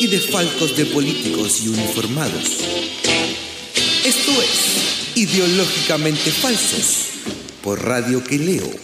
y 0.00 0.06
desfalcos 0.06 0.76
de 0.76 0.86
políticos 0.86 1.60
y 1.64 1.68
uniformados. 1.68 2.60
Esto 4.04 4.32
es 4.42 5.16
Ideológicamente 5.16 6.30
Falsos 6.30 7.10
por 7.62 7.82
radioqueleo.cl. 7.84 8.74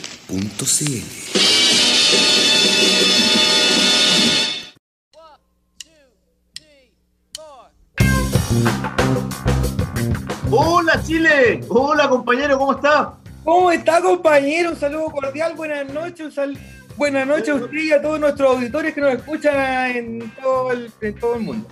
Hola 10.51 11.01
Chile, 11.07 11.61
hola 11.69 12.09
compañero, 12.09 12.59
¿cómo 12.59 12.73
está? 12.73 13.15
¿Cómo 13.45 13.71
está, 13.71 14.01
compañero? 14.03 14.71
Un 14.71 14.77
saludo 14.77 15.11
cordial, 15.11 15.55
buenas 15.55 15.93
noches, 15.93 16.21
un 16.27 16.33
sal- 16.33 16.59
buenas 17.01 17.27
noches 17.27 17.49
a 17.49 17.55
usted 17.55 17.79
y 17.79 17.93
a 17.93 18.03
todos 18.03 18.21
nuestros 18.21 18.51
auditores 18.57 18.93
que 18.93 19.01
nos 19.01 19.15
escuchan 19.15 19.57
en 19.97 20.31
todo 20.33 20.71
el, 20.71 20.93
en 21.01 21.15
todo 21.19 21.35
el 21.37 21.41
mundo. 21.41 21.67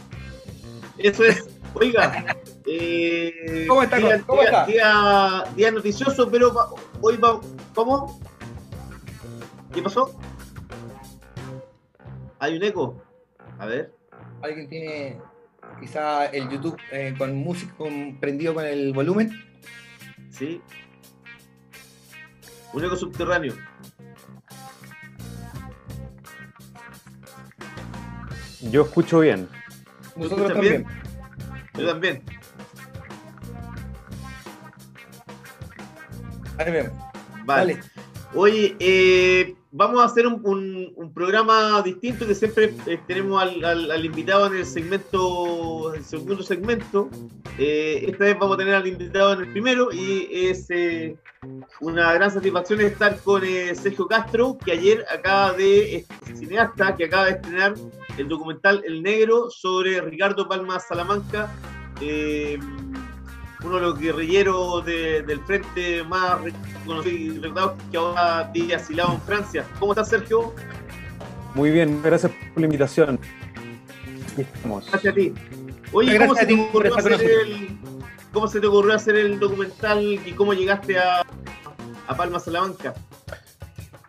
Eso 0.97 1.23
es, 1.23 1.47
oiga. 1.75 2.35
eh, 2.67 3.67
¿Cómo 3.69 3.83
está, 3.83 3.99
Día, 3.99 4.23
¿Cómo 4.27 4.41
día- 4.41 4.51
está? 4.51 4.65
día- 4.67 5.45
día 5.55 5.71
noticioso, 5.71 6.31
pero 6.31 6.51
hoy 7.03 7.19
va. 7.19 7.41
¿Cómo? 7.75 8.19
¿Qué 9.75 9.83
pasó? 9.83 10.19
Hay 12.39 12.57
un 12.57 12.63
eco. 12.63 13.03
A 13.59 13.67
ver. 13.67 13.93
¿Alguien 14.41 14.67
tiene 14.71 15.21
quizá 15.79 16.25
el 16.27 16.49
YouTube 16.49 16.79
eh, 16.91 17.15
con 17.19 17.35
música 17.37 17.75
con- 17.77 18.17
prendido 18.19 18.55
con 18.55 18.65
el 18.65 18.95
volumen? 18.95 19.31
Sí. 20.31 20.63
Un 22.73 22.83
eco 22.83 22.97
subterráneo. 22.97 23.53
Yo 28.63 28.83
escucho 28.83 29.21
bien. 29.21 29.49
Nosotros 30.17 30.51
escuchas 30.51 30.53
también. 30.55 30.87
Yo 31.79 31.87
también. 31.87 32.23
Ahí 36.59 36.73
vemos. 36.73 36.93
Vale. 37.45 37.75
Vale. 37.75 37.81
Oye, 38.35 38.77
eh, 38.79 39.55
vamos 39.71 40.03
a 40.03 40.05
hacer 40.07 40.27
un, 40.27 40.41
un- 40.45 40.93
un 40.97 41.15
programa 41.15 41.81
distinto 41.83 42.27
que 42.27 42.35
siempre 42.35 42.75
eh, 42.87 43.01
tenemos 43.07 43.41
al, 43.41 43.65
al- 43.65 43.91
al 43.91 44.05
invitado 44.05 44.49
en 44.49 44.57
el 44.57 44.67
segmento, 44.67 45.95
el 45.95 46.05
segundo 46.05 46.43
segmento. 46.43 47.09
Eh, 47.59 48.05
esta 48.09 48.25
vez 48.25 48.39
vamos 48.39 48.57
a 48.57 48.59
tener 48.59 48.75
al 48.75 48.87
invitado 48.87 49.33
en 49.35 49.41
el 49.41 49.53
primero 49.53 49.91
y 49.93 50.29
es 50.31 50.67
eh, 50.71 51.17
una 51.81 52.13
gran 52.13 52.31
satisfacción 52.31 52.81
estar 52.83 53.19
con 53.21 53.43
eh, 53.45 53.75
Sergio 53.75 54.07
Castro, 54.07 54.59
que 54.63 54.73
ayer 54.73 55.05
acaba 55.11 55.53
de, 55.55 55.97
es 55.97 56.07
cineasta, 56.39 56.97
que 56.97 57.05
acaba 57.07 57.27
de 57.27 57.31
estrenar 57.33 57.75
el 58.19 58.29
documental 58.29 58.83
El 58.87 59.03
Negro 59.03 59.49
sobre 59.51 60.01
Ricardo 60.01 60.49
Palma 60.49 60.79
Salamanca. 60.81 61.51
eh, 62.01 62.59
uno 63.65 63.75
de 63.75 63.81
los 63.81 63.99
guerrilleros 63.99 64.85
de- 64.85 65.23
del 65.23 65.41
frente 65.41 66.05
más 66.05 66.37
conocidos 66.87 67.07
y 67.35 67.39
recordados 67.41 67.73
que 67.91 67.97
ahora 67.97 68.51
vive 68.55 68.77
asilado 68.77 69.15
en 69.15 69.21
Francia. 69.23 69.67
¿Cómo 69.81 69.93
estás, 69.93 70.09
Sergio? 70.11 70.55
Muy 71.55 71.73
bien, 71.73 72.01
gracias 72.01 72.31
por 72.53 72.61
la 72.61 72.67
invitación. 72.67 73.19
Aquí 74.33 74.43
estamos. 74.43 74.89
Gracias 74.91 75.13
a 75.13 75.17
ti. 75.17 75.35
Oye, 75.91 76.19
¿cómo 76.19 76.35
se, 76.37 76.47
ti 76.47 76.53
el, 76.55 77.79
¿cómo 78.33 78.47
se 78.47 78.61
te 78.61 78.67
ocurrió 78.69 78.95
hacer 78.95 79.17
el 79.17 79.41
documental 79.41 80.05
y 80.25 80.33
cómo 80.35 80.55
llegaste 80.55 80.97
a, 81.01 81.23
a 82.07 82.17
Palma 82.17 82.39
Salamanca? 82.39 82.95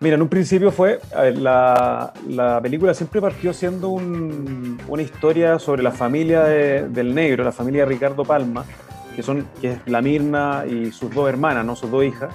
Mira, 0.02 0.16
en 0.16 0.22
un 0.22 0.30
principio 0.30 0.72
fue, 0.72 1.00
la, 1.36 2.14
la 2.30 2.62
película 2.62 2.94
siempre 2.94 3.20
partió 3.20 3.52
siendo 3.52 3.90
un- 3.90 4.78
una 4.88 5.02
historia 5.02 5.60
sobre 5.60 5.84
la 5.84 5.92
familia 5.92 6.44
de- 6.46 6.88
del 6.88 7.14
negro, 7.14 7.44
la 7.44 7.52
familia 7.52 7.82
de 7.84 7.90
Ricardo 7.90 8.24
Palma, 8.24 8.64
que, 9.14 9.22
son, 9.22 9.46
que 9.60 9.74
es 9.74 9.80
la 9.88 10.02
Mirna 10.02 10.64
y 10.66 10.92
sus 10.94 11.14
dos 11.14 11.28
hermanas, 11.28 11.66
¿no? 11.66 11.76
sus 11.76 11.92
dos 11.92 12.06
hijas. 12.06 12.34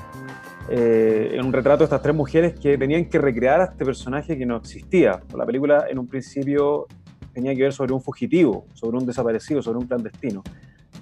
Eh, 0.68 1.32
en 1.34 1.44
un 1.44 1.52
retrato 1.54 1.78
de 1.78 1.84
estas 1.84 2.02
tres 2.02 2.14
mujeres 2.14 2.54
que 2.58 2.76
tenían 2.76 3.06
que 3.06 3.18
recrear 3.18 3.60
a 3.62 3.64
este 3.64 3.84
personaje 3.84 4.36
que 4.36 4.44
no 4.44 4.56
existía. 4.56 5.20
La 5.34 5.46
película 5.46 5.86
en 5.90 5.98
un 5.98 6.06
principio 6.06 6.86
tenía 7.32 7.54
que 7.54 7.62
ver 7.62 7.72
sobre 7.72 7.92
un 7.94 8.02
fugitivo, 8.02 8.66
sobre 8.74 8.98
un 8.98 9.06
desaparecido, 9.06 9.62
sobre 9.62 9.78
un 9.78 9.86
clandestino. 9.86 10.42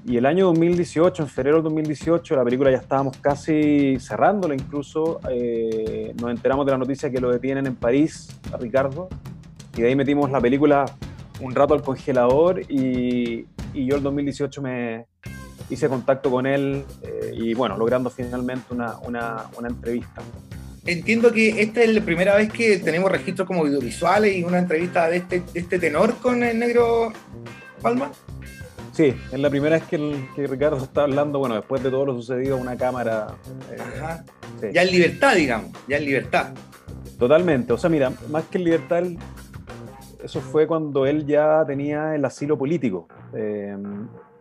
Y 0.04 0.16
el 0.16 0.26
año 0.26 0.46
2018, 0.46 1.22
en 1.22 1.28
febrero 1.28 1.56
del 1.56 1.64
2018, 1.64 2.34
la 2.34 2.44
película 2.44 2.70
ya 2.70 2.78
estábamos 2.78 3.16
casi 3.18 3.98
cerrándola 4.00 4.54
incluso, 4.54 5.20
eh, 5.30 6.12
nos 6.20 6.30
enteramos 6.30 6.66
de 6.66 6.72
la 6.72 6.78
noticia 6.78 7.08
que 7.10 7.20
lo 7.20 7.30
detienen 7.30 7.66
en 7.66 7.76
París, 7.76 8.28
a 8.52 8.56
Ricardo, 8.56 9.08
y 9.76 9.82
de 9.82 9.88
ahí 9.88 9.94
metimos 9.94 10.30
la 10.30 10.40
película 10.40 10.86
un 11.40 11.54
rato 11.54 11.74
al 11.74 11.82
congelador 11.82 12.60
y, 12.68 13.46
y 13.74 13.86
yo 13.86 13.96
el 13.96 14.02
2018 14.02 14.62
me 14.62 15.06
hice 15.70 15.88
contacto 15.88 16.30
con 16.30 16.46
él 16.46 16.84
eh, 17.02 17.32
y 17.34 17.54
bueno, 17.54 17.76
logrando 17.76 18.10
finalmente 18.10 18.74
una, 18.74 18.98
una, 18.98 19.46
una 19.56 19.68
entrevista. 19.68 20.22
Entiendo 20.84 21.32
que 21.32 21.62
esta 21.62 21.82
es 21.82 21.94
la 21.94 22.00
primera 22.00 22.34
vez 22.34 22.52
que 22.52 22.78
tenemos 22.78 23.10
registros 23.10 23.46
como 23.46 23.60
audiovisuales 23.60 24.36
y 24.36 24.42
una 24.42 24.58
entrevista 24.58 25.08
de 25.08 25.18
este, 25.18 25.40
de 25.40 25.60
este 25.60 25.78
tenor 25.78 26.16
con 26.16 26.42
el 26.42 26.58
negro 26.58 27.12
Palma. 27.80 28.10
Sí, 29.02 29.16
es 29.32 29.40
la 29.40 29.50
primera 29.50 29.74
vez 29.74 29.84
que, 29.88 29.96
el- 29.96 30.28
que 30.36 30.46
Ricardo 30.46 30.76
está 30.76 31.02
hablando, 31.02 31.40
bueno, 31.40 31.56
después 31.56 31.82
de 31.82 31.90
todo 31.90 32.06
lo 32.06 32.14
sucedido 32.14 32.56
una 32.56 32.76
cámara. 32.76 33.34
eh, 33.72 33.76
Ajá. 33.80 34.24
sí. 34.60 34.68
Ya 34.72 34.82
en 34.82 34.90
libertad, 34.92 35.34
digamos, 35.34 35.72
ya 35.88 35.96
en 35.96 36.04
libertad. 36.04 36.52
Totalmente, 37.18 37.72
o 37.72 37.78
sea, 37.78 37.90
mira, 37.90 38.12
más 38.30 38.44
que 38.44 38.58
en 38.58 38.64
libertad, 38.64 39.02
eso 40.22 40.40
fue 40.40 40.68
cuando 40.68 41.04
él 41.04 41.26
ya 41.26 41.64
tenía 41.66 42.14
el 42.14 42.24
asilo 42.24 42.56
político. 42.56 43.08
Eh, 43.34 43.76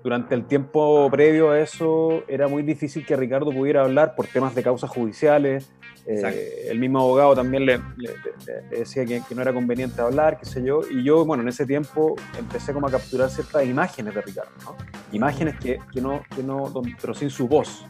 durante 0.03 0.35
el 0.35 0.45
tiempo 0.45 1.09
previo 1.09 1.49
a 1.49 1.59
eso 1.59 2.21
era 2.27 2.47
muy 2.47 2.61
difícil 2.61 3.03
que 3.03 3.15
Ricardo 3.15 3.51
pudiera 3.51 3.81
hablar 3.81 4.13
por 4.13 4.27
temas 4.27 4.53
de 4.53 4.61
causas 4.61 4.91
judiciales. 4.91 5.71
Eh, 6.05 6.67
el 6.69 6.79
mismo 6.79 6.99
abogado 6.99 7.35
también 7.35 7.65
le, 7.65 7.79
decía 8.69 9.05
que, 9.05 9.21
que 9.27 9.35
no 9.35 9.41
era 9.41 9.53
conveniente 9.53 10.01
hablar, 10.01 10.39
qué 10.39 10.45
sé 10.45 10.63
yo. 10.63 10.81
Y 10.89 11.03
yo, 11.03 11.25
bueno, 11.25 11.43
en 11.43 11.49
ese 11.49 11.65
tiempo 11.65 12.15
empecé 12.37 12.73
como 12.73 12.87
a 12.87 12.91
capturar 12.91 13.29
ciertas 13.29 13.65
imágenes 13.65 14.15
de 14.15 14.21
Ricardo, 14.21 14.51
¿no? 14.63 14.75
Imágenes 15.11 15.59
que, 15.59 15.79
que 15.93 16.01
no, 16.01 16.23
que 16.35 16.43
no, 16.43 16.71
pero 16.99 17.13
sin 17.13 17.29
su 17.29 17.47
voz. 17.47 17.85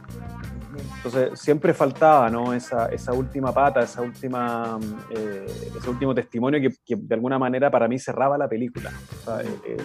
Entonces 0.97 1.39
siempre 1.39 1.73
faltaba 1.73 2.29
¿no? 2.29 2.53
esa, 2.53 2.87
esa 2.87 3.11
última 3.13 3.53
pata, 3.53 3.81
esa 3.81 4.01
última, 4.01 4.79
eh, 5.09 5.45
ese 5.77 5.89
último 5.89 6.13
testimonio 6.15 6.59
que, 6.61 6.69
que 6.85 6.95
de 6.95 7.15
alguna 7.15 7.37
manera 7.39 7.69
para 7.71 7.87
mí 7.87 7.97
cerraba 7.99 8.37
la 8.37 8.47
película. 8.47 8.91
O 9.21 9.25
sea, 9.25 9.37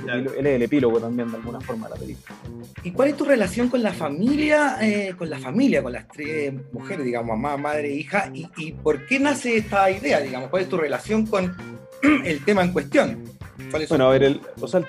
Claro. 0.03 0.21
epílogo- 0.21 0.35
él 0.39 0.47
es 0.47 0.55
el 0.57 0.63
epílogo 0.63 1.01
también 1.01 1.31
de 1.31 1.37
alguna 1.37 1.61
forma 1.61 1.89
de 1.89 1.95
la 1.95 2.01
película. 2.01 2.37
¿Y 2.83 2.93
cuál 2.93 3.09
es 3.09 3.17
tu 3.17 3.25
relación 3.25 3.69
con 3.69 3.83
la 3.83 3.93
familia, 3.93 4.77
eh, 4.81 5.15
con 5.17 5.29
la 5.31 5.39
familia, 5.39 5.83
con 5.83 5.93
las 5.93 6.07
tres 6.09 6.53
mujeres, 6.73 7.05
digamos, 7.05 7.37
mamá, 7.39 7.57
madre, 7.57 7.91
hija? 7.91 8.31
¿Y, 8.35 8.49
y 8.57 8.73
por 8.73 9.07
qué 9.07 9.19
nace 9.19 9.57
esta 9.57 9.91
idea, 9.91 10.21
digamos? 10.21 10.51
¿Cuál 10.51 10.63
es 10.63 10.69
tu 10.69 10.77
relación 10.77 11.27
con 11.27 11.55
el 12.25 12.45
tema 12.45 12.63
en 12.63 12.73
cuestión? 12.73 13.25
¿Cuáles 13.71 13.89
son 13.89 13.99
Bueno, 13.99 14.09
a 14.11 14.13
ver, 14.13 14.23
el, 14.25 14.41
o 14.61 14.69
sea, 14.69 14.81
el- 14.81 14.87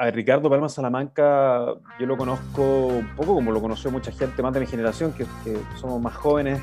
a 0.00 0.10
Ricardo 0.10 0.48
Palma 0.48 0.70
Salamanca, 0.70 1.74
yo 1.98 2.06
lo 2.06 2.16
conozco 2.16 2.86
un 2.86 3.14
poco 3.14 3.34
como 3.34 3.52
lo 3.52 3.60
conoció 3.60 3.90
mucha 3.90 4.10
gente 4.10 4.42
más 4.42 4.54
de 4.54 4.60
mi 4.60 4.66
generación, 4.66 5.12
que, 5.12 5.26
somos 5.78 6.00
más 6.00 6.14
jóvenes 6.14 6.62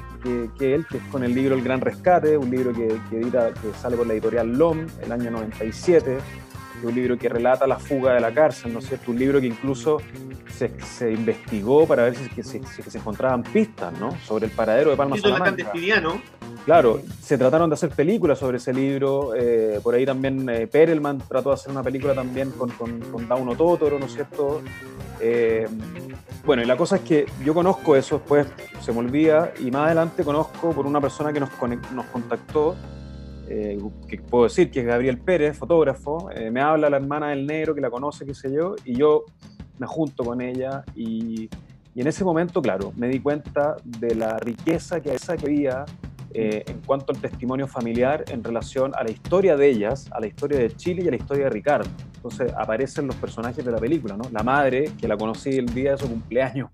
que, 0.58 0.74
él, 0.74 0.88
que 0.88 0.98
es 0.98 1.04
con 1.12 1.24
el 1.24 1.36
libro 1.36 1.54
El 1.54 1.62
Gran 1.62 1.80
Rescate, 1.80 2.36
un 2.36 2.50
libro 2.50 2.74
que, 2.74 3.00
que 3.12 3.18
edita, 3.18 3.54
que 3.54 3.72
sale 3.80 3.96
por 3.96 4.08
la 4.08 4.14
editorial 4.14 4.58
LOM 4.58 4.88
el 5.04 5.12
año 5.12 5.30
97, 5.30 6.04
que 6.04 6.18
es 6.18 6.47
un 6.84 6.94
libro 6.96 7.18
que 7.18 7.30
relata 7.30 7.66
la 7.68 7.78
fuga 7.80 8.14
de 8.14 8.20
la 8.20 8.32
cárcel, 8.34 8.74
¿no 8.74 8.80
es 8.80 8.88
cierto? 8.88 9.12
Un 9.12 9.20
libro 9.20 9.40
que 9.42 9.48
incluso 9.48 9.98
se, 10.56 10.72
se 10.82 11.12
investigó 11.12 11.86
para 11.88 12.04
ver 12.04 12.16
si, 12.16 12.44
si- 12.44 12.62
si 12.64 12.82
se 12.84 12.98
encontraban 12.98 13.44
pistas, 13.44 13.94
¿no? 14.00 14.12
Sobre 14.26 14.46
el 14.46 14.52
paradero 14.52 14.92
de 14.92 14.98
Palma 14.98 15.16
la 15.16 15.22
Salamanca. 15.40 15.72
Claro, 16.66 17.02
se 17.22 17.38
trataron 17.38 17.70
de 17.70 17.76
hacer 17.76 17.90
películas 17.92 18.40
sobre 18.40 18.58
ese 18.58 18.74
libro. 18.74 19.34
eh, 19.36 19.80
por 19.82 19.96
ahí 19.96 20.06
también 20.06 20.50
eh, 20.50 20.68
Perelman 20.68 21.20
trató 21.20 21.50
de 21.50 21.56
hacer 21.56 21.72
una 21.72 21.82
película 21.84 22.14
también 22.14 22.52
con, 22.52 22.70
con, 22.72 23.00
con 23.00 23.28
Dauno 23.28 23.56
Totoro, 23.56 23.98
¿no 24.00 24.06
es 24.08 24.14
cierto? 24.14 24.62
Eh, 25.22 25.66
bueno, 26.46 26.62
y 26.64 26.66
la 26.66 26.76
cosa 26.78 26.98
es 26.98 27.02
que 27.04 27.26
yo 27.44 27.54
conozco 27.54 27.96
eso, 27.96 28.18
después 28.20 28.48
se 28.82 28.92
me 28.92 29.00
olvida, 29.00 29.52
y 29.60 29.72
más 29.72 29.86
adelante 29.88 30.24
conozco 30.24 30.72
por 30.72 30.86
una 30.86 31.00
persona 31.02 31.32
que 31.34 31.40
nos, 31.40 31.50
nos 31.94 32.06
contactó, 32.08 32.76
eh, 33.48 33.78
que 34.08 34.18
puedo 34.18 34.46
decir 34.46 34.72
que 34.72 34.82
es 34.82 34.86
Gabriel 34.86 35.18
Pérez, 35.18 35.58
fotógrafo, 35.58 36.30
eh, 36.32 36.52
me 36.52 36.62
habla 36.62 36.90
la 36.90 36.98
hermana 36.98 37.30
del 37.30 37.46
negro 37.46 37.74
que 37.74 37.82
la 37.82 37.90
conoce, 37.90 38.26
qué 38.26 38.34
sé 38.34 38.52
yo, 38.52 38.76
y 38.86 38.94
yo 38.94 39.26
me 39.80 39.88
junto 39.88 40.24
con 40.24 40.42
ella 40.42 40.84
y, 40.96 41.50
y 41.94 42.02
en 42.02 42.08
ese 42.08 42.24
momento, 42.24 42.62
claro, 42.62 42.94
me 42.96 43.08
di 43.08 43.20
cuenta 43.20 43.76
de 43.84 44.16
la 44.16 44.38
riqueza 44.38 45.02
que, 45.02 45.16
esa 45.16 45.36
que 45.36 45.48
había 45.48 45.86
eh, 46.40 46.64
en 46.68 46.82
cuanto 46.82 47.14
al 47.14 47.20
testimonio 47.20 47.68
familiar 47.68 48.26
en 48.28 48.44
relación 48.44 48.92
a 48.96 49.04
la 49.04 49.10
historia 49.10 49.58
de 49.58 49.70
ellas, 49.70 50.08
a 50.12 50.20
la 50.20 50.28
historia 50.28 50.60
de 50.60 50.70
Chile 50.76 51.02
y 51.04 51.08
a 51.08 51.10
la 51.10 51.18
historia 51.18 51.46
de 51.46 51.50
Ricardo. 51.50 51.90
Entonces 52.16 52.54
aparecen 52.56 53.08
los 53.08 53.16
personajes 53.16 53.66
de 53.66 53.72
la 53.72 53.80
película, 53.80 54.16
¿no? 54.18 54.30
La 54.32 54.44
madre, 54.44 54.92
que 55.00 55.08
la 55.08 55.18
conocí 55.18 55.50
el 55.52 55.74
día 55.74 55.94
de 55.94 55.98
su 55.98 56.08
cumpleaños, 56.08 56.70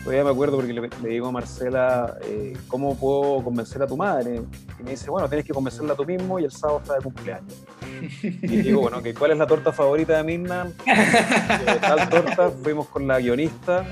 Todavía 0.00 0.24
me 0.24 0.30
acuerdo 0.30 0.56
porque 0.56 0.72
le, 0.72 0.88
digo 1.08 1.28
a 1.28 1.32
Marcela, 1.32 2.16
eh, 2.24 2.54
¿cómo 2.66 2.96
puedo 2.96 3.44
convencer 3.44 3.82
a 3.82 3.86
tu 3.86 3.96
madre? 3.96 4.42
Y 4.80 4.82
me 4.82 4.90
dice, 4.92 5.10
bueno, 5.10 5.28
tienes 5.28 5.46
que 5.46 5.52
convencerla 5.52 5.94
tú 5.94 6.04
mismo 6.04 6.40
y 6.40 6.44
el 6.44 6.50
sábado 6.50 6.80
está 6.82 6.94
de 6.94 7.02
cumpleaños. 7.02 7.54
Y 8.20 8.62
digo, 8.62 8.80
bueno, 8.80 9.00
¿cuál 9.16 9.30
es 9.30 9.38
la 9.38 9.46
torta 9.46 9.72
favorita 9.72 10.16
de 10.16 10.24
Mirna? 10.24 10.72
tal 11.80 12.08
torta, 12.08 12.50
fuimos 12.50 12.88
con 12.88 13.06
la 13.06 13.20
guionista 13.20 13.84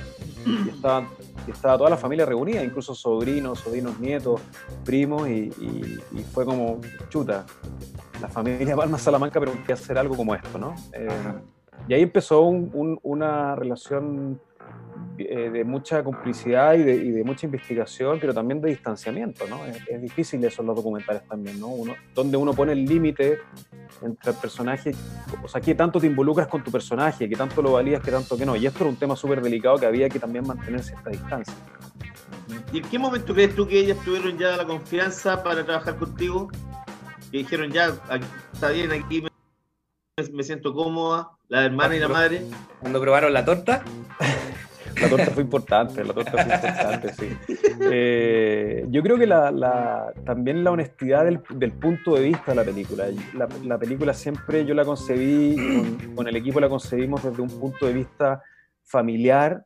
y 0.45 0.71
estaba, 0.71 1.07
estaba 1.47 1.79
toda 1.79 1.91
la 1.91 1.97
familia 1.97 2.27
reunida, 2.27 2.65
incluso 2.65 2.95
sobrinos, 2.95 3.61
sobrinos 3.61 4.01
nietos, 4.01 4.41
primos, 4.85 5.29
y, 5.29 5.51
fue 6.33 6.45
como, 6.45 6.81
chuta, 7.09 7.47
la 8.21 8.29
familia 8.29 8.75
Palma 8.75 8.99
Salamanca, 8.99 9.39
pero 9.39 9.53
que 9.65 9.73
hacer 9.73 9.97
algo 9.97 10.17
como 10.17 10.35
esto, 10.35 10.59
¿no? 10.59 10.75
Eh, 10.93 11.09
y 11.89 11.95
ahí 11.95 12.03
empezó 12.03 12.43
una 12.43 13.55
relación 13.55 14.41
eh, 15.29 15.51
de 15.51 15.65
mucha 15.65 16.03
complicidad 16.03 16.75
y 16.75 16.83
de, 16.83 17.25
mucha 17.25 17.47
investigación, 17.47 18.19
pero 18.21 18.33
también 18.33 18.61
de 18.61 18.71
distanciamiento, 18.71 19.47
¿no? 19.47 19.65
Es, 19.67 20.01
difícil 20.01 20.43
eso 20.45 20.63
en 20.63 20.69
los 20.69 20.77
documentales 20.77 21.23
también, 21.29 21.61
¿no? 21.61 21.69
Uno, 21.69 21.95
donde 22.15 22.37
uno 22.37 22.55
pone 22.55 22.73
el 22.73 22.85
límite 22.85 23.39
entre 24.03 24.31
el 24.31 24.37
personaje, 24.37 24.93
o 25.43 25.49
sea, 25.49 25.61
qué 25.61 25.75
tanto 25.75 26.01
te 26.01 26.07
involucras 26.07 26.49
con 26.49 26.65
tu 26.65 26.71
personaje, 26.71 27.29
qué 27.29 27.37
tanto 27.37 27.61
lo 27.61 27.73
valías, 27.73 28.03
qué 28.03 28.11
tanto 28.11 28.37
que 28.37 28.47
no. 28.47 28.57
Y 28.57 28.67
esto 28.67 28.85
era 28.85 28.91
un 28.91 28.97
tema 28.97 29.17
súper 29.17 29.43
delicado 29.43 29.77
que 29.77 29.87
había 29.87 30.09
que 30.09 30.19
también 30.19 30.47
mantener 30.47 30.83
cierta 30.83 31.11
distancia. 31.11 31.55
¿Y 32.73 32.79
en 32.79 32.85
qué 32.85 32.99
momento 32.99 33.35
crees 33.35 33.55
tú 33.55 33.67
que 33.67 33.79
ellas 33.79 33.99
tuvieron 34.05 34.39
ya 34.39 34.57
la 34.57 34.67
confianza 34.67 35.43
para 35.43 35.65
trabajar 35.65 35.97
contigo? 35.97 36.49
Que 37.31 37.39
dijeron 37.39 37.71
ya, 37.71 37.93
está 38.53 38.71
bien, 38.71 38.91
aquí 38.93 39.23
me, 39.23 39.31
me 40.33 40.43
siento 40.43 40.73
cómoda, 40.73 41.31
la 41.49 41.65
hermana 41.65 41.97
y 41.97 41.99
la 41.99 42.09
madre. 42.09 42.43
Cuando 42.81 43.01
probaron 43.01 43.33
la 43.33 43.45
torta. 43.45 43.85
La 45.01 45.09
torta 45.09 45.31
fue 45.31 45.43
importante, 45.43 46.05
la 46.05 46.13
torta 46.13 46.31
fue 46.33 46.55
importante, 46.55 47.13
sí. 47.15 47.57
Eh, 47.93 48.87
yo 48.89 49.03
creo 49.03 49.19
que 49.19 49.27
la, 49.27 50.13
también 50.25 50.63
la 50.63 50.71
honestidad 50.71 51.25
del, 51.25 51.73
punto 51.73 52.15
de 52.15 52.23
vista 52.23 52.53
de 52.53 52.55
la 52.55 52.65
película. 52.65 53.07
La, 53.65 53.79
película 53.79 54.13
siempre 54.13 54.65
yo 54.65 54.75
la 54.75 54.85
concebí, 54.85 55.57
con, 56.15 56.29
el 56.29 56.37
equipo 56.37 56.61
la 56.61 56.69
concebimos 56.69 57.23
desde 57.23 57.41
un 57.43 57.49
punto 57.49 57.87
de 57.87 57.93
vista 57.93 58.43
familiar 58.85 59.65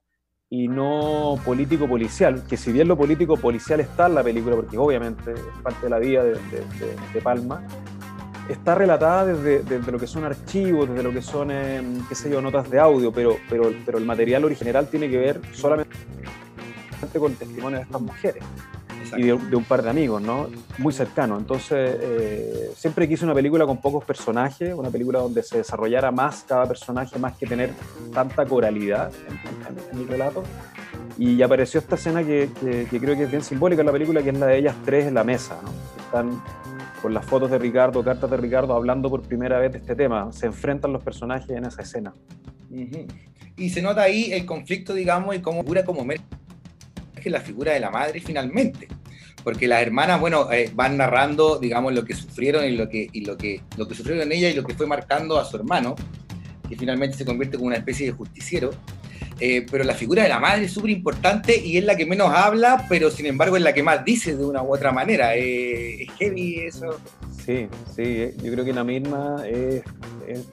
y 0.49 0.69
no 0.69 1.37
político-policial, 1.45 2.47
que 2.47 2.57
si 2.57 2.71
bien 2.71 2.87
lo 2.87 2.97
político-policial 2.97 3.81
está 3.81 4.07
en 4.07 4.15
la 4.15 4.23
película, 4.23 4.57
porque 4.57 4.79
obviamente 4.79 5.33
es 5.33 5.41
parte 5.63 5.87
de 5.87 5.91
la 5.91 5.99
vida 5.99 6.23
de 6.23 7.21
Palma, 7.23 7.67
está 8.49 8.75
relatada 8.75 9.27
desde, 9.27 9.91
lo 9.91 9.99
que 9.99 10.07
son 10.07 10.25
archivos, 10.25 10.89
desde 10.89 11.03
lo 11.03 11.13
que 11.13 11.23
son, 11.23 11.51
em, 11.51 12.07
qué 12.09 12.15
sé 12.15 12.31
yo, 12.31 12.41
notas 12.41 12.71
de 12.71 12.79
audio, 12.79 13.13
pero, 13.13 13.37
pero, 13.49 13.73
pero 13.85 13.99
el 13.99 14.05
material 14.05 14.45
original 14.45 14.89
tiene 14.89 15.09
que 15.09 15.19
ver 15.19 15.41
solamente 15.53 15.97
con 17.19 17.33
el 17.33 17.39
testimonio 17.39 17.79
de 17.79 17.85
estas 17.85 18.01
mujeres 18.01 18.45
y 19.17 19.23
de, 19.23 19.33
un 19.33 19.65
par 19.65 19.83
de 19.83 19.91
amigos, 19.91 20.23
¿no? 20.23 20.49
Muy 20.79 20.93
cercano. 20.93 21.39
Entonces, 21.39 21.97
eh, 22.01 22.71
siempre 22.77 23.09
quise 23.09 23.25
una 23.25 23.35
película 23.35 23.67
con 23.67 23.81
pocos 23.81 24.05
personajes, 24.05 24.75
una 24.75 24.91
película 24.91 25.21
donde 25.21 25.43
se 25.43 25.59
desarrollara 25.59 26.11
más 26.11 26.45
cada 26.47 26.67
personaje, 26.67 27.19
más 27.19 27.37
que 27.37 27.47
tener 27.47 27.71
tanta 28.13 28.45
coralidad 28.47 29.13
en, 29.93 29.99
mi 29.99 30.05
relato. 30.05 30.43
Y 31.19 31.43
apareció 31.43 31.81
esta 31.81 31.95
escena 31.95 32.25
que, 32.25 32.51
que, 32.91 33.01
creo 33.01 33.17
que 33.17 33.25
es 33.25 33.31
bien 33.31 33.43
simbólica 33.43 33.83
en 33.83 33.87
la 33.87 33.93
película, 33.93 34.23
que 34.23 34.31
es 34.31 34.39
la 34.39 34.47
de 34.47 34.59
ellas 34.59 34.75
tres 34.85 35.07
en 35.07 35.15
la 35.15 35.25
mesa, 35.25 35.59
¿no? 35.63 35.71
Están 36.05 36.43
con 37.05 37.13
las 37.13 37.27
fotos 37.27 37.51
de 37.51 37.59
Ricardo, 37.59 38.03
cartas 38.03 38.31
de 38.31 38.39
Ricardo, 38.39 38.73
hablando 38.73 39.11
por 39.11 39.21
primera 39.21 39.59
vez 39.59 39.73
de 39.73 39.77
este 39.77 39.95
tema. 39.95 40.33
Se 40.33 40.47
enfrentan 40.47 40.91
los 40.91 41.03
personajes 41.03 41.51
en 41.51 41.67
esa 41.67 41.83
escena. 41.83 42.15
Y 43.59 43.69
se 43.69 43.83
nota 43.83 44.01
ahí 44.01 44.33
el 44.33 44.47
conflicto, 44.47 44.95
digamos, 44.95 45.37
y 45.37 45.41
cómo 45.41 45.61
figura 45.61 45.85
como 45.85 46.03
que 47.23 47.29
la 47.29 47.41
figura 47.41 47.75
de 47.75 47.81
la 47.81 47.91
madre 47.91 48.23
finalmente. 48.23 48.89
Porque 49.43 49.69
las 49.69 49.83
hermanas, 49.83 50.19
bueno, 50.19 50.51
eh, 50.51 50.71
van 50.75 50.97
narrando, 50.97 51.59
digamos, 51.59 51.93
lo 51.93 52.07
que 52.07 52.15
sufrieron 52.15 52.65
y 52.65 52.71
lo 52.71 52.89
que, 52.89 53.07
y 53.13 53.23
lo 53.27 53.37
que, 53.37 53.61
lo 53.77 53.87
que 53.87 53.95
sufrieron 53.95 54.33
ella 54.33 54.49
y 54.49 54.55
lo 54.55 54.65
que 54.65 54.73
fue 54.73 54.87
marcando 54.87 55.39
a 55.39 55.45
su 55.45 55.59
hermano, 55.59 55.97
que 56.67 56.75
finalmente 56.75 57.19
se 57.19 57.27
convierte 57.27 57.59
como 57.59 57.67
una 57.67 57.77
especie 57.77 58.07
de 58.07 58.13
justiciero. 58.13 58.71
Eh, 59.41 59.67
pero 59.71 59.85
la 59.85 59.95
figura 59.95 60.23
de 60.23 60.29
la 60.29 60.39
madre 60.39 60.65
es 60.65 60.73
súper 60.73 60.91
importante 60.91 61.57
y 61.57 61.77
es 61.77 61.85
la 61.85 61.97
que 61.97 62.07
menos 62.07 62.31
habla, 62.33 62.87
pero 62.89 63.11
sin 63.11 63.27
embargo 63.27 63.57
es 63.57 63.63
la 63.63 63.73
que 63.73 63.83
más 63.83 64.05
dice 64.05 64.37
de 64.37 64.45
una 64.45 64.63
u 64.63 64.75
otra 64.75 64.93
manera. 64.93 65.35
Eh, 65.37 66.05
es 66.05 66.13
heavy 66.19 66.61
eso. 66.61 66.99
Sí, 67.45 67.69
sí, 67.95 68.03
eh, 68.03 68.37
yo 68.43 68.53
creo 68.53 68.65
que 68.65 68.73
la 68.73 68.85
misma 68.85 69.43
es, 69.47 69.83
es, 70.27 70.47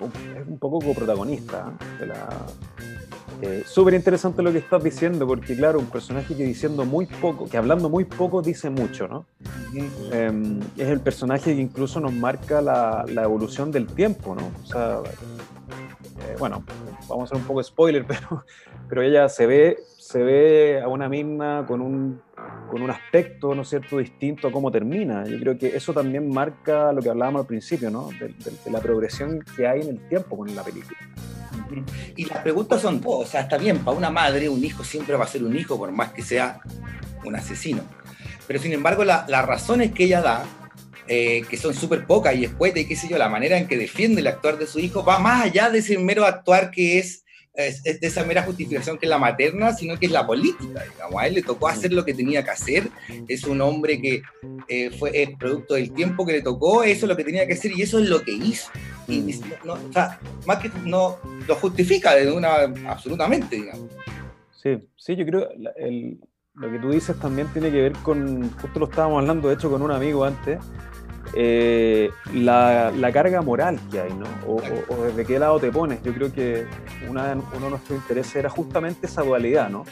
un 0.48 0.58
poco 0.58 0.80
coprotagonista 0.80 1.72
de 2.00 2.08
la... 2.08 2.28
súper 3.66 3.94
interesante 3.94 4.42
lo 4.42 4.52
que 4.52 4.58
estás 4.58 4.84
diciendo, 4.84 5.26
porque 5.26 5.56
claro, 5.56 5.80
un 5.80 5.86
personaje 5.86 6.36
que 6.36 6.44
diciendo 6.44 6.84
muy 6.84 7.06
poco, 7.06 7.48
que 7.48 7.58
hablando 7.58 7.88
muy 7.88 8.04
poco 8.04 8.42
dice 8.42 8.70
mucho, 8.70 9.08
¿no? 9.08 9.26
Em, 10.12 10.60
es 10.76 10.90
el 10.90 11.00
personaje 11.00 11.56
que 11.56 11.62
incluso 11.62 12.02
nos 12.02 12.12
marca 12.12 12.62
la, 12.62 13.06
la 13.08 13.24
evolución 13.24 13.72
del 13.72 13.88
tiempo, 13.88 14.36
¿no? 14.36 14.52
O 14.64 14.68
sea, 14.68 15.00
bueno, 16.40 16.64
vamos 17.08 17.22
a 17.22 17.24
hacer 17.26 17.38
un 17.38 17.44
poco 17.48 17.64
spoiler, 17.64 18.06
pero, 18.08 18.46
pero 18.90 19.02
ella 19.02 19.30
se 19.30 19.46
ve, 19.46 19.80
se 19.98 20.22
ve 20.24 20.82
a 20.82 20.88
una 20.88 21.10
misma 21.10 21.66
con 21.68 21.82
un, 21.82 22.22
con 22.70 22.82
un 22.82 22.90
aspecto, 22.90 23.54
¿no 23.56 23.62
es 23.62 23.70
cierto?, 23.70 23.98
distinto 23.98 24.48
a 24.48 24.52
cómo 24.52 24.72
termina. 24.72 25.26
Yo 25.26 25.40
creo 25.40 25.58
que 25.58 25.76
eso 25.76 25.94
también 25.94 26.30
marca 26.30 26.92
lo 26.92 27.02
que 27.02 27.10
hablábamos 27.10 27.42
al 27.42 27.48
principio, 27.48 27.90
¿no?, 27.90 28.10
de, 28.20 28.34
la 28.72 28.80
progresión 28.80 29.44
que 29.56 29.68
hay 29.68 29.82
en 29.82 29.90
el 29.90 30.08
tiempo 30.08 30.38
con 30.38 30.54
la 30.56 30.64
película. 30.64 30.98
Y 32.16 32.26
las 32.26 32.40
preguntas 32.40 32.82
son 32.82 33.02
o 33.06 33.26
sea, 33.26 33.42
está 33.42 33.58
bien, 33.58 33.80
para 33.80 33.98
una 33.98 34.10
madre 34.10 34.50
un 34.50 34.64
hijo 34.64 34.84
siempre 34.84 35.16
va 35.16 35.24
a 35.24 35.28
ser 35.28 35.44
un 35.44 35.56
hijo, 35.56 35.78
por 35.78 35.92
más 35.92 36.12
que 36.12 36.22
sea 36.22 36.62
un 37.24 37.36
asesino. 37.36 37.84
Pero 38.48 38.60
sin 38.60 38.74
embargo, 38.74 39.06
las 39.06 39.46
razones 39.46 39.94
que 39.94 40.06
ella 40.06 40.22
da 40.22 40.44
eh, 41.14 41.44
que 41.50 41.58
son 41.58 41.74
súper 41.74 42.08
pocas 42.08 42.34
y 42.38 42.46
escueta 42.46 42.80
y 42.80 42.86
qué 42.86 42.96
sé 42.96 43.10
yo, 43.10 43.18
la 43.18 43.28
manera 43.28 43.58
en 43.58 43.68
que 43.68 43.78
defiende 43.78 44.22
el 44.22 44.28
actuar 44.28 44.58
de 44.58 44.66
su 44.66 44.80
hijo 44.80 45.04
va 45.04 45.20
más 45.20 45.44
allá 45.44 45.70
de 45.70 45.80
ese 45.80 45.98
mero 45.98 46.24
actuar 46.24 46.72
que 46.72 47.00
es, 47.00 47.26
es, 47.54 47.84
de 47.84 48.08
esa 48.08 48.24
mera 48.24 48.44
justificación 48.44 48.98
que 48.98 49.08
es 49.08 49.10
la 49.10 49.18
materna, 49.18 49.74
sino 49.74 50.00
que 50.00 50.06
es 50.06 50.12
la 50.14 50.26
política, 50.26 50.86
digamos. 50.90 51.22
A 51.22 51.28
él 51.28 51.34
le 51.34 51.42
tocó 51.42 51.68
hacer 51.68 51.92
lo 51.92 52.06
que 52.06 52.14
tenía 52.14 52.46
que 52.46 52.52
hacer, 52.52 52.88
es 53.28 53.44
un 53.44 53.60
hombre 53.60 54.00
que 54.00 54.22
eh, 54.70 54.90
fue 54.92 55.22
es 55.22 55.32
producto 55.38 55.74
del 55.74 55.92
tiempo 55.92 56.26
que 56.26 56.32
le 56.32 56.42
tocó, 56.42 56.82
eso 56.82 57.06
es 57.06 57.10
lo 57.10 57.18
que 57.18 57.26
tenía 57.26 57.46
que 57.46 57.56
hacer 57.56 57.74
y 57.76 57.82
eso 57.82 58.00
es 58.00 58.08
lo 58.08 58.22
que 58.22 58.32
hizo. 58.32 58.72
Y, 59.10 59.38
no, 59.66 59.74
o 59.74 59.92
sea, 59.92 60.18
más 60.46 60.60
que 60.60 60.72
no 60.86 61.20
lo 61.46 61.56
justifica 61.56 62.16
de 62.16 62.32
una 62.32 62.72
absolutamente, 62.88 63.58
digamos. 63.58 63.92
Sí, 64.64 64.78
sí, 64.96 65.18
yo 65.18 65.26
creo 65.26 65.50
el, 65.76 66.22
lo 66.54 66.72
que 66.72 66.80
tú 66.80 66.92
dices 66.92 67.18
también 67.20 67.48
tiene 67.54 67.72
que 67.72 67.82
ver 67.82 67.94
con, 68.04 68.50
justo 68.52 68.80
lo 68.80 68.86
estábamos 68.86 69.22
hablando 69.22 69.48
de 69.48 69.56
hecho 69.56 69.70
con 69.70 69.82
un 69.82 69.92
amigo 69.92 70.24
antes, 70.24 70.60
eh, 71.34 72.12
la, 72.34 73.12
carga 73.14 73.42
moral 73.42 73.80
que 73.90 74.00
hay, 74.00 74.14
¿no? 74.14 74.26
O, 74.48 74.62
desde 75.06 75.26
qué 75.26 75.40
lado 75.40 75.60
te 75.60 75.72
pones. 75.72 76.02
Yo 76.04 76.14
creo 76.14 76.32
que 76.32 76.66
uno 77.10 77.24
de 77.24 77.36
nuestros 77.36 78.00
intereses 78.00 78.36
era 78.36 78.50
justamente 78.50 79.08
esa 79.08 79.22
dualidad, 79.24 79.70
¿no? 79.70 79.86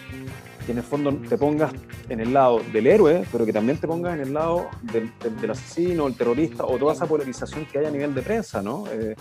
Que 0.65 0.74
en 0.74 0.79
el 0.79 0.84
fondo 0.84 1.13
te 1.27 1.38
pongas 1.38 1.72
en 2.10 2.19
el 2.19 2.34
lado 2.34 2.62
del 2.74 2.88
héroe, 2.88 3.25
pero 3.31 3.46
que 3.46 3.53
también 3.53 3.77
te 3.77 3.88
pongas 3.88 4.15
en 4.15 4.22
el 4.22 4.34
lado 4.34 4.67
del, 4.81 5.12
asesino, 5.50 6.08
el 6.08 6.15
terrorista, 6.15 6.65
o 6.65 6.77
toda 6.77 6.93
esa 6.93 7.05
polarización 7.05 7.65
que 7.65 7.79
hay 7.79 7.86
a 7.86 7.91
nivel 7.91 8.13
de 8.13 8.22
prensa, 8.22 8.62
¿no? 8.62 8.86
Eh, 8.91 9.15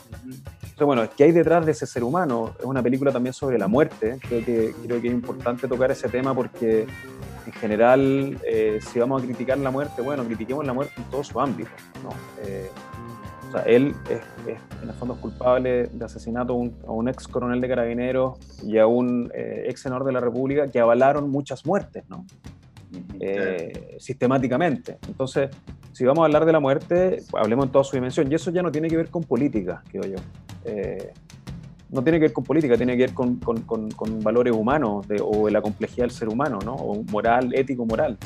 entonces, 0.79 0.87
bueno, 0.87 1.09
¿qué 1.17 1.25
hay 1.25 1.33
detrás 1.33 1.65
de 1.67 1.73
ese 1.73 1.87
ser 1.87 2.05
humano? 2.05 2.55
Es 2.59 2.65
una 2.65 2.83
película 2.83 3.13
también 3.13 3.33
sobre 3.33 3.59
la 3.59 3.69
muerte. 3.69 4.19
Creo 4.29 4.45
que, 4.45 4.75
creo 4.85 5.01
que 5.01 5.09
es 5.09 5.15
importante 5.15 5.67
tocar 5.67 5.91
ese 5.91 6.09
tema 6.09 6.35
porque 6.35 6.87
en 7.49 7.53
general, 7.53 8.39
eh, 8.47 8.79
si 8.83 8.99
vamos 8.99 9.23
a 9.23 9.25
criticar 9.25 9.57
la 9.57 9.71
muerte, 9.71 10.03
bueno, 10.03 10.23
critiquemos 10.23 10.67
la 10.67 10.75
muerte 10.75 10.93
en 10.99 11.05
todo 11.05 11.25
su 11.25 11.41
ámbito. 11.41 11.71
¿no? 12.03 12.11
Eh, 12.47 12.69
o 13.49 13.53
sea, 13.53 13.63
él 13.63 13.95
es, 14.11 14.21
en 14.83 14.89
el 14.91 14.95
fondo 14.95 15.15
es 15.15 15.21
culpable 15.21 15.87
de 15.87 16.05
asesinato 16.05 16.53
a 16.87 16.93
un, 16.93 17.09
ex 17.09 17.27
coronel 17.27 17.63
de 17.63 17.69
carabineros 17.69 18.37
y 18.63 18.77
a 18.77 18.87
un 18.87 19.33
eh, 19.35 19.65
ex 19.67 19.81
senador 19.81 20.05
de 20.05 20.13
la 20.13 20.21
República 20.21 20.69
que 20.69 20.79
avalaron 20.79 21.31
muchas 21.31 21.65
muertes, 21.65 22.05
¿no? 22.11 22.27
sistemáticamente. 23.99 24.99
Entonces, 25.09 25.49
si 25.93 26.05
vamos 26.05 26.23
a 26.23 26.27
hablar 26.27 26.45
de 26.45 26.53
la 26.53 26.61
muerte, 26.61 27.23
hablemos 27.33 27.67
en 27.67 27.73
toda 27.73 27.85
su 27.85 27.97
dimensión. 27.97 28.31
Y 28.31 28.35
eso 28.35 28.51
ya 28.51 28.63
no 28.63 28.71
tiene 28.71 28.89
que 28.89 28.97
ver 28.99 29.09
con 29.09 29.25
política, 29.25 29.83
creo 29.91 30.05
yo 30.05 30.17
no 31.91 32.03
tiene 32.03 32.19
que 32.19 32.27
ver 32.27 32.33
con 32.33 32.45
política, 32.45 32.77
tiene 32.77 32.97
que 32.97 33.05
ver 33.05 33.15
con, 33.15 33.37
con, 33.37 33.63
con, 33.63 34.23
valores 34.23 34.53
humanos 34.53 35.09
de, 35.09 35.21
o 35.23 35.49
la 35.49 35.63
complejidad 35.63 36.05
del 36.05 36.11
ser 36.11 36.29
humano, 36.29 36.59
¿no? 36.65 36.75
O 36.75 37.03
moral, 37.05 37.51
ético, 37.55 37.87
moral. 37.87 38.19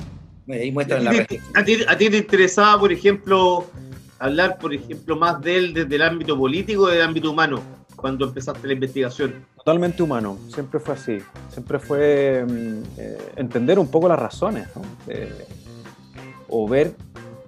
Ahí 0.48 0.72
muestran 0.72 1.04
la 1.04 1.10
¿A, 1.54 1.64
ti, 1.64 1.78
¿A 1.86 1.96
ti 1.96 2.10
te 2.10 2.16
interesaba, 2.18 2.78
por 2.80 2.92
ejemplo, 2.92 3.66
hablar, 4.18 4.58
por 4.58 4.74
ejemplo, 4.74 5.16
más 5.16 5.40
de 5.40 5.56
él 5.56 5.74
desde 5.74 5.94
el 5.94 6.02
ámbito 6.02 6.36
político 6.36 6.82
o 6.84 6.88
del 6.88 7.02
ámbito 7.02 7.30
humano 7.30 7.62
cuando 7.94 8.26
empezaste 8.26 8.66
la 8.66 8.72
investigación? 8.72 9.46
Totalmente 9.56 10.02
humano, 10.02 10.36
siempre 10.52 10.80
fue 10.80 10.94
así. 10.94 11.18
Siempre 11.48 11.78
fue 11.78 12.44
mm, 12.44 12.82
eh, 12.98 13.18
entender 13.36 13.78
un 13.78 13.88
poco 13.88 14.08
las 14.08 14.18
razones, 14.18 14.66
¿no? 14.74 14.82
Eh, 15.06 15.46
o 16.48 16.68
ver 16.68 16.94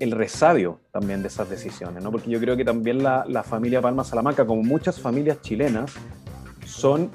el 0.00 0.10
resabio 0.10 0.80
también 0.92 1.22
de 1.22 1.28
esas 1.28 1.48
decisiones, 1.48 2.02
¿no? 2.02 2.10
Porque 2.10 2.30
yo 2.30 2.40
creo 2.40 2.56
que 2.56 2.64
también 2.64 3.02
la, 3.02 3.42
familia 3.44 3.80
Palma 3.80 4.04
Salamanca, 4.04 4.46
como 4.46 4.62
muchas 4.62 5.00
familias 5.00 5.40
chilenas, 5.42 5.92
son 6.64 7.10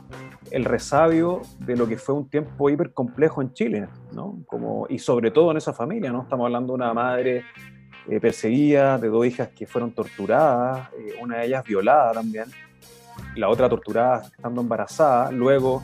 el 0.51 0.65
resabio 0.65 1.41
de 1.59 1.75
lo 1.75 1.87
que 1.87 1.97
fue 1.97 2.15
un 2.15 2.29
tiempo 2.29 2.69
hiper 2.69 2.93
complejo 2.93 3.41
en 3.41 3.53
Chile, 3.53 3.87
¿no? 4.11 4.39
Como, 4.47 4.87
y 4.89 4.99
sobre 4.99 5.31
todo 5.31 5.51
en 5.51 5.57
esa 5.57 5.73
familia, 5.73 6.11
¿no? 6.11 6.23
Estamos 6.23 6.45
hablando 6.45 6.73
de 6.73 6.75
una 6.75 6.93
madre 6.93 7.43
eh, 8.07 8.19
perseguida, 8.19 8.97
de 8.97 9.09
dos 9.09 9.25
hijas 9.25 9.49
que 9.49 9.67
fueron 9.67 9.91
torturadas, 9.91 10.89
eh, 10.93 11.13
una 11.21 11.37
de 11.37 11.47
ellas 11.47 11.63
violada 11.63 12.13
también, 12.13 12.45
la 13.35 13.49
otra 13.49 13.69
torturada 13.69 14.21
estando 14.21 14.61
embarazada, 14.61 15.31
luego 15.31 15.83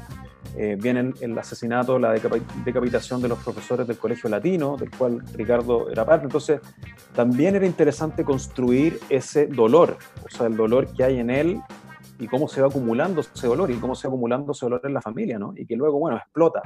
eh, 0.57 0.77
viene 0.79 1.13
el 1.19 1.37
asesinato, 1.37 1.99
la 1.99 2.13
decapitación 2.13 3.21
de 3.21 3.27
los 3.27 3.39
profesores 3.39 3.85
del 3.87 3.97
Colegio 3.97 4.29
Latino, 4.29 4.77
del 4.77 4.89
cual 4.89 5.21
Ricardo 5.33 5.89
era 5.89 6.05
parte. 6.05 6.25
Entonces, 6.25 6.61
también 7.13 7.55
era 7.55 7.65
interesante 7.65 8.23
construir 8.23 8.99
ese 9.09 9.47
dolor, 9.47 9.97
o 10.25 10.29
sea, 10.29 10.47
el 10.47 10.55
dolor 10.55 10.87
que 10.95 11.03
hay 11.03 11.19
en 11.19 11.29
él 11.29 11.61
y 12.19 12.27
cómo 12.27 12.47
se 12.47 12.61
va 12.61 12.67
acumulando 12.67 13.21
ese 13.21 13.47
dolor 13.47 13.69
y 13.71 13.75
cómo 13.75 13.95
se 13.95 14.07
va 14.07 14.13
acumulando 14.13 14.53
ese 14.53 14.65
dolor 14.65 14.81
en 14.85 14.93
la 14.93 15.01
familia, 15.01 15.37
¿no? 15.37 15.53
Y 15.55 15.65
que 15.65 15.75
luego, 15.75 15.99
bueno, 15.99 16.17
explota. 16.17 16.61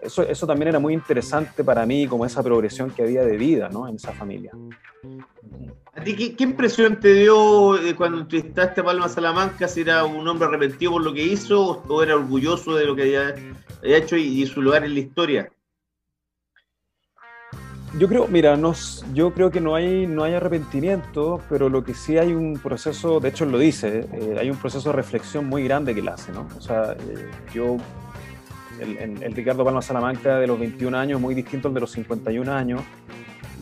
Eso, 0.00 0.22
eso 0.22 0.46
también 0.46 0.68
era 0.68 0.78
muy 0.78 0.94
interesante 0.94 1.62
para 1.62 1.86
mí, 1.86 2.06
como 2.06 2.24
esa 2.24 2.42
progresión 2.42 2.90
que 2.90 3.02
había 3.02 3.24
de 3.24 3.36
vida, 3.36 3.68
¿no? 3.68 3.86
En 3.86 3.96
esa 3.96 4.12
familia. 4.12 4.52
¿A 5.98 6.00
ti 6.00 6.14
qué, 6.14 6.44
impresión 6.44 7.00
te 7.00 7.12
dio 7.12 7.76
eh, 7.76 7.96
cuando 7.96 8.20
entrevistaste 8.20 8.82
a 8.82 8.84
Palma 8.84 9.08
Salamanca? 9.08 9.66
Si 9.66 9.80
era 9.80 10.04
un 10.04 10.28
hombre 10.28 10.46
arrepentido 10.46 10.92
por 10.92 11.02
lo 11.02 11.12
que 11.12 11.24
hizo 11.24 11.82
o 11.88 12.02
era 12.04 12.14
orgulloso 12.14 12.76
de 12.76 12.84
lo 12.84 12.94
que 12.94 13.02
había, 13.02 13.34
hecho 13.82 14.16
y, 14.16 14.42
y 14.42 14.46
su 14.46 14.62
lugar 14.62 14.84
en 14.84 14.94
la 14.94 15.00
historia? 15.00 15.50
Yo 17.98 18.06
creo, 18.06 18.28
mira, 18.28 18.56
no, 18.56 18.74
yo 19.12 19.34
creo 19.34 19.50
que 19.50 19.60
no 19.60 19.74
hay, 19.74 20.06
no 20.06 20.22
hay 20.22 20.34
arrepentimiento, 20.34 21.40
pero 21.48 21.68
lo 21.68 21.82
que 21.82 21.94
sí 21.94 22.16
hay 22.16 22.32
un 22.32 22.60
proceso, 22.62 23.18
de 23.18 23.30
hecho 23.30 23.42
él 23.42 23.50
lo 23.50 23.58
dice, 23.58 24.06
eh, 24.12 24.36
hay 24.38 24.50
un 24.50 24.56
proceso 24.56 24.90
de 24.90 24.94
reflexión 24.94 25.46
muy 25.46 25.64
grande 25.64 25.94
que 25.94 26.00
él 26.00 26.08
hace, 26.08 26.30
¿no? 26.30 26.46
O 26.56 26.60
sea, 26.60 26.92
eh, 26.92 27.28
yo, 27.52 27.76
el, 28.78 29.20
el, 29.20 29.32
Ricardo 29.32 29.64
Palma 29.64 29.82
Salamanca 29.82 30.38
de 30.38 30.46
los 30.46 30.60
21 30.60 30.96
años, 30.96 31.20
muy 31.20 31.34
distinto 31.34 31.66
al 31.66 31.74
de 31.74 31.80
los 31.80 31.90
51 31.90 32.52
años, 32.52 32.82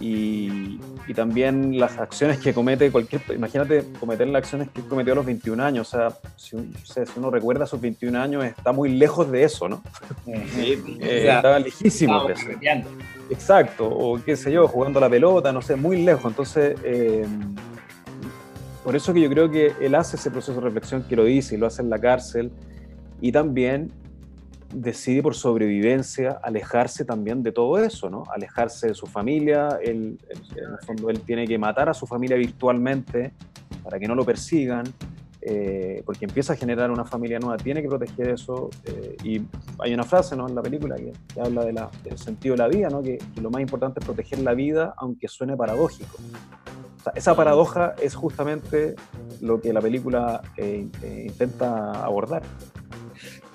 y, 0.01 0.79
y, 1.07 1.15
también 1.15 1.79
las 1.79 1.99
acciones 1.99 2.39
que 2.39 2.53
comete 2.53 2.91
cualquier, 2.91 3.23
imagínate 3.35 3.85
cometer 3.99 4.27
las 4.29 4.41
acciones 4.41 4.69
que 4.69 4.83
cometió 4.83 5.15
a 5.15 5.17
los 5.17 5.27
21 5.27 5.63
años, 5.63 5.95
o 5.95 5.97
sea, 5.97 6.19
si, 6.37 6.57
si 6.85 7.01
uno 7.17 7.31
recuerda 7.31 7.67
sus 7.67 7.81
21 7.81 8.19
años, 8.19 8.45
está 8.45 8.73
muy 8.73 8.91
lejos 8.91 9.31
de 9.31 9.45
eso, 9.45 9.69
¿no? 9.69 9.83
Sí, 10.25 10.83
eh, 11.01 11.29
estaba 11.35 11.59
lejísimo 11.59 12.25
de 12.25 12.35
eso. 12.35 12.47
Exacto, 13.31 13.89
o 13.89 14.23
qué 14.23 14.37
sé 14.37 14.53
yo, 14.53 14.69
jugando 14.69 15.01
la 15.01 15.09
pelota, 15.09 15.53
no 15.53 15.63
sé, 15.63 15.77
muy 15.77 16.03
lejos. 16.03 16.27
Entonces, 16.31 16.79
eh, 16.85 17.27
por 18.85 18.95
eso 18.95 19.13
que 19.13 19.21
yo 19.21 19.29
creo 19.29 19.51
que 19.51 19.73
él 19.81 19.95
hace 19.95 20.17
ese 20.17 20.31
proceso 20.31 20.55
de 20.55 20.61
reflexión 20.61 21.03
que 21.03 21.17
lo 21.17 21.25
dice 21.25 21.57
y 21.57 21.59
lo 21.59 21.67
hace 21.67 21.83
en 21.83 21.91
la 21.91 21.99
cárcel 21.99 22.53
y 23.21 23.33
también 23.33 23.91
decide 24.77 25.23
por 25.23 25.35
sobrevivencia 25.35 26.39
alejarse 26.43 27.07
también 27.07 27.43
de 27.43 27.51
todo 27.51 27.79
eso, 27.79 28.11
¿no? 28.11 28.25
Alejarse 28.31 28.89
de 28.89 28.95
su 28.95 29.07
familia, 29.07 29.79
él, 29.83 30.19
en 30.29 30.73
el 30.73 30.79
fondo 30.85 31.09
él 31.09 31.21
tiene 31.21 31.47
que 31.47 31.57
matar 31.57 31.89
a 31.89 31.95
su 31.95 32.07
familia 32.07 32.37
virtualmente 32.37 33.33
para 33.83 33.99
que 33.99 34.07
no 34.07 34.15
lo 34.15 34.25
persigan, 34.25 34.85
eh, 35.41 36.03
porque 36.05 36.27
empieza 36.27 36.53
a 36.53 36.57
generar 36.57 36.91
una 36.91 37.07
familia 37.07 37.39
nueva, 37.39 37.57
tiene 37.57 37.81
que 37.81 37.89
proteger 37.89 38.29
eso. 38.29 38.69
Eh, 38.85 39.17
y 39.25 39.43
hay 39.79 39.95
una 39.95 40.05
frase 40.05 40.37
¿no? 40.37 40.47
en 40.47 40.55
la 40.55 40.61
película 40.63 40.97
que, 40.97 41.13
habla 41.41 41.65
de 41.65 41.73
la, 41.73 41.91
del 42.05 42.19
sentido 42.19 42.55
de 42.55 42.59
la 42.59 42.69
vida, 42.69 42.89
¿no? 42.91 43.03
que, 43.03 43.19
lo 43.41 43.51
más 43.51 43.63
importante 43.63 44.01
es 44.01 44.05
proteger 44.05 44.41
la 44.41 44.53
vida, 44.53 44.95
aunque 44.99 45.27
suene 45.27 45.57
paradójico. 45.57 46.19
O 46.99 47.03
sea, 47.03 47.13
esa 47.15 47.35
paradoja 47.35 47.95
es 48.03 48.15
justamente 48.15 48.95
lo 49.41 49.59
que 49.59 49.73
la 49.73 49.81
película 49.81 50.43
eh, 50.59 50.87
intenta 51.25 51.93
abordar. 52.05 52.43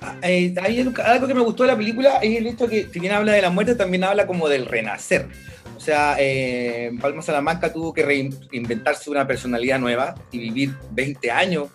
Ah, 0.01 0.17
hay 0.23 0.55
algo 0.57 1.27
que 1.27 1.33
me 1.33 1.41
gustó 1.41 1.63
de 1.63 1.69
la 1.69 1.77
película 1.77 2.17
es 2.23 2.35
el 2.35 2.47
hecho 2.47 2.67
que, 2.67 2.87
si 2.91 2.99
bien 2.99 3.13
habla 3.13 3.33
de 3.33 3.41
la 3.41 3.51
muerte, 3.51 3.75
también 3.75 4.03
habla 4.03 4.25
como 4.25 4.49
del 4.49 4.65
renacer. 4.65 5.27
O 5.77 5.79
sea, 5.79 6.15
eh, 6.19 6.91
Palma 6.99 7.21
Salamanca 7.21 7.71
tuvo 7.71 7.93
que 7.93 8.03
reinventarse 8.03 9.09
una 9.11 9.27
personalidad 9.27 9.79
nueva 9.79 10.15
y 10.31 10.39
vivir 10.39 10.75
20 10.91 11.31
años 11.31 11.69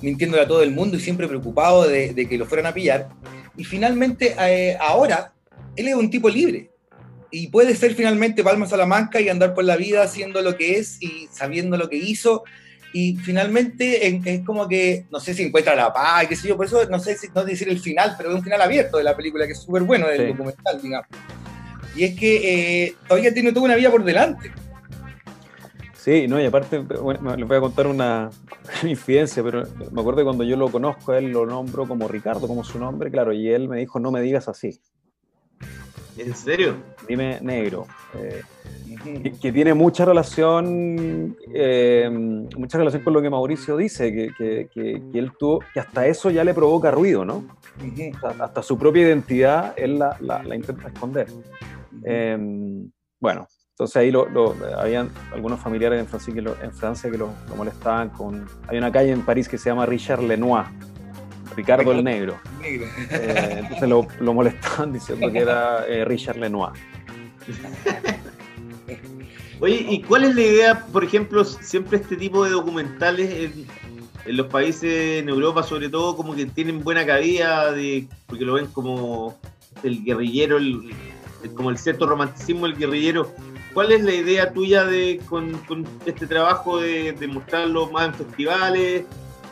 mintiéndole 0.00 0.42
a 0.42 0.48
todo 0.48 0.62
el 0.62 0.70
mundo 0.70 0.96
y 0.96 1.00
siempre 1.00 1.28
preocupado 1.28 1.86
de, 1.86 2.14
que 2.28 2.38
lo 2.38 2.46
fueran 2.46 2.66
a 2.66 2.74
pillar. 2.74 3.08
Y 3.56 3.64
finalmente, 3.64 4.34
eh, 4.40 4.78
ahora, 4.80 5.32
él 5.76 5.88
es 5.88 5.94
un 5.94 6.08
tipo 6.08 6.28
libre. 6.30 6.70
Y 7.30 7.48
puede 7.48 7.74
ser 7.76 7.94
finalmente 7.94 8.42
Palma 8.42 8.66
Salamanca 8.66 9.20
y 9.20 9.28
andar 9.28 9.52
por 9.52 9.64
la 9.64 9.76
vida 9.76 10.02
haciendo 10.02 10.40
lo 10.40 10.56
que 10.56 10.78
es 10.78 11.02
y 11.02 11.28
sabiendo 11.30 11.76
lo 11.76 11.90
que 11.90 11.96
hizo. 11.96 12.44
Y 12.92 13.16
finalmente 13.16 14.06
es 14.24 14.44
como 14.44 14.66
que, 14.66 15.06
no 15.10 15.20
sé 15.20 15.34
si 15.34 15.42
encuentra 15.42 15.74
la 15.74 15.92
paz, 15.92 16.26
qué 16.26 16.36
sé 16.36 16.48
yo, 16.48 16.56
por 16.56 16.66
eso 16.66 16.88
no 16.88 16.98
sé 16.98 17.16
si 17.16 17.28
no 17.34 17.44
decir 17.44 17.68
el 17.68 17.78
final, 17.78 18.14
pero 18.16 18.30
es 18.30 18.36
un 18.36 18.42
final 18.42 18.62
abierto 18.62 18.96
de 18.96 19.04
la 19.04 19.16
película 19.16 19.46
que 19.46 19.52
es 19.52 19.60
súper 19.60 19.82
bueno, 19.82 20.06
del 20.08 20.28
documental, 20.28 20.80
digamos. 20.80 21.06
Y 21.94 22.04
es 22.04 22.18
que 22.18 22.84
eh, 22.84 22.94
todavía 23.06 23.34
tiene 23.34 23.52
toda 23.52 23.66
una 23.66 23.76
vida 23.76 23.90
por 23.90 24.04
delante. 24.04 24.50
Sí, 25.94 26.26
no, 26.26 26.40
y 26.40 26.46
aparte, 26.46 26.78
bueno, 26.78 27.36
les 27.36 27.46
voy 27.46 27.56
a 27.58 27.60
contar 27.60 27.86
una 27.86 28.30
infidencia, 28.82 29.42
pero 29.42 29.64
me 29.92 30.00
acuerdo 30.00 30.18
que 30.18 30.24
cuando 30.24 30.44
yo 30.44 30.56
lo 30.56 30.70
conozco, 30.70 31.12
él 31.12 31.30
lo 31.30 31.44
nombro 31.44 31.86
como 31.86 32.08
Ricardo, 32.08 32.48
como 32.48 32.64
su 32.64 32.78
nombre, 32.78 33.10
claro, 33.10 33.32
y 33.32 33.48
él 33.48 33.68
me 33.68 33.78
dijo, 33.78 34.00
no 34.00 34.10
me 34.10 34.22
digas 34.22 34.48
así. 34.48 34.80
¿En 36.16 36.34
serio? 36.34 36.76
Dime 37.06 37.38
negro. 37.42 37.86
Eh, 38.14 38.42
que, 39.40 39.52
tiene 39.52 39.74
mucha 39.74 40.04
relación, 40.04 41.36
eh, 41.54 42.08
mucha 42.10 42.78
relación 42.78 43.02
con 43.02 43.12
lo 43.12 43.22
que 43.22 43.30
Mauricio 43.30 43.76
dice, 43.76 44.12
que, 44.12 44.30
que, 44.36 44.68
que, 44.72 45.18
él 45.18 45.32
tuvo, 45.38 45.60
que 45.72 45.80
hasta 45.80 46.06
eso 46.06 46.30
ya 46.30 46.44
le 46.44 46.54
provoca 46.54 46.90
ruido, 46.90 47.24
¿no? 47.24 47.44
hasta 48.40 48.62
su 48.62 48.76
propia 48.76 49.02
identidad 49.02 49.74
él 49.76 49.98
la, 49.98 50.16
la, 50.20 50.42
la 50.42 50.56
intenta 50.56 50.88
esconder. 50.88 51.28
Em, 52.04 52.90
bueno, 53.20 53.48
entonces 53.78 53.96
ahí 53.96 54.10
lo, 54.10 54.56
habían 54.76 55.10
algunos 55.32 55.60
familiares 55.60 56.00
en 56.00 56.06
Francia 56.08 56.34
que 56.34 56.42
lo, 56.42 56.60
en 56.60 56.72
Francia 56.72 57.08
que 57.10 57.16
lo, 57.16 57.32
molestaban 57.56 58.10
con... 58.10 58.46
Hay 58.66 58.76
una 58.76 58.90
calle 58.90 59.12
en 59.12 59.22
París 59.24 59.48
que 59.48 59.56
se 59.56 59.70
llama 59.70 59.86
Richard 59.86 60.22
Lenoir, 60.22 60.66
Ricardo 61.54 61.92
el 61.92 62.02
Negro. 62.02 62.38
Eh, 62.64 63.56
entonces 63.58 63.88
lo, 63.88 64.34
molestaban 64.34 64.92
diciendo 64.92 65.30
que 65.30 65.38
era 65.38 65.86
eh, 65.86 66.04
Richard 66.04 66.38
Lenoir. 66.38 66.72
Oye, 69.60 69.86
¿y 69.90 70.02
cuál 70.02 70.24
es 70.24 70.34
la 70.34 70.42
idea, 70.42 70.86
por 70.92 71.02
ejemplo, 71.04 71.44
siempre 71.44 71.98
este 71.98 72.16
tipo 72.16 72.44
de 72.44 72.50
documentales 72.50 73.30
en, 73.30 73.66
en 74.28 74.36
los 74.36 74.46
países 74.46 75.22
en 75.22 75.28
Europa, 75.28 75.62
sobre 75.62 75.88
todo, 75.88 76.16
como 76.16 76.34
que 76.34 76.46
tienen 76.46 76.84
buena 76.84 77.04
cabida, 77.04 77.72
de, 77.72 78.06
porque 78.26 78.44
lo 78.44 78.54
ven 78.54 78.66
como 78.66 79.36
el 79.82 80.04
guerrillero, 80.04 80.58
el, 80.58 80.92
como 81.54 81.70
el 81.70 81.78
cierto 81.78 82.06
romanticismo 82.06 82.66
del 82.66 82.76
guerrillero. 82.76 83.32
¿Cuál 83.72 83.92
es 83.92 84.02
la 84.02 84.14
idea 84.14 84.52
tuya 84.52 84.84
de 84.84 85.20
con, 85.28 85.58
este 86.04 86.26
trabajo 86.26 86.78
de, 86.78 87.14
mostrarlo 87.32 87.90
más 87.90 88.08
en 88.08 88.14
festivales? 88.14 89.04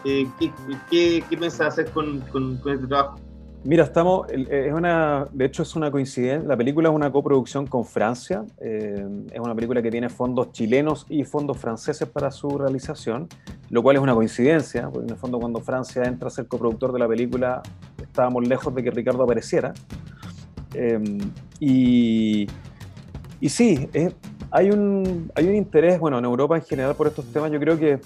Eh, 0.05 0.27
¿qué, 0.39 0.53
qué, 0.91 1.37
piensas 1.37 1.69
hacer 1.69 1.91
con, 1.91 2.23
este 2.67 2.87
trabajo? 2.87 3.19
Mira, 3.67 3.83
estamos, 3.83 4.29
es 4.31 4.73
una, 4.73 5.27
de 5.33 5.45
hecho 5.45 5.63
es 5.63 5.75
una 5.75 5.91
coincidencia, 5.91 6.49
la 6.49 6.57
película 6.57 6.89
es 6.89 6.95
una 6.95 7.11
coproducción 7.11 7.67
con 7.67 7.85
Francia, 7.85 8.45
eh, 8.61 9.05
es 9.33 9.41
una 9.41 9.55
película 9.55 9.83
que 9.83 9.91
tiene 9.91 10.09
fondos 10.09 10.53
chilenos 10.53 11.05
y 11.09 11.25
fondos 11.25 11.59
franceses 11.59 12.09
para 12.09 12.31
su 12.31 12.57
realización, 12.57 13.29
lo 13.71 13.83
cual 13.83 13.97
es 13.97 14.03
una 14.03 14.15
coincidencia, 14.15 14.89
porque 14.89 15.07
en 15.07 15.11
el 15.11 15.17
fondo 15.19 15.41
cuando 15.41 15.61
Francia 15.61 16.05
entra 16.05 16.29
a 16.29 16.31
ser 16.31 16.47
coproductor 16.47 16.93
de 16.93 17.01
la 17.01 17.09
película 17.09 17.63
estábamos 18.01 18.47
lejos 18.47 18.73
de 18.73 18.85
que 18.85 18.91
Ricardo 18.93 19.25
apareciera, 19.25 19.75
Em, 20.77 21.19
y, 21.59 22.47
y 23.41 23.49
sí, 23.49 23.89
hay 24.51 24.71
un 24.71 25.31
interés, 25.37 25.99
bueno, 25.99 26.19
en 26.19 26.25
Europa 26.25 26.57
en 26.57 26.63
general 26.63 26.95
por 26.95 27.07
estos 27.07 27.25
temas, 27.33 27.51
yo 27.51 27.59
creo 27.59 27.79
que 27.79 27.99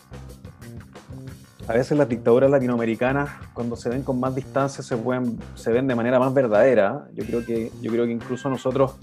a 1.70 1.74
veces 1.74 1.96
las 1.96 2.08
dictaduras 2.08 2.50
latinoamericanas, 2.50 3.30
cuando 3.54 3.76
se 3.76 3.88
ven 3.88 4.02
con 4.02 4.18
más 4.18 4.34
distancia, 4.34 4.82
se, 4.82 4.96
pueden, 4.96 5.38
se 5.54 5.70
ven 5.70 5.86
de 5.86 5.94
manera 5.94 6.18
más 6.18 6.34
verdadera. 6.34 7.06
Yo 7.14 7.24
creo 7.24 7.46
que, 7.46 7.70
yo 7.80 7.92
creo 7.92 8.06
que 8.06 8.10
incluso 8.10 8.48
a 8.48 8.50
nosotros 8.50 8.96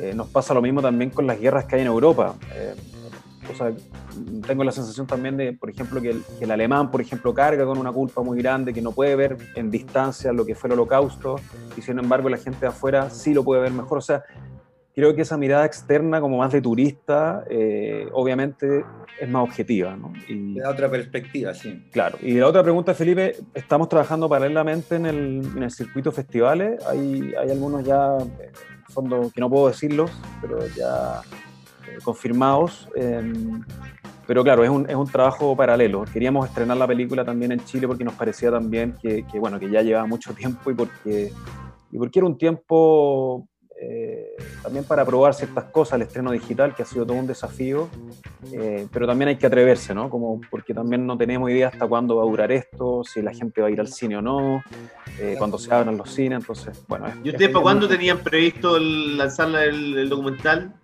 eh, 0.00 0.12
nos 0.12 0.26
pasa 0.26 0.54
lo 0.54 0.60
mismo 0.60 0.82
también 0.82 1.10
con 1.10 1.24
las 1.24 1.38
guerras 1.38 1.66
que 1.66 1.76
hay 1.76 1.82
en 1.82 1.86
Europa. 1.86 2.34
Eh, 2.52 2.74
o 3.48 3.54
sea, 3.54 3.72
tengo 4.44 4.64
la 4.64 4.72
sensación 4.72 5.06
también 5.06 5.36
de, 5.36 5.52
por 5.52 5.70
ejemplo, 5.70 6.00
que 6.00 6.16
el, 6.40 6.50
alemán, 6.50 6.90
por 6.90 7.00
ejemplo, 7.00 7.32
carga 7.32 7.64
con 7.64 7.78
una 7.78 7.92
culpa 7.92 8.22
muy 8.22 8.38
grande, 8.42 8.72
que 8.72 8.82
no 8.82 8.90
puede 8.90 9.14
ver 9.14 9.36
en 9.54 9.70
distancia 9.70 10.32
lo 10.32 10.44
que 10.44 10.56
fue 10.56 10.66
el 10.66 10.72
holocausto, 10.72 11.36
y 11.76 11.82
sin 11.82 11.96
embargo 12.00 12.28
la 12.28 12.38
gente 12.38 12.66
afuera 12.66 13.08
sí 13.08 13.32
lo 13.34 13.44
puede 13.44 13.62
ver 13.62 13.70
mejor. 13.70 13.98
O 13.98 14.02
sea, 14.02 14.24
creo 14.94 15.14
que 15.14 15.22
esa 15.22 15.36
mirada 15.36 15.64
externa, 15.64 16.20
como 16.20 16.38
más 16.38 16.52
de 16.52 16.60
turista, 16.60 17.44
eh, 17.48 18.08
obviamente 18.12 18.84
es 19.20 19.28
más 19.28 19.42
objetiva. 19.42 19.96
¿no? 19.96 20.12
Y, 20.28 20.58
da 20.58 20.70
otra 20.70 20.90
perspectiva, 20.90 21.54
sí. 21.54 21.84
Claro. 21.90 22.18
Y 22.20 22.34
la 22.34 22.48
otra 22.48 22.62
pregunta, 22.62 22.94
Felipe, 22.94 23.36
estamos 23.54 23.88
trabajando 23.88 24.28
paralelamente 24.28 24.96
en 24.96 25.06
el, 25.06 25.42
en 25.56 25.62
el 25.62 25.70
circuito 25.70 26.12
festivales. 26.12 26.84
Hay, 26.86 27.32
hay 27.38 27.50
algunos 27.50 27.84
ya, 27.84 28.18
en 28.18 28.92
fondo, 28.92 29.30
que 29.34 29.40
no 29.40 29.48
puedo 29.48 29.68
decirlos, 29.68 30.10
pero 30.40 30.66
ya 30.76 31.22
eh, 31.88 31.98
confirmados. 32.04 32.88
Em, 32.94 33.62
pero 34.26 34.44
claro, 34.44 34.62
es 34.62 34.70
un, 34.70 34.88
es 34.88 34.94
un, 34.94 35.06
trabajo 35.06 35.56
paralelo. 35.56 36.04
Queríamos 36.12 36.46
estrenar 36.46 36.76
la 36.76 36.86
película 36.86 37.24
también 37.24 37.52
en 37.52 37.64
Chile 37.64 37.88
porque 37.88 38.04
nos 38.04 38.14
parecía 38.14 38.50
también 38.50 38.94
que, 39.00 39.26
que 39.26 39.38
bueno, 39.38 39.58
que 39.58 39.70
ya 39.70 39.82
llevaba 39.82 40.06
mucho 40.06 40.32
tiempo 40.34 40.70
y 40.70 40.74
porque, 40.74 41.32
y 41.90 41.98
porque 41.98 42.18
era 42.18 42.26
un 42.26 42.38
tiempo 42.38 43.48
eh, 43.84 44.36
también 44.62 44.84
para 44.84 45.04
probar 45.04 45.34
ciertas 45.34 45.64
cosas, 45.64 45.94
el 45.94 46.02
estreno 46.02 46.30
digital, 46.30 46.72
que 46.72 46.82
ha 46.82 46.86
sido 46.86 47.04
todo 47.04 47.16
un 47.16 47.26
desafío, 47.26 47.88
eh, 48.52 48.86
pero 48.92 49.08
también 49.08 49.30
hay 49.30 49.36
que 49.36 49.46
atreverse, 49.46 49.92
¿no? 49.92 50.08
Como 50.08 50.40
porque 50.50 50.72
también 50.72 51.04
no 51.04 51.18
tenemos 51.18 51.50
idea 51.50 51.68
hasta 51.68 51.86
cuándo 51.88 52.16
va 52.16 52.22
a 52.22 52.26
durar 52.26 52.52
esto, 52.52 53.02
si 53.02 53.20
la 53.22 53.34
gente 53.34 53.60
va 53.60 53.66
a 53.66 53.70
ir 53.70 53.80
al 53.80 53.88
cine 53.88 54.18
o 54.18 54.22
no, 54.22 54.62
eh, 55.18 55.34
cuando 55.36 55.58
se 55.58 55.74
abran 55.74 55.96
los 55.96 56.10
cines, 56.10 56.40
entonces, 56.40 56.80
bueno. 56.86 57.06
¿Y 57.24 57.30
ustedes 57.30 57.50
para 57.50 57.62
cuándo 57.62 57.88
tenían 57.88 58.18
previsto 58.18 58.78
lanzar 58.78 59.48
el, 59.64 60.08
documental? 60.08 60.74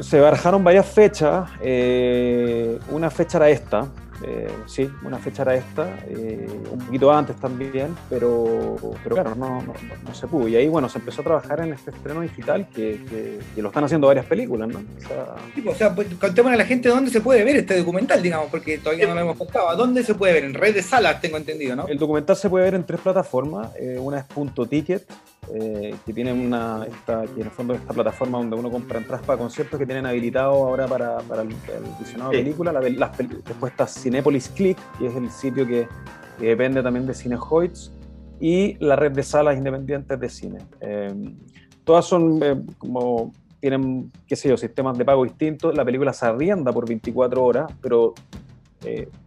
Se 0.00 0.20
barajaron 0.20 0.62
varias 0.62 0.86
fechas, 0.86 1.50
una 2.90 3.10
fecha 3.10 3.38
era 3.38 3.50
esta, 3.50 3.88
eh, 4.22 4.50
sí, 4.66 4.90
una 5.04 5.18
fecha 5.18 5.42
era 5.42 5.54
esta, 5.54 5.98
eh, 6.08 6.48
un 6.72 6.78
poquito 6.78 7.12
antes 7.12 7.36
también, 7.36 7.94
pero, 8.10 8.76
pero 9.02 9.14
claro, 9.14 9.34
no, 9.36 9.62
no, 9.62 9.74
no, 10.04 10.14
se 10.14 10.26
pudo. 10.26 10.48
Y 10.48 10.56
ahí, 10.56 10.66
bueno, 10.68 10.88
se 10.88 10.98
empezó 10.98 11.20
a 11.20 11.24
trabajar 11.24 11.60
en 11.60 11.72
este 11.72 11.90
estreno 11.92 12.20
digital 12.22 12.68
que, 12.74 13.00
que, 13.54 13.62
lo 13.62 13.68
están 13.68 13.84
haciendo 13.84 14.08
varias 14.08 14.26
películas, 14.26 14.68
¿no? 14.68 14.78
O 14.78 15.00
sea, 15.00 15.34
sí, 15.54 15.60
pues, 15.60 15.76
o 15.76 15.78
sea 15.78 15.94
pues, 15.94 16.08
contémosle 16.14 16.54
a 16.54 16.58
la 16.58 16.64
gente 16.64 16.88
dónde 16.88 17.10
se 17.10 17.20
puede 17.20 17.44
ver 17.44 17.56
este 17.56 17.78
documental, 17.78 18.22
digamos, 18.22 18.48
porque 18.50 18.78
todavía 18.78 19.06
no 19.06 19.14
lo 19.14 19.20
hemos 19.20 19.36
contado. 19.36 19.76
¿Dónde 19.76 20.02
se 20.02 20.14
puede 20.14 20.32
ver? 20.32 20.44
En 20.44 20.54
red 20.54 20.74
de 20.74 20.82
salas, 20.82 21.20
tengo 21.20 21.36
entendido, 21.36 21.76
¿no? 21.76 21.86
El 21.86 21.98
documental 21.98 22.36
se 22.36 22.50
puede 22.50 22.64
ver 22.64 22.74
en 22.74 22.84
tres 22.84 23.00
plataformas. 23.00 23.70
Eh, 23.78 23.98
una 24.00 24.18
es 24.18 24.24
Punto 24.24 24.66
Ticket, 24.66 25.06
eh, 25.54 25.94
que 26.04 26.12
tiene 26.12 26.32
una, 26.32 26.84
esta, 26.84 27.22
que 27.22 27.40
en 27.40 27.46
el 27.46 27.50
fondo 27.50 27.74
es 27.74 27.80
esta 27.80 27.94
plataforma 27.94 28.38
donde 28.38 28.56
uno 28.56 28.70
compra 28.70 28.98
entradas 28.98 29.24
para 29.24 29.38
conciertos 29.38 29.78
que 29.78 29.86
tienen 29.86 30.04
habilitado 30.04 30.50
ahora 30.50 30.86
para, 30.86 31.18
para 31.20 31.42
el, 31.42 31.48
visionado 31.98 32.32
de 32.32 32.38
película. 32.38 32.72
La, 32.72 32.80
las, 32.80 33.16
después 33.16 33.72
está 33.72 33.86
Cinepolis 34.08 34.48
Click, 34.48 34.78
que 34.98 35.06
es 35.06 35.14
el 35.14 35.30
sitio 35.30 35.66
que, 35.66 35.86
depende 36.40 36.82
también 36.82 37.06
de 37.06 37.12
Cinehoids, 37.12 37.92
y 38.40 38.76
la 38.82 38.96
red 38.96 39.12
de 39.12 39.22
salas 39.22 39.56
independientes 39.58 40.18
de 40.18 40.28
cine. 40.30 40.58
Eh, 40.80 41.12
todas 41.84 42.06
son 42.06 42.40
eh, 42.42 42.62
como 42.78 43.32
tienen, 43.60 44.10
qué 44.26 44.34
sé 44.34 44.48
yo, 44.48 44.56
sistemas 44.56 44.96
de 44.96 45.04
pago 45.04 45.24
distintos. 45.24 45.76
La 45.76 45.84
película 45.84 46.12
se 46.12 46.24
arrienda 46.24 46.72
por 46.72 46.88
24 46.88 47.44
horas, 47.44 47.70
pero 47.82 48.14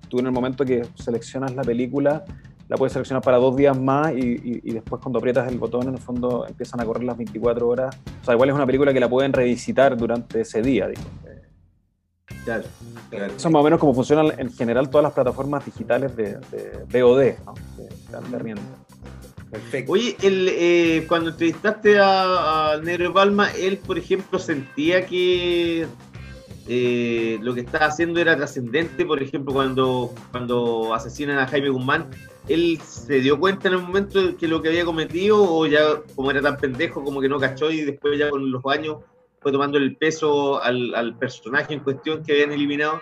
tú 0.08 0.20
en 0.20 0.26
el 0.26 0.32
momento 0.32 0.66
que 0.66 0.88
seleccionas 0.96 1.54
la 1.54 1.62
película 1.62 2.24
la 2.72 2.78
puedes 2.78 2.94
seleccionar 2.94 3.22
para 3.22 3.38
dos 3.38 3.56
días 3.58 3.78
más 3.78 4.14
y, 4.16 4.72
después 4.72 5.02
cuando 5.02 5.20
aprietas 5.20 5.52
el 5.52 5.60
botón 5.60 5.90
en 5.90 5.96
el 5.96 6.00
fondo 6.00 6.48
empiezan 6.48 6.80
a 6.80 6.86
correr 6.86 7.04
las 7.04 7.18
24 7.18 7.68
horas. 7.68 7.98
O 8.22 8.26
sea, 8.26 8.34
igual 8.34 8.48
es 8.48 8.56
una 8.56 8.66
película 8.66 8.94
que 8.94 9.00
la 9.02 9.10
pueden 9.10 9.34
revisitar 9.34 9.98
durante 9.98 10.40
ese 10.40 10.62
día. 10.62 10.88
Digo. 10.88 11.02
Claro, 12.44 12.64
claro. 13.10 13.34
Eso 13.34 13.48
es 13.48 13.54
más 13.54 13.60
o 13.60 13.64
menos 13.64 13.80
como 13.80 13.94
funcionan 13.94 14.40
en 14.40 14.52
general 14.52 14.90
todas 14.90 15.04
las 15.04 15.14
plataformas 15.14 15.66
digitales 15.66 16.16
de, 16.16 16.38
de 16.88 17.04
VOD, 17.04 17.34
¿no? 17.46 17.54
de, 17.78 18.56
Perfecto. 19.52 19.92
Oye, 19.92 20.16
eh, 20.22 21.06
cuando 21.08 21.32
entrevistaste 21.32 22.00
a, 22.00 22.80
Negro 22.82 23.10
de 23.10 23.14
Palma, 23.14 23.52
él, 23.52 23.78
por 23.78 23.98
ejemplo, 23.98 24.40
sentía 24.40 25.06
que 25.06 25.86
eh, 26.70 27.38
lo 27.42 27.54
que 27.54 27.60
estaba 27.62 27.88
haciendo 27.88 28.22
era 28.22 28.38
trascendente, 28.38 29.06
por 29.06 29.22
ejemplo, 29.22 29.54
cuando, 29.54 30.14
cuando 30.32 30.94
asesinan 30.96 31.38
a 31.38 31.48
Jaime 31.48 31.68
Guzmán, 31.68 32.08
él 32.48 32.80
se 32.82 33.20
dio 33.20 33.40
cuenta 33.40 33.68
en 33.68 33.76
el 33.76 33.82
momento 33.82 34.26
de 34.26 34.36
que 34.36 34.48
lo 34.48 34.62
que 34.62 34.70
había 34.70 34.86
cometido 34.86 35.44
o 35.44 35.66
ya 35.68 35.82
como 36.16 36.32
era 36.32 36.42
tan 36.42 36.56
pendejo 36.56 37.04
como 37.04 37.20
que 37.20 37.30
no 37.30 37.38
cachó 37.38 37.70
y 37.72 37.82
después 37.82 38.18
ya 38.18 38.30
con 38.30 38.52
los 38.52 38.66
años 38.66 38.98
fue 39.42 39.52
tomando 39.52 39.78
el 39.78 39.98
peso 39.98 40.62
al, 40.62 41.16
personaje 41.20 41.74
en 41.74 41.80
cuestión 41.82 42.24
que 42.24 42.34
habían 42.34 42.52
eliminado? 42.52 43.02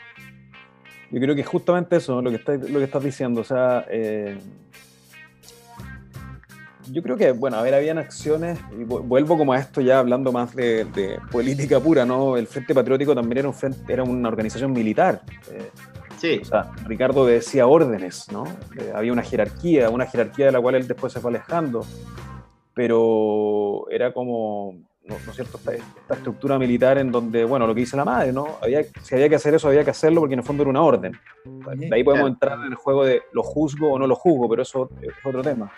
Yo 1.11 1.19
creo 1.19 1.35
que 1.35 1.43
justamente 1.43 1.97
eso, 1.97 2.21
lo 2.21 2.29
que 2.29 2.37
estás, 2.37 2.69
lo 2.69 2.79
que 2.79 2.85
estás 2.85 3.03
diciendo, 3.03 3.41
o 3.41 3.43
sea, 3.43 3.85
eh, 3.89 4.37
yo 6.91 7.03
creo 7.03 7.17
que, 7.17 7.31
bueno, 7.31 7.57
a 7.57 7.61
ver, 7.61 7.73
habían 7.73 7.97
acciones, 7.97 8.59
y 8.79 8.83
vuelvo 8.83 9.37
como 9.37 9.53
a 9.53 9.59
esto 9.59 9.81
ya 9.81 9.99
hablando 9.99 10.31
más 10.31 10.55
de, 10.55 11.19
política 11.31 11.79
pura, 11.79 12.05
¿no? 12.05 12.37
El 12.37 12.47
Frente 12.47 12.73
Patriótico 12.73 13.13
también 13.13 13.39
era, 13.39 13.47
un 13.47 13.53
frente, 13.53 13.91
era 13.91 14.03
una 14.03 14.29
organización 14.29 14.71
militar. 14.71 15.21
Eh, 15.51 15.69
Sí. 16.19 16.39
O 16.41 16.45
sea, 16.45 16.71
Ricardo 16.85 17.25
decía 17.25 17.65
órdenes, 17.65 18.29
¿no? 18.29 18.43
Eh, 18.77 18.91
había 18.93 19.13
una 19.13 19.23
jerarquía, 19.23 19.89
una 19.89 20.05
jerarquía 20.05 20.47
de 20.47 20.51
la 20.51 20.59
cual 20.59 20.75
él 20.75 20.85
después 20.85 21.13
se 21.13 21.21
fue 21.21 21.31
alejando, 21.31 21.85
pero 22.73 23.89
era 23.89 24.11
como, 24.11 24.75
¿no, 25.09 25.15
es 25.15 25.35
cierto?, 25.35 25.57
esta, 25.57 26.13
estructura 26.13 26.57
militar 26.57 26.97
en 26.97 27.11
donde, 27.11 27.43
bueno, 27.43 27.67
lo 27.67 27.73
que 27.73 27.81
dice 27.81 27.97
la 27.97 28.05
madre, 28.05 28.31
¿no? 28.31 28.57
Había, 28.61 28.83
si 29.01 29.15
había 29.15 29.29
que 29.29 29.35
hacer 29.35 29.53
eso, 29.55 29.67
había 29.67 29.83
que 29.83 29.91
hacerlo 29.91 30.21
porque 30.21 30.33
en 30.33 30.39
el 30.39 30.45
fondo 30.45 30.63
era 30.63 30.69
una 30.69 30.81
orden. 30.81 31.13
De 31.75 31.95
ahí 31.95 32.03
podemos 32.03 32.29
entrar 32.29 32.59
en 32.59 32.65
el 32.65 32.75
juego 32.75 33.03
de 33.03 33.21
lo 33.33 33.43
juzgo 33.43 33.93
o 33.93 33.99
no 33.99 34.07
lo 34.07 34.15
juzgo, 34.15 34.47
pero 34.49 34.61
eso 34.61 34.89
es 35.01 35.13
otro 35.23 35.41
tema. 35.41 35.71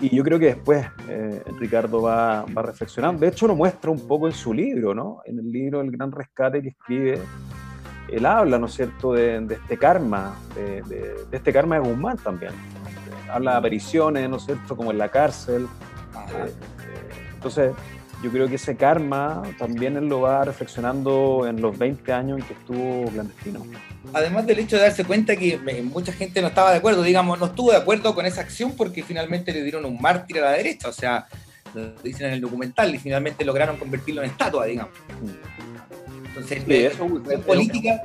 Y 0.00 0.14
yo 0.14 0.22
creo 0.24 0.38
que 0.38 0.46
después 0.46 0.86
eh, 1.08 1.42
Ricardo 1.58 2.00
va, 2.00 2.44
va, 2.46 2.62
reflexionando. 2.62 3.20
De 3.20 3.28
hecho, 3.28 3.46
lo 3.46 3.54
muestra 3.54 3.90
un 3.90 4.06
poco 4.06 4.28
en 4.28 4.32
su 4.32 4.54
libro, 4.54 4.94
¿no? 4.94 5.20
En 5.26 5.38
el 5.38 5.50
libro 5.50 5.80
El 5.80 5.90
Gran 5.90 6.10
Rescate 6.10 6.62
que 6.62 6.68
escribe 6.68 7.20
él 8.12 8.26
habla, 8.26 8.58
¿no 8.58 8.66
es 8.66 8.74
cierto?, 8.74 9.12
de, 9.12 9.36
este 9.50 9.78
karma, 9.78 10.36
de, 10.54 11.16
este 11.30 11.52
karma 11.52 11.76
de 11.76 11.88
Guzmán 11.88 12.16
también. 12.18 12.52
Habla 13.30 13.52
de 13.52 13.58
apariciones, 13.58 14.28
¿no 14.28 14.36
es 14.36 14.44
cierto?, 14.44 14.76
como 14.76 14.90
en 14.90 14.98
la 14.98 15.08
cárcel. 15.08 15.64
Eh, 15.64 16.46
eh, 16.46 16.52
entonces, 17.34 17.72
yo 18.22 18.30
creo 18.30 18.48
que 18.48 18.56
ese 18.56 18.76
karma 18.76 19.42
también 19.58 19.96
él 19.96 20.06
lo 20.06 20.20
va 20.20 20.44
reflexionando 20.44 21.46
en 21.48 21.60
los 21.60 21.78
20 21.78 22.12
años 22.12 22.38
en 22.38 22.44
que 22.44 22.52
estuvo 22.52 23.10
clandestino. 23.10 23.64
Además 24.12 24.46
del 24.46 24.58
hecho 24.58 24.76
de 24.76 24.82
darse 24.82 25.04
cuenta 25.04 25.36
que 25.36 25.58
mucha 25.84 26.12
gente 26.12 26.42
no 26.42 26.48
estaba 26.48 26.70
de 26.70 26.78
acuerdo, 26.78 27.02
digamos, 27.02 27.38
no 27.38 27.46
estuvo 27.46 27.70
de 27.70 27.78
acuerdo 27.78 28.14
con 28.14 28.26
esa 28.26 28.42
acción 28.42 28.72
porque 28.76 29.02
finalmente 29.02 29.52
le 29.52 29.62
dieron 29.62 29.84
un 29.84 30.00
mártir 30.00 30.38
a 30.38 30.42
la 30.42 30.50
derecha, 30.52 30.88
o 30.88 30.92
sea, 30.92 31.26
lo 31.74 31.92
dicen 32.02 32.26
en 32.26 32.34
el 32.34 32.40
documental 32.40 32.94
y 32.94 32.98
finalmente 32.98 33.44
lograron 33.44 33.76
convertirlo 33.76 34.22
en 34.22 34.30
estatua, 34.30 34.66
digamos. 34.66 34.92
Entonces, 36.28 36.62
sí, 36.66 36.74
eso, 36.74 37.06
política. 37.46 38.02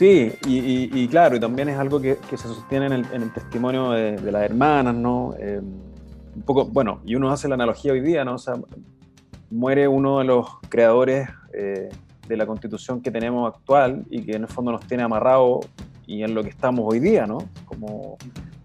Sí, 0.00 0.32
y, 0.46 1.08
claro, 1.08 1.36
y 1.36 1.40
también 1.40 1.68
es 1.68 1.78
algo 1.78 2.00
que, 2.00 2.16
se 2.30 2.36
sostiene 2.36 2.86
en 2.86 3.22
el, 3.22 3.32
testimonio 3.34 3.90
de, 3.90 4.32
las 4.32 4.42
hermanas, 4.44 4.94
¿no? 4.94 5.34
Eh, 5.38 5.60
un 6.34 6.42
poco, 6.42 6.66
bueno, 6.66 7.00
y 7.04 7.14
uno 7.14 7.30
hace 7.30 7.48
la 7.48 7.54
analogía 7.54 7.92
hoy 7.92 8.00
día, 8.00 8.24
¿no? 8.24 8.34
O 8.34 8.38
sea, 8.38 8.54
muere 9.50 9.88
uno 9.88 10.18
de 10.18 10.24
los 10.24 10.46
creadores 10.68 11.28
eh, 11.52 11.88
de 12.28 12.36
la 12.36 12.46
constitución 12.46 13.00
que 13.00 13.10
tenemos 13.10 13.52
actual 13.52 14.04
y 14.10 14.22
que 14.22 14.32
en 14.36 14.42
el 14.42 14.48
fondo 14.48 14.72
nos 14.72 14.86
tiene 14.86 15.02
amarrado 15.02 15.60
y 16.06 16.22
en 16.22 16.34
lo 16.34 16.42
que 16.42 16.50
estamos 16.50 16.84
hoy 16.86 17.00
día, 17.00 17.26
¿no? 17.26 17.38
Como, 17.64 18.16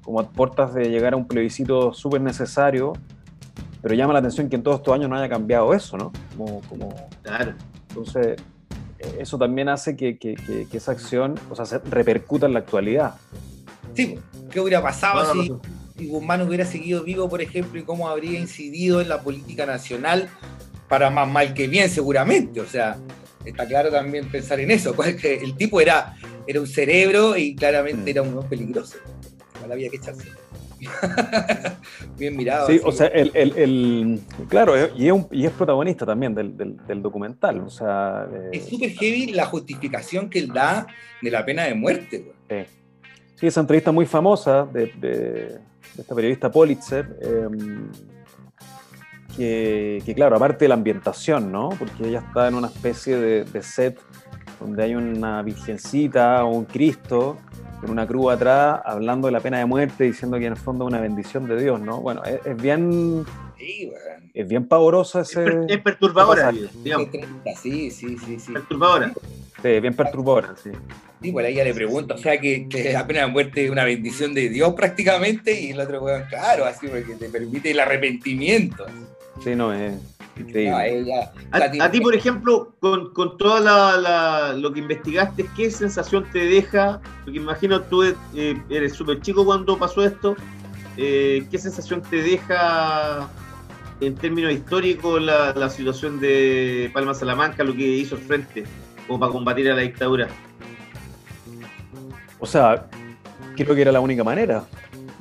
como 0.03 0.19
a 0.19 0.29
puertas 0.29 0.73
de 0.73 0.89
llegar 0.89 1.13
a 1.13 1.17
un 1.17 1.27
plebiscito 1.27 1.93
súper 1.93 2.21
necesario 2.21 2.93
pero 3.85 3.93
llama 3.93 4.13
la 4.13 4.19
atención 4.19 4.49
que 4.49 4.55
en 4.55 4.63
todos 4.63 4.77
estos 4.77 4.95
años 4.95 5.11
no 5.11 5.15
haya 5.15 5.29
cambiado 5.29 5.71
eso, 5.71 5.95
¿no? 5.95 6.11
Como, 6.35 6.59
como... 6.61 6.89
Claro. 7.21 7.53
Entonces, 7.89 8.35
eh, 8.97 9.17
eso 9.19 9.37
también 9.37 9.69
hace 9.69 9.95
que, 9.95 10.17
que, 10.17 10.33
que, 10.33 10.75
esa 10.75 10.93
acción 10.93 11.35
o 11.51 11.55
sea, 11.55 11.65
se 11.67 11.77
repercuta 11.77 12.47
en 12.47 12.53
la 12.53 12.61
actualidad. 12.61 13.13
Sí, 13.93 14.17
¿qué 14.49 14.59
hubiera 14.59 14.81
pasado 14.81 15.31
si, 15.33 15.53
Guzmán 15.97 16.41
hubiera 16.41 16.65
seguido 16.65 17.03
vivo, 17.03 17.29
por 17.29 17.41
ejemplo, 17.41 17.79
y 17.79 17.83
cómo 17.83 18.09
habría 18.09 18.39
incidido 18.39 19.01
en 19.01 19.09
la 19.09 19.21
política 19.21 19.65
nacional 19.65 20.29
para 20.87 21.09
más 21.09 21.27
mal 21.27 21.53
que 21.53 21.67
bien, 21.67 21.89
seguramente? 21.89 22.59
O 22.59 22.65
sea, 22.65 22.97
está 23.45 23.65
claro 23.67 23.89
también 23.89 24.29
pensar 24.29 24.59
en 24.59 24.71
eso. 24.71 24.95
El 25.23 25.55
tipo 25.55 25.79
era, 25.79 26.15
era 26.47 26.59
un 26.59 26.67
cerebro 26.67 27.37
y 27.37 27.55
claramente 27.55 28.11
era 28.11 28.21
un 28.21 28.29
hombre 28.29 28.49
peligroso. 28.49 28.97
Igual 29.55 29.71
había 29.71 29.89
que 29.89 29.97
echarse. 29.97 30.27
Bien 32.17 32.35
mirado. 32.35 32.67
Sí, 32.67 32.79
o 32.83 32.91
sea, 32.91 33.07
el, 33.07 34.19
claro, 34.49 34.75
y 34.77 35.09
es, 35.09 35.15
y 35.31 35.45
es, 35.45 35.51
protagonista 35.51 36.05
también 36.05 36.35
del, 36.35 36.55
del, 36.57 37.01
documental. 37.01 37.61
O 37.61 37.69
sea, 37.69 38.27
es 38.51 38.67
súper 38.67 38.91
heavy 38.91 39.27
la 39.27 39.45
justificación 39.45 40.29
que 40.29 40.39
él 40.39 40.49
da 40.49 40.85
de 41.21 41.31
la 41.31 41.45
pena 41.45 41.63
de 41.63 41.73
muerte. 41.73 42.31
Sí. 43.35 43.47
esa 43.47 43.61
entrevista 43.61 43.91
muy 43.91 44.05
famosa 44.05 44.65
de, 44.65 44.87
de, 44.97 45.59
esta 45.97 46.13
periodista 46.15 46.51
Pulitzer, 46.51 47.17
em, 47.21 47.87
que, 49.35 50.01
que, 50.05 50.15
claro, 50.15 50.35
aparte 50.37 50.65
de 50.65 50.69
la 50.69 50.75
ambientación, 50.75 51.51
¿no? 51.51 51.69
Porque 51.77 52.07
ella 52.07 52.19
está 52.19 52.47
en 52.47 52.55
una 52.55 52.67
especie 52.67 53.17
de, 53.17 53.61
set 53.63 53.99
donde 54.59 54.83
hay 54.83 54.95
una 54.95 55.41
virgencita 55.41 56.45
o 56.45 56.49
un 56.51 56.65
Cristo 56.65 57.37
con 57.81 57.89
una 57.89 58.07
cruz 58.07 58.31
atrás 58.33 58.79
hablando 58.85 59.27
de 59.27 59.33
la 59.33 59.41
pena 59.41 59.57
de 59.59 59.65
muerte, 59.65 60.05
diciendo 60.05 60.39
que 60.39 60.45
en 60.45 60.53
el 60.53 60.57
fondo 60.57 60.85
es 60.85 60.89
una 60.93 61.01
bendición 61.01 61.45
de 61.47 61.61
Dios, 61.61 61.81
¿no? 61.81 61.99
Bueno, 62.01 62.23
es, 62.23 62.39
es 62.45 62.61
bien... 62.61 63.25
Sí. 63.57 63.91
Es 64.33 64.47
bien 64.47 64.67
pavoroso 64.67 65.19
Es, 65.21 65.31
ese... 65.31 65.43
per- 65.43 65.65
es 65.69 65.77
perturbadora, 65.81 66.51
digamos. 66.83 67.09
Sí, 67.61 67.89
sí, 67.91 68.17
sí, 68.17 68.39
sí. 68.39 68.51
Perturbadora. 68.53 69.13
Sí, 69.61 69.79
bien 69.79 69.93
perturbadora, 69.95 70.53
sí. 70.61 70.71
Sí, 71.21 71.31
pues 71.31 71.45
ahí 71.45 71.53
ella 71.53 71.63
le 71.63 71.73
pregunta, 71.73 72.15
o 72.15 72.17
sea, 72.17 72.39
que, 72.39 72.67
que 72.69 72.91
la 72.93 73.07
pena 73.07 73.21
de 73.21 73.27
muerte 73.27 73.65
es 73.65 73.71
una 73.71 73.83
bendición 73.85 74.33
de 74.33 74.49
Dios 74.49 74.73
prácticamente, 74.75 75.59
y 75.59 75.71
el 75.71 75.79
otro 75.79 76.01
weón, 76.03 76.23
claro, 76.29 76.65
así, 76.65 76.87
porque 76.87 77.15
te 77.15 77.29
permite 77.29 77.71
el 77.71 77.79
arrepentimiento. 77.79 78.85
Sí, 79.43 79.55
no, 79.55 79.73
es. 79.73 79.93
No, 80.37 80.81
ella- 80.81 81.31
A, 81.51 81.89
ti, 81.91 82.01
por 82.01 82.13
ejemplo, 82.13 82.75
con, 82.81 83.13
con 83.13 83.37
toda 83.37 83.61
la, 83.61 83.97
la- 83.97 84.53
lo 84.53 84.73
que 84.73 84.81
investigaste, 84.81 85.45
¿qué 85.55 85.71
sensación 85.71 86.25
te 86.33 86.39
deja? 86.39 86.99
Porque 87.23 87.39
imagino 87.39 87.81
tú 87.81 88.03
eh, 88.03 88.13
eres 88.69 88.93
súper 88.93 89.21
chico 89.21 89.45
cuando 89.45 89.77
pasó 89.79 90.03
esto. 90.05 90.35
eh, 90.97 91.45
¿Qué 91.49 91.57
sensación 91.57 92.01
te 92.01 92.17
deja 92.21 93.29
en 94.01 94.15
términos 94.15 94.51
históricos 94.51 95.21
la, 95.21 95.53
la 95.53 95.69
situación 95.69 96.19
de 96.19 96.89
Palma 96.93 97.13
Salamanca, 97.13 97.63
lo 97.63 97.73
que 97.73 97.87
hizo 97.87 98.15
el 98.15 98.21
frente 98.21 98.65
como 99.07 99.19
para 99.19 99.31
combatir 99.31 99.69
a 99.71 99.75
la 99.75 99.81
dictadura? 99.81 100.27
O 102.39 102.45
sea, 102.45 102.87
creo 103.55 103.75
que 103.75 103.81
era 103.81 103.91
la 103.91 103.99
única 103.99 104.23
manera. 104.23 104.63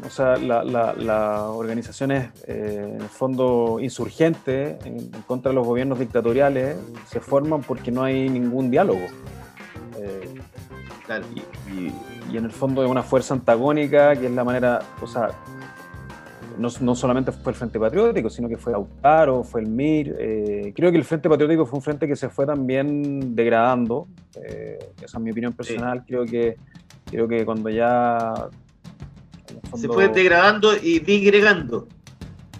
O 0.04 0.10
sea, 0.10 0.36
la- 0.36 0.62
la- 0.62 0.92
las 0.92 1.40
organizaciones, 1.40 2.28
eh, 2.46 2.90
en 2.94 3.00
el 3.00 3.08
fondo, 3.08 3.78
insurgentes 3.80 4.84
en, 4.84 4.98
en 4.98 5.22
contra 5.26 5.50
de 5.50 5.54
los 5.54 5.66
gobiernos 5.66 5.98
dictatoriales 5.98 6.76
se 7.06 7.20
forman 7.20 7.62
porque 7.62 7.90
no 7.90 8.02
hay 8.02 8.28
ningún 8.28 8.70
diálogo. 8.70 9.06
Eh, 9.98 10.34
Claro. 11.06 11.24
y, 11.34 11.70
y- 11.72 11.94
y 12.32 12.36
en 12.36 12.44
el 12.44 12.50
fondo 12.50 12.84
es 12.84 12.90
una 12.90 13.02
fuerza 13.02 13.32
antagónica 13.34 14.14
que 14.16 14.26
es 14.26 14.32
la 14.32 14.44
manera, 14.44 14.80
o 15.00 15.06
sea, 15.06 15.30
no, 16.58 16.68
no 16.80 16.94
solamente 16.94 17.32
fue 17.32 17.52
el 17.52 17.56
Frente 17.56 17.78
Patriótico, 17.78 18.30
sino 18.30 18.48
que 18.48 18.56
fue 18.56 18.72
Lautaro, 18.72 19.42
fue 19.44 19.60
el 19.60 19.68
MIR. 19.68 20.16
eh, 20.18 20.72
creo 20.74 20.90
que 20.90 20.98
el 20.98 21.04
Frente 21.04 21.28
Patriótico 21.28 21.66
fue 21.66 21.78
un 21.78 21.82
frente 21.82 22.06
que 22.06 22.16
se 22.16 22.28
fue 22.28 22.46
también 22.46 23.34
degradando. 23.34 24.08
eh, 24.36 24.78
esa 25.02 25.18
es 25.18 25.24
mi 25.24 25.30
opinión 25.30 25.52
personal. 25.52 26.04
Creo 26.06 26.24
que 26.24 26.56
creo 27.06 27.28
que 27.28 27.44
cuando 27.44 27.70
ya 27.70 28.48
Se 29.76 29.88
fue 29.88 30.08
degradando 30.08 30.72
y 30.76 31.00
digregando. 31.00 31.88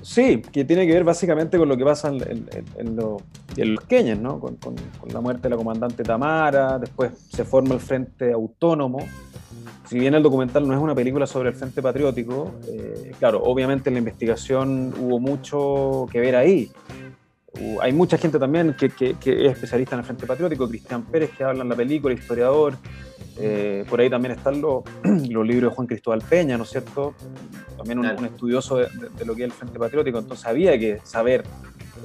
Sí, 0.05 0.43
que 0.53 0.65
tiene 0.65 0.87
que 0.87 0.93
ver 0.93 1.03
básicamente 1.05 1.57
con 1.59 1.69
lo 1.69 1.77
que 1.77 1.85
pasa 1.85 2.09
en, 2.09 2.17
en- 2.23 2.49
en- 2.53 2.65
en 2.89 2.97
lo- 2.97 3.17
en 3.57 3.75
los 3.75 3.85
Keynes, 3.85 4.19
¿no? 4.19 4.39
Con, 4.39 4.57
con- 4.57 4.75
la 5.13 5.21
muerte 5.21 5.43
de 5.45 5.51
la 5.51 5.57
comandante 5.57 6.03
Tamara, 6.03 6.79
después 6.79 7.13
se 7.31 7.45
forma 7.45 7.75
el 7.75 7.81
Frente 7.81 8.33
Autónomo. 8.33 8.99
Si 9.89 9.99
bien 9.99 10.15
el 10.15 10.23
documental 10.23 10.67
no 10.67 10.75
es 10.75 10.81
una 10.81 10.95
película 10.95 11.27
sobre 11.27 11.51
el 11.51 11.55
Frente 11.55 11.81
Patriótico, 11.83 12.53
eh, 12.69 13.13
claro, 13.19 13.43
obviamente 13.45 13.91
en 13.91 13.95
la 13.95 13.99
investigación 14.01 14.93
hubo 15.01 15.19
mucho 15.21 16.07
que 16.13 16.21
ver 16.21 16.37
ahí. 16.37 16.71
Hay 17.81 17.93
mucha 17.93 18.19
gente 18.19 18.39
también 18.39 18.75
que- 18.79 18.89
que 18.91 19.11
es 19.47 19.53
especialista 19.53 19.95
en 19.95 20.01
el 20.01 20.05
Frente 20.05 20.27
Patriótico, 20.27 20.69
Cristian 20.69 21.03
Pérez, 21.05 21.31
que 21.37 21.45
habla 21.45 21.63
en 21.63 21.69
la 21.69 21.77
película, 21.77 22.13
historiador. 22.13 22.75
Eh, 23.39 23.85
por 23.89 24.01
ahí 24.01 24.09
también 24.09 24.33
están 24.33 24.61
los, 24.61 24.85
los 25.29 25.47
libros 25.47 25.71
de 25.73 25.75
Juan 25.77 25.87
Cristóbal 25.87 26.23
Peña, 26.23 26.57
¿no 26.57 26.65
es 26.65 26.71
cierto? 26.71 27.15
También 27.77 27.99
un, 27.99 28.07
un 28.07 28.25
estudioso 28.25 28.77
de, 28.77 28.85
de- 28.87 29.09
de 29.19 29.25
lo 29.25 29.35
que 29.35 29.43
es 29.43 29.47
el 29.47 29.53
Frente 29.53 29.79
Patriótico, 29.79 30.19
entonces 30.19 30.47
había 30.47 30.79
que 30.79 31.01
saber 31.05 31.43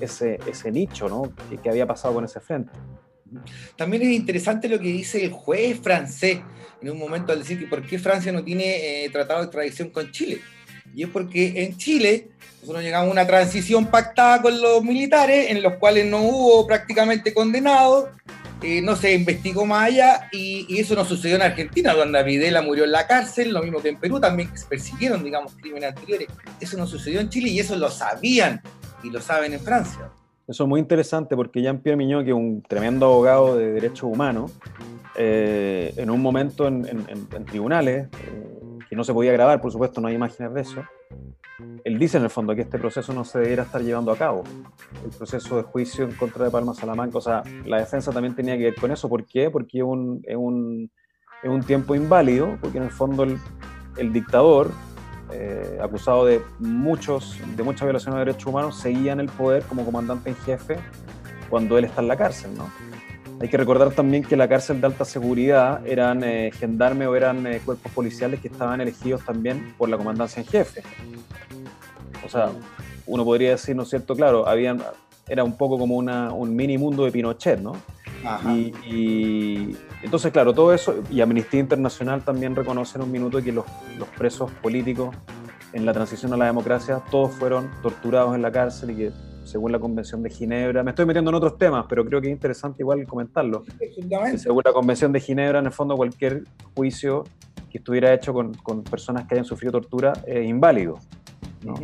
ese, 0.01 0.39
ese 0.47 0.71
nicho, 0.71 1.07
¿no? 1.07 1.31
¿Qué, 1.49 1.57
qué 1.57 1.69
había 1.69 1.85
pasado 1.85 2.15
con 2.15 2.25
ese 2.25 2.39
frente? 2.39 2.71
También 3.75 4.01
es 4.03 4.09
interesante 4.09 4.67
lo 4.67 4.79
que 4.79 4.87
dice 4.87 5.23
el 5.23 5.31
juez 5.31 5.79
francés 5.79 6.39
en 6.81 6.89
un 6.89 6.97
momento 6.97 7.31
al 7.31 7.39
decir 7.39 7.59
que 7.59 7.67
por 7.67 7.85
qué 7.85 7.99
Francia 7.99 8.31
no 8.31 8.43
tiene 8.43 9.03
eh, 9.05 9.09
tratado 9.11 9.41
de 9.41 9.45
extradición 9.45 9.89
con 9.89 10.09
Chile. 10.11 10.39
Y 10.95 11.03
es 11.03 11.09
porque 11.09 11.63
en 11.63 11.77
Chile 11.77 12.29
nosotros 12.61 12.81
llegamos 12.83 13.09
a 13.09 13.11
una 13.11 13.27
transición 13.27 13.85
pactada 13.85 14.41
con 14.41 14.59
los 14.59 14.83
militares 14.83 15.51
en 15.51 15.61
los 15.61 15.73
cuales 15.75 16.07
no 16.07 16.21
hubo 16.23 16.65
prácticamente 16.65 17.33
condenados, 17.33 18.09
eh, 18.61 18.81
no 18.81 18.95
se 18.95 19.13
investigó 19.13 19.65
más 19.65 19.87
allá 19.87 20.29
y, 20.31 20.77
eso 20.79 20.95
no 20.95 21.05
sucedió 21.05 21.35
en 21.37 21.41
Argentina, 21.43 21.93
donde 21.93 22.21
Videla 22.23 22.61
murió 22.61 22.83
en 22.83 22.91
la 22.91 23.07
cárcel, 23.07 23.51
lo 23.53 23.61
mismo 23.63 23.81
que 23.81 23.89
en 23.89 23.97
Perú, 23.99 24.19
también 24.19 24.49
se 24.57 24.65
persiguieron, 24.65 25.23
digamos, 25.23 25.53
crímenes 25.55 25.89
anteriores. 25.89 26.27
Eso 26.59 26.77
no 26.77 26.85
sucedió 26.87 27.19
en 27.21 27.29
Chile 27.29 27.49
y 27.49 27.59
eso 27.59 27.75
lo 27.77 27.89
sabían 27.89 28.61
y 29.03 29.09
lo 29.09 29.21
saben 29.21 29.53
en 29.53 29.59
Francia. 29.59 30.09
Eso 30.47 30.63
es 30.63 30.69
muy 30.69 30.79
interesante 30.79 31.35
porque 31.35 31.61
Jean-Pierre 31.61 31.95
Miñó, 31.95 32.23
que 32.23 32.31
es 32.31 32.35
un 32.35 32.61
tremendo 32.67 33.05
abogado 33.05 33.55
de 33.55 33.71
derechos 33.71 34.03
humanos, 34.03 34.51
eh, 35.15 35.93
en 35.97 36.09
un 36.09 36.21
momento 36.21 36.67
en, 36.67 36.85
en- 36.87 37.05
en- 37.09 37.27
en 37.35 37.45
tribunales, 37.45 38.07
eh, 38.25 38.58
que 38.89 38.95
no 38.95 39.03
se 39.03 39.13
podía 39.13 39.31
grabar, 39.31 39.61
por 39.61 39.71
supuesto, 39.71 40.01
no 40.01 40.07
hay 40.07 40.15
imágenes 40.15 40.53
de 40.53 40.61
eso, 40.61 40.83
él 41.83 41.99
dice 41.99 42.17
en 42.17 42.23
el 42.23 42.29
fondo 42.29 42.55
que 42.55 42.61
este 42.61 42.79
proceso 42.79 43.13
no 43.13 43.25
se 43.25 43.39
debiera 43.39 43.63
estar 43.63 43.81
llevando 43.81 44.11
a 44.11 44.17
cabo. 44.17 44.43
El 45.03 45.11
proceso 45.11 45.57
de 45.57 45.63
juicio 45.63 46.05
en 46.05 46.11
contra 46.13 46.45
de 46.45 46.51
Palma 46.51 46.73
Salamanca, 46.73 47.17
o 47.17 47.21
sea, 47.21 47.43
la 47.65 47.77
defensa 47.77 48.11
también 48.11 48.35
tenía 48.35 48.57
que 48.57 48.63
ver 48.63 48.75
con 48.75 48.91
eso. 48.91 49.09
¿Por 49.09 49.25
qué? 49.25 49.49
Porque 49.49 49.79
es 49.79 49.83
un, 49.83 50.21
es 50.25 50.35
un, 50.35 50.89
es 51.43 51.49
un 51.49 51.61
tiempo 51.61 51.95
inválido, 51.95 52.57
porque 52.61 52.77
en 52.77 52.85
el 52.85 52.91
fondo 52.91 53.23
el, 53.23 53.37
el 53.97 54.13
dictador, 54.13 54.71
eh, 55.31 55.79
acusado 55.81 56.25
de, 56.25 56.41
muchos, 56.59 57.37
de 57.55 57.63
muchas 57.63 57.83
violaciones 57.83 58.19
de 58.19 58.25
derechos 58.25 58.47
humanos, 58.47 58.77
seguía 58.77 59.11
en 59.11 59.19
el 59.19 59.29
poder 59.29 59.63
como 59.63 59.83
comandante 59.85 60.29
en 60.29 60.35
jefe 60.37 60.77
cuando 61.49 61.77
él 61.77 61.85
está 61.85 62.01
en 62.01 62.07
la 62.07 62.15
cárcel, 62.15 62.51
¿no? 62.57 62.69
Hay 63.41 63.47
que 63.47 63.57
recordar 63.57 63.91
también 63.91 64.23
que 64.23 64.35
la 64.35 64.49
cárcel 64.49 64.81
de 64.81 64.87
alta 64.87 65.05
seguridad 65.05 65.85
eran 65.87 66.23
eh, 66.23 66.51
gendarmes 66.53 67.07
o 67.07 67.15
eran 67.15 67.47
eh, 67.47 67.61
cuerpos 67.63 67.91
policiales 67.93 68.41
que 68.41 68.49
estaban 68.49 68.81
elegidos 68.81 69.23
también 69.23 69.73
por 69.77 69.87
la 69.87 69.97
comandancia 69.97 70.41
en 70.41 70.47
jefe. 70.47 70.83
O 72.25 72.29
sea, 72.29 72.49
uno 73.05 73.23
podría 73.23 73.51
decir, 73.51 73.75
¿no 73.75 73.83
es 73.83 73.89
cierto? 73.89 74.13
Claro, 74.15 74.47
habían, 74.47 74.83
era 75.27 75.45
un 75.45 75.55
poco 75.55 75.79
como 75.79 75.95
una, 75.95 76.33
un 76.33 76.53
mini 76.53 76.77
mundo 76.77 77.05
de 77.05 77.11
Pinochet, 77.11 77.59
¿no? 77.59 77.73
Ajá. 78.25 78.53
Y, 78.53 78.73
y 78.85 79.77
entonces, 80.03 80.33
claro, 80.33 80.53
todo 80.53 80.73
eso, 80.73 80.95
y 81.09 81.21
Amnistía 81.21 81.61
Internacional 81.61 82.23
también 82.23 82.57
reconoce 82.57 82.97
en 82.97 83.05
un 83.05 83.11
minuto 83.11 83.41
que 83.41 83.53
los, 83.53 83.65
los 83.97 84.09
presos 84.09 84.51
políticos 84.61 85.15
en 85.71 85.85
la 85.85 85.93
transición 85.93 86.33
a 86.33 86.37
la 86.37 86.45
democracia, 86.45 87.01
todos 87.09 87.31
fueron 87.31 87.69
torturados 87.81 88.35
en 88.35 88.41
la 88.41 88.51
cárcel 88.51 88.91
y 88.91 88.95
que 88.95 89.11
según 89.49 89.71
la 89.71 89.79
Convención 89.79 90.21
de 90.21 90.29
Ginebra, 90.29 90.83
me 90.83 90.91
estoy 90.91 91.05
metiendo 91.05 91.31
en 91.31 91.35
otros 91.35 91.57
temas, 91.57 91.85
pero 91.89 92.05
creo 92.05 92.21
que 92.21 92.27
es 92.27 92.33
interesante 92.33 92.83
igual 92.83 93.05
comentarlo, 93.07 93.63
que 93.63 94.37
según 94.37 94.61
la 94.63 94.71
Convención 94.71 95.11
de 95.11 95.19
Ginebra, 95.19 95.59
en 95.59 95.65
el 95.65 95.71
fondo 95.71 95.95
cualquier 95.97 96.43
juicio 96.75 97.23
que 97.71 97.79
estuviera 97.79 98.13
hecho 98.13 98.33
con, 98.33 98.53
con 98.53 98.83
personas 98.83 99.27
que 99.27 99.35
hayan 99.35 99.45
sufrido 99.45 99.71
tortura 99.71 100.13
es 100.25 100.47
inválido. 100.47 100.99
¿no? 101.63 101.75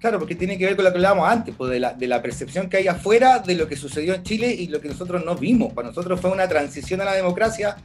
Claro, 0.00 0.18
porque 0.18 0.34
tiene 0.34 0.56
que 0.56 0.64
ver 0.64 0.76
con 0.76 0.84
lo 0.84 0.90
que 0.90 0.96
hablábamos 0.96 1.28
antes, 1.28 1.54
pues 1.56 1.70
de, 1.70 1.78
la, 1.78 1.92
de 1.92 2.06
la 2.08 2.22
percepción 2.22 2.68
que 2.68 2.78
hay 2.78 2.88
afuera 2.88 3.38
de 3.38 3.54
lo 3.54 3.68
que 3.68 3.76
sucedió 3.76 4.14
en 4.14 4.22
Chile 4.22 4.52
y 4.52 4.68
lo 4.68 4.80
que 4.80 4.88
nosotros 4.88 5.24
no 5.24 5.36
vimos. 5.36 5.72
Para 5.72 5.88
nosotros 5.88 6.20
fue 6.20 6.30
una 6.30 6.48
transición 6.48 7.00
a 7.00 7.04
la 7.04 7.12
democracia 7.12 7.76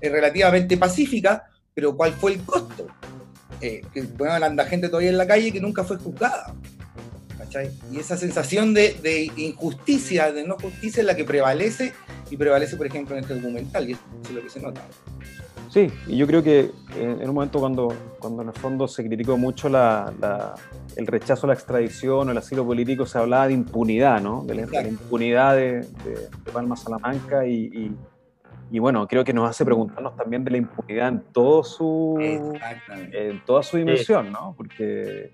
eh, 0.00 0.08
relativamente 0.08 0.76
pacífica, 0.76 1.44
pero 1.72 1.96
¿cuál 1.96 2.12
fue 2.12 2.34
el 2.34 2.42
costo? 2.42 2.86
Eh, 3.60 3.80
que 3.92 4.02
bueno, 4.02 4.44
anda 4.44 4.64
gente 4.66 4.88
todavía 4.88 5.10
en 5.10 5.16
la 5.16 5.26
calle 5.26 5.52
que 5.52 5.60
nunca 5.60 5.84
fue 5.84 5.96
juzgada. 5.96 6.54
¿Cachai? 7.54 7.70
Y 7.92 7.98
esa 7.98 8.16
sensación 8.16 8.74
de, 8.74 8.94
de 9.02 9.30
injusticia, 9.36 10.32
de 10.32 10.46
no 10.46 10.56
justicia 10.56 11.00
es 11.00 11.06
la 11.06 11.14
que 11.16 11.24
prevalece 11.24 11.92
y 12.30 12.36
prevalece, 12.36 12.76
por 12.76 12.86
ejemplo, 12.86 13.16
en 13.16 13.22
este 13.22 13.34
documental, 13.34 13.88
y 13.88 13.92
eso 13.92 14.00
es 14.24 14.30
lo 14.32 14.42
que 14.42 14.50
se 14.50 14.60
nota. 14.60 14.82
Sí, 15.70 15.90
y 16.06 16.16
yo 16.16 16.26
creo 16.26 16.42
que 16.42 16.60
eh, 16.60 16.70
en 16.96 17.28
un 17.28 17.34
momento 17.34 17.58
cuando, 17.58 17.88
cuando 18.20 18.42
en 18.42 18.48
el 18.48 18.54
fondo 18.54 18.86
se 18.86 19.04
criticó 19.04 19.36
mucho 19.36 19.68
la, 19.68 20.12
la- 20.20 20.54
el 20.96 21.06
rechazo 21.08 21.46
a 21.46 21.48
la 21.48 21.54
extradición 21.54 22.28
o 22.28 22.30
el 22.30 22.38
asilo 22.38 22.64
político, 22.64 23.04
se 23.06 23.18
hablaba 23.18 23.48
de 23.48 23.54
impunidad, 23.54 24.20
¿no? 24.22 24.44
De 24.44 24.54
la, 24.54 24.66
de 24.66 24.82
la 24.82 24.88
impunidad 24.88 25.56
de, 25.56 25.72
de- 25.80 26.28
de 26.44 26.52
Palma 26.52 26.76
Salamanca 26.76 27.44
y, 27.46 27.64
y- 27.72 27.96
y 28.70 28.78
bueno, 28.78 29.06
creo 29.08 29.24
que 29.24 29.32
nos 29.32 29.50
hace 29.50 29.64
preguntarnos 29.64 30.16
también 30.16 30.44
de 30.44 30.52
la 30.52 30.56
impunidad 30.58 31.08
en 31.08 31.22
todo 31.32 31.64
su, 31.64 32.16
en 33.12 33.40
toda 33.44 33.62
su 33.64 33.76
dimensión, 33.76 34.30
¿no? 34.32 34.54
Porque, 34.56 35.30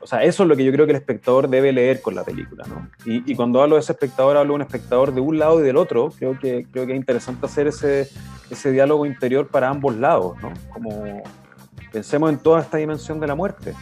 o 0.00 0.06
sea, 0.06 0.22
eso 0.22 0.42
es 0.42 0.48
lo 0.48 0.56
que 0.56 0.64
yo 0.64 0.72
creo 0.72 0.86
que 0.86 0.92
el 0.92 0.98
espectador 0.98 1.48
debe 1.48 1.72
leer 1.72 2.00
con 2.00 2.14
la 2.14 2.24
película, 2.24 2.64
¿no? 2.66 2.88
Y, 3.04 3.34
cuando 3.34 3.62
hablo 3.62 3.76
de 3.76 3.80
ese 3.80 3.92
espectador, 3.92 4.36
hablo 4.36 4.52
de 4.52 4.56
un 4.56 4.62
espectador 4.62 5.12
de 5.12 5.20
un 5.20 5.38
lado 5.38 5.60
y 5.60 5.62
del 5.62 5.76
otro. 5.76 6.12
Creo 6.18 6.38
que, 6.38 6.66
creo 6.70 6.86
que 6.86 6.92
es 6.92 6.98
interesante 6.98 7.46
hacer 7.46 7.66
ese, 7.66 8.08
ese 8.50 8.72
diálogo 8.72 9.06
interior 9.06 9.48
para 9.48 9.68
ambos 9.68 9.96
lados, 9.96 10.36
¿no? 10.42 10.52
Como 10.72 11.22
pensemos 11.92 12.30
en 12.30 12.38
toda 12.38 12.60
esta 12.60 12.78
dimensión 12.78 13.20
de 13.20 13.26
la 13.26 13.34
muerte. 13.34 13.74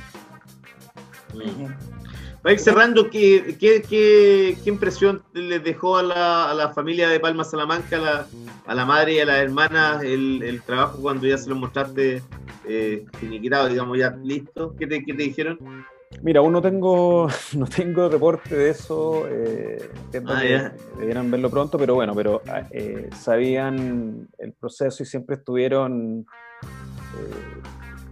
Para 2.47 2.55
ir 2.55 2.61
cerrando, 2.61 3.11
¿qué, 3.11 3.57
qué, 3.59 3.83
qué, 3.83 4.57
qué 4.63 4.71
impresión 4.71 5.21
les 5.35 5.65
dejó 5.65 5.97
a 5.97 6.05
la, 6.05 6.49
a 6.49 6.55
la 6.55 6.69
familia 6.69 7.09
de 7.09 7.19
Palma 7.19 7.43
Salamanca, 7.43 7.97
a 7.97 8.01
la, 8.01 8.27
a 8.67 8.75
la 8.77 8.87
madre 8.87 9.15
y 9.15 9.19
a 9.19 9.25
las 9.25 9.39
hermanas, 9.39 10.05
el, 10.05 10.41
el 10.45 10.63
trabajo 10.63 10.97
cuando 11.03 11.27
ya 11.27 11.39
se 11.39 11.51
lo 11.51 11.57
mostraste 11.57 12.23
eh, 12.69 13.05
finiquitado, 13.19 13.69
digamos, 13.69 13.99
ya 13.99 14.11
listo? 14.23 14.77
¿Qué 14.79 14.87
te, 14.87 15.05
qué 15.05 15.13
te 15.15 15.25
dijeron? 15.25 15.59
Mira, 16.23 16.39
aún 16.39 16.53
no 16.53 16.63
tengo, 16.63 17.27
no 17.57 17.67
tengo 17.67 18.09
reporte 18.09 18.55
de 18.55 18.71
eso. 18.71 19.27
Eh, 19.29 19.91
Ah, 20.29 20.71
debieran 21.01 21.29
verlo 21.29 21.51
pronto, 21.51 21.77
pero 21.77 21.97
bueno, 21.97 22.15
pero 22.15 22.43
eh, 22.71 23.11
sabían 23.19 24.29
el 24.39 24.53
proceso 24.53 25.03
y 25.03 25.07
siempre 25.07 25.35
estuvieron, 25.35 26.25
eh, 26.63 27.61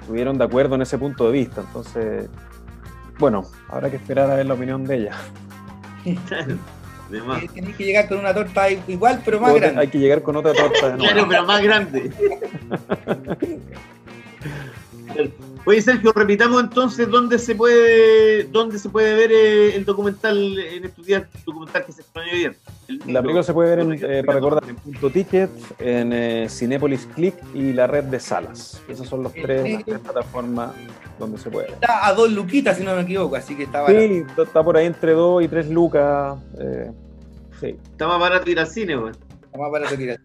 estuvieron 0.01 0.37
de 0.38 0.44
acuerdo 0.44 0.75
en 0.75 0.83
ese 0.83 0.99
punto 0.99 1.27
de 1.27 1.33
vista. 1.33 1.61
Entonces, 1.61 2.29
bueno, 3.18 3.42
habrá 3.68 3.90
que 3.90 3.96
esperar 3.96 4.31
a 4.31 4.35
ver 4.37 4.46
la 4.46 4.55
opinión 4.55 4.85
de 4.85 4.96
ella. 4.96 5.12
Eh, 6.05 6.18
Tenés 7.55 7.77
que 7.77 7.85
llegar 7.85 8.09
con 8.09 8.18
una 8.18 8.35
torta 8.35 8.68
igual, 8.70 9.20
pero 9.24 9.38
más 9.40 9.50
Otra- 9.50 9.61
grande. 9.66 9.81
Hay 9.83 9.88
que 9.88 9.98
llegar 9.98 10.22
con 10.22 10.37
otra 10.37 10.53
torta 10.53 10.88
de 10.90 10.96
nuevo. 10.96 11.03
Claro, 11.12 11.27
pero 11.29 11.44
más 11.44 11.62
grande. 11.62 12.11
Oye, 15.67 15.81
Sergio, 15.81 16.12
repitamos 16.12 16.62
entonces 16.62 17.09
dónde 17.09 17.38
se 17.38 17.55
puede, 17.55 18.45
dónde 18.45 18.79
se 18.79 18.88
puede 18.90 19.14
ver 19.14 19.33
eh, 19.33 19.77
el 19.77 19.85
documental 19.85 20.59
en 20.59 20.85
estos 20.85 21.07
días, 21.07 21.25
documental 21.47 21.85
que 21.87 21.93
se 21.93 22.03
extrañó 22.03 22.33
ayer. 22.33 22.57
El 22.88 23.01
La 23.12 23.23
película 23.23 23.43
se 23.43 23.53
puede 23.55 23.71
ver, 23.77 23.79
en, 23.81 23.93
eh, 23.93 24.23
para 24.25 24.37
recordar, 24.38 24.69
en 24.69 24.77
Punto 24.77 25.11
Ticket, 25.11 25.51
en 25.79 26.12
eh, 26.12 26.47
Cinépolis 26.51 27.07
Click 27.14 27.35
y 27.55 27.73
la 27.73 27.87
red 27.87 28.05
de 28.05 28.21
salas. 28.21 28.83
Esas 28.88 29.09
son 29.09 29.23
los 29.23 29.33
tres, 29.33 29.73
las 29.73 29.85
tres 29.85 29.99
plataformas 30.01 30.73
donde 31.19 31.38
se 31.38 31.51
puede 31.51 31.67
ver. 31.69 31.75
Está 31.75 32.07
a 32.07 32.12
dos 32.12 32.31
luquitas, 32.31 32.77
si 32.77 32.85
no 32.85 32.95
me 32.95 33.03
equivoco, 33.03 33.37
así 33.37 33.57
que 33.57 33.62
está 33.64 33.81
barato. 33.83 33.99
Sí, 34.01 34.25
está 34.43 34.62
por 34.62 34.77
ahí 34.77 34.87
entre 34.87 35.12
2 35.12 35.45
y 35.45 35.49
3 35.49 35.69
lucas. 35.71 36.38
eh, 36.59 36.90
sí. 37.61 37.77
Está 37.93 38.07
más 38.07 38.21
barato 38.21 38.51
ir 38.51 38.59
al 38.61 38.67
cine, 38.67 38.97
weón. 38.99 39.12
Está 39.45 39.59
más 39.59 39.71
barato 39.71 39.97
que 39.97 40.03
ir 40.03 40.11
al- 40.11 40.21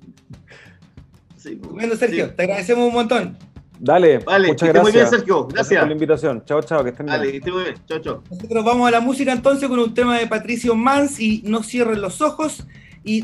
Sí, 1.37 1.49
weón. 1.51 1.61
Estupendo, 1.63 1.95
Sergio. 1.95 2.25
Sí. 2.27 2.31
Te 2.35 2.43
agradecemos 2.43 2.87
un 2.87 2.93
montón. 2.93 3.37
Dale, 3.81 4.19
Vale, 4.19 4.47
que 4.47 4.51
muchas 4.51 4.67
esté 4.69 4.81
muy 4.81 4.91
gracias. 4.91 5.09
bien, 5.11 5.19
Sergio. 5.19 5.35
Gracias 5.47 5.53
Gracias. 5.53 5.79
por 5.79 5.87
la 5.87 5.93
invitación. 5.93 6.43
Chao, 6.45 6.61
chao, 6.61 6.83
que 6.83 6.89
estén 6.89 7.05
bien. 7.05 7.21
Que 7.21 7.37
esté 7.37 7.51
muy 7.51 7.63
bien. 7.63 7.75
Chao, 7.87 7.99
chao. 7.99 8.23
Nosotros 8.29 8.65
vamos 8.65 8.87
a 8.87 8.91
la 8.91 8.99
música 8.99 9.31
entonces 9.31 9.69
con 9.69 9.79
un 9.79 9.93
tema 9.93 10.19
de 10.19 10.27
Patricio 10.27 10.75
Mans 10.75 11.19
y 11.19 11.41
No 11.45 11.63
cierren 11.63 12.01
los 12.01 12.21
ojos 12.21 12.65
y 13.03 13.23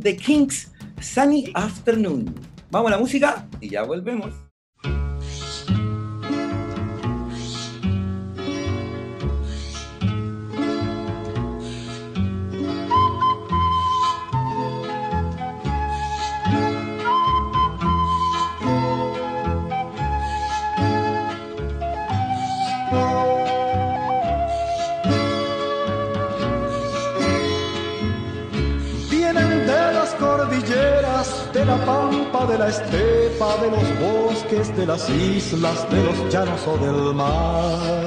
The 0.00 0.16
Kings 0.16 0.72
Sunny 1.00 1.50
Afternoon. 1.54 2.34
Vamos 2.70 2.88
a 2.88 2.94
la 2.94 2.98
música 2.98 3.46
y 3.60 3.68
ya 3.68 3.82
volvemos. 3.82 4.32
La 31.70 31.78
pampa, 31.86 32.40
de 32.46 32.56
la 32.58 32.68
estepa, 32.68 33.50
de 33.62 33.68
los 33.74 33.86
bosques, 34.06 34.66
de 34.76 34.84
las 34.86 35.08
islas, 35.08 35.78
de 35.90 36.00
los 36.08 36.18
llanos 36.32 36.62
o 36.72 36.74
del 36.84 37.14
mar. 37.14 38.04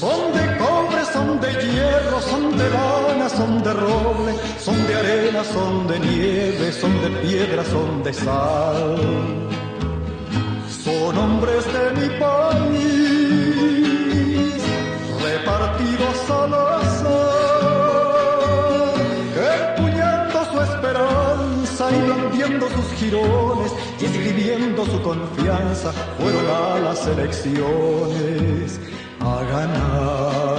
Son 0.00 0.20
de 0.36 0.44
cobre, 0.62 1.02
son 1.16 1.28
de 1.44 1.50
hierro, 1.62 2.18
son 2.30 2.44
de 2.60 2.66
lana, 2.76 3.28
son 3.38 3.52
de 3.66 3.72
roble, 3.72 4.32
son 4.66 4.78
de 4.88 4.94
arena, 5.02 5.42
son 5.54 5.72
de 5.90 5.96
nieve, 6.08 6.66
son 6.80 6.92
de 7.02 7.08
piedra, 7.22 7.62
son 7.74 7.88
de 8.06 8.12
sal. 8.12 8.96
Son 10.84 11.12
hombres 11.24 11.64
de 11.76 11.84
mi 11.98 12.08
país, 12.24 13.42
repartidos 15.26 16.18
al 16.40 16.54
azar, 16.54 16.91
sus 22.48 22.92
jirones 22.98 23.72
y 24.00 24.04
escribiendo 24.04 24.84
su 24.84 25.00
confianza, 25.02 25.92
fueron 26.18 26.44
a 26.46 26.80
las 26.80 27.06
elecciones 27.06 28.80
a 29.20 29.42
ganar. 29.44 30.56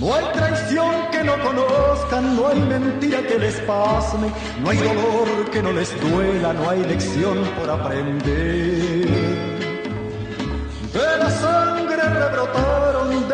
No 0.00 0.14
hay 0.14 0.24
traición 0.32 0.94
que 1.10 1.24
no 1.24 1.32
conozcan, 1.42 2.36
no 2.36 2.48
hay 2.48 2.60
mentira 2.60 3.22
que 3.22 3.38
les 3.38 3.56
pasme, 3.60 4.30
no 4.62 4.70
hay 4.70 4.78
dolor 4.78 5.50
que 5.50 5.62
no 5.62 5.72
les 5.72 5.90
duela, 6.00 6.52
no 6.52 6.68
hay 6.70 6.84
lección 6.84 7.38
por 7.58 7.70
aprender. 7.70 9.08
De 10.92 11.18
la 11.18 11.30
sangre 11.30 11.96
rebrotaron, 11.96 12.77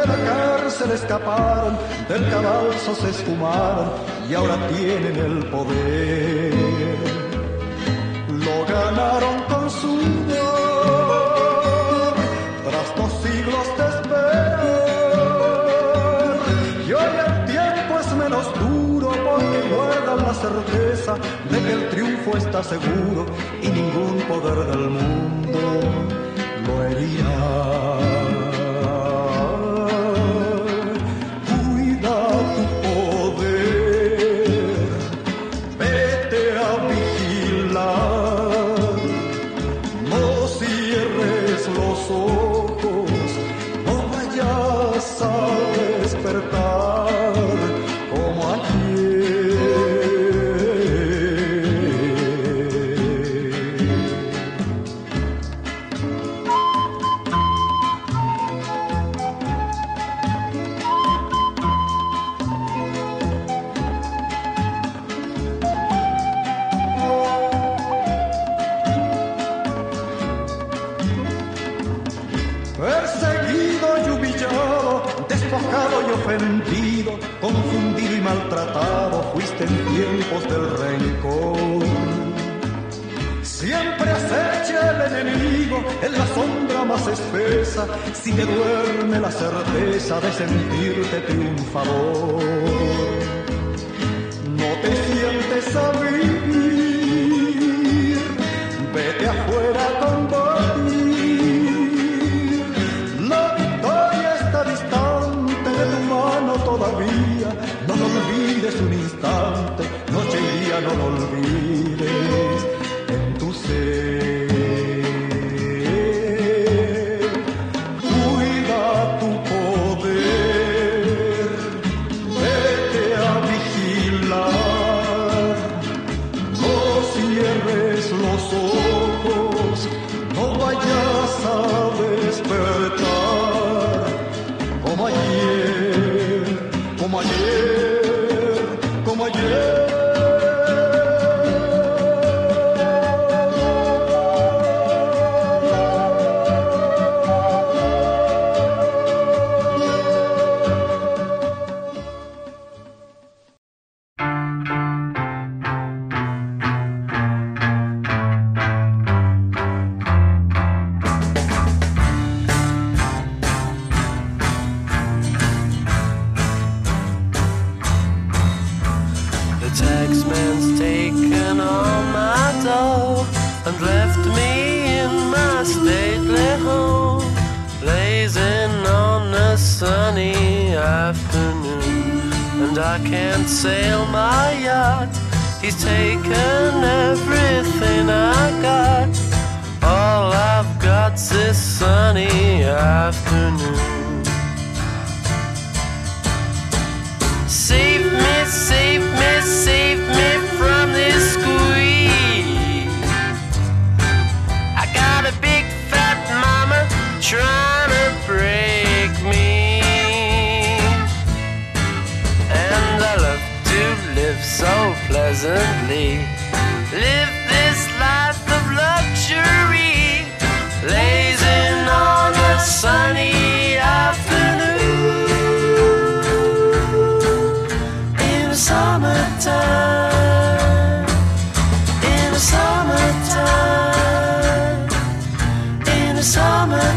la 0.07 0.17
cárcel 0.25 0.91
escaparon, 0.93 1.79
del 2.09 2.29
cadalso 2.31 2.95
se 2.95 3.11
esfumaron 3.11 3.91
y 4.29 4.35
ahora 4.35 4.57
tienen 4.69 5.17
el 5.17 5.47
poder. 5.47 6.55
Lo 8.29 8.65
ganaron 8.67 9.43
con 9.49 9.71
sudor, 9.71 10.05
tras 12.65 12.97
dos 12.97 13.13
siglos 13.23 13.67
de 13.79 13.85
esperar. 13.95 14.75
Y 16.87 16.93
hoy 16.93 17.15
el 17.27 17.35
tiempo 17.47 17.93
es 18.01 18.09
menos 18.15 18.47
duro 18.61 19.09
porque 19.09 19.61
guardan 19.75 20.19
la 20.27 20.35
certeza 20.35 21.13
de 21.51 21.59
que 21.63 21.73
el 21.73 21.89
triunfo 21.91 22.37
está 22.37 22.63
seguro 22.63 23.27
y 23.63 23.69
ningún 23.69 24.21
poder 24.29 24.67
del 24.67 24.91
mundo 24.91 25.61
lo 26.67 26.85
herirá. 26.85 28.24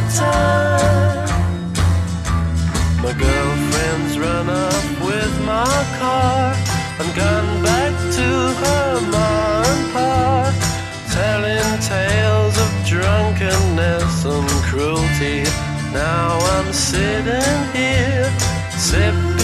Summertime. 0.10 1.28
My 3.04 3.14
girlfriend's 3.14 4.18
run 4.20 4.50
off 4.50 5.06
with 5.06 5.34
my 5.46 5.86
car 6.00 6.54
and 7.00 7.16
gone 7.16 7.64
back 7.64 7.94
to 8.18 8.28
her 8.62 9.02
ma 9.12 9.64
and 9.66 9.94
pa, 9.94 10.54
telling 11.14 11.80
tales 11.82 12.58
of 12.58 12.72
drunkenness 12.86 14.26
and 14.26 14.50
cruelty. 14.70 15.44
Now 15.94 16.38
I'm 16.56 16.74
sitting 16.74 17.58
here, 17.74 18.30
sipping 18.78 19.37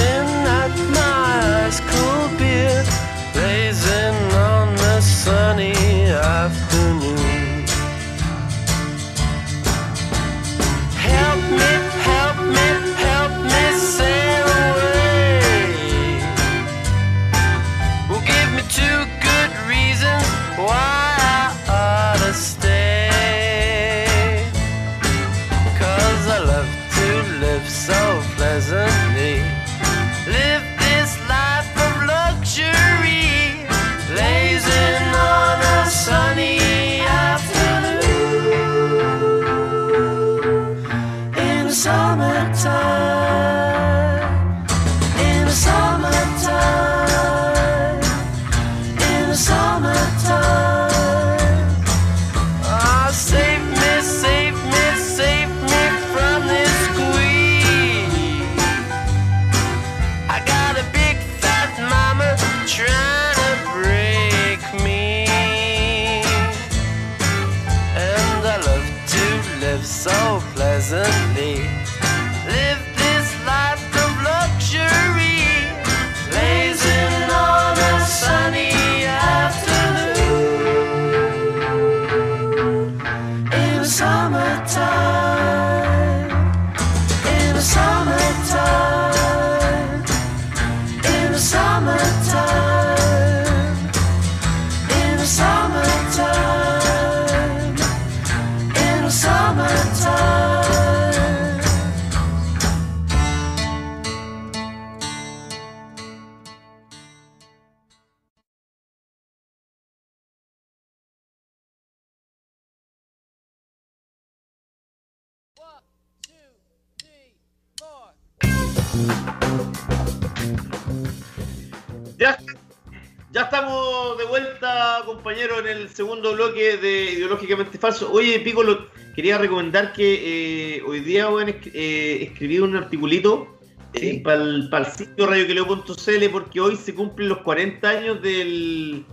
estamos 123.54 124.18
de 124.18 124.26
vuelta, 124.26 125.04
compañeros, 125.06 125.60
en 125.60 125.68
el 125.68 125.90
segundo 125.90 126.34
bloque 126.34 126.76
de 126.78 127.12
Ideológicamente 127.12 127.78
Falso. 127.78 128.12
Oye, 128.12 128.40
Piccolo, 128.40 128.88
quería 129.16 129.38
recomendar 129.38 129.94
que 129.94 130.78
eh, 130.78 130.82
hoy 130.88 131.02
día 131.02 131.28
bueno, 131.28 131.54
escribí 131.64 132.58
un 132.58 132.76
articulito 132.76 133.48
Sí. 133.94 134.24
para 134.24 134.42
el 134.42 134.92
sitio 134.98 135.28
radioquileo.cl 135.28 136.30
porque 136.32 136.60
hoy 136.60 136.76
se 136.78 136.96
cumplen 136.96 137.30
los 137.30 137.44
40 137.44 137.88
años 137.88 138.24
del, 138.24 139.06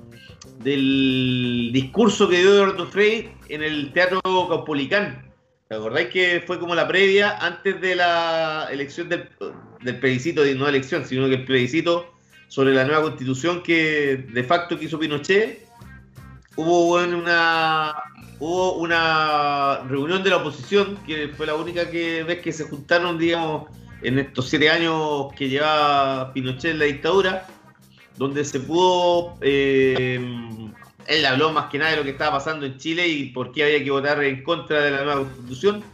del 0.60 1.68
discurso 1.70 2.26
que 2.26 2.38
dio 2.38 2.54
Eduardo 2.54 2.86
Frei 2.86 3.30
en 3.50 3.62
el 3.62 3.92
Teatro 3.92 4.22
Caupolicán. 4.22 5.30
¿Te 5.68 5.74
acordáis 5.74 6.08
que 6.08 6.42
fue 6.46 6.58
como 6.58 6.74
la 6.74 6.88
previa 6.88 7.36
antes 7.44 7.78
de 7.82 7.94
la 7.94 8.68
elección 8.72 9.10
del, 9.10 9.28
del 9.82 10.00
plebiscito, 10.00 10.42
no 10.56 10.66
elección, 10.66 11.04
sino 11.04 11.28
que 11.28 11.34
el 11.34 11.44
plebiscito 11.44 12.10
sobre 12.50 12.74
la 12.74 12.84
nueva 12.84 13.02
constitución 13.02 13.62
que 13.62 14.26
de 14.32 14.44
facto 14.44 14.78
quiso 14.78 14.98
Pinochet? 14.98 15.66
Hubo 16.56 16.96
una 16.96 17.94
hubo 18.40 18.74
una 18.74 19.82
reunión 19.88 20.22
de 20.24 20.30
la 20.30 20.38
oposición, 20.38 20.98
que 21.06 21.28
fue 21.28 21.46
la 21.46 21.54
única 21.54 21.88
que 21.90 22.24
vez 22.24 22.40
que 22.40 22.52
se 22.52 22.64
juntaron, 22.64 23.18
digamos, 23.18 23.70
en 24.02 24.18
estos 24.18 24.48
siete 24.48 24.68
años 24.68 25.32
que 25.36 25.48
lleva 25.48 26.32
Pinochet 26.34 26.72
en 26.72 26.80
la 26.80 26.86
dictadura, 26.86 27.46
donde 28.16 28.44
se 28.44 28.58
pudo 28.58 29.36
eh, 29.42 30.18
él 31.06 31.26
habló 31.26 31.52
más 31.52 31.66
que 31.70 31.78
nada 31.78 31.92
de 31.92 31.96
lo 31.98 32.02
que 32.04 32.10
estaba 32.10 32.38
pasando 32.38 32.66
en 32.66 32.78
Chile 32.78 33.06
y 33.06 33.26
por 33.26 33.52
qué 33.52 33.64
había 33.64 33.84
que 33.84 33.90
votar 33.90 34.22
en 34.24 34.42
contra 34.42 34.80
de 34.80 34.90
la 34.90 35.04
nueva 35.04 35.20
constitución. 35.22 35.84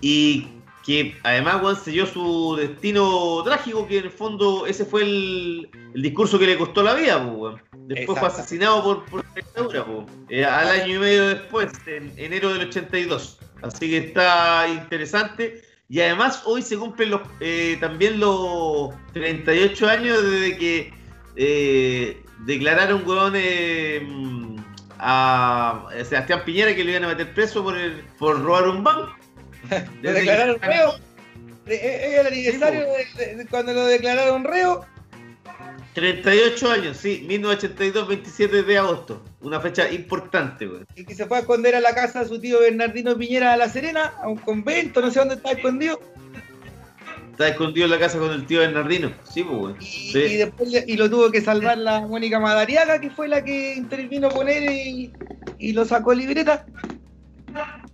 Y 0.00 0.57
que 0.84 1.16
además 1.22 1.56
Juan 1.60 1.76
selló 1.76 2.06
su 2.06 2.56
destino 2.56 3.42
trágico, 3.44 3.86
que 3.86 3.98
en 3.98 4.04
el 4.04 4.10
fondo 4.10 4.66
ese 4.66 4.84
fue 4.84 5.02
el, 5.02 5.68
el 5.94 6.02
discurso 6.02 6.38
que 6.38 6.46
le 6.46 6.56
costó 6.56 6.82
la 6.82 6.94
vida. 6.94 7.22
pues. 7.30 7.56
Después 7.88 8.18
fue 8.18 8.28
asesinado 8.28 8.82
por, 8.82 9.04
por 9.06 9.24
la 9.24 9.34
dictadura, 9.34 9.84
pues, 9.84 10.06
eh, 10.30 10.44
al 10.44 10.68
año 10.68 10.96
y 10.96 10.98
medio 10.98 11.28
después, 11.28 11.72
en 11.86 12.12
enero 12.16 12.52
del 12.52 12.68
82. 12.68 13.38
Así 13.62 13.90
que 13.90 13.98
está 13.98 14.66
interesante. 14.68 15.62
Y 15.90 16.00
además 16.00 16.42
hoy 16.44 16.60
se 16.62 16.76
cumplen 16.76 17.10
los, 17.10 17.22
eh, 17.40 17.76
también 17.80 18.20
los 18.20 18.90
38 19.14 19.88
años 19.88 20.22
desde 20.22 20.58
que 20.58 20.92
eh, 21.36 22.22
declararon 22.40 23.02
weón, 23.06 23.32
eh, 23.36 24.06
a 24.98 25.86
Sebastián 26.04 26.42
Piñera 26.44 26.74
que 26.74 26.84
lo 26.84 26.90
iban 26.90 27.04
a 27.04 27.08
meter 27.08 27.32
preso 27.34 27.62
por, 27.62 27.76
el- 27.76 28.02
por 28.18 28.40
robar 28.42 28.68
un 28.68 28.82
banco. 28.84 29.14
Lo 30.02 30.12
declararon 30.12 30.60
reo. 30.60 30.94
Eh, 31.66 31.74
eh, 31.74 32.00
Es 32.14 32.20
el 32.20 32.26
aniversario 32.26 32.80
de, 32.80 33.26
de- 33.26 33.34
de 33.36 33.46
cuando 33.46 33.72
lo 33.74 33.84
declararon 33.86 34.44
reo. 34.44 34.86
38 35.94 36.70
años, 36.70 36.96
sí, 36.96 37.24
1982, 37.26 38.08
27 38.08 38.62
de 38.62 38.78
agosto. 38.78 39.22
Una 39.40 39.60
fecha 39.60 39.90
importante, 39.90 40.66
weón. 40.68 40.86
Y 40.94 41.04
que 41.04 41.14
se 41.14 41.26
fue 41.26 41.38
a 41.38 41.40
esconder 41.40 41.74
a 41.74 41.80
la 41.80 41.94
casa 41.94 42.20
de 42.22 42.28
su 42.28 42.40
tío 42.40 42.60
Bernardino 42.60 43.16
Piñera 43.16 43.52
a 43.52 43.56
La 43.56 43.68
Serena, 43.68 44.12
a 44.22 44.28
un 44.28 44.36
convento, 44.36 45.00
no 45.00 45.10
sé 45.10 45.18
dónde 45.18 45.34
está 45.34 45.50
escondido. 45.52 46.00
Está 47.32 47.48
escondido 47.48 47.86
en 47.86 47.90
la 47.92 47.98
casa 47.98 48.18
con 48.18 48.30
el 48.32 48.46
tío 48.46 48.60
Bernardino. 48.60 49.12
Sí, 49.24 49.42
pues, 49.42 49.56
weón. 49.58 49.76
Y, 49.80 49.84
Sí. 49.84 50.18
y 50.18 50.36
después 50.36 50.84
y 50.86 50.96
lo 50.96 51.10
tuvo 51.10 51.30
que 51.30 51.40
salvar 51.40 51.78
la 51.78 52.00
Mónica 52.00 52.38
Madariaga, 52.38 53.00
que 53.00 53.10
fue 53.10 53.26
la 53.28 53.42
que 53.44 53.74
intervino 53.74 54.28
con 54.30 54.48
él 54.48 54.70
y, 54.70 55.12
y 55.58 55.72
lo 55.72 55.84
sacó 55.84 56.14
libreta. 56.14 56.64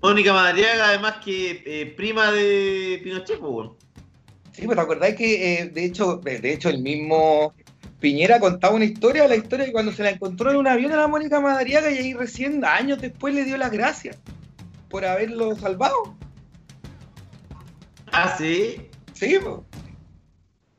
Mónica 0.04 0.34
Madariaga, 0.34 0.88
además 0.88 1.14
que 1.24 1.62
eh, 1.64 1.86
prima 1.96 2.30
de 2.30 3.00
Pinochet, 3.02 3.38
pues. 3.38 3.70
Sí, 4.52 4.68
te 4.68 4.78
acordáis 4.78 5.16
que 5.16 5.54
eh, 5.54 5.70
de 5.70 5.82
hecho, 5.82 6.16
de 6.16 6.52
hecho 6.52 6.68
el 6.68 6.82
mismo 6.82 7.54
Piñera 8.00 8.38
contaba 8.38 8.74
una 8.74 8.84
historia, 8.84 9.26
la 9.26 9.36
historia 9.36 9.64
de 9.64 9.72
cuando 9.72 9.92
se 9.92 10.02
la 10.02 10.10
encontró 10.10 10.50
en 10.50 10.58
un 10.58 10.68
avión 10.68 10.92
a 10.92 10.96
la 10.96 11.08
Mónica 11.08 11.40
Madariaga 11.40 11.90
y 11.90 11.96
ahí 11.96 12.12
recién 12.12 12.62
años 12.66 13.00
después 13.00 13.34
le 13.34 13.44
dio 13.44 13.56
las 13.56 13.70
gracias 13.70 14.18
por 14.90 15.06
haberlo 15.06 15.56
salvado. 15.56 16.14
Ah, 18.12 18.36
sí. 18.36 18.90
Sí, 19.14 19.38
pues. 19.42 19.56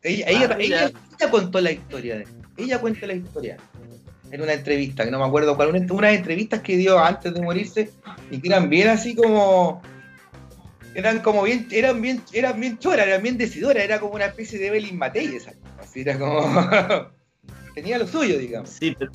Ella, 0.03 0.91
Ah, 1.19 1.31
contó 1.31 1.59
la 1.61 1.71
historia 1.71 2.17
de 2.17 2.27
ella 2.57 2.79
cuenta 2.79 3.07
la 3.07 3.15
historia 3.15 3.57
en 4.35 4.41
una 4.41 4.53
entrevista, 4.53 5.05
que 5.05 5.11
no 5.11 5.19
me 5.19 5.25
acuerdo 5.25 5.55
cuál, 5.55 5.69
una, 5.69 5.93
unas 5.93 6.13
entrevistas 6.13 6.59
que 6.59 6.75
dio 6.75 6.99
antes 6.99 7.33
de 7.33 7.41
morirse 7.41 7.89
y 8.29 8.41
que 8.41 8.49
eran 8.49 8.69
bien 8.69 8.89
así 8.89 9.15
como 9.15 9.81
eran 10.93 11.19
como 11.21 11.43
bien, 11.43 11.67
eran 11.71 12.01
bien, 12.01 12.21
eran 12.33 12.59
bien 12.59 12.77
choras, 12.77 13.07
eran 13.07 13.23
bien 13.23 13.37
decidoras, 13.37 13.81
era 13.81 13.99
como 13.99 14.15
una 14.15 14.25
especie 14.25 14.59
de 14.59 14.67
Evelyn 14.67 14.97
Matei 14.97 15.35
esa, 15.35 15.53
así 15.79 16.01
era 16.01 16.19
como 16.19 16.41
tenía 17.75 17.97
lo 17.97 18.07
suyo, 18.07 18.37
digamos. 18.37 18.69
Sí, 18.69 18.93
pero, 18.99 19.11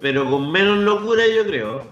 pero 0.00 0.30
con 0.30 0.50
menos 0.50 0.78
locura, 0.78 1.22
yo 1.26 1.44
creo. 1.44 1.82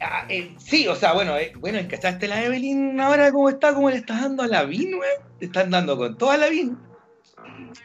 Ah, 0.00 0.26
eh, 0.28 0.54
sí, 0.58 0.86
o 0.86 0.96
sea, 0.96 1.14
bueno, 1.14 1.38
eh, 1.38 1.52
bueno, 1.58 1.78
¿encachaste 1.78 2.28
la 2.28 2.44
Evelyn 2.44 3.00
ahora 3.00 3.32
cómo 3.32 3.48
está? 3.48 3.72
¿Cómo 3.72 3.88
le 3.88 3.96
estás 3.96 4.20
dando 4.20 4.42
a 4.42 4.48
la 4.48 4.64
VIN, 4.64 4.94
weón? 4.94 5.22
Te 5.38 5.46
están 5.46 5.70
dando 5.70 5.96
con 5.96 6.18
toda 6.18 6.36
la 6.36 6.48
VIN. 6.48 6.76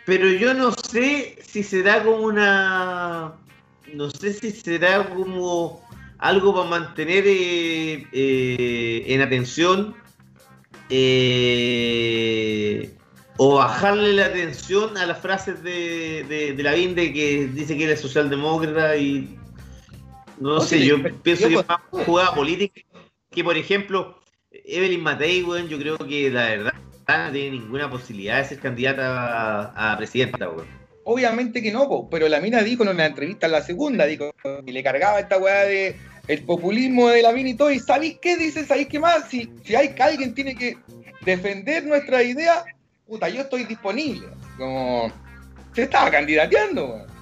Pero 0.06 0.28
yo 0.30 0.54
no 0.54 0.72
sé 0.72 1.40
si 1.46 1.64
será 1.64 2.04
como 2.04 2.24
una. 2.24 3.34
No 3.94 4.10
sé 4.10 4.34
si 4.34 4.52
será 4.52 5.10
como 5.10 5.82
algo 6.20 6.54
para 6.54 6.70
mantener 6.70 7.24
eh, 7.28 8.06
eh, 8.12 9.04
en 9.06 9.22
atención 9.22 9.96
eh, 10.90 11.70
o 13.38 13.56
bajarle 13.56 14.14
la 14.14 14.26
atención 14.26 14.98
a 14.98 15.06
las 15.06 15.20
frases 15.20 15.62
de, 15.64 16.26
de, 16.28 16.54
de 16.54 16.64
Lavín 16.64 16.96
de 16.96 17.14
que 17.14 17.48
dice 17.54 17.78
que 17.78 17.86
él 17.86 17.92
es 17.92 18.02
socialdemócrata 18.02 18.98
y. 18.98 19.38
No, 20.40 20.60
sé, 20.62 20.86
yo 20.86 20.98
pienso 21.24 21.48
que 21.48 21.56
es 21.56 21.68
más 21.68 21.80
una 21.92 22.04
jugada 22.04 22.36
política 22.36 22.82
que, 23.32 23.44
por 23.44 23.58
ejemplo, 23.58 24.20
Evelyn 24.52 25.02
Matei, 25.02 25.42
weón, 25.44 25.68
yo 25.68 25.80
creo 25.80 25.98
que 25.98 26.30
la 26.30 26.44
verdad 26.44 26.74
no 27.08 27.32
tiene 27.32 27.52
ninguna 27.52 27.90
posibilidad 27.90 28.38
de 28.38 28.46
ser 28.50 28.60
candidata 28.60 29.72
a, 29.74 29.94
a 29.94 29.98
presidenta, 29.98 30.50
weón. 30.50 30.68
Obviamente 31.06 31.62
que 31.62 31.72
no, 31.72 31.88
po, 31.88 32.10
pero 32.10 32.28
la 32.28 32.42
mina 32.42 32.62
dijo 32.62 32.84
en 32.84 32.90
una 32.90 33.06
entrevista 33.06 33.46
en 33.46 33.54
la 33.54 33.62
segunda, 33.62 34.06
dijo, 34.06 34.32
y 34.66 34.72
le 34.74 34.84
cargaba 34.84 35.22
esta 35.22 35.38
weá 35.38 35.64
de 35.64 35.96
el 36.28 36.44
populismo 36.44 37.08
de 37.08 37.22
la 37.22 37.32
mina 37.32 37.50
y 37.50 37.54
todo, 37.54 37.72
y 37.72 37.80
¿sabéis 37.80 38.18
qué 38.22 38.36
dice? 38.36 38.66
¿Sabéis 38.66 38.90
qué 38.90 39.00
más? 39.00 39.30
Si, 39.30 39.50
si 39.64 39.74
hay 39.74 39.96
que 39.96 40.04
alguien 40.04 40.34
tiene 40.34 40.54
que 40.54 40.78
defender 41.22 41.86
nuestra 41.86 42.22
idea, 42.24 42.66
puta, 43.08 43.30
yo 43.30 43.44
estoy 43.44 43.64
disponible. 43.64 44.28
Como, 44.58 45.10
se 45.74 45.84
estaba 45.84 46.12
candidateando, 46.12 46.88
weón. 46.88 47.17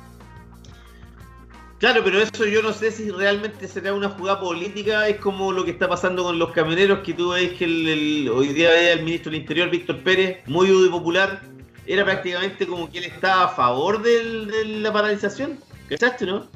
Claro, 1.80 2.02
pero 2.04 2.22
eso 2.22 2.46
yo 2.46 2.62
no 2.62 2.72
sé 2.72 2.90
si 2.90 3.12
realmente 3.12 3.68
será 3.68 3.94
una 3.94 4.10
jugada 4.10 4.40
política, 4.40 5.08
es 5.10 5.18
como 5.18 5.52
lo 5.52 5.66
que 5.66 5.72
está 5.72 5.90
pasando 5.90 6.24
con 6.24 6.40
los 6.40 6.52
camioneros, 6.52 7.00
que 7.00 7.14
tú 7.14 7.32
veis 7.32 7.52
que 7.54 7.66
el, 7.66 7.88
el- 7.88 8.30
hoy 8.30 8.48
día 8.50 8.94
el 8.94 9.04
ministro 9.04 9.32
del 9.32 9.42
Interior, 9.42 9.70
Víctor 9.70 10.00
Pérez, 10.00 10.38
muy 10.48 10.70
popular, 10.90 11.42
era 11.86 12.06
prácticamente 12.06 12.66
como 12.66 12.90
que 12.90 13.00
él 13.00 13.04
estaba 13.06 13.44
a 13.44 13.48
favor 13.50 14.02
del- 14.02 14.48
de 14.48 14.66
la 14.66 14.94
paralización, 14.94 15.60
¿cachaste, 15.90 16.26
no? 16.26 16.48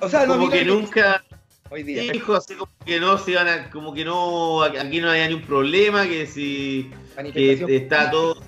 O 0.00 0.08
sea, 0.08 0.26
no, 0.26 0.34
Como 0.34 0.50
que 0.50 0.64
nunca 0.64 1.24
Hoy 1.70 1.82
día. 1.82 2.12
dijo 2.12 2.34
así 2.34 2.54
como 2.54 2.70
que 2.84 3.00
no 3.00 3.18
se 3.18 3.32
iban 3.32 3.48
a, 3.48 3.70
como 3.70 3.92
que 3.92 4.04
no, 4.04 4.62
aquí 4.62 5.00
no 5.00 5.10
había 5.10 5.28
ni 5.28 5.34
un 5.34 5.42
problema, 5.42 6.06
que 6.06 6.26
si 6.26 6.90
que 7.32 7.76
está 7.76 8.10
todo. 8.10 8.40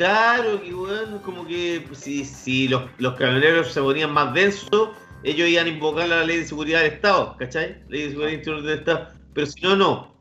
Claro, 0.00 0.62
que 0.62 0.72
bueno, 0.72 1.20
como 1.20 1.46
que 1.46 1.86
si, 1.92 2.24
si 2.24 2.68
los, 2.68 2.84
los 2.96 3.16
camioneros 3.16 3.70
se 3.70 3.82
ponían 3.82 4.14
más 4.14 4.32
densos, 4.32 4.92
ellos 5.24 5.46
iban 5.46 5.66
a 5.66 5.68
invocar 5.68 6.08
la 6.08 6.24
ley 6.24 6.38
de 6.38 6.46
seguridad 6.46 6.80
del 6.80 6.94
Estado, 6.94 7.36
¿cachai? 7.36 7.82
Ley 7.90 8.04
de 8.04 8.08
seguridad 8.08 8.32
interior 8.32 8.62
del 8.62 8.78
Estado. 8.78 9.08
Pero 9.34 9.46
si 9.46 9.60
no, 9.60 9.76
no. 9.76 10.16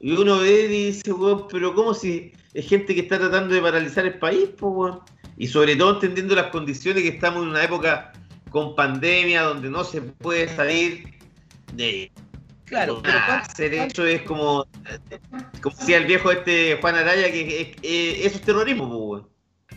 Y 0.00 0.12
uno 0.12 0.40
ve 0.40 0.64
y 0.64 0.68
dice, 0.68 1.14
weón, 1.14 1.46
pero 1.50 1.74
¿cómo 1.74 1.94
si 1.94 2.32
es 2.52 2.68
gente 2.68 2.94
que 2.94 3.00
está 3.00 3.18
tratando 3.18 3.54
de 3.54 3.62
paralizar 3.62 4.04
el 4.04 4.18
país, 4.18 4.50
pues, 4.58 4.70
weón? 4.70 5.00
Y 5.38 5.46
sobre 5.46 5.76
todo 5.76 5.94
entendiendo 5.94 6.34
las 6.34 6.48
condiciones 6.48 7.02
que 7.02 7.08
estamos 7.08 7.42
en 7.44 7.48
una 7.48 7.64
época 7.64 8.12
con 8.50 8.74
pandemia, 8.74 9.44
donde 9.44 9.70
no 9.70 9.82
se 9.82 10.02
puede 10.02 10.46
salir 10.54 11.04
de 11.72 12.12
Claro, 12.70 13.00
pero 13.02 13.18
¿cuánto- 13.26 13.50
hacer 13.50 13.74
eso 13.74 14.06
es 14.06 14.22
como, 14.22 14.64
como 15.60 15.76
decía 15.76 15.96
el 15.96 16.06
viejo 16.06 16.30
este 16.30 16.78
Juan 16.80 16.94
Araya, 16.94 17.30
que, 17.30 17.74
es- 17.82 18.24
eso 18.26 18.36
es 18.36 18.42
terrorismo, 18.42 18.88
pues. 18.88 19.24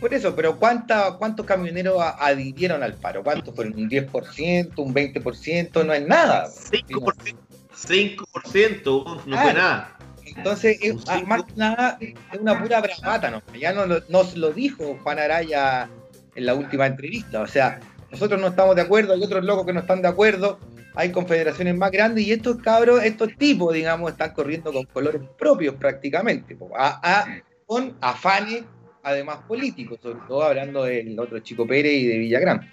Por 0.00 0.14
eso, 0.14 0.34
pero 0.34 0.56
¿cuánta, 0.56 1.16
¿cuántos 1.18 1.44
camioneros 1.44 1.96
adhirieron 2.00 2.82
al 2.84 2.94
paro? 2.94 3.22
¿Cuántos 3.24 3.54
fueron? 3.54 3.74
¿Un 3.74 3.88
10%? 3.90 4.72
¿Un 4.76 4.94
20%? 4.94 5.84
No 5.84 5.92
es 5.92 6.06
nada. 6.06 6.48
5%, 6.48 7.36
5% 7.74 9.04
weón, 9.04 9.20
no 9.26 9.38
fue 9.38 9.54
nada. 9.54 9.96
Entonces, 10.24 10.78
es, 10.80 10.94
más 11.26 11.42
que 11.44 11.52
nada, 11.56 11.98
es 12.00 12.14
una 12.40 12.60
pura 12.60 12.80
bravata, 12.80 13.30
¿no? 13.30 13.42
Ya 13.58 13.72
no, 13.72 13.86
nos 13.86 14.36
lo 14.36 14.52
dijo 14.52 14.98
Juan 15.02 15.18
Araya 15.18 15.88
en 16.34 16.46
la 16.46 16.54
última 16.54 16.86
entrevista. 16.86 17.40
O 17.40 17.46
sea, 17.46 17.80
nosotros 18.10 18.40
no 18.40 18.48
estamos 18.48 18.74
de 18.76 18.82
acuerdo, 18.82 19.14
hay 19.14 19.22
otros 19.22 19.44
locos 19.44 19.66
que 19.66 19.72
no 19.72 19.80
están 19.80 20.02
de 20.02 20.08
acuerdo, 20.08 20.58
hay 20.94 21.10
confederaciones 21.10 21.74
más 21.76 21.90
grandes 21.90 22.24
y 22.24 22.32
estos 22.32 22.58
cabros, 22.58 23.02
estos 23.02 23.36
tipos, 23.36 23.74
digamos, 23.74 24.12
están 24.12 24.32
corriendo 24.32 24.72
con 24.72 24.84
colores 24.86 25.22
propios 25.38 25.74
prácticamente, 25.74 26.56
a- 26.76 27.26
con 27.66 27.96
afanes, 28.00 28.64
además 29.02 29.38
políticos, 29.46 29.98
sobre 30.02 30.20
todo 30.26 30.42
hablando 30.42 30.84
del 30.84 31.18
otro 31.18 31.38
Chico 31.40 31.66
Pérez 31.66 31.92
y 31.94 32.06
de 32.06 32.18
Villagrán. 32.18 32.72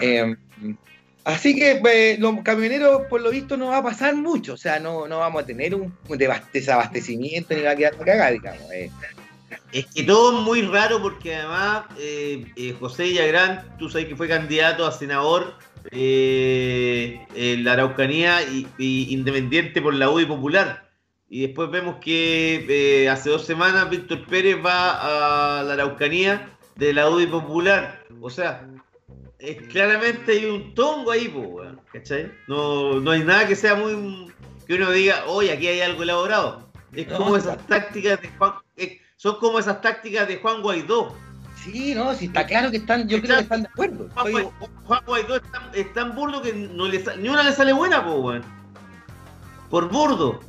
Eh, 0.00 0.34
Así 1.24 1.54
que 1.54 1.80
eh, 1.84 2.16
los 2.18 2.42
camioneros, 2.42 3.02
por 3.08 3.20
lo 3.20 3.30
visto, 3.30 3.56
no 3.56 3.68
va 3.68 3.76
a 3.76 3.82
pasar 3.84 4.16
mucho. 4.16 4.54
O 4.54 4.56
sea, 4.56 4.80
no, 4.80 5.06
no 5.06 5.20
vamos 5.20 5.44
a 5.44 5.46
tener 5.46 5.72
un 5.72 5.96
desabastecimiento 6.52 7.54
ni 7.54 7.62
va 7.62 7.70
a 7.70 7.76
quedar 7.76 7.96
cagada, 7.96 8.30
digamos. 8.32 8.62
eh. 8.72 8.90
Es 9.70 9.86
que 9.86 10.02
todo 10.02 10.36
es 10.38 10.44
muy 10.44 10.62
raro 10.62 11.00
porque 11.00 11.36
además 11.36 11.84
eh, 12.00 12.74
José 12.80 13.04
Villagrán, 13.04 13.76
tú 13.78 13.88
sabes 13.88 14.08
que 14.08 14.16
fue 14.16 14.26
candidato 14.26 14.84
a 14.84 14.90
senador 14.90 15.54
eh, 15.90 17.56
la 17.60 17.72
Araucanía 17.72 18.42
y, 18.42 18.66
y 18.78 19.12
independiente 19.14 19.80
por 19.82 19.94
la 19.94 20.10
UDI 20.10 20.26
Popular. 20.26 20.90
Y 21.28 21.42
después 21.46 21.70
vemos 21.70 21.96
que 21.96 22.66
eh, 22.68 23.08
hace 23.08 23.30
dos 23.30 23.44
semanas 23.46 23.88
Víctor 23.88 24.26
Pérez 24.26 24.56
va 24.64 25.60
a 25.60 25.62
la 25.62 25.72
Araucanía 25.74 26.50
de 26.76 26.92
la 26.92 27.08
UDI 27.08 27.26
Popular. 27.26 28.04
O 28.20 28.28
sea, 28.30 28.66
es- 29.38 29.62
claramente 29.68 30.32
hay 30.32 30.44
un 30.46 30.74
tongo 30.74 31.10
ahí, 31.10 31.28
po, 31.28 31.40
weón, 31.40 31.80
¿cachai? 31.92 32.30
No, 32.48 33.00
no 33.00 33.10
hay 33.10 33.24
nada 33.24 33.46
que 33.48 33.56
sea 33.56 33.74
muy... 33.74 34.30
que 34.66 34.74
uno 34.74 34.90
diga, 34.90 35.24
oye, 35.26 35.52
aquí 35.52 35.68
hay 35.68 35.80
algo 35.80 36.02
elaborado. 36.02 36.70
Es 36.94 37.06
como 37.06 37.36
esas 37.38 37.66
tácticas 37.66 38.20
de 38.20 38.28
Juan... 38.36 38.52
son 39.16 39.36
como 39.38 39.58
esas 39.58 39.80
tácticas 39.80 40.28
de 40.28 40.36
Juan 40.36 40.60
Guaidó. 40.60 41.16
Sí, 41.62 41.94
no, 41.94 42.14
sí, 42.14 42.26
está 42.26 42.46
claro 42.46 42.70
que 42.70 42.78
están, 42.78 43.08
yo 43.08 43.20
creo 43.20 43.36
que 43.36 43.42
están 43.42 43.62
de 43.62 43.68
acuerdo. 43.68 44.08
Juan, 44.14 45.02
Guaidó, 45.06 45.36
es 45.74 45.92
tan, 45.92 46.14
burdo 46.14 46.42
que 46.42 46.52
no 46.52 46.88
le 46.88 47.02
ni 47.18 47.28
una 47.28 47.42
le 47.42 47.52
sale 47.52 47.72
buena, 47.72 48.04
po, 48.04 48.16
weón. 48.16 48.42
Por 49.70 49.88
burdo. 49.90 50.40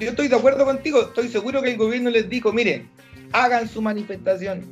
yo 0.00 0.10
estoy 0.10 0.28
de 0.28 0.36
acuerdo 0.36 0.64
contigo. 0.64 1.02
Estoy 1.02 1.28
seguro 1.28 1.62
que 1.62 1.72
el 1.72 1.76
gobierno 1.76 2.10
les 2.10 2.28
dijo, 2.28 2.52
miren, 2.52 2.88
hagan 3.32 3.68
su 3.68 3.82
manifestación, 3.82 4.64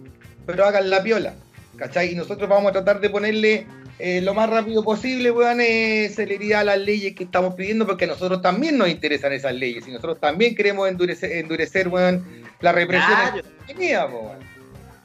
pero 0.47 0.65
hagan 0.65 0.89
la 0.89 1.03
piola. 1.03 1.35
¿Cachai? 1.77 2.13
Y 2.13 2.15
nosotros 2.15 2.49
vamos 2.49 2.71
a 2.71 2.73
tratar 2.73 3.01
de 3.01 3.11
ponerle 3.11 3.67
eh, 3.99 4.21
lo 4.23 4.33
más 4.33 4.49
rápido 4.49 4.83
posible, 4.83 5.31
weón, 5.31 5.61
eh, 5.61 6.11
celeridad 6.15 6.61
a 6.61 6.65
las 6.65 6.79
leyes 6.79 7.15
que 7.15 7.25
estamos 7.25 7.55
pidiendo, 7.55 7.87
porque 7.87 8.05
a 8.05 8.09
nosotros 8.09 8.41
también 8.41 8.79
nos 8.79 8.89
interesan 8.89 9.33
esas 9.33 9.55
leyes 9.55 9.87
y 9.87 9.91
nosotros 9.91 10.19
también 10.21 10.55
queremos 10.55 10.89
endurecer, 10.89 11.33
endurecer 11.33 11.89
weón, 11.89 12.25
la 12.61 12.73
represión 12.73 13.13
Claro. 13.77 14.11
po, 14.11 14.19
weón. 14.21 14.54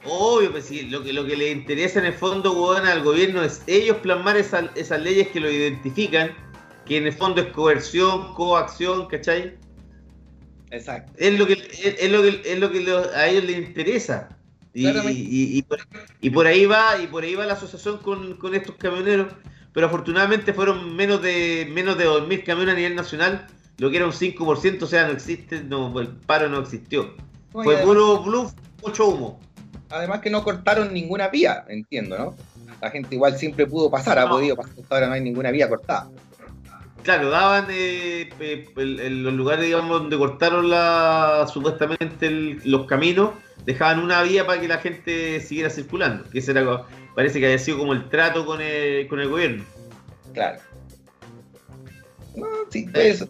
Obvio, 0.04 0.50
pues 0.50 0.64
sí, 0.64 0.82
lo 0.88 1.02
que, 1.02 1.12
lo 1.12 1.26
que 1.26 1.36
le 1.36 1.50
interesa 1.50 1.98
en 1.98 2.06
el 2.06 2.14
fondo, 2.14 2.52
weón, 2.52 2.86
al 2.86 3.02
gobierno 3.02 3.42
es 3.42 3.62
ellos 3.66 3.98
plasmar 3.98 4.36
esa- 4.36 4.70
esas 4.74 5.00
leyes 5.02 5.28
que 5.28 5.40
lo 5.40 5.50
identifican, 5.50 6.30
que 6.86 6.96
en 6.96 7.06
el 7.06 7.12
fondo 7.12 7.42
es 7.42 7.48
coerción, 7.48 8.32
coacción, 8.34 9.06
¿cachai? 9.08 9.56
Exacto. 10.70 11.12
Es 11.16 11.38
lo 11.38 11.46
que, 11.46 11.52
es, 11.54 11.96
es 11.98 12.10
lo 12.10 12.22
que, 12.22 12.40
es 12.44 12.58
lo 12.58 12.70
que 12.70 12.80
lo- 12.80 13.10
a 13.14 13.26
ellos 13.28 13.44
les 13.44 13.58
interesa. 13.58 14.28
Y, 14.72 14.86
y- 15.10 15.58
y 15.58 15.62
por, 15.62 15.78
y 16.20 16.30
por 16.30 16.46
ahí 16.46 16.64
va, 16.64 16.96
y 17.02 17.06
por 17.08 17.24
ahí 17.24 17.34
va 17.34 17.44
la 17.44 17.54
asociación 17.54 17.98
con, 17.98 18.34
con 18.36 18.54
estos 18.54 18.76
camioneros, 18.76 19.32
pero 19.72 19.86
afortunadamente 19.88 20.54
fueron 20.54 20.94
menos 20.96 21.20
de 21.22 21.68
menos 21.72 21.98
de 21.98 22.04
2.000 22.04 22.44
camiones 22.44 22.74
a 22.74 22.76
nivel 22.76 22.94
nacional, 22.94 23.46
lo 23.78 23.90
que 23.90 23.96
era 23.96 24.06
un 24.06 24.12
5%, 24.12 24.84
o 24.84 24.86
sea, 24.86 25.06
no 25.06 25.12
existe, 25.12 25.62
no, 25.64 25.98
el 26.00 26.08
paro 26.08 26.48
no 26.48 26.60
existió. 26.60 27.14
Y 27.14 27.52
Fue 27.64 27.74
puro 27.84 28.22
bluff, 28.22 28.52
mucho 28.82 29.06
humo. 29.08 29.40
Además 29.90 30.20
que 30.20 30.30
no 30.30 30.44
cortaron 30.44 30.92
ninguna 30.94 31.28
vía, 31.28 31.64
entiendo, 31.68 32.16
¿no? 32.16 32.34
La 32.80 32.90
gente 32.90 33.14
igual 33.14 33.36
siempre 33.36 33.66
pudo 33.66 33.90
pasar, 33.90 34.18
ha 34.18 34.24
No. 34.24 34.30
podido 34.30 34.56
pasar, 34.56 34.72
hasta 34.80 34.94
ahora 34.94 35.06
no 35.08 35.12
hay 35.14 35.20
ninguna 35.20 35.50
vía 35.50 35.68
cortada. 35.68 36.08
Claro, 37.02 37.30
daban 37.30 37.66
eh, 37.70 38.28
eh, 38.40 38.68
el- 38.76 39.00
el- 39.00 39.22
los 39.24 39.32
lugares, 39.34 39.64
digamos, 39.64 40.00
donde 40.00 40.16
cortaron 40.18 40.68
la, 40.70 41.46
supuestamente 41.52 42.26
el- 42.26 42.60
los 42.64 42.86
caminos, 42.86 43.30
dejaban 43.64 44.00
una 44.00 44.22
vía 44.22 44.46
para 44.46 44.60
que 44.60 44.68
la 44.68 44.78
gente 44.78 45.40
siguiera 45.40 45.70
circulando. 45.70 46.28
Que 46.30 46.38
ese 46.40 46.52
era, 46.52 46.82
parece 47.14 47.40
que 47.40 47.46
había 47.46 47.58
sido 47.58 47.78
como 47.78 47.92
el 47.94 48.08
trato 48.08 48.44
con 48.46 48.60
el, 48.60 49.08
con 49.08 49.18
el 49.20 49.28
gobierno. 49.28 49.64
Claro. 50.34 50.60
No, 52.36 52.46
sí, 52.70 52.86
eso. 52.94 53.28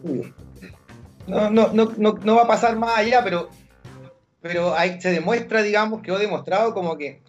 No, 1.27 1.49
no, 1.49 1.69
no, 1.73 1.91
no, 1.97 2.19
no 2.23 2.35
va 2.35 2.43
a 2.43 2.47
pasar 2.47 2.75
más 2.77 2.97
allá, 2.97 3.23
pero, 3.23 3.49
pero 4.41 4.75
ahí 4.75 4.99
se 5.01 5.11
demuestra, 5.11 5.61
digamos, 5.63 6.01
quedó 6.01 6.17
demostrado 6.17 6.73
como 6.73 6.97
que, 6.97 7.21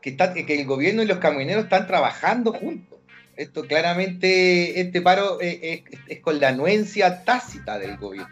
que, 0.00 0.10
está, 0.10 0.32
que 0.34 0.60
el 0.60 0.66
gobierno 0.66 1.02
y 1.02 1.06
los 1.06 1.18
camioneros 1.18 1.64
están 1.64 1.86
trabajando 1.86 2.52
juntos. 2.52 2.98
Esto 3.36 3.62
claramente, 3.66 4.80
este 4.80 5.00
paro 5.00 5.40
es, 5.40 5.58
es- 5.62 5.82
es 6.06 6.20
con 6.20 6.38
la 6.38 6.48
anuencia 6.48 7.24
tácita 7.24 7.78
del 7.78 7.96
gobierno. 7.96 8.28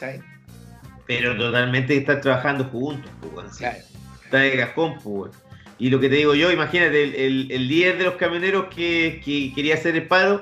¿Sabes? 0.00 0.20
Pero 1.06 1.36
totalmente 1.36 1.96
están 1.96 2.20
trabajando 2.20 2.64
juntos, 2.64 3.10
pues. 3.34 3.56
Claro. 3.58 3.78
Está 4.24 4.38
de 4.38 4.56
cascón, 4.56 4.98
pues. 5.02 5.32
Y 5.78 5.90
lo 5.90 6.00
que 6.00 6.08
te 6.08 6.16
digo 6.16 6.34
yo, 6.34 6.50
imagínate, 6.50 7.02
el, 7.02 7.14
el- 7.14 7.52
el 7.52 7.68
líder 7.68 7.98
de 7.98 8.04
los 8.04 8.14
camioneros 8.14 8.66
que, 8.74 9.20
que 9.24 9.52
quería 9.54 9.74
hacer 9.74 9.94
el 9.96 10.06
paro, 10.08 10.40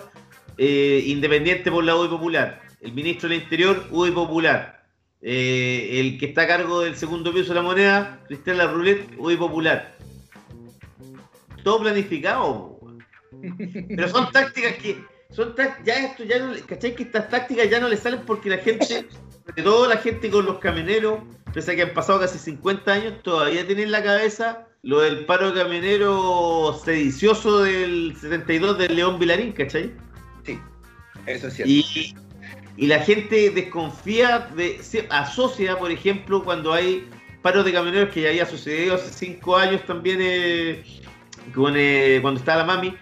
eh, 0.59 1.03
independiente 1.07 1.71
por 1.71 1.83
la 1.85 1.97
UDI 1.97 2.09
Popular. 2.09 2.61
El 2.81 2.93
ministro 2.93 3.29
del 3.29 3.43
Interior, 3.43 3.87
UDI 3.91 4.11
Popular. 4.13 4.80
Eh, 5.23 6.01
el 6.01 6.19
que 6.19 6.27
está 6.27 6.43
a 6.43 6.47
cargo 6.47 6.81
del 6.81 6.97
segundo 6.97 7.33
piso 7.33 7.51
de 7.51 7.57
la 7.57 7.63
moneda, 7.63 8.21
Cristian 8.27 8.59
Larroulet, 8.59 9.07
UDI 9.19 9.37
Popular. 9.37 9.97
Todo 11.63 11.81
planificado. 11.81 12.81
Pero 13.89 14.09
son 14.09 14.31
tácticas 14.33 14.75
que. 14.77 15.05
Son 15.31 15.55
ya 15.85 16.07
esto, 16.07 16.25
ya 16.25 16.41
no, 16.41 16.55
¿cachai? 16.67 16.95
Que 16.95 17.05
estas 17.05 17.29
tácticas 17.29 17.71
ya 17.71 17.79
no 17.79 17.89
le 17.89 17.97
salen 17.97 18.23
porque 18.27 18.51
la 18.51 18.59
gente, 18.59 19.07
sobre 19.47 19.63
todo 19.63 19.89
la 19.89 19.99
gente 19.99 20.29
con 20.29 20.45
los 20.45 20.59
camioneros, 20.59 21.21
pese 21.55 21.73
a 21.73 21.77
que 21.77 21.83
han 21.83 21.95
pasado 21.95 22.19
casi 22.19 22.37
50 22.37 22.93
años, 22.93 23.23
todavía 23.23 23.65
tienen 23.65 23.85
en 23.85 23.93
la 23.93 24.03
cabeza 24.03 24.67
lo 24.83 25.01
del 25.01 25.27
paro 25.27 25.55
camionero 25.55 26.81
sedicioso 26.85 27.61
del 27.61 28.17
72 28.21 28.79
del 28.79 28.97
León 28.97 29.21
Vilarín, 29.21 29.53
¿cachai? 29.53 29.93
Sí, 30.45 30.59
eso 31.27 31.47
es 31.47 31.55
cierto. 31.55 31.73
Y, 31.73 32.15
y 32.81 32.87
la 32.87 33.01
gente 33.01 33.51
desconfía, 33.51 34.49
de, 34.57 34.83
se 34.83 35.07
asocia, 35.11 35.79
por 35.79 35.91
ejemplo, 35.91 36.43
cuando 36.43 36.73
hay 36.73 37.07
paros 37.43 37.67
de 37.67 37.75
camioneros 37.75 38.09
que 38.09 38.23
ya 38.23 38.31
había 38.31 38.47
sucedido 38.47 38.95
hace 38.95 39.13
cinco 39.13 39.59
años 39.59 39.85
también 39.85 40.17
eh, 40.23 40.83
con, 41.55 41.75
eh, 41.77 42.21
cuando 42.23 42.41
estaba 42.41 42.61
la 42.61 42.65
mami, 42.65 42.97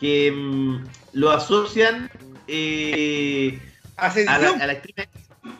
que 0.00 0.32
mm, 0.32 0.84
lo 1.12 1.30
asocian 1.30 2.10
eh, 2.48 3.56
a, 3.96 4.08
la, 4.18 4.48
a 4.48 4.66
la 4.66 4.72
extrema 4.72 5.08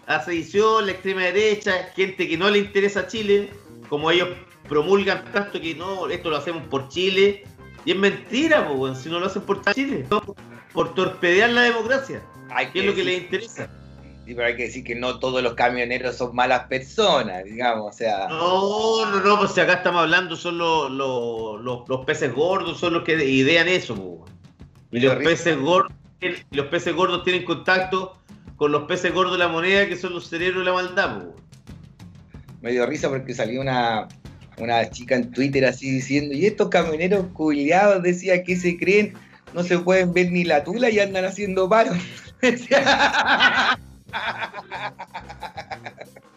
a 0.09 0.25
sedición, 0.25 0.87
la 0.87 0.91
extrema 0.91 1.21
derecha, 1.21 1.93
gente 1.95 2.29
que 2.29 2.37
no 2.37 2.51
le 2.51 2.59
interesa 2.59 3.07
Chile, 3.07 3.51
como 3.89 4.11
ellos 4.11 4.31
promulgan 4.68 5.25
tanto 5.31 5.61
que 5.61 5.77
no, 5.77 6.09
esto 6.09 6.29
lo 6.29 6.39
hacemos 6.39 6.66
por 6.66 6.89
Chile, 6.89 7.45
y 7.85 7.93
es 7.93 7.97
mentira, 7.97 8.66
po, 8.66 8.93
si 8.97 9.09
no 9.09 9.21
lo 9.21 9.27
hacen 9.27 9.43
por 9.43 9.62
Chile, 9.73 10.05
no, 10.11 10.35
por 10.73 10.93
torpedear 10.95 11.51
la 11.51 11.62
democracia, 11.62 12.21
hay 12.53 12.66
que 12.68 12.80
es 12.80 12.86
lo 12.86 12.94
que 12.94 13.05
les 13.05 13.18
interesa. 13.22 13.70
Sí, 14.26 14.34
pero 14.34 14.46
hay 14.46 14.57
que 14.57 14.64
decir 14.64 14.84
que 14.84 14.94
no 14.94 15.18
todos 15.18 15.42
los 15.42 15.55
camioneros 15.55 16.16
son 16.16 16.34
malas 16.34 16.66
personas, 16.66 17.44
digamos, 17.44 17.94
o 17.94 17.96
sea. 17.96 18.28
No, 18.28 19.07
no, 19.07 19.20
no, 19.20 19.38
pues 19.38 19.53
si 19.53 19.61
acá 19.61 19.74
estamos 19.74 20.03
hablando, 20.03 20.36
son 20.36 20.59
los, 20.59 20.90
los, 20.90 21.61
los, 21.62 21.88
los 21.88 22.05
peces 22.05 22.32
gordos, 22.32 22.78
son 22.78 22.94
los 22.94 23.03
que 23.03 23.12
idean 23.24 23.66
eso, 23.66 23.94
po, 23.94 24.03
weón. 24.03 24.30
Y 24.92 25.01
los 25.01 25.16
peces 25.16 25.59
gordos, 25.59 25.92
los 26.51 26.66
peces 26.66 26.94
gordos 26.94 27.24
tienen 27.24 27.44
contacto 27.44 28.16
con 28.57 28.72
los 28.72 28.82
peces 28.84 29.12
gordos 29.12 29.32
de 29.32 29.38
la 29.38 29.48
moneda, 29.48 29.88
que 29.88 29.96
son 29.96 30.12
los 30.12 30.28
cerebros 30.28 30.64
de 30.64 30.70
la 30.70 30.74
maldad, 30.74 31.18
po, 31.18 31.24
weón. 31.24 31.36
me 32.61 32.72
dio 32.72 32.86
risa 32.86 33.09
porque 33.09 33.34
salió 33.34 33.61
una, 33.61 34.07
una 34.59 34.90
chica 34.90 35.16
en 35.16 35.30
Twitter 35.32 35.64
así 35.64 35.90
diciendo, 35.90 36.34
y 36.34 36.46
estos 36.46 36.68
camioneros 36.68 37.26
culiados 37.32 38.03
decía 38.03 38.44
que 38.44 38.55
se 38.55 38.76
creen, 38.76 39.14
no 39.55 39.62
se 39.64 39.78
pueden 39.78 40.12
ver 40.12 40.30
ni 40.30 40.44
la 40.44 40.62
tula 40.62 40.90
y 40.90 41.01
andan 41.01 41.24
haciendo 41.24 41.68
paro. 41.68 41.92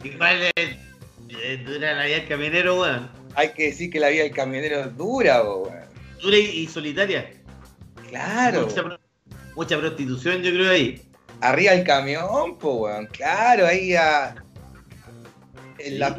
Igual 0.03 0.37
es, 0.55 0.75
es 1.43 1.65
dura 1.65 1.93
la 1.93 2.05
vida 2.05 2.15
del 2.17 2.27
camionero, 2.27 2.81
weón. 2.81 3.09
Hay 3.35 3.49
que 3.53 3.65
decir 3.67 3.89
que 3.89 3.99
la 3.99 4.09
vida 4.09 4.23
del 4.23 4.33
camionero 4.33 4.81
es 4.81 4.97
dura, 4.97 5.41
weón. 5.43 5.73
Dura 6.21 6.37
y, 6.37 6.41
y 6.63 6.67
solitaria. 6.67 7.31
Claro. 8.09 8.67
Mucha, 8.67 8.83
pro- 8.83 8.99
mucha 9.55 9.79
prostitución, 9.79 10.41
yo 10.43 10.51
creo, 10.51 10.71
ahí. 10.71 11.01
Arriba 11.41 11.73
el 11.73 11.83
camión, 11.83 12.57
po, 12.59 12.75
weón. 12.75 13.07
Claro, 13.07 13.65
ahí 13.65 13.95
a, 13.95 14.35
en 15.79 15.99
la 15.99 16.17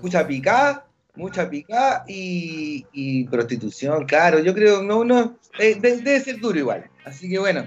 mucha 0.00 0.26
picada, 0.26 0.86
mucha 1.16 1.48
picada 1.50 2.04
y, 2.08 2.86
y 2.92 3.24
prostitución, 3.24 4.06
claro. 4.06 4.38
Yo 4.40 4.54
creo, 4.54 4.82
no, 4.82 5.04
no, 5.04 5.36
eh, 5.58 5.74
de- 5.78 5.98
debe 5.98 6.20
ser 6.20 6.38
duro 6.40 6.58
igual. 6.58 6.84
Así 7.04 7.28
que 7.28 7.38
bueno, 7.38 7.66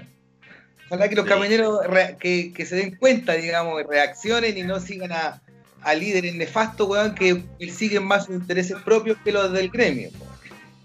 ojalá 0.88 1.08
que 1.08 1.14
los 1.16 1.24
Sí. 1.24 1.30
camioneros 1.30 1.78
que, 2.18 2.52
que 2.52 2.66
se 2.66 2.76
den 2.76 2.96
cuenta, 2.96 3.34
digamos, 3.34 3.82
reaccionen 3.88 4.56
y 4.56 4.62
no 4.62 4.80
sigan 4.80 5.12
a, 5.12 5.40
a 5.82 5.94
líderes 5.94 6.34
nefastos, 6.34 6.88
weón, 6.88 7.14
que 7.14 7.36
persiguen 7.58 8.04
más 8.06 8.26
sus 8.26 8.36
intereses 8.36 8.76
propios 8.84 9.16
que 9.24 9.32
los 9.32 9.52
del 9.52 9.70
gremio. 9.70 10.10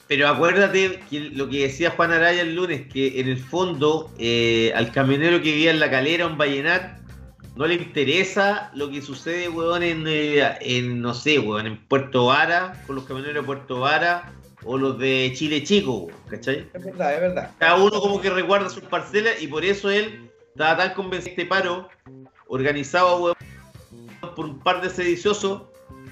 Pero 0.08 0.28
acuérdate 0.28 1.00
que 1.10 1.20
lo 1.22 1.50
que 1.50 1.64
decía 1.64 1.92
Juan 1.92 2.12
Araya 2.12 2.42
el 2.42 2.56
lunes, 2.56 2.84
que 2.92 3.20
en 3.22 3.30
el 3.30 3.38
fondo 3.38 4.12
eh, 4.20 4.72
al 4.76 4.92
camionero 4.92 5.38
que 5.42 5.52
vivía 5.52 5.72
en 5.72 5.80
la 5.80 5.90
calera, 5.90 6.28
un 6.28 6.38
vallenar, 6.38 7.00
no 7.56 7.66
le 7.66 7.76
interesa 7.76 8.72
lo 8.76 8.92
que 8.92 9.02
sucede, 9.02 9.48
weón, 9.48 9.82
en, 9.82 10.04
eh, 10.08 10.44
en 10.62 11.02
no 11.02 11.14
sé, 11.14 11.40
weón, 11.40 11.68
en 11.68 11.78
Puerto 11.88 12.26
Vara, 12.26 12.84
con 12.86 12.96
los 12.96 13.06
camioneros 13.06 13.44
de 13.44 13.46
Puerto 13.46 13.80
Vara, 13.80 14.32
o 14.66 14.78
los 14.78 14.98
de 15.00 15.32
Chile 15.36 15.64
Chico, 15.64 16.10
¿cachai? 16.30 16.68
Es 16.74 16.84
verdad, 16.84 17.16
es 17.16 17.22
verdad. 17.22 17.52
Cada 17.60 17.76
uno 17.76 18.00
como 18.00 18.22
que 18.22 18.30
resguarda 18.30 18.70
sus 18.70 18.84
parcelas 18.84 19.42
y 19.42 19.48
por 19.48 19.66
eso 19.66 19.90
él 19.90 20.32
estaba 20.50 20.78
tan 20.78 20.94
convencido 20.94 21.32
este 21.32 21.46
paro 21.46 21.90
organizado 22.48 23.36
por 24.36 24.46
un 24.46 24.60
par 24.60 24.82
de 24.82 24.90
sediciosos 24.90 25.64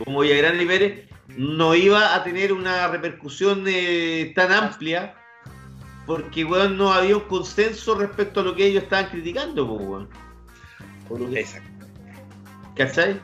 como 0.04 0.22
Villagrán 0.22 0.60
y 0.60 0.66
Pérez 0.66 1.08
no 1.38 1.76
iba 1.76 2.16
a 2.16 2.24
tener 2.24 2.52
una 2.52 2.88
repercusión 2.88 3.64
eh, 3.68 4.34
tan 4.36 4.52
amplia 4.52 5.16
porque 6.06 6.44
weón, 6.44 6.78
no 6.78 6.92
había 6.92 7.18
un 7.18 7.24
consenso 7.24 7.96
respecto 7.96 8.42
a 8.42 8.44
lo 8.44 8.56
que 8.56 8.66
ellos 8.66 8.84
estaban 8.84 9.10
criticando, 9.10 9.66
weón. 9.66 10.10
Exacto. 11.36 11.72
¿cachai? 12.76 13.20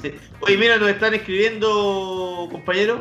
Sí. 0.00 0.14
Oye, 0.40 0.56
mira, 0.56 0.78
nos 0.78 0.88
están 0.88 1.14
escribiendo, 1.14 2.48
compañeros. 2.50 3.00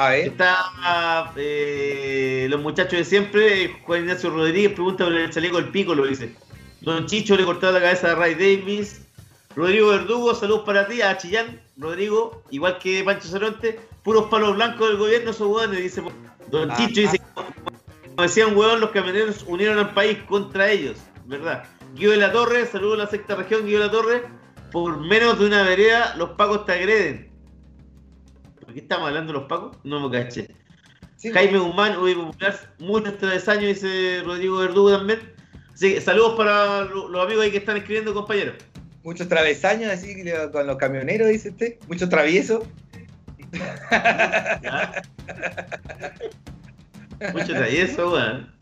A 0.00 0.08
ver, 0.08 0.28
Está 0.28 1.30
eh, 1.36 2.46
los 2.48 2.62
muchachos 2.62 2.92
de 3.00 3.04
siempre, 3.04 3.76
Juan 3.84 4.00
Ignacio 4.00 4.30
Rodríguez 4.30 4.72
pregunta 4.72 5.04
por 5.04 5.12
el 5.12 5.28
chaleco 5.28 5.56
del 5.56 5.68
pico, 5.68 5.94
lo 5.94 6.06
dice. 6.06 6.34
Don 6.80 7.04
Chicho 7.04 7.36
le 7.36 7.44
cortó 7.44 7.70
la 7.70 7.80
cabeza 7.80 8.12
a 8.12 8.14
Ray 8.14 8.32
Davis. 8.32 9.06
Rodrigo 9.54 9.88
Verdugo, 9.88 10.34
saludos 10.34 10.62
para 10.64 10.86
ti, 10.86 11.02
a 11.02 11.18
Chillán, 11.18 11.60
Rodrigo, 11.76 12.42
igual 12.50 12.78
que 12.78 13.04
Pancho 13.04 13.28
Ceronte, 13.28 13.78
puros 14.02 14.30
palos 14.30 14.54
blancos 14.54 14.88
del 14.88 14.96
gobierno, 14.96 15.32
esos 15.32 15.46
hueones, 15.46 15.82
dice. 15.82 16.02
Don 16.50 16.70
Ah. 16.70 16.76
Chicho 16.78 17.02
dice, 17.02 17.20
como 17.34 18.22
decía 18.22 18.46
un 18.46 18.56
hueón, 18.56 18.80
los 18.80 18.90
camioneros 18.92 19.44
unieron 19.46 19.76
al 19.76 19.92
país 19.92 20.16
contra 20.26 20.70
ellos, 20.70 20.96
¿verdad? 21.26 21.64
Guido 21.94 22.12
de 22.12 22.18
la 22.18 22.32
Torre, 22.32 22.64
saludos 22.64 22.94
a 23.00 23.04
la 23.04 23.10
sexta 23.10 23.34
región, 23.34 23.66
Guido 23.66 23.80
de 23.80 23.86
la 23.86 23.92
Torre, 23.92 24.22
por 24.72 24.98
menos 24.98 25.38
de 25.38 25.44
una 25.44 25.62
vereda 25.62 26.14
los 26.16 26.30
pacos 26.30 26.64
te 26.64 26.72
agreden. 26.72 27.29
¿Por 28.70 28.74
qué 28.76 28.80
estamos 28.82 29.08
hablando 29.08 29.32
los 29.32 29.44
pacos? 29.48 29.76
No 29.82 30.08
me 30.08 30.16
caché. 30.16 30.46
sí, 31.16 31.32
Jaime 31.32 31.58
Guzmán, 31.58 31.98
UDI 31.98 32.14
Popular, 32.14 32.54
muchos 32.78 33.18
travesaños, 33.18 33.64
dice 33.64 34.22
Rodrigo 34.24 34.58
Verdugo 34.58 34.92
también. 34.96 35.18
Así 35.74 35.94
que 35.94 36.00
saludos 36.00 36.34
para 36.36 36.82
lo- 36.84 37.08
los 37.08 37.24
amigos 37.26 37.42
ahí 37.44 37.50
que 37.50 37.56
están 37.58 37.76
escribiendo, 37.78 38.14
compañeros. 38.14 38.54
muchos 39.02 39.26
travesaños 39.28 39.90
así 39.90 40.14
con 40.52 40.68
los 40.68 40.76
camioneros, 40.76 41.28
dice 41.30 41.48
usted, 41.50 41.78
muchos 41.88 42.08
traviesos. 42.08 42.62
¿Ya? 44.62 45.02
Mucho 47.32 47.46
travieso, 47.52 48.12
weón. 48.12 48.52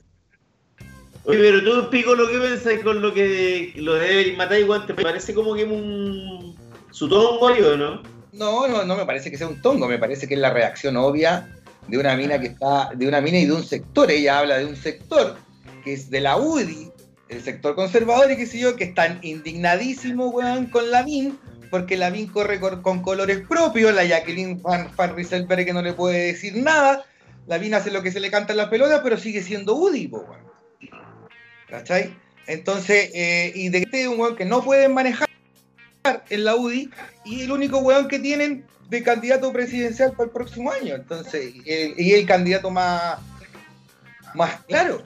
Oye, 1.24 1.38
pero 1.38 1.62
tú, 1.62 1.90
Pico, 1.90 2.14
lo 2.14 2.26
que 2.28 2.38
pensás 2.38 2.78
con 2.82 3.02
lo 3.02 3.12
que 3.12 3.74
lo 3.76 3.94
de 3.96 4.20
Eric 4.22 4.38
Matay, 4.38 4.64
weón, 4.64 4.86
¿te 4.86 4.94
parece 4.94 5.34
como 5.34 5.54
que 5.54 5.64
un 5.64 6.56
su 6.92 7.08
tongo 7.10 7.48
ahí 7.48 7.60
o 7.60 7.76
no? 7.76 8.02
No, 8.32 8.68
no, 8.68 8.84
no 8.84 8.96
me 8.96 9.06
parece 9.06 9.30
que 9.30 9.38
sea 9.38 9.48
un 9.48 9.62
tongo, 9.62 9.88
me 9.88 9.98
parece 9.98 10.28
que 10.28 10.34
es 10.34 10.40
la 10.40 10.50
reacción 10.50 10.96
obvia 10.96 11.48
de 11.88 11.98
una 11.98 12.14
mina 12.16 12.38
que 12.38 12.48
está, 12.48 12.90
de 12.94 13.08
una 13.08 13.20
mina 13.20 13.38
y 13.38 13.46
de 13.46 13.52
un 13.52 13.64
sector. 13.64 14.10
Ella 14.10 14.38
habla 14.38 14.58
de 14.58 14.66
un 14.66 14.76
sector 14.76 15.36
que 15.82 15.94
es 15.94 16.10
de 16.10 16.20
la 16.20 16.36
UDI, 16.36 16.90
el 17.28 17.42
sector 17.42 17.74
conservador 17.74 18.30
y 18.30 18.36
qué 18.36 18.46
sé 18.46 18.58
yo, 18.58 18.76
que 18.76 18.84
están 18.84 19.18
indignadísimos, 19.22 20.32
weón, 20.32 20.66
con 20.66 20.90
la 20.90 21.02
MIN, 21.02 21.38
porque 21.70 21.96
Lavín 21.96 22.26
corre 22.26 22.60
con, 22.60 23.02
colores 23.02 23.40
propios, 23.46 23.94
la 23.94 24.04
Jacqueline 24.04 24.60
Van, 24.62 24.90
Van 24.96 25.14
Rieselberg 25.14 25.64
que 25.64 25.72
no 25.72 25.82
le 25.82 25.92
puede 25.92 26.26
decir 26.26 26.56
nada, 26.56 27.04
Lavín 27.46 27.74
hace 27.74 27.90
lo 27.90 28.02
que 28.02 28.12
se 28.12 28.20
le 28.20 28.30
canta 28.30 28.52
en 28.52 28.58
la 28.58 28.70
pelota, 28.70 29.02
pero 29.02 29.16
sigue 29.16 29.42
siendo 29.42 29.74
UDI, 29.74 30.06
weón. 30.06 30.48
¿Cachai? 31.68 32.14
Entonces, 32.46 33.10
eh, 33.12 33.52
y 33.54 33.68
de 33.68 33.78
este 33.78 34.02
es 34.02 34.08
un 34.08 34.18
weón 34.18 34.36
que 34.36 34.46
no 34.46 34.62
pueden 34.62 34.94
manejar 34.94 35.27
en 36.30 36.44
la 36.44 36.56
UDI, 36.56 36.90
y 37.24 37.42
el 37.42 37.52
único 37.52 37.78
weón 37.78 38.08
que 38.08 38.18
tienen 38.18 38.64
de 38.88 39.02
candidato 39.02 39.52
presidencial 39.52 40.12
para 40.12 40.24
el 40.24 40.30
próximo 40.30 40.70
año. 40.70 40.94
Entonces, 40.94 41.54
y 41.64 42.12
el 42.12 42.26
candidato 42.26 42.70
más, 42.70 43.18
más 44.34 44.62
claro. 44.66 45.02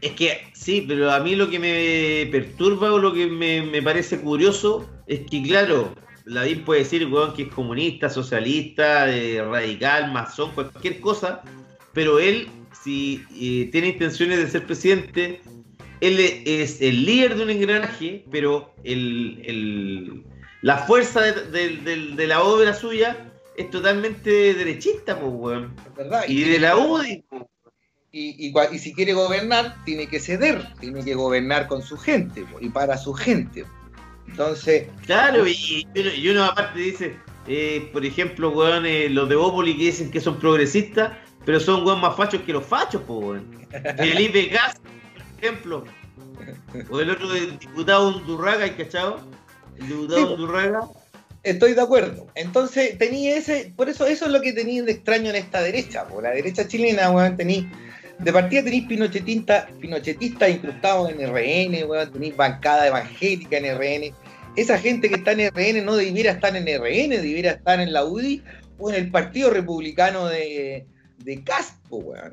Es 0.00 0.12
que 0.12 0.40
sí, 0.54 0.84
pero 0.86 1.10
a 1.10 1.20
mí 1.20 1.34
lo 1.34 1.50
que 1.50 1.58
me 1.58 2.30
perturba 2.30 2.92
o 2.92 2.98
lo 2.98 3.12
que 3.12 3.26
me, 3.26 3.62
me 3.62 3.82
parece 3.82 4.18
curioso 4.18 4.88
es 5.06 5.20
que, 5.30 5.42
claro, 5.42 5.94
Lavín 6.24 6.64
puede 6.64 6.80
decir 6.80 7.06
weón, 7.06 7.34
que 7.34 7.42
es 7.42 7.48
comunista, 7.48 8.08
socialista, 8.08 9.06
radical, 9.06 10.12
masón, 10.12 10.52
cualquier 10.52 11.00
cosa, 11.00 11.42
pero 11.92 12.18
él, 12.18 12.48
si 12.82 13.24
eh, 13.34 13.68
tiene 13.72 13.88
intenciones 13.88 14.38
de 14.38 14.48
ser 14.48 14.64
presidente, 14.64 15.42
él 16.00 16.18
e- 16.20 16.62
es 16.62 16.80
el 16.80 17.04
líder 17.04 17.36
de 17.36 17.42
un 17.44 17.50
engranaje, 17.50 18.24
pero 18.30 18.72
el, 18.84 19.42
el- 19.44 20.24
la 20.62 20.78
fuerza 20.78 21.20
de, 21.22 21.32
de- 21.50 21.76
de- 21.78 22.14
de 22.16 22.26
la 22.26 22.42
obra 22.42 22.74
suya 22.74 23.32
es 23.56 23.70
totalmente 23.70 24.54
derechista, 24.54 25.18
pues, 25.18 25.32
weón. 25.34 25.74
¿verdad? 25.96 26.24
Y 26.28 26.44
de 26.44 26.58
la 26.58 26.76
UDI, 26.76 27.24
y, 28.12 28.46
y 28.46 28.52
cua- 28.52 28.72
y 28.72 28.78
si 28.78 28.92
quiere 28.94 29.12
gobernar, 29.12 29.76
tiene 29.84 30.06
que 30.08 30.18
ceder, 30.20 30.66
tiene 30.80 31.04
que 31.04 31.14
gobernar 31.14 31.66
con 31.68 31.82
su 31.82 31.96
gente 31.96 32.42
po, 32.50 32.58
y 32.60 32.68
para 32.70 32.96
su 32.98 33.12
gente. 33.14 33.64
Entonces, 34.28 34.86
Claro, 35.06 35.46
y, 35.46 35.86
y 35.94 36.28
uno, 36.28 36.44
aparte 36.44 36.78
dice, 36.78 37.16
eh, 37.48 37.88
por 37.92 38.04
ejemplo, 38.04 38.50
weón, 38.50 38.86
eh, 38.86 39.08
los 39.08 39.28
de 39.28 39.34
Bópoli 39.36 39.76
que 39.76 39.84
dicen 39.84 40.10
que 40.10 40.20
son 40.20 40.38
progresistas, 40.38 41.12
pero 41.44 41.58
son 41.58 41.84
weón 41.86 42.00
más 42.00 42.16
fachos 42.16 42.42
que 42.42 42.52
los 42.52 42.64
fachos, 42.64 43.02
pues, 43.06 43.18
weón. 43.20 43.66
Felipe 43.96 44.50
por 44.50 44.99
ejemplo. 45.40 45.84
O 46.90 47.00
el 47.00 47.10
otro 47.10 47.28
del 47.28 47.58
diputado 47.58 48.16
Undurraga, 48.16 48.64
¿hay 48.64 48.70
cachado? 48.72 49.20
El 49.78 49.88
diputado 49.88 50.26
Sí. 50.26 50.32
Undurraga. 50.34 50.80
estoy 51.42 51.74
de 51.74 51.80
acuerdo. 51.80 52.26
Entonces, 52.34 52.98
tenía 52.98 53.36
ese, 53.36 53.72
por 53.76 53.88
eso 53.88 54.06
eso 54.06 54.26
es 54.26 54.32
lo 54.32 54.40
que 54.40 54.52
tenía 54.52 54.82
de 54.82 54.92
extraño 54.92 55.30
en 55.30 55.36
esta 55.36 55.62
derecha, 55.62 56.06
po. 56.06 56.20
la 56.20 56.30
derecha 56.30 56.68
chilena, 56.68 57.10
weón, 57.10 57.36
tenéis, 57.36 57.64
de 58.18 58.32
partida 58.32 58.62
tenéis 58.62 58.86
pinochetista, 58.86 59.68
pinochetista 59.80 60.48
incrustados 60.48 61.10
en 61.10 61.18
RN, 61.20 61.88
weón, 61.88 62.12
tenéis 62.12 62.36
bancada 62.36 62.86
evangélica 62.86 63.56
en 63.56 63.78
RN. 63.78 64.14
Esa 64.56 64.78
gente 64.78 65.08
que 65.08 65.14
está 65.14 65.32
en 65.32 65.48
RN 65.50 65.84
no 65.84 65.96
debiera 65.96 66.32
estar 66.32 66.54
en 66.54 66.64
RN, 66.66 67.10
debiera 67.22 67.52
estar 67.52 67.80
en 67.80 67.92
la 67.92 68.04
UDI 68.04 68.42
o 68.78 68.90
en 68.90 68.96
el 68.96 69.10
Partido 69.10 69.50
Republicano 69.50 70.26
de, 70.26 70.86
de 71.18 71.44
Caspo, 71.44 71.98
weón. 71.98 72.32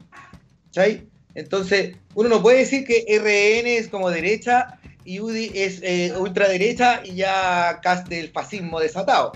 ¿Cachai? 0.65 1.07
Entonces, 1.37 1.95
uno 2.15 2.29
no 2.29 2.41
puede 2.41 2.57
decir 2.59 2.83
que 2.83 3.05
RN 3.19 3.67
es 3.67 3.89
como 3.89 4.09
derecha 4.09 4.79
y 5.05 5.19
UDI 5.19 5.51
es 5.53 5.79
eh, 5.83 6.13
ultraderecha 6.17 7.01
y 7.05 7.13
ya 7.15 7.79
Cast 7.83 8.07
del 8.07 8.29
fascismo 8.29 8.79
desatado. 8.79 9.31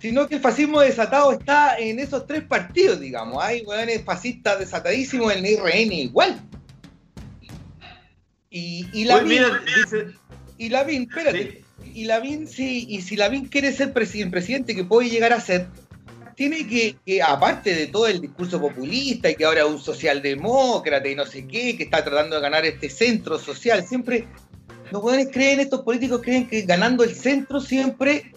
Sino 0.00 0.28
que 0.28 0.34
el 0.36 0.40
fascismo 0.42 0.80
desatado 0.80 1.32
está 1.32 1.78
en 1.78 1.98
esos 2.00 2.26
tres 2.26 2.42
partidos, 2.44 3.00
digamos. 3.00 3.42
Hay 3.42 3.62
weones 3.62 4.04
fascistas 4.04 4.58
desatadísimos 4.58 5.34
en 5.34 5.44
el 5.46 5.56
RN 5.56 5.92
igual. 5.94 6.38
Y, 8.50 8.86
y 8.92 9.04
la 9.04 9.16
Oye, 9.16 9.24
mira, 9.24 9.60
dice, 9.64 10.06
y 10.58 10.68
Lavín, 10.68 11.02
espérate. 11.08 11.64
Y 11.94 12.04
Lavín, 12.04 12.46
sí, 12.46 12.86
y 12.88 13.00
si 13.02 13.16
Lavín 13.16 13.46
quiere 13.46 13.72
ser 13.72 13.92
presi- 13.94 14.22
el 14.22 14.30
presidente 14.30 14.74
que 14.74 14.84
puede 14.84 15.08
llegar 15.10 15.32
a 15.32 15.40
ser, 15.40 15.66
tiene 16.38 16.68
que, 16.68 16.94
que, 17.04 17.20
aparte 17.20 17.74
de 17.74 17.88
todo 17.88 18.06
el 18.06 18.20
discurso 18.20 18.60
populista 18.60 19.28
y 19.28 19.34
que 19.34 19.44
ahora 19.44 19.62
es 19.62 19.66
un 19.66 19.80
socialdemócrata 19.80 21.08
y 21.08 21.16
no 21.16 21.26
sé 21.26 21.48
qué, 21.48 21.76
que 21.76 21.82
está 21.82 22.04
tratando 22.04 22.36
de 22.36 22.42
ganar 22.42 22.64
este 22.64 22.88
centro 22.88 23.40
social, 23.40 23.84
siempre 23.84 24.28
los 24.92 25.02
jóvenes 25.02 25.30
creen, 25.32 25.58
estos 25.58 25.82
políticos 25.82 26.20
creen 26.22 26.48
que 26.48 26.62
ganando 26.62 27.02
el 27.02 27.16
centro 27.16 27.60
siempre 27.60 28.30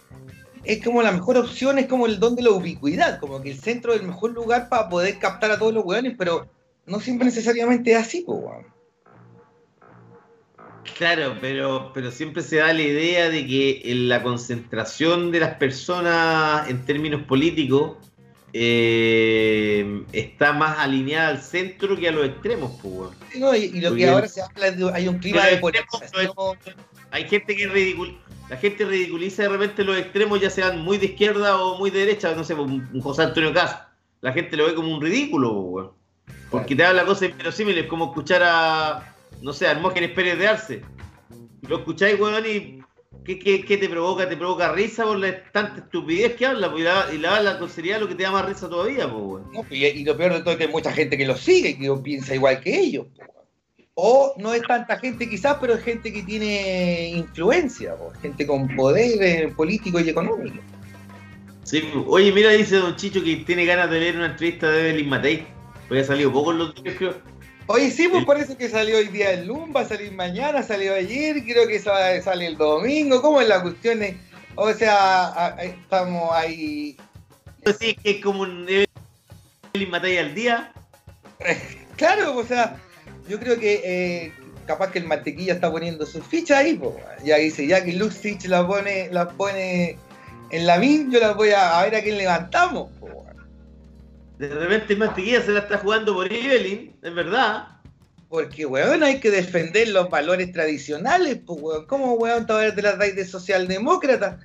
es 0.63 0.83
como 0.83 1.03
la 1.03 1.11
mejor 1.11 1.37
opción, 1.37 1.77
es 1.77 1.85
como 1.85 2.07
el 2.07 2.19
don 2.19 2.35
de 2.35 2.41
la 2.41 2.49
ubicuidad, 2.49 3.19
como 3.19 3.39
que 3.39 3.51
el 3.51 3.59
centro 3.59 3.93
es 3.93 4.01
el 4.01 4.07
mejor 4.07 4.31
lugar 4.31 4.67
para 4.67 4.89
poder 4.89 5.19
captar 5.19 5.51
a 5.51 5.59
todos 5.59 5.71
los 5.71 5.85
hueones, 5.85 6.15
pero 6.17 6.49
no 6.87 6.99
siempre 6.99 7.25
necesariamente 7.25 7.91
es 7.91 7.97
así, 7.97 8.21
pues. 8.21 8.65
Claro, 10.97 11.35
pero, 11.39 11.91
pero 11.93 12.11
siempre 12.11 12.43
se 12.43 12.57
da 12.57 12.73
la 12.73 12.81
idea 12.81 13.29
de 13.29 13.45
que 13.45 13.81
en 13.85 14.09
la 14.09 14.23
concentración 14.23 15.31
de 15.31 15.39
las 15.39 15.55
personas 15.55 16.69
en 16.69 16.85
términos 16.85 17.21
políticos 17.23 17.97
eh, 18.53 20.03
está 20.11 20.53
más 20.53 20.79
alineada 20.79 21.29
al 21.29 21.41
centro 21.41 21.95
que 21.95 22.09
a 22.09 22.11
los 22.11 22.25
extremos, 22.25 22.79
pues, 22.81 23.11
no, 23.39 23.55
y, 23.55 23.65
y 23.65 23.81
lo 23.81 23.95
que 23.95 24.09
ahora 24.09 24.27
se 24.27 24.41
habla 24.41 24.67
es 24.67 24.77
de 24.77 24.91
hay 24.91 25.07
un 25.07 25.19
clima 25.19 25.45
de 25.45 25.57
polarización. 25.57 26.31
Hay 27.11 27.27
gente 27.27 27.55
que 27.55 27.67
ridicul 27.67 28.17
la 28.51 28.57
gente 28.57 28.83
ridiculiza 28.83 29.43
de 29.43 29.47
repente 29.47 29.81
los 29.85 29.97
extremos, 29.97 30.41
ya 30.41 30.49
sean 30.49 30.81
muy 30.81 30.97
de 30.97 31.05
izquierda 31.05 31.63
o 31.63 31.77
muy 31.77 31.89
de 31.89 31.99
derecha, 31.99 32.35
no 32.35 32.43
sé, 32.43 32.53
un, 32.53 33.01
José 33.01 33.23
Antonio 33.23 33.53
Caz. 33.53 33.77
La 34.19 34.33
gente 34.33 34.57
lo 34.57 34.65
ve 34.65 34.75
como 34.75 34.93
un 34.93 35.01
ridículo, 35.01 35.53
pues, 35.53 35.85
weón. 35.85 35.91
Porque 36.49 36.75
te 36.75 36.83
habla 36.83 37.05
cosas 37.05 37.29
inverosímiles, 37.29 37.85
como 37.85 38.07
escuchar 38.07 38.41
a, 38.43 39.10
no 39.41 39.53
sé, 39.53 39.65
Hermógenes 39.65 40.11
Pérez 40.11 40.37
de 40.37 40.47
Arce. 40.47 40.81
Lo 41.67 41.77
escucháis, 41.77 42.19
weón, 42.19 42.45
y 42.45 42.81
¿qué, 43.25 43.39
qué, 43.39 43.63
qué 43.63 43.77
te 43.77 43.89
provoca? 43.89 44.27
Te 44.27 44.37
provoca 44.37 44.71
risa 44.71 45.03
por 45.03 45.19
la 45.19 45.43
tanta 45.51 45.81
estupidez 45.81 46.35
que 46.35 46.45
habla, 46.45 46.71
pues, 46.71 46.81
y 46.81 46.83
la, 46.83 47.39
y 47.39 47.43
la 47.43 47.59
con 47.59 47.69
seriedad 47.69 47.99
lo 47.99 48.07
que 48.07 48.15
te 48.15 48.23
da 48.23 48.31
más 48.31 48.45
risa 48.45 48.69
todavía, 48.69 49.09
pues, 49.11 49.23
weón. 49.23 49.51
No, 49.51 49.65
y, 49.69 49.85
y 49.85 50.03
lo 50.03 50.17
peor 50.17 50.33
de 50.33 50.39
todo 50.39 50.51
es 50.51 50.57
que 50.57 50.65
hay 50.65 50.71
mucha 50.71 50.91
gente 50.91 51.17
que 51.17 51.25
lo 51.25 51.37
sigue 51.37 51.69
y 51.69 51.79
que 51.79 51.91
piensa 52.03 52.35
igual 52.35 52.61
que 52.61 52.79
ellos. 52.79 53.07
weón. 53.17 53.31
O 53.93 54.33
no 54.37 54.53
es 54.53 54.63
tanta 54.63 54.97
gente 54.97 55.29
quizás, 55.29 55.57
pero 55.59 55.73
es 55.73 55.83
gente 55.83 56.13
que 56.13 56.23
tiene 56.23 57.09
influencia, 57.09 57.95
po, 57.95 58.11
gente 58.21 58.47
con 58.47 58.73
poder 58.75 59.21
eh, 59.21 59.53
político 59.55 59.99
y 59.99 60.09
económico. 60.09 60.57
Sí, 61.63 61.81
pues. 61.93 62.05
oye, 62.07 62.31
mira, 62.31 62.51
dice 62.51 62.77
Don 62.77 62.95
Chicho 62.95 63.23
que 63.23 63.37
tiene 63.37 63.65
ganas 63.65 63.89
de 63.89 63.99
leer 63.99 64.15
una 64.15 64.27
entrevista 64.27 64.69
de 64.69 64.89
Evelyn 64.89 65.09
Matei. 65.09 65.45
Porque 65.87 66.01
ha 66.01 66.05
salido 66.05 66.31
poco 66.31 66.51
en 66.51 66.59
los 66.59 66.73
creo. 66.73 67.30
Oye, 67.71 67.89
sí, 67.91 68.07
pues 68.09 68.25
parece 68.25 68.57
que 68.57 68.67
salió 68.69 68.97
hoy 68.97 69.07
día 69.07 69.31
el 69.31 69.45
LUM, 69.47 69.73
va 69.75 69.81
a 69.81 69.85
salir 69.87 70.11
mañana, 70.11 70.61
salió 70.61 70.93
ayer, 70.93 71.43
creo 71.43 71.67
que 71.67 71.79
sa- 71.79 72.21
sale 72.21 72.47
el 72.47 72.57
domingo. 72.57 73.21
¿Cómo 73.21 73.39
es 73.39 73.47
la 73.47 73.61
cuestión? 73.61 74.03
eh? 74.03 74.17
O 74.55 74.73
sea, 74.73 75.55
estamos 75.61 76.29
ahí. 76.33 76.97
Sí, 77.79 77.93
que 77.95 78.11
es 78.11 78.21
como 78.23 78.41
un 78.41 78.67
Matei 79.89 80.17
al 80.17 80.33
día. 80.35 80.71
Claro, 81.97 82.35
o 82.35 82.43
sea, 82.43 82.77
yo 83.29 83.39
creo 83.39 83.59
que 83.59 83.81
eh, 83.83 84.33
capaz 84.65 84.91
que 84.91 84.97
el 84.97 85.05
mantequilla 85.05 85.53
está 85.53 85.69
poniendo 85.71 86.03
sus 86.07 86.25
fichas 86.25 86.57
ahí, 86.57 86.73
po. 86.73 86.97
ya 87.23 87.35
dice, 87.37 87.67
ya 87.67 87.83
que 87.83 87.93
Luxich 87.93 88.45
la 88.45 88.65
pone, 88.65 89.09
la 89.11 89.29
pone 89.29 89.97
en 90.49 90.65
la 90.65 90.79
min, 90.79 91.11
yo 91.11 91.19
la 91.19 91.33
voy 91.33 91.51
a, 91.51 91.79
a 91.79 91.83
ver 91.83 91.95
a 91.95 92.01
quién 92.01 92.17
levantamos, 92.17 92.89
po. 92.99 93.23
De 94.41 94.55
repente 94.55 94.95
Mantequilla 94.95 95.41
se 95.43 95.51
la 95.51 95.59
está 95.59 95.77
jugando 95.77 96.15
por 96.15 96.31
Evelyn, 96.33 96.95
es 97.01 97.13
verdad. 97.13 97.67
Porque, 98.27 98.65
weón, 98.65 99.03
hay 99.03 99.19
que 99.19 99.29
defender 99.29 99.89
los 99.89 100.09
valores 100.09 100.51
tradicionales, 100.51 101.37
pues, 101.45 101.59
weón. 101.61 101.85
¿Cómo, 101.85 102.13
weón, 102.13 102.47
todavía 102.47 102.73
te 102.73 102.81
las 102.81 102.97
dais 102.97 103.15
de 103.15 103.23
socialdemócrata? 103.25 104.39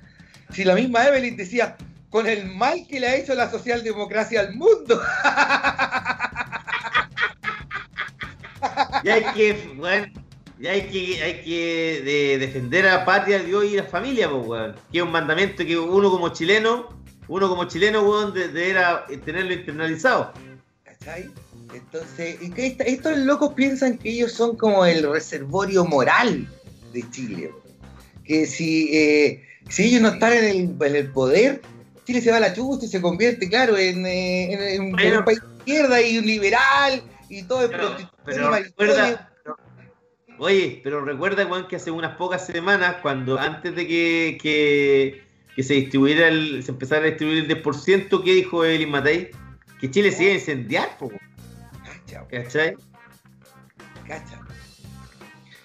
Si 0.51 0.63
la 0.63 0.75
misma 0.75 1.07
Evelyn 1.07 1.35
decía, 1.35 1.77
con 2.11 2.27
el 2.27 2.45
mal 2.45 2.85
que 2.87 2.99
le 2.99 3.07
ha 3.07 3.15
hecho 3.15 3.33
la 3.33 3.49
socialdemocracia 3.49 4.41
al 4.41 4.53
mundo. 4.55 5.01
Ya 9.03 9.13
hay 9.15 9.23
que, 9.33 9.73
weón, 9.77 10.13
ya 10.59 10.71
hay 10.71 10.81
que, 10.83 11.23
hay 11.23 11.41
que 11.41 12.01
de- 12.03 12.37
defender 12.37 12.87
a 12.87 13.03
patria, 13.03 13.39
Dios 13.39 13.65
y 13.65 13.77
la 13.77 13.83
familia, 13.83 14.29
pues, 14.29 14.45
weón. 14.45 14.75
Que 14.91 14.99
es 14.99 15.03
un 15.03 15.11
mandamiento 15.11 15.65
que 15.65 15.77
uno 15.77 16.11
como 16.11 16.29
chileno, 16.29 16.89
uno 17.27 17.49
como 17.49 17.65
chileno, 17.65 18.01
weón, 18.01 18.33
de- 18.33 18.47
deberá 18.49 19.05
tenerlo 19.25 19.53
internalizado. 19.53 20.33
¿Cachai? 20.83 21.29
Entonces, 21.73 22.37
y 22.41 22.49
que 22.51 22.67
esta- 22.67 22.83
estos 22.85 23.17
locos 23.17 23.53
piensan 23.53 23.97
que 23.97 24.09
ellos 24.09 24.31
son 24.31 24.55
como 24.55 24.85
el 24.85 25.09
reservorio 25.11 25.85
moral 25.85 26.47
de 26.93 27.09
Chile. 27.11 27.51
weón. 27.51 27.77
Que 28.23 28.45
si, 28.45 28.89
eh, 28.97 29.43
si 29.69 29.83
ellos 29.85 30.01
no 30.01 30.09
están 30.09 30.33
en 30.33 30.43
el, 30.45 30.87
en 30.87 30.95
el 30.95 31.11
poder, 31.11 31.61
Chile 32.05 32.21
se 32.21 32.31
va 32.31 32.37
a 32.37 32.41
la 32.41 32.53
chucha 32.53 32.85
y 32.85 32.89
se 32.89 33.01
convierte, 33.01 33.49
claro, 33.49 33.77
en, 33.77 34.05
eh, 34.05 34.53
en- 34.53 34.75
en 34.99 35.17
un- 35.17 35.25
país 35.25 35.39
de 35.41 35.57
izquierda 35.57 36.01
y 36.01 36.17
un 36.17 36.25
liberal 36.25 37.03
y 37.29 37.43
todo 37.43 37.63
es 37.63 37.69
Pero, 37.69 37.89
oye, 40.39 40.79
pero 40.83 41.03
recuerda, 41.03 41.45
weón, 41.45 41.67
que 41.67 41.75
hace 41.75 41.91
unas 41.91 42.15
pocas 42.15 42.45
semanas, 42.45 42.97
cuando 43.01 43.37
antes 43.39 43.75
de 43.75 43.87
que, 43.87 44.37
que, 44.41 45.23
que 45.57 45.63
se 45.63 45.73
distribuyera 45.73 46.27
el, 46.27 46.63
se 46.63 46.69
empezara 46.69 47.01
a 47.01 47.07
distribuir 47.07 47.39
el 47.39 47.63
10%, 47.63 48.23
¿qué 48.23 48.33
dijo 48.35 48.63
Evelyn 48.63 48.91
Matei? 48.91 49.31
Que 49.81 49.89
Chile 49.89 50.11
se 50.11 50.25
iba 50.25 50.31
a 50.33 50.35
incendiar, 50.35 50.97
po, 50.99 51.09
Cacha, 51.83 52.27
¿cachai? 52.29 52.75
cacha. 54.07 54.39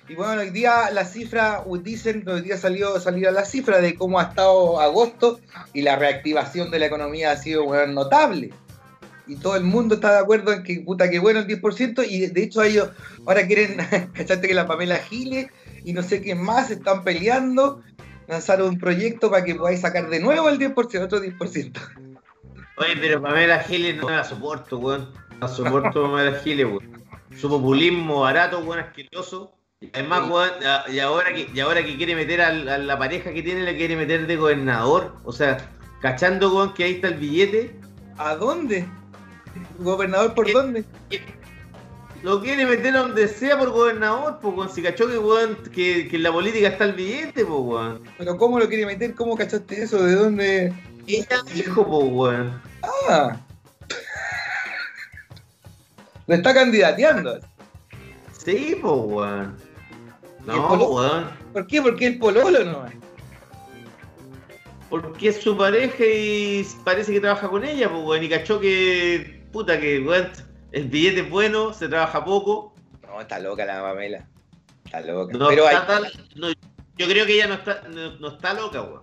Y 0.09 0.14
bueno, 0.14 0.40
hoy 0.40 0.49
día 0.49 0.90
la 0.90 1.05
cifra, 1.05 1.62
dicen, 1.82 2.26
hoy 2.26 2.40
día 2.40 2.57
salió 2.57 2.99
salió 3.01 3.30
la 3.32 3.45
cifra 3.45 3.82
de 3.82 3.95
cómo 3.95 4.18
ha 4.18 4.24
estado 4.24 4.80
agosto 4.80 5.40
y 5.74 5.82
la 5.82 5.97
reactivación 5.97 6.70
de 6.70 6.78
la 6.78 6.86
economía 6.86 7.30
ha 7.30 7.36
sido 7.36 7.64
bueno, 7.64 7.93
notable. 7.93 8.51
Y 9.26 9.36
todo 9.36 9.57
el 9.57 9.64
mundo 9.64 9.97
está 9.97 10.12
de 10.12 10.18
acuerdo 10.20 10.55
en 10.55 10.62
que 10.62 10.80
puta 10.80 11.11
que 11.11 11.18
bueno 11.18 11.40
el 11.40 11.47
10% 11.47 12.07
y 12.09 12.28
de 12.28 12.43
hecho 12.43 12.62
ellos 12.62 12.88
ahora 13.26 13.47
quieren, 13.47 13.76
cachate 14.14 14.49
que 14.49 14.55
la 14.55 14.66
Pamela 14.66 14.97
Giles 14.97 15.49
y 15.84 15.93
no 15.93 16.03
sé 16.03 16.22
qué 16.22 16.34
más 16.34 16.70
están 16.70 17.05
peleando, 17.05 17.82
lanzaron 18.33 18.68
un 18.68 18.78
proyecto 18.78 19.30
para 19.30 19.45
que 19.45 19.55
podáis 19.55 19.80
sacar 19.80 20.09
de 20.09 20.20
nuevo 20.20 20.49
el 20.49 20.59
10%, 20.59 20.74
otro 21.05 21.20
10%. 21.20 21.78
Oye, 22.78 22.97
pero 23.01 23.20
Pamela 23.22 23.61
Giles 23.61 23.97
no 24.01 24.11
la 24.11 24.24
soporto, 24.24 24.78
weón. 24.78 25.11
No 25.41 25.49
soporto 25.49 26.03
Pamela 26.11 26.39
Giles, 26.41 26.66
weón. 26.66 27.03
Su 27.39 27.49
populismo 27.49 28.20
barato, 28.20 28.59
weón, 28.61 28.80
asqueroso. 28.80 29.55
Además, 29.93 30.28
weón, 30.30 30.51
a- 30.64 30.85
y 30.91 30.99
ahora 31.01 31.33
que, 31.35 31.49
y 31.53 31.61
ahora 31.61 31.85
que 31.85 31.97
quiere 31.97 32.14
meter 32.14 32.41
al- 32.41 32.68
a, 32.68 32.78
la 32.78 32.99
pareja 32.99 33.33
que 33.33 33.43
tiene, 33.43 33.62
le 33.62 33.76
quiere 33.76 33.97
meter 33.97 34.26
de 34.26 34.37
gobernador. 34.37 35.14
O 35.24 35.33
sea, 35.33 35.59
cachando, 36.01 36.55
weón, 36.55 36.72
que 36.74 36.85
ahí 36.85 36.95
está 36.95 37.09
el 37.09 37.14
billete. 37.14 37.76
¿A 38.18 38.37
dónde? 38.37 38.87
¿Gobernador 39.78 40.35
por 40.35 40.47
¿Qué? 40.47 40.53
dónde? 40.53 40.85
Lo 42.23 42.41
quiere 42.41 42.64
meter 42.66 42.97
a 42.97 43.01
donde 43.01 43.27
sea 43.27 43.59
por 43.59 43.70
gobernador, 43.70 44.39
pues, 44.41 44.55
weón. 44.55 44.70
Si 44.70 44.81
cachó 44.81 45.09
que, 45.09 45.18
weón, 45.18 45.57
que, 45.75 46.07
que 46.09 46.16
en 46.16 46.23
la 46.23 46.33
política 46.33 46.68
está 46.68 46.85
el 46.85 46.93
billete, 46.93 47.45
pues, 47.45 47.61
weón. 47.61 48.03
¿Pero 48.16 48.39
cómo 48.39 48.61
lo 48.61 48.68
quiere 48.68 48.87
meter? 48.87 49.14
¿Cómo 49.14 49.37
cachaste 49.37 49.83
eso? 49.83 50.05
¿De 50.05 50.14
dónde? 50.14 50.73
Ella 51.09 51.43
dijo, 51.53 51.85
pues, 51.85 52.09
weón. 52.12 52.62
Ah. 53.09 53.37
Lo 56.29 56.35
está 56.37 56.55
candidateando. 56.55 57.41
Sí, 58.45 58.79
pues, 58.81 58.95
weón. 58.95 59.57
¿Y 60.47 60.51
el 60.51 60.57
No, 60.57 60.75
weón. 60.75 61.31
¿Por 61.53 61.66
qué? 61.66 61.83
Porque 61.83 62.07
el 62.07 62.18
pololo 62.20 62.64
no 62.64 62.87
es. 62.87 62.95
Porque 64.89 65.29
es 65.31 65.41
su 65.41 65.57
pareja 65.57 66.05
y 66.05 66.64
parece 66.85 67.12
que 67.12 67.20
trabaja 67.20 67.49
con 67.49 67.64
ella, 67.64 67.91
pues, 67.91 68.05
weón. 68.05 68.23
Y 68.23 68.29
cachó 68.29 68.61
que, 68.61 69.43
puta, 69.51 69.81
que, 69.81 69.99
weón, 69.99 70.31
el 70.73 70.89
billete 70.89 71.20
es 71.20 71.31
bueno, 71.31 71.73
se 71.73 71.89
trabaja 71.89 72.25
poco. 72.25 72.75
No, 73.07 73.20
está 73.20 73.39
loca 73.39 73.64
la 73.64 73.83
Pamela. 73.83 74.27
Está 74.85 75.01
loca. 75.01 75.37
No 75.37 75.49
Pero 75.49 75.66
hay, 75.66 75.77
no, 76.37 76.49
yo 76.97 77.07
creo 77.09 77.27
que 77.27 77.35
ella 77.35 77.47
no 77.49 77.55
está, 77.55 77.83
no, 77.89 78.16
no 78.18 78.29
está 78.29 78.55
loca, 78.55 78.83
weón. 78.83 79.01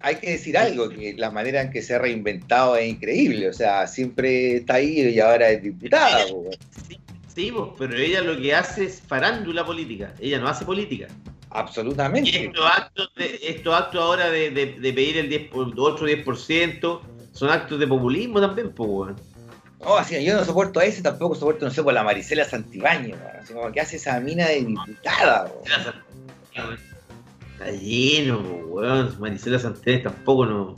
hay 0.00 0.16
que 0.16 0.30
decir 0.32 0.56
algo, 0.58 0.88
que 0.88 1.14
la 1.16 1.30
manera 1.30 1.62
en 1.62 1.70
que 1.70 1.82
se 1.82 1.94
ha 1.94 1.98
reinventado 1.98 2.76
es 2.76 2.88
increíble. 2.88 3.48
O 3.48 3.52
sea, 3.52 3.86
siempre 3.86 4.56
está 4.56 4.74
ahí 4.74 5.00
y 5.00 5.20
ahora 5.20 5.50
es 5.50 5.62
diputada. 5.62 6.24
Sí, 6.26 6.98
sí, 7.34 7.52
pero 7.78 7.94
ella 7.96 8.20
lo 8.22 8.36
que 8.40 8.54
hace 8.54 8.84
es 8.84 9.00
farándula 9.00 9.64
política. 9.64 10.12
Ella 10.20 10.38
no 10.38 10.48
hace 10.48 10.64
política. 10.64 11.06
Y 11.08 11.56
Absolutamente. 11.56 12.46
estos 12.46 12.66
actos, 12.66 13.10
de, 13.16 13.38
estos 13.42 13.74
actos 13.74 14.00
ahora 14.02 14.28
de, 14.30 14.50
de- 14.50 14.72
de 14.80 14.92
pedir 14.92 15.18
el 15.18 15.28
10, 15.28 15.48
por- 15.50 15.72
otro 15.78 16.06
10% 16.08 17.00
son 17.32 17.48
actos 17.50 17.78
de 17.78 17.86
populismo 17.86 18.40
también, 18.40 18.72
pues, 18.72 18.88
weón. 18.90 19.16
No, 19.84 19.96
así, 19.96 20.24
yo 20.24 20.34
no 20.36 20.44
soporto 20.44 20.80
a 20.80 20.84
ese, 20.84 21.02
tampoco 21.02 21.34
soporto, 21.34 21.66
no 21.66 21.70
sé, 21.70 21.82
por 21.82 21.92
la 21.92 22.02
Marisela 22.02 22.44
Santibáñez. 22.44 23.16
Así 23.40 23.52
como 23.52 23.70
que 23.70 23.80
hace 23.80 23.96
esa 23.96 24.18
mina 24.20 24.46
de 24.48 24.64
diputada. 24.64 25.52
weón. 26.54 26.78
Está 27.52 27.70
lleno, 27.70 28.38
weón. 28.68 29.14
Maricela 29.20 29.58
Santibáñez 29.58 30.04
tampoco 30.04 30.46
no. 30.46 30.74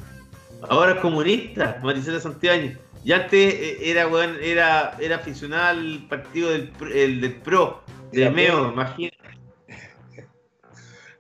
Ahora 0.69 0.93
es 0.95 0.99
comunista, 0.99 1.79
Maricela 1.83 2.19
Santibáñez. 2.21 2.77
Y 3.05 3.13
antes 3.13 3.55
eh, 3.55 3.79
era, 3.83 4.09
weón, 4.09 4.37
era, 4.43 4.97
era 5.01 5.17
aficionada 5.17 5.69
al 5.71 6.05
partido 6.09 6.51
del, 6.51 6.69
Pro- 6.71 6.93
el 6.93 7.21
del 7.21 7.35
PRO, 7.35 7.85
de 8.11 8.23
Era 8.23 8.31
Meo, 8.33 8.73
imagínate. 8.73 9.17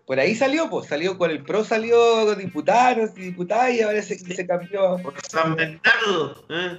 Por 0.05 0.19
ahí 0.21 0.35
salió, 0.35 0.69
pues 0.71 0.87
salió 0.89 1.19
con 1.19 1.31
el 1.31 1.43
PRO, 1.43 1.65
salió 1.65 2.35
diputada, 2.37 2.95
no 2.97 3.07
sé, 3.07 3.21
diputada 3.21 3.71
y 3.71 3.81
ahora 3.81 4.03
se, 4.03 4.19
se 4.19 4.47
cambió. 4.47 4.97
Por 5.03 5.15
San 5.29 5.55
Bernardo, 5.57 6.45
¿eh? 6.49 6.79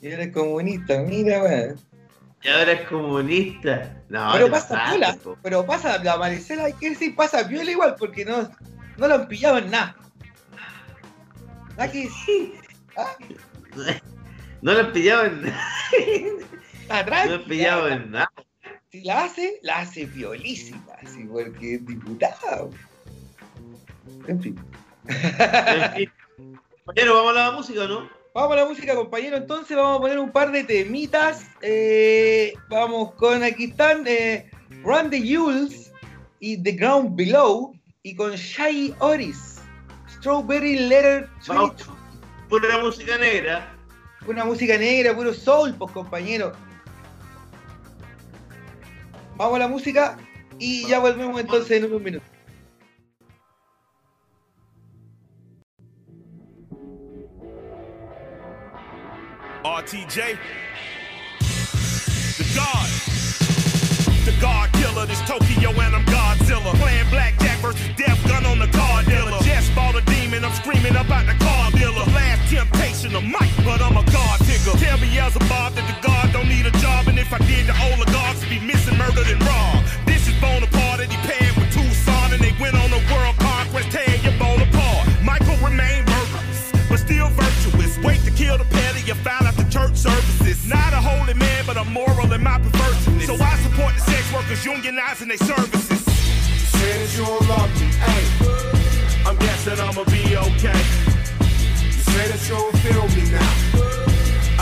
Y 0.00 0.10
ahora 0.10 0.24
es 0.24 0.32
comunista, 0.32 1.00
mira, 1.00 1.42
weón. 1.42 1.80
Y 2.42 2.48
ahora 2.48 2.72
es 2.72 2.88
comunista. 2.88 4.02
No, 4.08 4.30
pero 4.32 4.50
pasa 4.50 4.84
piola, 4.90 5.18
pero 5.42 5.66
pasa, 5.66 6.02
la 6.04 6.16
Maricela 6.16 6.64
hay 6.64 6.72
que 6.74 6.90
decir, 6.90 7.16
pasa 7.16 7.48
piola 7.48 7.70
igual, 7.70 7.96
porque 7.98 8.24
no, 8.24 8.48
no 8.96 9.08
lo 9.08 9.14
han 9.14 9.28
pillado 9.28 9.58
en 9.58 9.70
nada. 9.70 9.96
Nada 11.76 11.90
que 11.90 12.04
decir, 12.04 12.54
No 14.62 14.72
lo 14.72 14.80
han 14.80 14.92
pillado 14.92 15.24
en 15.26 15.52
está 16.82 17.24
No 17.26 17.30
lo 17.30 17.34
han 17.36 17.44
pillado 17.44 17.88
en 17.88 18.10
nada. 18.10 18.32
Si 18.90 19.02
la 19.02 19.24
hace, 19.24 19.60
la 19.62 19.80
hace 19.80 20.06
violísima, 20.06 20.94
así, 21.02 21.22
porque 21.24 21.74
es 21.74 21.86
diputada. 21.86 22.68
En 24.26 24.40
fin. 24.40 24.58
En 25.06 25.92
fin. 25.92 26.12
Compañero, 26.86 27.14
¿vamos 27.16 27.32
a 27.32 27.34
la 27.34 27.52
música 27.52 27.86
no? 27.86 28.08
Vamos 28.38 28.52
a 28.52 28.60
la 28.60 28.66
música, 28.66 28.94
compañero. 28.94 29.36
Entonces 29.36 29.76
vamos 29.76 29.98
a 29.98 30.00
poner 30.00 30.16
un 30.20 30.30
par 30.30 30.52
de 30.52 30.62
temitas. 30.62 31.44
Eh, 31.60 32.54
vamos 32.68 33.14
con, 33.14 33.42
aquí 33.42 33.64
están, 33.64 34.06
eh, 34.06 34.48
Run 34.84 35.10
the 35.10 35.20
Jules 35.20 35.92
y 36.38 36.62
The 36.62 36.70
Ground 36.70 37.16
Below. 37.16 37.74
Y 38.04 38.14
con 38.14 38.30
Shy 38.36 38.94
Oris, 39.00 39.56
Strawberry 40.08 40.78
Letter. 40.78 41.28
Tweet. 41.44 41.72
Pura 42.48 42.78
música 42.78 43.18
negra. 43.18 43.76
Una 44.24 44.44
música 44.44 44.78
negra, 44.78 45.16
puro 45.16 45.34
soul, 45.34 45.74
pues 45.74 45.90
compañero. 45.90 46.52
Vamos 49.34 49.56
a 49.56 49.58
la 49.58 49.68
música 49.68 50.16
y 50.60 50.86
ya 50.86 51.00
volvemos 51.00 51.40
entonces 51.40 51.72
en 51.72 51.86
unos 51.86 52.02
minutos. 52.02 52.37
RTJ. 59.88 60.36
The 62.36 62.44
God. 62.52 62.88
The 64.28 64.36
God 64.38 64.70
killer, 64.74 65.06
this 65.06 65.20
Tokyo 65.22 65.70
and 65.80 65.96
I'm 65.96 66.04
Godzilla. 66.04 66.76
Playing 66.76 67.08
blackjack 67.08 67.58
versus 67.60 67.88
death 67.96 68.20
gun 68.28 68.44
on 68.44 68.58
the 68.58 68.68
car 68.68 69.02
dealer. 69.04 69.32
Just 69.40 69.74
bought 69.74 69.96
a 69.96 70.02
demon, 70.02 70.44
I'm 70.44 70.52
screaming 70.52 70.92
about 70.92 71.24
the 71.24 71.32
car 71.42 71.70
dealer. 71.70 72.04
Last 72.12 72.52
temptation 72.52 73.16
of 73.16 73.24
Mike, 73.24 73.48
but 73.64 73.80
I'm 73.80 73.96
a 73.96 74.04
God 74.12 74.38
digger. 74.44 74.76
Tell 74.76 74.98
me 74.98 75.08
Bob 75.48 75.72
that 75.72 75.88
the 75.88 75.96
God 76.06 76.34
don't 76.34 76.48
need 76.48 76.66
a 76.66 76.74
job, 76.84 77.08
and 77.08 77.18
if 77.18 77.32
I 77.32 77.38
did, 77.48 77.64
the 77.64 77.76
oligarchs 77.88 78.44
be 78.44 78.60
missing, 78.60 78.98
murdered, 78.98 79.28
and 79.28 79.40
robbed. 79.40 79.88
This 80.04 80.28
is 80.28 80.34
Bonaparte, 80.36 81.00
and 81.00 81.10
he 81.10 81.16
paired 81.24 81.56
with 81.56 81.72
Tucson, 81.72 82.36
and 82.36 82.42
they 82.44 82.52
went 82.60 82.76
on 82.76 82.92
a 82.92 83.00
world 83.08 83.36
conquest, 83.40 83.88
tearing 83.88 84.20
your 84.20 84.36
bowl 84.36 84.60
apart. 84.60 85.08
Michael 85.24 85.56
remained 85.64 86.04
murderous, 86.04 86.72
but 86.90 86.98
still 87.00 87.28
virtuous. 87.32 87.96
Wait 88.04 88.20
to 88.24 88.30
kill 88.30 88.58
the 88.58 88.64
petty, 88.64 89.00
you 89.08 89.14
found 89.14 89.46
out 89.46 89.56
the 89.56 89.67
services. 89.98 90.64
Not 90.66 90.92
a 90.92 91.00
holy 91.02 91.34
man, 91.34 91.64
but 91.66 91.76
I'm 91.76 91.92
moral 91.92 92.32
in 92.32 92.42
my 92.42 92.58
perverseness. 92.58 93.26
So 93.26 93.34
I 93.34 93.56
support 93.66 93.94
the 93.94 94.00
sex 94.02 94.32
workers 94.32 94.62
unionizing 94.64 95.28
their 95.28 95.42
services. 95.42 96.00
Say 96.78 96.92
that 97.02 97.10
you 97.18 97.24
don't 97.26 97.48
love 97.48 97.70
me, 97.80 97.86
hey. 98.06 98.24
I'm 99.26 99.36
guessing 99.36 99.78
I'ma 99.80 100.04
be 100.04 100.22
okay. 100.48 100.80
You 101.96 102.02
say 102.14 102.24
that 102.30 102.40
you 102.48 102.54
don't 102.54 102.76
feel 102.84 103.06
me 103.16 103.24
now. 103.34 103.54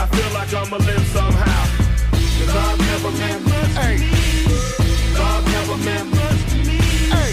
I 0.01 0.05
feel 0.15 0.31
like 0.33 0.51
I'ma 0.53 0.77
live 0.77 1.05
somehow. 1.13 1.63
The 2.39 2.45
love 2.53 2.79
never 2.89 3.11
meant 3.21 3.43
much 3.45 3.73
to 3.73 3.81
Hey. 3.81 3.95
me. 4.01 4.09
Love 5.13 5.43
never 5.55 5.77
meant 5.87 6.09
much 6.17 6.41
to 6.51 6.57
me. 6.69 6.77
Hey, 7.13 7.31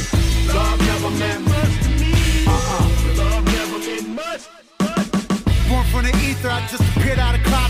Love 0.53 0.79
never 0.91 1.11
meant 1.23 1.43
much 1.49 1.75
to 1.85 1.91
me. 2.01 2.13
Uh-uh. 2.53 2.85
love 3.23 3.45
never 3.57 3.79
meant 3.89 4.09
much. 4.21 4.43
Born 5.69 5.85
from 5.93 6.03
the 6.05 6.13
ether, 6.29 6.51
I 6.51 6.61
just 6.69 6.85
appeared 6.97 7.19
out 7.19 7.35
of 7.35 7.43
cloud 7.45 7.64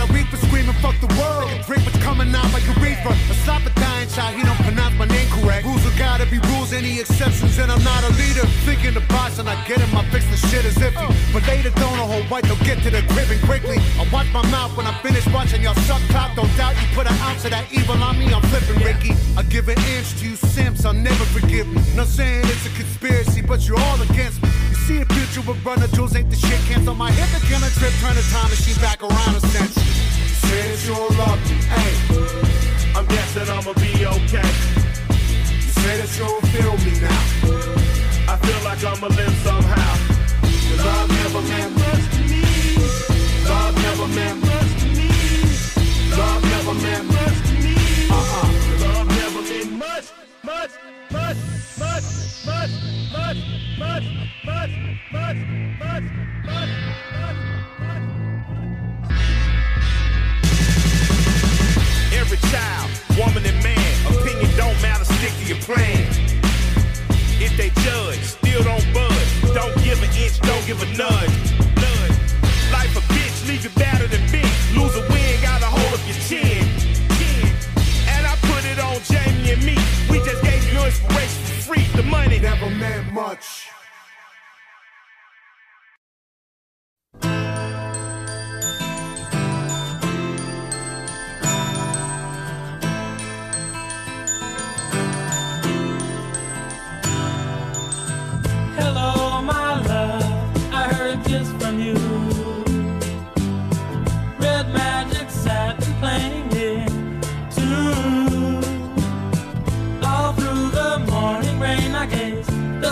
screaming, 0.74 0.82
fuck 0.82 1.00
the 1.00 1.14
world. 1.20 1.50
A 1.50 1.62
drink 1.64 1.84
what's 1.84 1.98
coming 2.02 2.34
out 2.34 2.52
like 2.52 2.66
a 2.68 2.80
reefer. 2.80 3.10
A 3.30 3.34
slap 3.44 3.66
a 3.66 3.70
dying 3.80 4.08
child, 4.08 4.36
he 4.36 4.42
don't 4.42 4.58
pronounce 4.58 4.94
my 4.96 5.06
name 5.06 5.28
correct. 5.30 5.66
Rules 5.66 5.84
are 5.86 5.98
gotta 5.98 6.26
be 6.26 6.38
rules, 6.50 6.72
any 6.72 7.00
exceptions, 7.00 7.58
and 7.58 7.70
I'm 7.70 7.82
not 7.82 8.02
a 8.04 8.10
leader. 8.14 8.46
Thinking 8.64 8.94
the 8.94 9.00
boss 9.08 9.38
and 9.38 9.48
I 9.48 9.56
get 9.66 9.80
him, 9.80 9.96
I 9.96 10.04
fix 10.10 10.24
the 10.30 10.36
shit 10.48 10.64
as 10.64 10.76
iffy. 10.76 11.08
But 11.32 11.46
later, 11.46 11.70
don't 11.70 11.96
know 11.96 12.22
white, 12.28 12.44
they'll 12.44 12.64
get 12.64 12.82
to 12.82 12.90
the 12.90 13.02
crib 13.12 13.30
and 13.30 13.42
quickly. 13.42 13.78
I 13.98 14.06
watch 14.12 14.30
my 14.32 14.44
mouth 14.50 14.76
when 14.76 14.86
I 14.86 14.94
finish 15.02 15.26
watching 15.28 15.62
y'all 15.62 15.74
suck 15.86 16.00
clock. 16.10 16.34
Don't 16.36 16.50
doubt 16.56 16.74
you 16.80 16.88
put 16.94 17.06
an 17.06 17.16
ounce 17.20 17.44
of 17.44 17.50
that 17.50 17.70
evil 17.72 18.02
on 18.02 18.18
me, 18.18 18.32
I'm 18.32 18.42
flipping 18.52 18.82
Ricky. 18.84 19.14
I 19.36 19.42
give 19.42 19.68
an 19.68 19.78
inch 19.96 20.18
to 20.20 20.28
you 20.28 20.36
simps, 20.36 20.84
I'll 20.84 20.92
never 20.94 21.24
forgive 21.36 21.68
me. 21.68 21.82
Not 21.94 22.06
saying 22.06 22.44
it's 22.44 22.66
a 22.66 22.70
conspiracy, 22.70 23.42
but 23.42 23.66
you're 23.66 23.80
all 23.80 24.00
against 24.02 24.42
me. 24.42 24.48
You 24.70 24.76
see 24.86 24.98
a 25.00 25.06
future 25.06 25.42
with 25.46 25.64
runner 25.64 25.88
jewels 25.88 26.14
ain't 26.16 26.30
the 26.30 26.36
shit. 26.36 26.60
Cancel 26.68 26.94
my 26.94 27.10
hip 27.10 27.30
again, 27.42 27.62
a 27.62 27.70
trip, 27.78 27.92
turn 28.00 28.14
the 28.14 28.22
time 28.32 28.48
machine 28.50 28.80
back 28.80 29.02
around 29.02 29.36
a 29.36 29.40
century. 29.40 30.03
You 30.54 30.94
don't 30.94 31.18
love 31.18 31.50
me, 31.50 31.56
hey. 31.66 31.92
I'm 32.94 33.06
guessing 33.06 33.48
I'ma 33.50 33.72
be 33.74 34.06
okay. 34.06 34.50
You 35.50 35.72
say 35.82 35.94
that 35.98 36.10
you 36.14 36.24
don't 36.30 36.46
feel 36.54 36.76
me 36.86 36.94
now. 37.00 37.22
I 38.30 38.36
feel 38.38 38.60
like 38.62 38.84
I'ma 38.84 39.08
live 39.08 39.34
somehow. 39.42 39.94
The 40.42 40.76
love 40.84 41.08
never 41.10 41.42
meant 41.50 41.74
much 41.74 42.04
to 42.14 42.20
me. 42.30 42.42
Love 43.48 43.74
never 43.82 44.06
meant 44.14 44.40
much 44.46 44.70
to 44.78 44.86
me. 44.94 45.10
Love 46.14 46.42
never 46.44 46.74
meant 46.74 47.06
much 47.08 47.38
to 47.48 47.54
me. 47.64 47.74
Uh-uh. 48.14 48.46
Love 48.84 49.08
never 49.08 49.42
meant 49.42 49.72
much, 49.72 50.06
much, 50.44 50.70
much, 51.10 51.36
much, 51.80 52.04
much, 52.46 52.70
much, 53.12 53.36
much, 53.76 54.06
much, 54.46 54.70
much, 55.12 55.73
Every 62.34 62.50
child, 62.50 62.90
woman 63.16 63.46
and 63.46 63.62
man, 63.62 64.06
opinion 64.10 64.50
don't 64.56 64.74
matter, 64.82 65.04
stick 65.04 65.30
to 65.38 65.44
your 65.46 65.62
plan. 65.62 66.02
If 67.38 67.56
they 67.56 67.70
judge, 67.82 68.18
still 68.18 68.64
don't 68.64 68.82
budge. 68.92 69.54
Don't 69.54 69.72
give 69.84 70.02
an 70.02 70.10
inch, 70.18 70.40
don't 70.40 70.66
give 70.66 70.82
a 70.82 70.86
nudge. 70.98 71.30
Nudge. 71.78 72.18
Life 72.74 72.96
a 72.96 73.02
bitch, 73.14 73.46
leave 73.46 73.62
you 73.62 73.70
battered 73.78 74.12
and 74.12 74.32
bent. 74.32 74.50
Lose 74.74 74.96
a 74.96 75.06
win, 75.12 75.42
got 75.42 75.62
a 75.62 75.66
hold 75.66 75.94
of 75.94 76.02
your 76.08 76.18
chin. 76.26 76.66
Chin. 77.14 77.46
And 78.10 78.26
I 78.26 78.34
put 78.50 78.64
it 78.64 78.80
on 78.80 78.98
Jamie 79.06 79.52
and 79.52 79.62
me. 79.62 79.78
We 80.10 80.18
just 80.26 80.42
gave 80.42 80.64
you 80.72 80.82
inspiration 80.82 81.42
for 81.44 81.74
free. 81.74 81.86
The 81.94 82.02
money 82.02 82.40
Never 82.40 82.68
meant 82.68 83.12
much. 83.12 83.63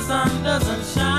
Sun 0.02 0.42
doesn't 0.42 0.84
shine. 0.84 1.11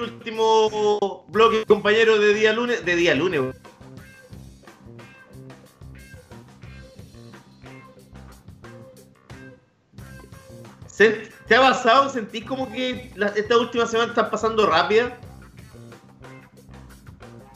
Último 0.00 1.24
bloque, 1.28 1.64
compañero, 1.66 2.18
de 2.18 2.34
día 2.34 2.52
lunes. 2.52 2.84
De 2.84 2.96
día 2.96 3.14
lunes, 3.14 3.40
weón. 3.40 3.54
¿Se- 10.86 11.28
¿Te 11.46 11.56
ha 11.56 11.60
pasado? 11.60 12.08
¿Sentís 12.10 12.44
como 12.44 12.70
que 12.70 13.10
la- 13.16 13.28
esta 13.28 13.56
última 13.58 13.86
semana 13.86 14.10
están 14.10 14.30
pasando 14.30 14.66
rápida? 14.66 15.18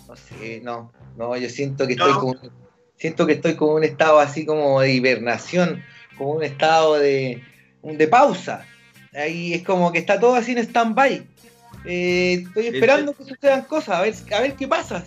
No 0.09 0.17
sé, 0.17 0.61
no. 0.63 0.93
No, 1.17 1.37
yo 1.37 1.49
siento 1.49 1.87
que 1.87 1.93
estoy 1.93 2.13
como 2.13 2.35
siento 2.97 3.27
que 3.27 3.35
estoy 3.35 3.55
como 3.55 3.75
un 3.75 3.85
estado 3.85 4.19
así 4.19 4.47
como 4.47 4.81
de 4.81 4.93
hibernación, 4.93 5.85
como 6.17 6.31
un 6.33 6.43
estado 6.43 6.95
de, 6.95 7.43
de 7.83 8.09
pausa. 8.09 8.67
Ahí 9.13 9.53
es 9.55 9.63
como 9.63 9.93
que 9.93 9.99
está 9.99 10.19
todo 10.19 10.35
así 10.35 10.53
en 10.53 10.59
stand-by. 10.59 11.27
Eh, 11.85 12.45
estoy 12.47 12.69
esperando 12.69 13.15
que 13.15 13.25
sucedan 13.25 13.63
cosas, 13.65 13.97
a 13.99 14.03
ver, 14.03 14.15
a 14.35 14.41
ver 14.41 14.55
qué 14.55 14.67
pasa. 14.67 15.05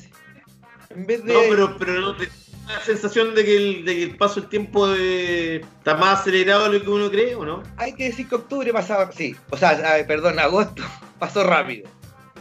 En 0.90 1.06
vez 1.06 1.24
de. 1.24 1.34
No, 1.34 1.42
pero, 1.50 1.78
pero 1.78 1.94
no 2.02 2.16
te 2.16 2.26
da 2.26 2.32
la 2.78 2.82
sensación 2.82 3.34
de 3.36 3.46
que 3.46 3.58
el, 3.58 3.86
de 3.86 3.96
que 3.96 4.04
el 4.04 4.18
paso 4.18 4.42
del 4.42 4.50
tiempo 4.50 4.88
de- 4.88 5.58
está 5.58 5.96
más 5.96 6.22
acelerado 6.22 6.70
de 6.70 6.78
lo 6.80 6.84
que 6.84 6.90
uno 6.90 7.10
cree, 7.10 7.36
¿o 7.36 7.46
no? 7.46 7.64
Hay 7.78 7.94
que 7.94 8.06
decir 8.06 8.28
que 8.28 8.36
octubre 8.36 8.72
pasaba. 8.74 9.12
Sí, 9.12 9.36
o 9.50 9.58
sea, 9.58 10.06
perdón, 10.06 10.40
agosto 10.40 10.84
pasó 11.20 11.44
rápido. 11.44 11.90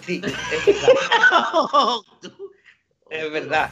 Sí, 0.04 0.20
es 0.24 0.66
verdad. 0.66 0.88
es 3.10 3.32
verdad. 3.32 3.70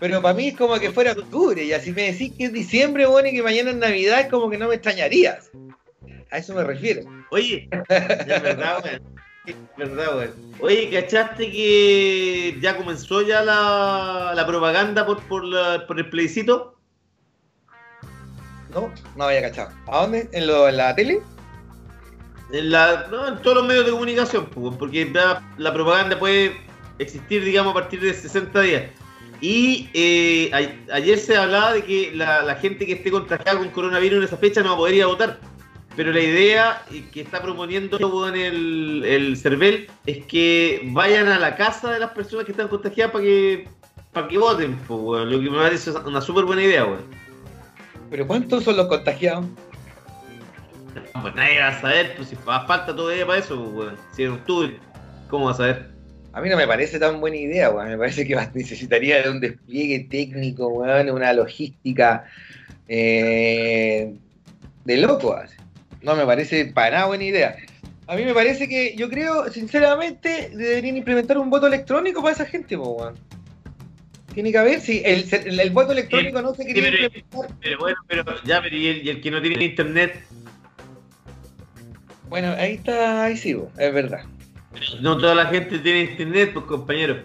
Pero 0.00 0.22
para 0.22 0.34
mí 0.34 0.48
es 0.48 0.56
como 0.56 0.78
que 0.78 0.92
fuera 0.92 1.12
octubre, 1.12 1.64
y 1.64 1.72
así 1.72 1.92
me 1.92 2.12
decís 2.12 2.32
que 2.38 2.44
es 2.44 2.52
diciembre, 2.52 3.06
bueno, 3.06 3.28
y 3.28 3.32
que 3.32 3.42
mañana 3.42 3.70
es 3.70 3.76
Navidad, 3.76 4.20
es 4.20 4.28
como 4.28 4.48
que 4.48 4.56
no 4.56 4.68
me 4.68 4.76
extrañarías. 4.76 5.50
A 6.30 6.38
eso 6.38 6.54
me 6.54 6.62
refiero. 6.62 7.02
Oye, 7.30 7.68
es 7.72 8.42
verdad. 8.42 9.00
Verdad. 9.76 10.30
Oye, 10.60 10.90
¿cachaste 10.90 11.50
que 11.50 12.58
ya 12.60 12.76
comenzó 12.76 13.22
ya 13.22 13.42
la, 13.42 14.32
la 14.34 14.46
propaganda 14.46 15.06
por, 15.06 15.22
por, 15.24 15.44
la- 15.44 15.86
por 15.86 15.98
el 15.98 16.08
plebiscito? 16.10 16.74
No, 18.74 18.92
no 19.16 19.24
había 19.24 19.42
cachado. 19.42 19.70
¿A 19.86 20.02
dónde? 20.02 20.28
¿En, 20.32 20.46
lo, 20.46 20.68
en 20.68 20.76
la 20.76 20.94
tele? 20.94 21.22
En, 22.52 22.70
la, 22.70 23.06
no, 23.10 23.28
en 23.28 23.38
todos 23.42 23.58
los 23.58 23.66
medios 23.66 23.84
de 23.86 23.92
comunicación, 23.92 24.46
pues, 24.46 24.74
porque 24.78 25.10
la 25.58 25.72
propaganda 25.72 26.18
puede 26.18 26.56
existir, 26.98 27.44
digamos, 27.44 27.70
a 27.72 27.74
partir 27.74 28.00
de 28.00 28.12
60 28.12 28.60
días. 28.60 28.90
Y 29.40 29.88
eh, 29.94 30.50
a- 30.52 30.94
ayer 30.96 31.18
se 31.18 31.36
hablaba 31.36 31.72
de 31.74 31.84
que 31.84 32.12
la, 32.14 32.42
la 32.42 32.56
gente 32.56 32.84
que 32.84 32.94
esté 32.94 33.10
contagiada 33.10 33.58
con 33.58 33.68
coronavirus 33.70 34.18
en 34.18 34.24
esa 34.24 34.36
fecha 34.36 34.62
no 34.62 34.70
va 34.70 34.74
a 34.74 34.78
poder 34.78 34.94
ir 34.96 35.02
a 35.04 35.06
votar. 35.06 35.38
Pero 35.98 36.12
la 36.12 36.20
idea 36.20 36.82
que 37.12 37.22
está 37.22 37.42
proponiendo 37.42 38.28
en 38.28 38.36
el, 38.36 39.02
el 39.04 39.36
CERVEL 39.36 39.88
es 40.06 40.24
que 40.26 40.80
vayan 40.92 41.26
a 41.26 41.40
la 41.40 41.56
casa 41.56 41.90
de 41.92 41.98
las 41.98 42.10
personas 42.12 42.44
que 42.46 42.52
están 42.52 42.68
contagiadas 42.68 43.10
para 43.10 43.24
que, 43.24 43.66
para 44.12 44.28
que 44.28 44.38
voten, 44.38 44.76
pues, 44.86 45.00
weón. 45.00 45.28
Lo 45.28 45.40
que 45.40 45.50
me 45.50 45.58
parece 45.58 45.90
una 45.90 46.20
súper 46.20 46.44
buena 46.44 46.62
idea, 46.62 46.84
weón. 46.84 47.02
¿Pero 48.10 48.28
cuántos 48.28 48.62
son 48.62 48.76
los 48.76 48.86
contagiados? 48.86 49.46
Pues 51.20 51.34
nadie 51.34 51.58
va 51.58 51.66
a 51.66 51.80
saber, 51.80 52.14
pues 52.14 52.28
si 52.28 52.36
fa- 52.36 52.64
falta 52.64 52.94
todavía 52.94 53.26
para 53.26 53.40
eso, 53.40 53.56
pues, 53.60 53.74
weón. 53.74 53.96
Si 54.12 54.22
en 54.22 54.30
octubre, 54.34 54.78
¿cómo 55.28 55.46
va 55.46 55.50
a 55.50 55.54
saber? 55.54 55.90
A 56.32 56.40
mí 56.40 56.48
no 56.48 56.56
me 56.56 56.68
parece 56.68 57.00
tan 57.00 57.18
buena 57.20 57.38
idea, 57.38 57.70
weón. 57.70 57.88
Me 57.88 57.98
parece 57.98 58.24
que 58.24 58.36
necesitaría 58.54 59.20
de 59.20 59.30
un 59.30 59.40
despliegue 59.40 60.06
técnico, 60.08 60.68
weón, 60.68 61.10
una 61.10 61.32
logística 61.32 62.24
eh, 62.86 64.14
de 64.84 64.96
loco. 64.98 65.34
así. 65.34 65.56
No 66.02 66.14
me 66.16 66.24
parece 66.24 66.66
para 66.66 66.90
nada 66.96 67.06
buena 67.06 67.24
idea. 67.24 67.56
A 68.06 68.16
mí 68.16 68.24
me 68.24 68.32
parece 68.32 68.68
que, 68.68 68.94
yo 68.96 69.10
creo, 69.10 69.50
sinceramente, 69.52 70.50
deberían 70.54 70.96
implementar 70.96 71.36
un 71.38 71.50
voto 71.50 71.66
electrónico 71.66 72.22
para 72.22 72.34
esa 72.34 72.46
gente, 72.46 72.76
po, 72.76 72.90
weón. 72.92 73.14
Tiene 74.32 74.52
que 74.52 74.58
haber, 74.58 74.80
si 74.80 75.02
el, 75.04 75.26
el- 75.32 75.60
el 75.60 75.70
voto 75.70 75.92
electrónico 75.92 76.40
no 76.40 76.54
se 76.54 76.62
Sí, 76.64 76.70
pero, 76.74 76.86
implementar. 77.04 77.50
pero 77.60 77.78
bueno, 77.78 77.96
pero 78.06 78.24
ya, 78.44 78.62
pero 78.62 78.76
y 78.76 78.86
el, 78.86 79.04
y 79.06 79.10
el 79.10 79.20
que 79.20 79.30
no 79.30 79.42
tiene 79.42 79.64
internet, 79.64 80.22
Bueno, 82.28 82.52
ahí 82.58 82.74
está, 82.74 83.24
ahí 83.24 83.36
sí, 83.36 83.54
po, 83.54 83.70
es 83.78 83.92
verdad. 83.92 84.24
no 85.00 85.16
toda 85.18 85.34
la 85.34 85.46
gente 85.46 85.78
tiene 85.78 86.02
internet, 86.02 86.50
pues 86.52 86.66
compañero. 86.66 87.24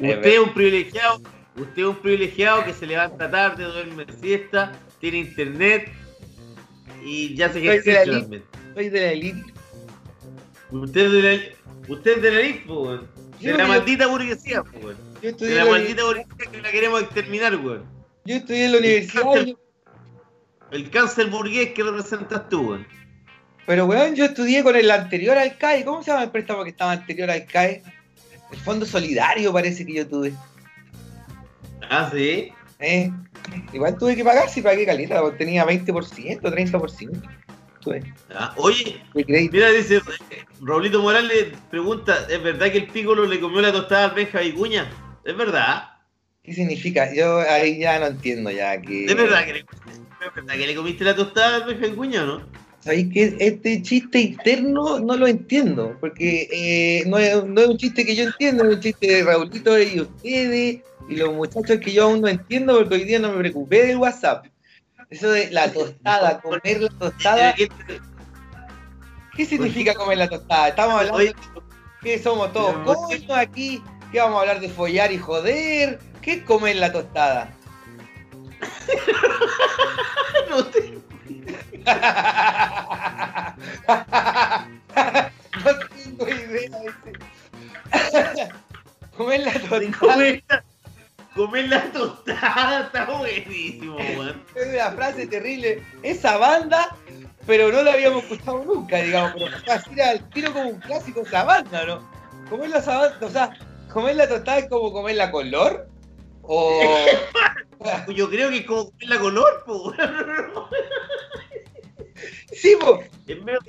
Es 0.00 0.16
Usted 0.16 0.32
es 0.32 0.38
un 0.38 0.54
privilegiado, 0.54 1.20
usted 1.56 1.82
es 1.82 1.88
un 1.88 1.96
privilegiado 1.96 2.64
que 2.64 2.72
se 2.72 2.86
levanta 2.86 3.30
tarde, 3.30 3.64
duerme 3.64 4.04
siesta, 4.20 4.72
tiene 5.00 5.18
internet 5.18 5.90
y 7.04 7.34
ya 7.34 7.52
se 7.52 7.60
también. 8.04 8.44
Soy 8.74 8.88
de 8.88 9.00
la 9.00 9.12
elite. 9.12 9.52
Usted 10.70 11.06
es 11.06 11.12
de 11.12 11.22
la, 11.22 11.92
usted 11.92 12.16
es 12.16 12.22
de 12.22 12.30
la 12.30 12.40
elite, 12.40 12.72
weón. 12.72 13.08
De 13.40 13.52
la 13.54 13.66
maldita 13.66 14.06
burguesía, 14.06 14.62
weón. 14.62 14.96
De 15.20 15.54
la 15.54 15.64
maldita 15.64 16.04
burguesía 16.04 16.50
que 16.50 16.60
la 16.60 16.70
queremos 16.70 17.02
exterminar, 17.02 17.56
weón. 17.56 17.84
yo 18.24 18.36
estudié 18.36 18.66
en 18.66 18.72
la 18.72 18.78
universidad, 18.78 19.24
El 20.70 20.90
cáncer 20.90 21.26
burgués 21.28 21.72
que 21.72 21.82
representas 21.82 22.48
tú, 22.48 22.70
weón. 22.70 22.86
pero 23.66 23.86
weón, 23.86 24.14
yo 24.14 24.24
estudié 24.26 24.62
con 24.62 24.76
el 24.76 24.90
anterior 24.90 25.36
al 25.36 25.58
CAE. 25.58 25.84
¿Cómo 25.84 26.02
se 26.02 26.10
llama 26.10 26.24
el 26.24 26.30
préstamo 26.30 26.62
que 26.64 26.70
estaba 26.70 26.92
anterior 26.92 27.30
al 27.30 27.46
CAE? 27.46 27.82
El 28.52 28.58
Fondo 28.58 28.84
Solidario 28.84 29.52
parece 29.52 29.86
que 29.86 29.94
yo 29.94 30.06
tuve. 30.06 30.32
Ah, 31.88 32.08
sí. 32.12 32.52
¿Eh? 32.80 33.12
Igual 33.72 33.96
tuve 33.98 34.16
que 34.16 34.24
pagar 34.24 34.48
si 34.48 34.62
pagué 34.62 34.86
caleta, 34.86 35.20
porque 35.20 35.38
tenía 35.38 35.66
20%, 35.66 36.40
30%. 36.40 37.22
Tuve, 37.80 38.02
Ah, 38.34 38.52
oye. 38.58 39.02
Mira, 39.14 39.70
dice 39.70 39.96
eh, 39.96 40.44
Raulito 40.60 41.00
Morales 41.00 41.48
pregunta, 41.70 42.26
¿es 42.28 42.42
verdad 42.42 42.70
que 42.70 42.78
el 42.78 42.86
pícolo 42.88 43.24
le 43.26 43.40
comió 43.40 43.60
la 43.62 43.72
tostada 43.72 44.06
al 44.06 44.14
Benja 44.14 44.40
Vicuña? 44.40 44.90
¿Es 45.24 45.36
verdad? 45.36 45.84
¿Qué 46.42 46.52
significa? 46.52 47.12
Yo 47.14 47.38
ahí 47.40 47.78
ya 47.80 47.98
no 47.98 48.06
entiendo 48.06 48.50
ya 48.50 48.80
que... 48.80 49.06
¿Es 49.06 49.16
verdad 49.16 49.46
que 49.46 49.52
le, 49.54 49.58
es 49.60 50.34
verdad 50.34 50.54
que 50.54 50.66
le 50.66 50.74
comiste 50.74 51.04
la 51.04 51.16
tostada 51.16 51.56
al 51.56 51.64
Benja 51.64 51.86
Vicuña 51.86 52.24
o 52.24 52.26
no? 52.26 52.46
¿Sabéis 52.80 53.12
que 53.12 53.36
este 53.38 53.82
chiste 53.82 54.20
interno 54.20 55.00
no 55.00 55.16
lo 55.16 55.26
entiendo? 55.26 55.96
Porque 56.00 56.48
eh, 56.50 57.04
no, 57.06 57.18
es, 57.18 57.44
no 57.44 57.60
es 57.60 57.68
un 57.68 57.76
chiste 57.76 58.06
que 58.06 58.16
yo 58.16 58.24
entiendo, 58.24 58.64
es 58.64 58.76
un 58.76 58.80
chiste 58.80 59.06
de 59.06 59.22
Raulito 59.22 59.78
y 59.78 60.00
ustedes 60.00 60.80
y 61.10 61.16
los 61.16 61.34
muchachos 61.34 61.78
que 61.80 61.92
yo 61.92 62.04
aún 62.04 62.20
no 62.20 62.28
entiendo 62.28 62.74
porque 62.78 62.94
hoy 62.94 63.04
día 63.04 63.18
no 63.18 63.32
me 63.32 63.38
preocupé 63.40 63.86
del 63.86 63.96
WhatsApp. 63.98 64.46
Eso 65.10 65.30
de 65.30 65.50
la 65.50 65.72
tostada, 65.72 66.40
comer 66.40 66.80
la 66.82 66.88
tostada, 66.90 67.52
¿Qué- 67.54 67.68
¿qué 69.36 69.44
significa 69.44 69.94
comer 69.94 70.18
la 70.18 70.28
tostada? 70.28 70.68
Estamos 70.68 70.94
hablando 70.94 71.18
Oye, 71.18 71.34
que 72.00 72.18
somos 72.18 72.52
todos 72.52 72.74
coños 72.84 73.24
aquí, 73.36 73.82
que 74.12 74.20
vamos 74.20 74.36
a 74.38 74.40
hablar 74.42 74.60
de 74.60 74.68
follar 74.68 75.10
y 75.10 75.18
joder. 75.18 75.98
¿Qué 76.22 76.34
es 76.34 76.42
comer 76.44 76.76
la 76.76 76.92
tostada? 76.92 77.50
no 80.50 80.64
te- 80.66 80.98
no 85.64 85.78
tengo 85.88 86.28
idea. 86.28 86.78
ese. 86.84 88.48
comer 89.16 89.40
la 89.40 89.52
tostada 89.52 90.60
comer 91.34 91.68
la, 91.68 91.92
tostada 91.92 92.86
está 92.86 93.04
buenísimo, 93.04 93.96
weón. 93.96 94.42
es 94.54 94.66
una 94.66 94.92
frase 94.92 95.26
terrible. 95.26 95.82
Esa 96.02 96.36
banda, 96.36 96.96
pero 97.46 97.70
no 97.70 97.82
la 97.82 97.92
habíamos 97.92 98.24
escuchado 98.24 98.64
nunca, 98.64 98.96
digamos. 98.98 99.34
Pero 99.34 99.72
así 99.72 100.00
al 100.00 100.28
tiro 100.30 100.52
como 100.52 100.70
un 100.70 100.80
clásico 100.80 101.20
esa 101.22 101.44
banda, 101.44 101.84
¿no? 101.84 102.10
Comer 102.48 102.70
la 102.70 102.82
sabana, 102.82 103.16
o 103.20 103.30
sea, 103.30 103.50
comer 103.92 104.16
la 104.16 104.28
tostada 104.28 104.58
es 104.58 104.68
como 104.68 104.92
comer 104.92 105.16
la 105.16 105.30
color. 105.30 105.88
O. 106.42 106.82
Yo 108.14 108.28
creo 108.28 108.50
que 108.50 108.58
es 108.58 108.66
como 108.66 108.90
comer 108.90 109.08
la 109.08 109.18
color, 109.18 109.64
po, 109.64 109.94
sí, 112.52 112.76
po. 112.80 113.02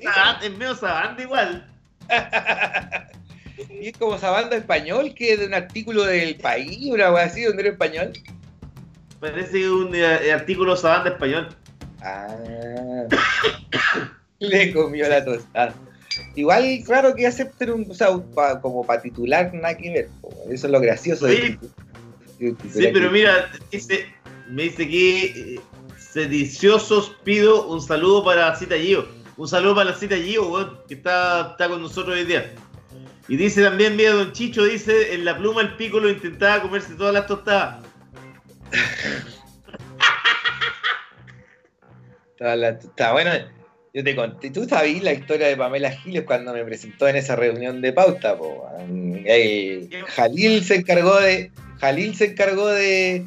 Sabanda, 0.04 0.46
es 0.46 0.58
medio 0.58 0.76
sabanda 0.76 1.22
igual. 1.22 1.68
Y 3.70 3.88
es 3.90 3.98
como 3.98 4.16
esa 4.16 4.30
banda 4.32 4.56
español 4.56 5.14
que 5.16 5.34
es 5.34 5.40
de 5.40 5.46
un 5.48 5.54
artículo 5.54 6.04
del 6.04 6.36
país, 6.38 6.80
una 6.92 7.12
wea 7.12 7.26
así, 7.26 7.44
donde 7.44 7.64
era 7.64 7.72
español. 7.72 8.12
Parece 9.20 9.70
un 9.70 9.94
eh, 9.94 10.32
artículo 10.32 10.76
sabanda 10.76 11.12
español. 11.12 11.50
Ah. 12.02 12.36
Le 14.40 14.74
comió 14.74 15.08
la 15.08 15.24
tostada. 15.24 15.74
Igual, 16.36 16.82
claro 16.86 17.16
que 17.16 17.28
acepten 17.28 17.70
un, 17.72 17.88
o 17.90 17.94
sea, 17.94 18.10
pa- 18.36 18.60
como 18.60 18.86
para 18.86 19.02
titular, 19.02 19.54
nada 19.54 19.78
que 19.78 19.92
ver. 19.92 20.10
Eso 20.50 20.68
es 20.68 20.72
lo 20.72 20.80
gracioso. 20.80 21.28
de 21.28 21.36
Sí. 21.38 21.42
titu- 21.42 21.72
de 22.40 22.50
Sí, 22.50 22.56
titular. 22.64 22.94
pero 22.94 23.12
mira, 23.12 23.52
dice, 23.72 24.06
me 24.50 24.64
dice 24.64 24.88
que 24.90 25.26
eh, 25.26 25.60
sediciosos 25.98 27.16
pido 27.24 27.68
un 27.68 27.82
saludo 27.82 28.24
para 28.26 28.56
Cita 28.56 28.76
Gio. 28.78 29.08
Un 29.38 29.48
saludo 29.48 29.76
para 29.76 29.92
la 29.92 29.96
Cita 29.96 30.16
Gio, 30.18 30.50
weón, 30.50 30.80
que 30.88 30.96
está, 30.96 31.52
está 31.52 31.70
con 31.70 31.82
nosotros 31.82 32.16
hoy 32.18 32.26
día. 32.26 32.52
Y 33.32 33.38
dice 33.38 33.64
también, 33.64 33.96
mira, 33.96 34.12
Don 34.12 34.34
Chicho 34.34 34.66
dice, 34.66 35.14
en 35.14 35.24
la 35.24 35.38
pluma 35.38 35.62
el 35.62 35.78
pícolo 35.78 36.10
intentaba 36.10 36.62
comerse 36.62 36.96
todas 36.96 37.14
las 37.14 37.28
tostadas. 37.28 37.82
Está, 42.32 42.56
la- 42.58 42.70
está 42.70 43.14
bueno. 43.14 43.32
Yo 43.94 44.04
te 44.04 44.16
conté, 44.18 44.50
tú 44.52 44.66
sabías 44.68 45.02
la 45.04 45.14
historia 45.14 45.48
de 45.48 45.56
Pamela 45.56 45.92
Giles 45.92 46.24
cuando 46.26 46.52
me 46.54 46.66
presentó 46.66 47.08
en 47.08 47.16
esa 47.16 47.38
reunión 47.38 47.80
de 47.80 47.94
pauta, 47.94 48.38
po. 48.38 48.68
Eh, 49.26 49.90
Jalil 50.10 50.64
se 50.66 50.76
encargó 50.76 51.18
de. 51.20 51.52
Jalil 51.80 52.14
se 52.16 52.26
encargó 52.26 52.68
de. 52.68 53.26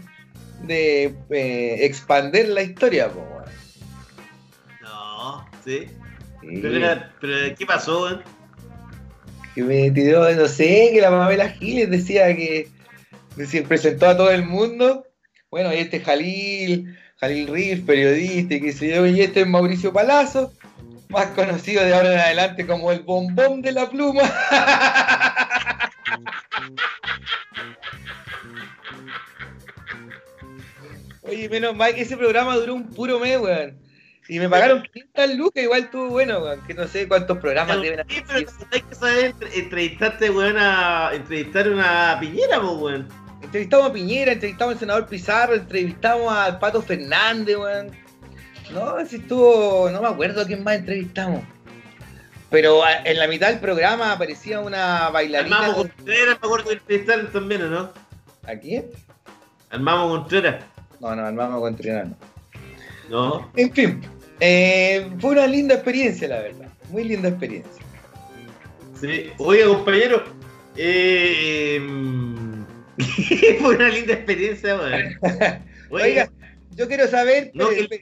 de 0.65 1.15
eh, 1.31 1.77
expander 1.81 2.49
la 2.49 2.61
historia, 2.63 3.09
po. 3.09 3.27
No, 4.83 5.49
sí. 5.65 5.87
Sí. 6.43 6.59
Pero, 6.61 6.77
era- 6.77 7.11
pero, 7.23 7.55
¿qué 7.57 7.65
pasó, 7.65 8.03
weón? 8.05 8.23
Que 9.55 9.63
me 9.63 9.91
tiró, 9.91 10.31
no 10.35 10.49
sé, 10.49 10.91
que 10.93 11.01
la 11.01 11.11
Pamela 11.11 11.49
Giles 11.51 11.91
decía 11.91 12.35
que, 12.35 12.69
presentó 13.69 14.07
a 14.09 14.17
todo 14.17 14.31
el 14.31 14.45
mundo. 14.45 15.07
Bueno, 15.51 15.73
y 15.73 15.77
este 15.79 15.99
es 15.99 16.05
Jalil, 16.05 16.97
Jalil 17.17 17.47
Riff, 17.49 17.85
periodista, 17.85 18.55
y 18.55 18.61
qué 18.61 18.73
sé 18.73 18.89
yo, 18.95 19.07
y 19.07 19.21
este 19.21 19.43
es 19.43 19.47
Mauricio 19.47 19.93
Palazzo, 19.93 20.53
más 21.09 21.27
conocido 21.29 21.85
de 21.85 21.95
ahora 21.95 22.13
en 22.13 22.19
adelante 22.19 22.67
como 22.67 22.91
el 22.91 23.01
bombón 23.01 23.63
de 23.63 23.73
la 23.73 23.89
pluma. 23.89 24.23
Oye, 31.23 31.49
menos 31.49 31.75
mal 31.77 31.95
que 31.95 32.03
ese 32.03 32.17
programa 32.17 32.57
duró 32.57 32.75
un 32.75 32.91
puro 32.91 33.21
mes, 33.21 33.39
weón. 33.41 33.84
Y 34.29 34.39
me 34.39 34.49
pagaron 34.49 34.83
500 34.83 35.35
lucas, 35.37 35.63
igual 35.63 35.83
estuvo 35.85 36.09
bueno. 36.09 36.43
Que 36.67 36.75
no 36.75 36.87
sé 36.89 37.07
cuántos 37.09 37.39
programas 37.39 37.81
deben 37.83 38.01
haber. 38.01 38.13
Sí, 38.13 38.23
pero 38.27 38.47
hay 38.73 38.81
que 38.83 38.95
saber 38.95 39.25
entre- 39.27 39.59
entrevistarte, 39.59 40.31
weón, 40.31 40.57
a 40.59 41.11
entrevistar 41.13 41.69
una 41.69 42.17
piñera, 42.21 42.61
pues, 42.61 42.73
weón. 42.73 43.09
Entrevistamos 43.43 43.91
a 43.91 43.93
Piñera, 43.93 44.33
entrevistamos 44.33 44.73
al 44.75 44.81
senador 44.81 45.07
Pizarro, 45.07 45.55
entrevistamos 45.55 46.33
al 46.33 46.59
Pato 46.59 46.81
Fernández, 46.81 47.57
weón. 47.59 47.91
No, 48.73 49.05
si 49.07 49.17
estuvo. 49.17 49.91
No 49.91 50.01
me 50.01 50.09
acuerdo 50.09 50.41
a 50.41 50.47
quién 50.47 50.65
más 50.65 50.77
entrevistamos. 50.77 51.43
Pero 52.51 52.81
en 53.05 53.19
la 53.19 53.27
mitad 53.29 53.49
del 53.49 53.59
programa 53.59 54.13
aparecía 54.13 54.61
una 54.61 55.11
bailarina. 55.11 55.59
Mamo 55.59 55.75
Contreras, 55.75 56.39
me 56.41 56.47
acuerdo 56.47 56.71
de 56.71 56.77
entrevistar 56.77 57.27
también, 57.33 57.63
¿o 57.65 57.69
no? 57.69 57.93
¿A 58.47 58.55
quién? 58.57 58.87
Al 59.71 59.81
Mamo 59.81 60.09
Contreras. 60.09 60.65
No, 61.01 61.15
no, 61.15 61.27
al 61.27 61.35
Mamo 61.35 61.61
Contreras 61.61 62.09
no. 62.09 62.17
No. 63.11 63.51
En 63.57 63.73
fin, 63.73 64.01
eh, 64.41 65.11
fue 65.21 65.33
una 65.33 65.47
linda 65.47 65.75
experiencia, 65.75 66.29
la 66.29 66.41
verdad. 66.41 66.69
Muy 66.91 67.05
linda 67.05 67.29
experiencia. 67.29 67.83
Sí. 69.01 69.31
Oiga, 69.39 69.67
compañero. 69.69 70.25
Eh, 70.77 71.77
em, 71.77 72.65
fue 73.61 73.77
una 73.77 73.89
linda 73.89 74.15
experiencia, 74.15 74.77
weón. 74.77 75.19
Oiga, 75.91 76.31
yo 76.73 76.89
quiero 76.89 77.07
saber. 77.09 77.51
No, 77.55 77.69
pero- 77.69 77.89
que- 77.89 78.01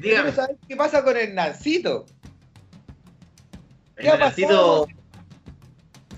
quiero 0.00 0.32
saber 0.32 0.56
qué 0.68 0.76
pasa 0.76 1.02
con 1.04 1.16
Hernancito. 1.16 2.06
¿Qué 3.96 4.06
El 4.08 4.12
ha 4.14 4.18
Nacito, 4.18 4.48
pasado? 4.48 4.88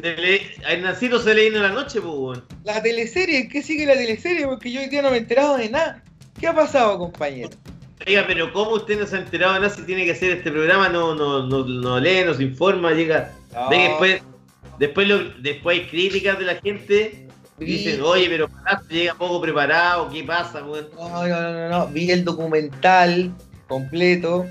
se 0.01 0.17
le, 0.17 0.41
al 0.67 0.83
Nacito 0.83 1.23
se 1.23 1.35
le 1.35 1.49
vino 1.51 1.61
la 1.63 1.71
noche, 1.71 2.01
pues, 2.01 2.15
weón. 2.15 2.45
La 2.65 2.83
teleserie, 2.83 3.39
¿en 3.41 3.49
qué 3.49 3.63
sigue 3.63 3.87
la 3.87 3.95
teleserie? 3.95 4.47
Porque 4.47 4.71
yo 4.73 4.81
hoy 4.81 4.89
día 4.89 5.03
no 5.03 5.11
me 5.11 5.17
he 5.17 5.21
enterado 5.21 5.57
de 5.57 5.69
nada. 5.69 6.03
¿Qué 6.41 6.47
ha 6.47 6.55
pasado, 6.55 6.99
compañero? 6.99 7.51
Oiga, 8.07 8.25
pero 8.27 8.53
¿cómo 8.53 8.73
usted 8.73 8.99
no 9.01 9.07
se 9.07 9.17
ha 9.17 9.21
enterado 9.21 9.55
de 9.55 9.61
nada 9.61 9.75
si 9.75 9.83
tiene 9.83 10.05
que 10.05 10.13
hacer 10.13 10.31
este 10.33 10.51
programa? 10.51 10.89
No, 10.89 11.15
no, 11.15 11.47
no, 11.47 11.65
no 11.65 12.01
lee, 12.01 12.23
no 12.25 12.35
se 12.35 12.43
informa, 12.43 12.93
llega. 12.93 13.33
No. 13.55 13.71
Ve 13.71 13.77
que 13.77 13.89
después, 13.89 14.23
después, 14.79 15.09
lo- 15.09 15.31
después 15.41 15.79
hay 15.79 15.87
críticas 15.87 16.39
de 16.39 16.45
la 16.45 16.57
gente. 16.57 17.27
y 17.59 17.65
Dicen, 17.65 18.03
oye, 18.03 18.27
pero 18.29 18.49
llega 18.91 19.15
poco 19.15 19.41
preparado, 19.41 20.11
¿qué 20.11 20.23
pasa? 20.25 20.61
No, 20.61 20.75
no, 20.77 21.27
no, 21.29 21.53
no, 21.53 21.69
no. 21.69 21.87
Vi 21.89 22.11
el 22.11 22.25
documental 22.25 23.33
completo 23.69 24.45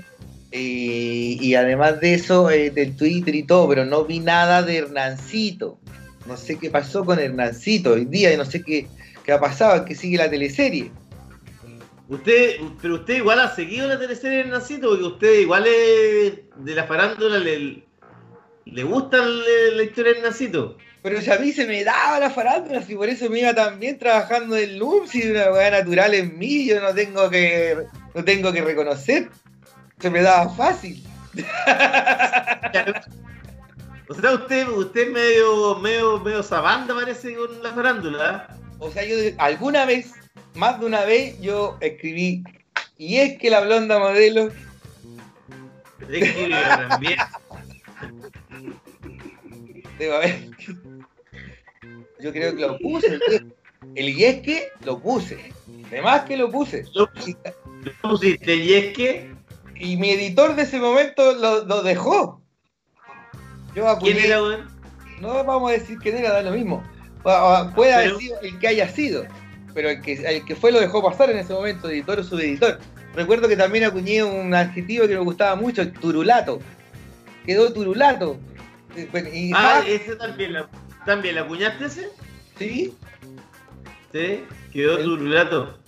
eh, 0.50 1.36
y 1.40 1.54
además 1.54 2.00
de 2.00 2.14
eso, 2.14 2.50
eh, 2.50 2.70
del 2.70 2.96
Twitter 2.96 3.34
y 3.34 3.42
todo, 3.44 3.68
pero 3.68 3.84
no 3.84 4.04
vi 4.04 4.18
nada 4.20 4.62
de 4.62 4.78
Hernancito. 4.78 5.78
No 6.26 6.36
sé 6.36 6.58
qué 6.58 6.70
pasó 6.70 7.04
con 7.04 7.18
Hernancito 7.20 7.92
hoy 7.92 8.06
día 8.06 8.32
y 8.32 8.36
no 8.36 8.44
sé 8.46 8.62
qué, 8.62 8.86
qué 9.24 9.32
ha 9.32 9.38
pasado, 9.38 9.84
que 9.84 9.94
sigue 9.94 10.16
la 10.16 10.30
teleserie. 10.30 10.90
Usted, 12.08 12.56
pero 12.82 12.96
usted 12.96 13.16
igual 13.16 13.40
ha 13.40 13.54
seguido 13.54 13.88
la 13.88 13.98
teleserie 13.98 14.38
del 14.38 14.50
Nacito, 14.50 14.90
porque 14.90 15.04
usted 15.04 15.40
igual 15.40 15.64
es 15.66 16.34
de 16.56 16.74
la 16.74 16.84
farándula, 16.84 17.38
le, 17.38 17.84
le 18.66 18.84
gusta 18.84 19.18
la, 19.18 19.82
historia 19.82 20.12
del 20.12 20.22
Nacito. 20.22 20.76
Pero 21.02 21.20
si 21.20 21.30
a 21.30 21.38
mí 21.38 21.52
se 21.52 21.66
me 21.66 21.84
daba 21.84 22.18
la 22.18 22.30
farándula, 22.30 22.82
si 22.82 22.94
por 22.94 23.08
eso 23.08 23.28
me 23.30 23.40
iba 23.40 23.54
tan 23.54 23.78
bien 23.78 23.98
trabajando 23.98 24.56
en 24.56 24.78
LUM, 24.78 25.06
si 25.06 25.30
una 25.30 25.50
weá 25.50 25.70
natural 25.70 26.14
en 26.14 26.38
mí, 26.38 26.66
yo 26.66 26.80
no 26.80 26.94
tengo 26.94 27.30
que, 27.30 27.76
no 28.14 28.24
tengo 28.24 28.52
que 28.52 28.62
reconocer. 28.62 29.30
Se 29.98 30.10
me 30.10 30.22
daba 30.22 30.48
fácil. 30.54 31.02
O 34.08 34.14
sea, 34.14 34.32
usted, 34.32 34.68
usted 34.68 35.08
es 35.08 35.10
medio, 35.10 35.76
medio, 35.76 36.20
medio 36.20 36.42
sabanda 36.42 36.94
parece 36.94 37.34
con 37.34 37.62
la 37.62 37.72
farándula. 37.72 38.48
O 38.78 38.90
sea, 38.90 39.02
yo 39.02 39.16
alguna 39.38 39.86
vez, 39.86 40.12
más 40.54 40.80
de 40.80 40.86
una 40.86 41.04
vez, 41.04 41.40
yo 41.40 41.76
escribí, 41.80 42.44
y 42.96 43.16
es 43.16 43.38
que 43.38 43.50
la 43.50 43.60
blonda 43.60 43.98
modelo, 43.98 44.50
también. 46.88 47.18
digo, 49.98 50.14
a 50.14 50.18
ver, 50.18 50.50
yo 52.20 52.32
creo 52.32 52.54
que 52.54 52.62
lo 52.62 52.78
puse, 52.78 53.18
el 53.94 54.08
y 54.08 54.24
es 54.24 54.42
que 54.42 54.68
lo 54.84 55.00
puse, 55.00 55.52
además 55.88 56.22
que 56.22 56.36
lo 56.36 56.50
puse. 56.50 56.84
Lo 56.94 57.08
pusiste, 58.02 58.56
y 58.56 58.74
es 58.74 58.96
que, 58.96 59.34
Y 59.76 59.96
mi 59.96 60.10
editor 60.10 60.54
de 60.54 60.62
ese 60.62 60.78
momento 60.78 61.34
lo, 61.34 61.64
lo 61.64 61.82
dejó. 61.82 62.40
Yo 63.74 63.98
¿quién 63.98 64.18
era? 64.18 64.38
No 65.20 65.44
vamos 65.44 65.70
a 65.70 65.74
decir 65.74 65.98
quién 65.98 66.16
era, 66.16 66.32
da 66.32 66.42
lo 66.42 66.52
mismo. 66.52 66.82
Puede 67.74 67.92
haber 67.92 68.16
sido 68.16 68.40
el 68.40 68.58
que 68.58 68.68
haya 68.68 68.88
sido, 68.88 69.24
pero 69.74 69.90
el 69.90 70.00
que, 70.00 70.12
el 70.14 70.44
que 70.44 70.54
fue 70.56 70.72
lo 70.72 70.80
dejó 70.80 71.02
pasar 71.02 71.30
en 71.30 71.38
ese 71.38 71.52
momento, 71.52 71.90
editor 71.90 72.20
o 72.20 72.24
subeditor. 72.24 72.78
Recuerdo 73.14 73.48
que 73.48 73.56
también 73.56 73.84
acuñé 73.84 74.22
un 74.24 74.54
adjetivo 74.54 75.06
que 75.06 75.14
me 75.14 75.20
gustaba 75.24 75.54
mucho, 75.56 75.82
el 75.82 75.92
turulato. 75.92 76.60
Quedó 77.44 77.72
turulato. 77.72 78.38
Y- 79.32 79.52
Ah, 79.54 79.80
ah, 79.82 79.84
ese 79.86 80.16
también, 80.16 80.52
la, 80.54 80.68
también, 81.04 81.34
¿la 81.34 81.42
acuñaste 81.42 81.86
ese? 81.86 82.08
sí, 82.58 82.94
Sí, 84.12 84.44
quedó 84.72 84.96
El- 84.98 85.04
turulato. 85.04 85.78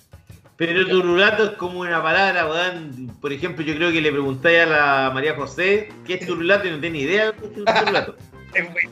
Pero 0.57 0.89
turulato 0.89 1.45
es 1.45 1.51
como 1.51 1.81
una 1.81 2.03
palabra, 2.03 2.49
weón. 2.49 3.15
Por 3.21 3.33
ejemplo, 3.33 3.63
yo 3.65 3.75
creo 3.77 3.93
que 3.93 4.01
le 4.01 4.11
preguntáis 4.11 4.61
a 4.61 4.67
la 4.67 5.11
María 5.13 5.35
José 5.37 5.91
qué 6.07 6.15
es 6.15 6.27
turulato 6.27 6.67
y 6.67 6.71
no 6.71 6.81
tiene 6.81 6.99
idea 6.99 7.27
de 7.27 7.33
qué 7.35 7.47
es 7.47 7.53
turulato. 7.53 8.17
es 8.55 8.73
bueno. 8.73 8.91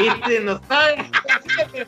¿Viste? 0.00 0.40
No 0.40 0.60
sabe. 0.68 1.10
Pero 1.72 1.86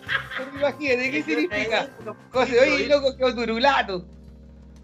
Imagínate, 0.58 1.10
¿qué 1.10 1.22
significa? 1.22 1.88
José, 2.30 2.60
oye, 2.60 2.86
loco, 2.88 3.16
quedó 3.16 3.34
turulato. 3.34 4.04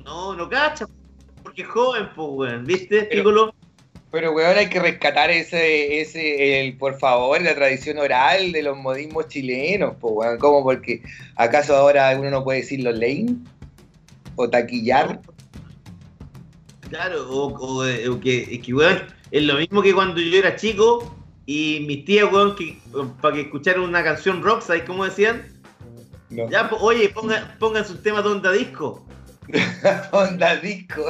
No, 0.05 0.34
no 0.34 0.48
cacha. 0.48 0.86
Porque 1.42 1.62
es 1.62 1.68
joven, 1.68 2.09
pues, 2.14 2.28
weón. 2.30 2.64
¿Viste? 2.64 3.02
Pero- 3.05 3.22
Piccolo? 3.22 3.55
Pero, 4.10 4.32
weón, 4.32 4.56
hay 4.56 4.70
que 4.70 4.80
rescatar 4.80 5.30
ese, 5.30 6.00
ese, 6.00 6.60
el, 6.66 6.78
por 6.78 6.98
favor, 6.98 7.42
la 7.42 7.55
tradición 7.55 7.98
oral 7.98 8.52
de 8.52 8.62
los 8.62 8.74
modismos 8.76 9.28
chilenos, 9.28 9.96
pues, 10.00 10.14
weón. 10.16 10.38
¿Cómo? 10.38 10.62
Porque, 10.62 11.02
¿acaso 11.36 11.76
ahora 11.76 12.16
uno 12.18 12.30
no 12.30 12.42
puede 12.42 12.60
decir 12.60 12.82
los 12.82 12.94
lane? 12.94 13.36
¿O 14.36 14.48
taquillar? 14.48 15.20
Claro, 16.88 17.28
o, 17.30 17.52
o, 17.59 17.84
eh, 17.86 18.09
o 18.09 18.18
que, 18.18 18.48
es 18.50 18.60
que, 18.64 18.72
weón, 18.72 19.02
es 19.30 19.42
lo 19.42 19.56
mismo 19.56 19.82
que 19.82 19.92
cuando 19.92 20.20
yo 20.22 20.38
era 20.38 20.56
chico 20.56 21.14
y 21.50 21.80
mis 21.86 22.04
tías, 22.04 22.30
weón, 22.30 22.54
que, 22.56 22.76
para 23.22 23.34
que 23.34 23.40
escucharan 23.40 23.80
una 23.80 24.04
canción 24.04 24.42
rock, 24.42 24.60
¿sabes 24.60 24.82
cómo 24.82 25.06
decían? 25.06 25.46
No. 26.28 26.46
Ya, 26.50 26.68
oye, 26.78 27.08
pongan, 27.08 27.56
pongan 27.58 27.86
sus 27.86 28.02
temas 28.02 28.22
de 28.22 28.28
onda 28.28 28.52
disco. 28.52 29.02
Onda 30.12 30.56
disco. 30.56 31.06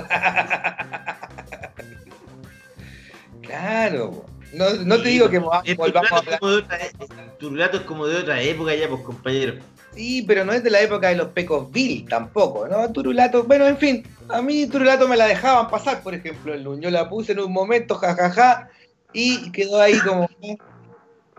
claro. 3.43 4.27
No, 4.53 4.71
no 4.85 5.03
te 5.03 5.09
digo 5.09 5.29
que 5.29 5.41
volvamos 5.41 6.13
a 6.13 6.21
turulato, 6.23 6.31
es 6.31 6.35
hablar. 6.41 6.41
otra, 6.41 6.77
e- 6.79 6.93
turulato 7.41 7.77
es 7.79 7.83
como 7.83 8.07
de 8.07 8.19
otra 8.19 8.41
época 8.41 8.77
ya, 8.77 8.89
pues, 8.89 9.03
compañero. 9.03 9.55
Sí, 9.97 10.23
pero 10.23 10.45
no 10.45 10.53
es 10.53 10.63
de 10.63 10.71
la 10.71 10.81
época 10.81 11.09
de 11.09 11.17
los 11.17 11.31
Pecosville 11.31 12.07
tampoco, 12.09 12.69
¿no? 12.69 12.93
Turulato, 12.93 13.43
bueno, 13.43 13.67
en 13.67 13.77
fin, 13.77 14.07
a 14.29 14.41
mí 14.41 14.69
Turulato 14.69 15.09
me 15.09 15.17
la 15.17 15.27
dejaban 15.27 15.69
pasar, 15.69 16.01
por 16.05 16.15
ejemplo, 16.15 16.55
el 16.55 16.63
Lun. 16.63 16.81
Yo 16.81 16.93
la 16.93 17.09
puse 17.09 17.33
en 17.33 17.41
un 17.41 17.53
momento, 17.53 17.97
jajaja, 17.97 18.71
y 19.13 19.51
quedó 19.53 19.81
ahí 19.81 19.99
como. 20.01 20.29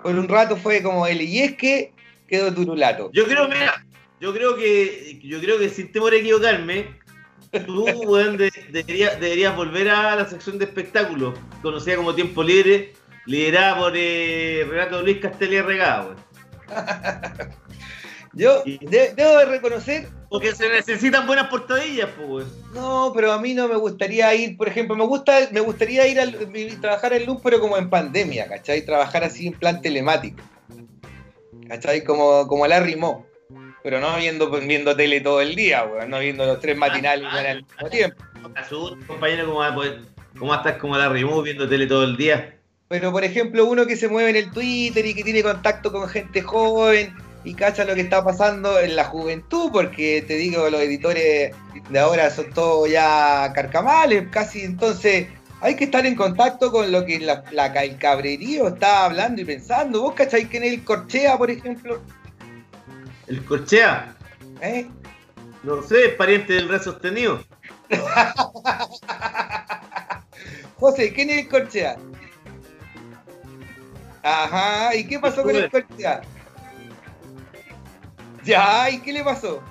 Por 0.01 0.15
un 0.15 0.27
rato 0.29 0.55
fue 0.55 0.81
como 0.81 1.05
el 1.07 1.21
y 1.21 1.39
es 1.39 1.55
que 1.57 1.93
quedó 2.27 2.53
Turulato. 2.53 3.09
Yo 3.13 3.25
creo, 3.25 3.47
mira, 3.49 3.85
yo 4.21 4.33
creo 4.33 4.55
que, 4.55 5.19
yo 5.23 5.39
creo 5.41 5.59
que 5.59 5.67
sin 5.69 5.91
temor 5.91 6.13
a 6.13 6.17
equivocarme, 6.17 6.95
tú, 7.65 7.83
weón, 7.85 8.37
de- 8.37 8.51
debería- 8.71 9.15
deberías 9.15 9.55
volver 9.55 9.89
a 9.89 10.15
la 10.15 10.25
sección 10.25 10.57
de 10.57 10.65
espectáculos, 10.65 11.37
conocida 11.61 11.97
como 11.97 12.15
Tiempo 12.15 12.43
Libre, 12.43 12.93
liderada 13.25 13.77
por 13.77 13.93
eh, 13.95 14.65
Renato 14.69 15.01
Luis 15.01 15.17
Castelli 15.17 15.59
Regada, 15.61 16.05
weón. 16.05 16.17
Yo 18.33 18.63
de- 18.63 19.13
debo 19.15 19.37
de 19.37 19.45
reconocer, 19.45 20.07
Porque 20.29 20.53
se 20.53 20.69
necesitan 20.69 21.25
buenas 21.25 21.47
portadillas, 21.49 22.09
pues, 22.15 22.29
weón. 22.29 22.47
no, 22.73 23.11
pero 23.15 23.31
a 23.31 23.39
mí 23.41 23.53
no 23.55 23.67
me 23.67 23.75
gustaría 23.75 24.33
ir, 24.35 24.55
por 24.55 24.67
ejemplo, 24.67 24.95
me 24.95 25.05
gusta, 25.05 25.49
me 25.51 25.59
gustaría 25.61 26.07
ir 26.07 26.19
a 26.19 26.25
trabajar 26.79 27.13
en 27.13 27.25
Luz, 27.25 27.39
pero 27.43 27.59
como 27.59 27.77
en 27.77 27.89
pandemia, 27.89 28.47
¿cachai? 28.47 28.85
Trabajar 28.85 29.23
así 29.23 29.47
en 29.47 29.53
plan 29.53 29.81
telemático. 29.81 30.43
¿Cachai? 31.67 32.03
Como, 32.03 32.47
como 32.47 32.65
Larry 32.67 32.95
Mo. 32.95 33.25
Pero 33.83 33.99
no 33.99 34.15
viendo, 34.17 34.49
viendo 34.51 34.95
tele 34.95 35.21
todo 35.21 35.41
el 35.41 35.55
día, 35.55 35.83
weón, 35.85 36.09
no 36.09 36.19
viendo 36.19 36.45
los 36.45 36.59
tres 36.59 36.77
matinales 36.77 37.25
al 37.33 37.63
mismo 37.63 37.89
tiempo. 37.89 38.23
Asustes, 38.55 39.05
compañero, 39.05 39.45
¿cómo 39.47 39.59
vas 39.59 39.71
a 39.71 39.75
poder- 39.75 39.99
cómo 40.37 40.53
estar 40.53 40.77
como 40.77 40.97
la 40.97 41.09
Rimu 41.09 41.41
viendo 41.41 41.67
tele 41.67 41.87
todo 41.87 42.03
el 42.03 42.17
día? 42.17 42.55
Pero 42.89 43.11
por 43.11 43.23
ejemplo, 43.23 43.65
uno 43.65 43.85
que 43.85 43.95
se 43.95 44.07
mueve 44.07 44.31
en 44.31 44.35
el 44.35 44.51
Twitter 44.51 45.05
y 45.05 45.13
que 45.13 45.23
tiene 45.23 45.43
contacto 45.43 45.91
con 45.91 46.07
gente 46.09 46.41
joven 46.41 47.13
y 47.43 47.53
cacha 47.53 47.85
lo 47.85 47.95
que 47.95 48.01
está 48.01 48.23
pasando 48.23 48.79
en 48.79 48.95
la 48.95 49.05
juventud, 49.05 49.69
porque 49.71 50.23
te 50.27 50.35
digo, 50.35 50.69
los 50.69 50.81
editores 50.81 51.55
de 51.89 51.99
ahora 51.99 52.29
son 52.29 52.49
todos 52.51 52.89
ya 52.89 53.51
carcamales, 53.53 54.27
casi 54.29 54.61
entonces 54.63 55.27
hay 55.61 55.75
que 55.75 55.85
estar 55.85 56.05
en 56.05 56.15
contacto 56.15 56.71
con 56.71 56.91
lo 56.91 57.05
que 57.05 57.19
la, 57.19 57.43
la- 57.51 57.67
el 57.67 57.97
cabrerío 57.97 58.67
está 58.69 59.05
hablando 59.05 59.41
y 59.41 59.45
pensando. 59.45 60.01
¿Vos 60.01 60.13
cacháis 60.15 60.47
quién 60.49 60.63
es 60.63 60.73
el 60.73 60.83
Corchea, 60.83 61.37
por 61.37 61.49
ejemplo? 61.51 62.01
El 63.27 63.43
Corchea, 63.45 64.15
¿Eh? 64.61 64.87
no 65.63 65.81
sé, 65.83 66.05
es 66.07 66.13
pariente 66.15 66.53
del 66.53 66.67
red 66.69 66.81
sostenido. 66.81 67.43
José, 70.77 71.11
¿quién 71.13 71.29
es 71.29 71.37
el 71.39 71.47
Corchea? 71.49 71.97
Ajá, 74.23 74.95
¿y 74.95 75.05
qué 75.07 75.19
pasó 75.19 75.43
con 75.43 75.55
el 75.55 75.69
Corchea? 75.69 76.21
Ya, 78.45 78.89
¿y 78.89 78.99
qué 78.99 79.13
le 79.13 79.23
pasó? 79.23 79.61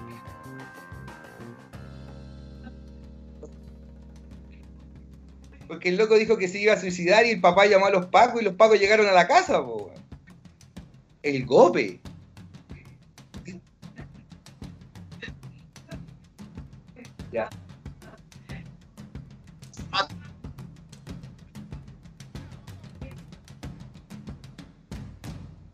Porque 5.66 5.90
el 5.90 5.96
loco 5.96 6.16
dijo 6.16 6.38
que 6.38 6.48
se 6.48 6.60
iba 6.60 6.72
a 6.72 6.80
suicidar 6.80 7.26
y 7.26 7.30
el 7.30 7.40
papá 7.40 7.66
llamó 7.66 7.86
a 7.86 7.90
los 7.90 8.06
pacos 8.06 8.40
y 8.40 8.44
los 8.44 8.54
pacos 8.54 8.80
llegaron 8.80 9.06
a 9.06 9.12
la 9.12 9.28
casa, 9.28 9.62
po. 9.64 9.92
El 11.22 11.44
gope. 11.44 12.00
Ya. 17.30 17.50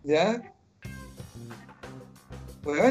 ¿Ya? 0.02 0.53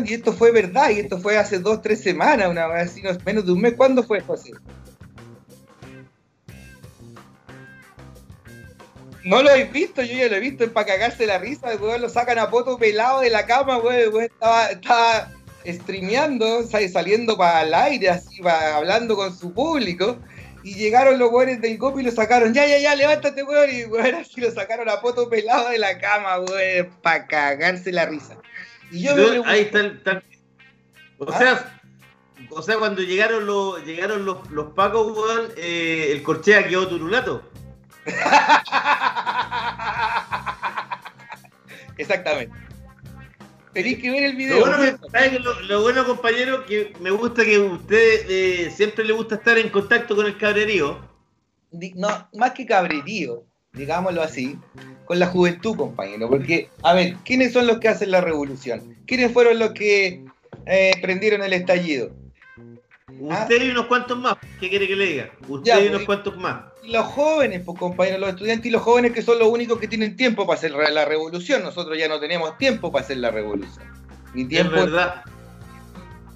Y 0.06 0.14
esto 0.14 0.34
fue 0.34 0.52
verdad, 0.52 0.90
y 0.92 1.00
esto 1.00 1.18
fue 1.20 1.38
hace 1.38 1.60
dos, 1.60 1.82
tres 1.82 2.02
semanas, 2.02 2.50
una 2.50 2.68
vez 2.68 2.92
así, 2.92 3.02
no, 3.02 3.10
menos 3.26 3.46
de 3.46 3.52
un 3.54 3.62
mes. 3.62 3.74
¿Cuándo 3.76 4.04
fue, 4.04 4.22
José? 4.22 4.52
No 9.24 9.42
lo 9.42 9.50
he 9.52 9.64
visto, 9.66 10.02
yo 10.02 10.18
ya 10.18 10.28
lo 10.28 10.36
he 10.36 10.40
visto, 10.42 10.66
es 10.66 10.70
para 10.70 10.86
cagarse 10.86 11.26
la 11.26 11.38
risa, 11.38 11.76
weón 11.80 12.02
lo 12.02 12.10
sacan 12.10 12.38
a 12.40 12.50
poto 12.50 12.78
pelado 12.78 13.22
de 13.22 13.30
la 13.30 13.46
cama, 13.46 13.78
weón, 13.78 14.14
weón 14.14 14.26
estaba, 14.26 14.68
estaba 14.68 15.32
streameando, 15.66 16.64
sa- 16.68 16.86
saliendo 16.90 17.38
para 17.38 17.62
el 17.64 17.74
aire, 17.74 18.10
así, 18.10 18.42
pa- 18.42 18.76
hablando 18.76 19.16
con 19.16 19.34
su 19.36 19.54
público, 19.54 20.18
y 20.62 20.76
llegaron 20.76 21.18
los 21.20 21.32
weones 21.32 21.62
del 21.62 21.78
GOP 21.78 22.00
y 22.02 22.04
lo 22.04 22.12
sacaron, 22.12 22.54
ya, 22.54 22.68
ya, 22.68 22.78
ya, 22.80 22.96
levántate, 22.96 23.44
weón, 23.44 23.70
y 23.74 23.86
weón, 23.86 24.14
así 24.16 24.42
lo 24.42 24.52
sacaron 24.52 24.90
a 24.90 25.00
poto 25.00 25.30
pelado 25.30 25.70
de 25.70 25.80
la 25.80 25.98
cama, 26.00 26.40
weón, 26.42 26.90
para 27.02 27.26
cagarse 27.26 27.94
la 27.94 28.06
risa. 28.06 28.36
Y 28.94 29.04
yo 29.04 29.44
ahí 29.46 29.62
está 29.62 29.80
el. 29.82 29.86
está- 29.98 30.24
O 31.18 31.26
¿Ah? 31.32 31.38
sea, 31.38 31.80
o 32.50 32.62
sea, 32.62 32.78
cuando 32.78 33.02
llegaron 33.02 33.46
los, 33.46 33.84
llegaron 33.86 34.26
los, 34.26 34.50
los 34.52 34.74
pacos, 34.74 35.16
weón, 35.18 35.52
eh, 35.58 36.10
el 36.12 36.22
Corchea 36.24 36.68
quedó 36.68 36.88
turulato. 36.88 37.50
Exactamente. 41.98 42.56
Tenéis 43.74 44.00
que 44.00 44.12
ver 44.12 44.24
el 44.24 44.32
Lo 44.34 44.38
video. 44.38 44.60
bueno, 44.60 44.78
que- 44.78 45.10
¿sabe 45.10 45.32
que 45.32 45.40
lo, 45.40 45.60
lo 45.62 45.82
bueno, 45.82 46.06
compañero, 46.06 46.64
que 46.66 46.94
me 47.00 47.10
gusta 47.12 47.44
que 47.44 47.58
usted 47.58 48.26
eh, 48.30 48.72
siempre 48.76 49.04
le 49.04 49.14
gusta 49.14 49.36
estar 49.36 49.58
en 49.58 49.70
contacto 49.70 50.16
con 50.16 50.26
el 50.28 50.38
cabrerío. 50.38 51.00
no, 51.96 52.30
más 52.34 52.52
que 52.52 52.66
cabrerío, 52.68 53.46
digámoslo 53.74 54.22
así, 54.22 54.58
con 55.06 55.20
la 55.20 55.28
juventud, 55.28 55.76
compañero. 55.76 56.30
Porque, 56.30 56.70
a 56.84 56.94
ver, 56.94 57.16
¿quiénes 57.26 57.54
son 57.54 57.68
los 57.68 57.80
que 57.80 57.90
hacen 57.90 58.12
la 58.12 58.22
revolución? 58.22 58.96
¿Quiénes 59.06 59.32
fueron 59.32 59.60
los 59.60 59.72
que 59.72 60.24
eh, 60.66 60.92
prendieron 61.02 61.44
el 61.44 61.54
estallido? 61.54 62.12
Usted 63.20 63.62
y 63.62 63.70
unos 63.70 63.86
cuantos 63.88 64.18
más. 64.18 64.36
¿Qué 64.60 64.70
quiere 64.70 64.88
que 64.88 64.96
le 64.96 65.06
diga? 65.06 65.32
Usted 65.48 65.66
Ya, 65.72 65.80
y 65.80 65.88
unos 65.88 65.98
pues. 66.04 66.06
cuantos 66.06 66.38
más. 66.38 66.64
Y 66.84 66.92
los 66.92 67.06
jóvenes, 67.06 67.62
pues 67.66 67.78
compañeros, 67.78 68.20
los 68.20 68.30
estudiantes 68.32 68.66
y 68.66 68.70
los 68.72 68.82
jóvenes 68.82 69.12
que 69.14 69.22
son 69.22 69.40
los 69.40 69.48
únicos 69.48 69.80
que 69.80 69.88
tienen 69.88 70.16
tiempo 70.16 70.46
para 70.46 70.58
hacer 70.58 70.72
la 70.72 71.06
revolución. 71.06 71.64
Nosotros 71.64 71.98
ya 71.98 72.08
no 72.08 72.20
tenemos 72.20 72.58
tiempo 72.58 72.92
para 72.92 73.06
hacer 73.06 73.18
la 73.18 73.32
revolución. 73.32 73.86
Ni 74.34 74.44
Es 74.44 74.50
tiempo. 74.50 74.74
verdad. 74.74 75.24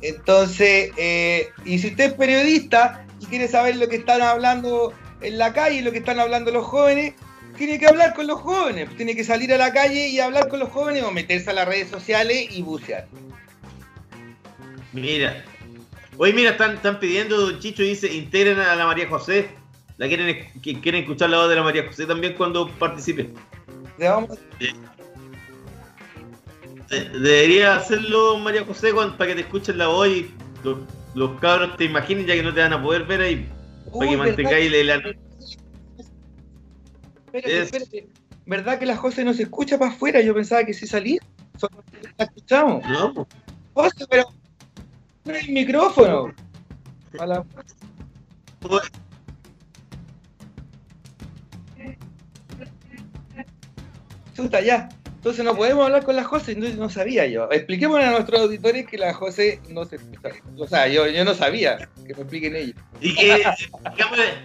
Entonces, 0.02 0.92
eh, 0.98 1.50
y 1.66 1.80
si 1.80 1.88
usted 1.88 2.06
es 2.06 2.14
periodista 2.14 3.06
y 3.20 3.26
quiere 3.26 3.48
saber 3.48 3.76
lo 3.78 3.88
que 3.90 3.96
están 3.98 4.22
hablando 4.22 4.94
en 5.22 5.38
la 5.38 5.54
calle, 5.54 5.82
lo 5.82 5.92
que 5.92 5.98
están 5.98 6.20
hablando 6.20 6.52
los 6.52 6.66
jóvenes, 6.66 7.16
tiene 7.58 7.80
que 7.80 7.88
hablar 7.88 8.14
con 8.14 8.28
los 8.28 8.40
jóvenes, 8.40 8.90
tiene 8.96 9.16
que 9.16 9.24
salir 9.24 9.54
a 9.54 9.58
la 9.58 9.74
calle 9.74 10.08
y 10.08 10.20
hablar 10.20 10.48
con 10.48 10.60
los 10.60 10.70
jóvenes 10.70 11.04
o 11.04 11.12
meterse 11.12 11.50
a 11.50 11.54
las 11.54 11.68
redes 11.68 11.90
sociales 11.90 12.48
y 12.52 12.62
bucear. 12.62 13.08
Mira. 14.94 15.44
Hoy 16.18 16.34
mira, 16.34 16.52
están, 16.52 16.76
están 16.76 17.00
pidiendo, 17.00 17.60
Chicho 17.60 17.84
dice, 17.84 18.12
integren 18.12 18.60
a 18.60 18.76
la 18.76 18.86
María 18.86 19.08
José. 19.08 19.50
La 19.98 20.08
quieren, 20.08 20.48
que 20.62 20.80
quieren 20.80 21.02
escuchar 21.02 21.30
la 21.30 21.38
voz 21.38 21.50
de 21.50 21.56
la 21.56 21.64
María 21.64 21.86
José 21.88 22.06
también 22.06 22.34
cuando 22.34 22.70
participe. 22.70 23.30
Debería 27.14 27.76
hacerlo 27.76 28.38
María 28.38 28.64
José 28.64 28.94
cuando- 28.94 29.18
para 29.18 29.30
que 29.30 29.36
te 29.36 29.42
escuchen 29.42 29.78
la 29.78 29.88
voz 29.88 30.08
y 30.08 30.32
los, 30.64 30.78
los 31.16 31.40
cabros 31.40 31.76
te 31.78 31.84
imaginen 31.86 32.26
ya 32.26 32.36
que 32.36 32.44
no 32.44 32.54
te 32.54 32.62
van 32.62 32.74
a 32.74 32.82
poder 32.82 33.04
ver 33.04 33.22
ahí. 33.22 33.50
Uy, 33.88 34.00
para 34.00 34.12
que 34.12 34.18
mantengáis 34.18 34.86
la- 34.86 35.02
Espérate, 37.38 37.62
Es- 37.62 37.74
espérate. 37.74 38.08
¿Verdad 38.46 38.80
que 38.80 38.86
la 38.86 38.96
José 38.96 39.24
no 39.26 39.34
se 39.34 39.44
escucha 39.44 39.78
para 39.78 39.92
afuera? 39.92 40.22
Yo 40.22 40.34
pensaba 40.34 40.64
que 40.64 40.74
sí 40.74 40.88
salía. 40.88 41.20
Solo 41.58 41.84
la 42.18 42.26
escuchamos. 42.26 42.84
No, 42.88 43.14
pues. 43.14 43.28
José, 43.74 44.06
pero. 44.10 44.26
hay 45.26 45.52
micrófono. 45.52 46.34
A 47.20 47.26
la- 47.26 47.46
Chuta, 54.36 54.62
ya. 54.62 54.90
Entonces 55.18 55.44
no 55.44 55.56
podemos 55.56 55.84
hablar 55.84 56.06
con 56.06 56.16
la 56.16 56.24
José, 56.24 56.56
no, 56.56 56.70
no 56.70 56.90
sabía 56.90 57.26
yo. 57.26 57.52
Expliquémosle 57.52 58.06
a 58.06 58.12
nuestros 58.12 58.40
auditores 58.40 58.86
que 58.86 59.00
la 59.00 59.16
José 59.16 59.60
no 59.68 59.84
se. 59.84 59.98
O 60.58 60.68
sea, 60.68 60.88
yo, 60.88 61.08
yo 61.08 61.26
no 61.26 61.34
sabía. 61.34 61.90
Que 62.06 62.14
me 62.14 62.22
expliquen 62.22 62.56
ellos. 62.56 62.76
Y, 63.02 63.16
que, 63.16 63.44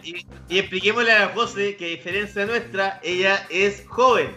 y, 0.02 0.26
y 0.48 0.58
expliquémosle 0.58 1.12
a 1.12 1.18
la 1.26 1.28
José 1.28 1.76
que 1.76 1.84
a 1.84 1.88
diferencia 1.88 2.46
nuestra, 2.46 3.00
ella 3.02 3.46
es 3.50 3.84
joven. 3.86 4.34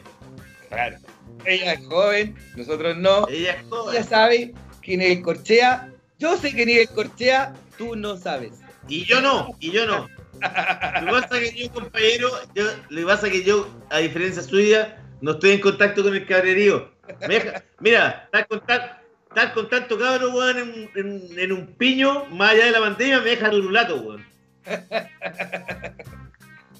Claro. 0.68 0.98
Ella 1.45 1.74
es 1.74 1.86
joven, 1.86 2.36
nosotros 2.57 2.98
no. 2.98 3.28
Ella 3.30 3.53
es 3.53 3.70
joven. 3.70 3.95
Ella 3.95 4.03
sabe 4.03 4.53
quién 4.82 5.02
es 5.02 5.18
el 5.18 5.22
Corchea. 5.24 5.90
Yo 6.20 6.36
sé 6.36 6.52
quién 6.52 6.68
es 6.68 6.80
el 6.80 6.90
Corchea, 6.90 7.53
tú 7.78 7.95
no 7.95 8.18
sabes. 8.18 8.60
Y 8.90 9.06
yo 9.06 9.22
no, 9.22 9.56
y 9.62 9.72
yo 9.72 9.86
no. 9.86 10.10
Lo 11.02 11.06
que 11.06 11.22
pasa 11.22 11.38
es 11.38 11.53
que 11.53 11.64
yo, 11.64 11.72
compañero, 11.72 12.30
yo, 12.53 12.66
lo 12.90 12.99
que 12.99 13.06
pasa 13.06 13.28
es 13.28 13.34
que 13.34 13.44
yo, 13.45 13.70
a 13.90 13.99
diferencia 13.99 14.44
suya, 14.44 15.02
no 15.22 15.32
estoy 15.32 15.52
en 15.52 15.62
contacto 15.62 16.04
con 16.04 16.16
el 16.16 16.26
cabrerío. 16.26 16.92
Deja- 17.28 17.64
mira, 17.80 18.24
estar 18.26 18.48
con, 18.48 18.58
estar 18.60 19.54
con 19.54 19.70
tanto 19.70 19.98
cabro, 19.98 20.32
weón, 20.32 20.58
en, 20.58 20.90
en- 20.96 21.40
en 21.40 21.52
un 21.52 21.68
piño, 21.76 22.26
más 22.26 22.52
allá 22.52 22.66
de 22.66 22.72
la 22.72 22.80
pandemia, 22.80 23.20
me 23.20 23.30
deja 23.32 23.50
turulato, 23.50 23.98
weón. 24.02 24.26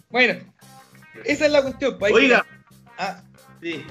Bueno, 0.10 0.36
esa 1.24 1.46
es 1.46 1.52
la 1.52 1.62
cuestión. 1.62 1.98
pues, 2.00 2.12
que- 2.12 2.18
Oiga, 2.18 2.46
Ah, 2.98 3.22
sí. 3.62 3.86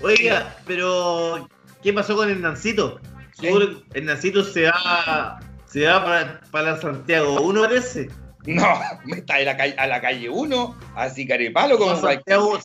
Oiga, 0.00 0.56
pero, 0.66 1.46
¿qué 1.82 1.92
pasó 1.92 2.16
con 2.16 2.30
el 2.30 2.40
Nancito? 2.40 2.98
Seguro 3.32 3.82
que 3.92 3.98
el 3.98 4.06
Nancito 4.06 4.42
se 4.42 4.64
va, 4.64 5.38
se 5.66 5.86
va 5.86 6.02
para, 6.04 6.40
para 6.50 6.80
Santiago 6.80 7.40
1, 7.42 7.60
parece. 7.62 8.08
no, 8.46 8.80
me 9.04 9.16
está 9.18 9.34
a 9.34 9.40
la 9.40 9.56
calle, 9.56 9.74
a 9.76 9.86
la 9.86 10.00
calle 10.00 10.30
1, 10.30 10.78
así 10.96 11.26
carepalo 11.26 11.76
como 11.76 11.94
Santiago, 12.00 12.58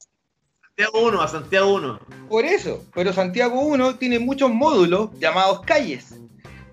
Santiago 0.75 1.07
1, 1.07 1.21
a 1.21 1.27
Santiago 1.27 1.73
1. 1.75 1.99
Por 2.29 2.45
eso, 2.45 2.83
pero 2.95 3.13
Santiago 3.13 3.61
1 3.61 3.95
tiene 3.97 4.17
muchos 4.17 4.49
módulos 4.51 5.11
llamados 5.19 5.61
calles. 5.61 6.15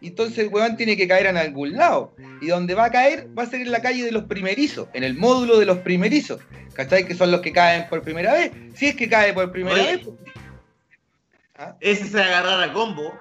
Entonces 0.01 0.39
el 0.39 0.49
huevón 0.49 0.79
tiene 0.79 0.97
que 0.97 1.07
caer 1.07 1.27
en 1.27 1.37
algún 1.37 1.75
lado. 1.75 2.15
Y 2.41 2.47
donde 2.47 2.73
va 2.75 2.87
a 2.87 2.91
caer 2.91 3.29
va 3.39 3.43
a 3.43 3.47
ser 3.47 3.61
en 3.61 3.71
la 3.71 3.83
calle 3.83 4.03
de 4.03 4.11
los 4.11 4.25
primerizos, 4.25 4.89
en 4.95 5.05
el 5.05 5.19
módulo 5.19 5.59
de 5.59 5.67
los 5.67 5.79
primerizos. 5.79 6.41
¿Cachai? 6.73 7.07
Que 7.07 7.15
son 7.15 7.31
los 7.31 7.43
que 7.43 7.53
caen 7.53 7.91
por 7.91 8.01
primera 8.01 8.33
vez. 8.33 8.53
Si 8.75 8.87
es 8.87 8.97
que 8.97 9.07
cae 9.07 9.35
por 9.35 9.53
primera 9.53 9.77
Oye. 9.77 9.97
vez. 9.97 10.07
pues, 10.07 11.69
Ese 11.81 12.07
se 12.07 12.17
va 12.17 12.25
a 12.25 12.27
agarrar 12.39 12.71
a 12.71 12.73
combo. 12.73 13.13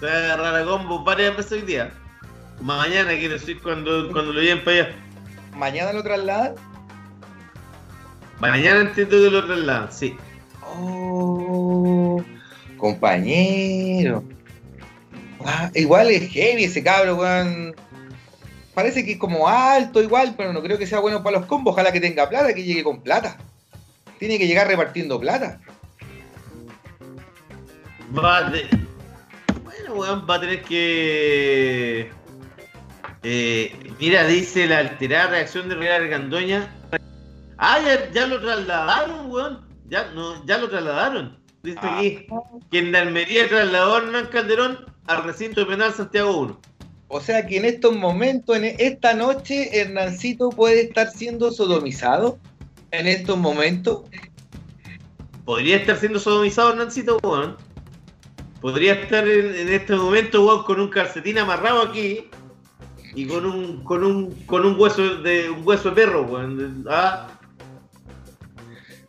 Se 0.00 0.04
va 0.04 0.12
a 0.12 0.16
agarrar 0.34 0.56
a 0.56 0.64
combo 0.66 1.02
varias 1.02 1.34
veces 1.34 1.52
hoy 1.52 1.62
día. 1.62 1.90
Mañana 2.60 3.16
quiero 3.16 3.34
decir 3.34 3.58
cuando, 3.62 4.12
cuando 4.12 4.34
lo 4.34 4.42
lleven 4.42 4.62
para 4.62 4.88
allá. 4.88 4.94
Mañana 5.54 5.94
lo 5.94 6.02
trasladan. 6.02 6.54
Mañana 8.40 8.80
entiendo 8.80 9.16
que 9.16 9.30
lo 9.30 9.46
trasladan, 9.46 9.92
sí. 9.92 10.16
Oh, 10.62 12.22
compañero. 12.76 14.22
Ah, 15.44 15.70
igual 15.74 16.10
es 16.10 16.28
heavy 16.30 16.64
ese 16.64 16.82
cabro, 16.82 17.16
weón. 17.16 17.74
Parece 18.74 19.04
que 19.04 19.12
es 19.12 19.18
como 19.18 19.48
alto 19.48 20.02
igual, 20.02 20.34
pero 20.36 20.52
no 20.52 20.62
creo 20.62 20.76
que 20.76 20.86
sea 20.86 20.98
bueno 21.00 21.22
para 21.22 21.38
los 21.38 21.46
combos. 21.46 21.72
Ojalá 21.72 21.92
que 21.92 22.00
tenga 22.00 22.28
plata, 22.28 22.52
que 22.52 22.62
llegue 22.64 22.84
con 22.84 23.00
plata. 23.00 23.38
Tiene 24.18 24.38
que 24.38 24.46
llegar 24.46 24.66
repartiendo 24.66 25.18
plata. 25.18 25.60
Va 28.16 28.50
de- 28.50 28.68
weón, 29.94 30.26
va 30.28 30.34
a 30.36 30.40
tener 30.40 30.62
que. 30.62 32.10
Eh, 33.22 33.74
mira, 33.98 34.26
dice 34.26 34.66
la 34.66 34.78
alterada 34.78 35.28
reacción 35.30 35.68
de 35.68 35.74
Real 35.74 36.02
Argandoña. 36.02 36.68
Ah, 37.58 37.78
ya, 37.80 38.10
ya 38.12 38.26
lo 38.26 38.40
trasladaron, 38.40 39.30
weón. 39.30 39.66
Ya, 39.88 40.10
no, 40.12 40.44
ya 40.46 40.58
lo 40.58 40.68
trasladaron. 40.68 41.38
Dice 41.62 41.78
Ah. 41.82 41.98
aquí 41.98 42.26
que 42.70 42.78
en 42.78 42.92
la 42.92 43.00
Almería 43.00 43.48
trasladó 43.48 43.94
a 43.94 43.98
Hernán 43.98 44.26
Calderón 44.26 44.78
al 45.06 45.24
recinto 45.24 45.66
penal 45.66 45.92
Santiago 45.94 46.36
1. 46.38 46.60
O 47.08 47.20
sea 47.20 47.46
que 47.46 47.56
en 47.56 47.64
estos 47.64 47.94
momentos, 47.96 48.56
en 48.56 48.64
esta 48.78 49.14
noche, 49.14 49.80
Hernancito 49.80 50.50
puede 50.50 50.82
estar 50.82 51.10
siendo 51.10 51.50
sodomizado. 51.52 52.38
En 52.90 53.06
estos 53.06 53.36
momentos. 53.38 54.02
Podría 55.44 55.76
estar 55.76 55.96
siendo 55.98 56.18
sodomizado 56.18 56.70
Hernancito, 56.70 57.18
weón. 57.22 57.56
Podría 58.60 58.94
estar 58.94 59.26
en, 59.28 59.54
en 59.54 59.72
este 59.72 59.94
momento, 59.94 60.44
weón, 60.44 60.64
con 60.64 60.80
un 60.80 60.88
calcetín 60.88 61.38
amarrado 61.38 61.82
aquí 61.82 62.28
y 63.14 63.26
con 63.26 63.46
un 63.46 63.82
con 63.84 64.02
un 64.04 64.30
con 64.46 64.66
un 64.66 64.78
hueso 64.78 65.16
de 65.18 65.48
un 65.50 65.62
hueso 65.66 65.90
de 65.90 65.94
perro, 65.94 66.22
weón. 66.22 66.84
Ah. 66.90 67.28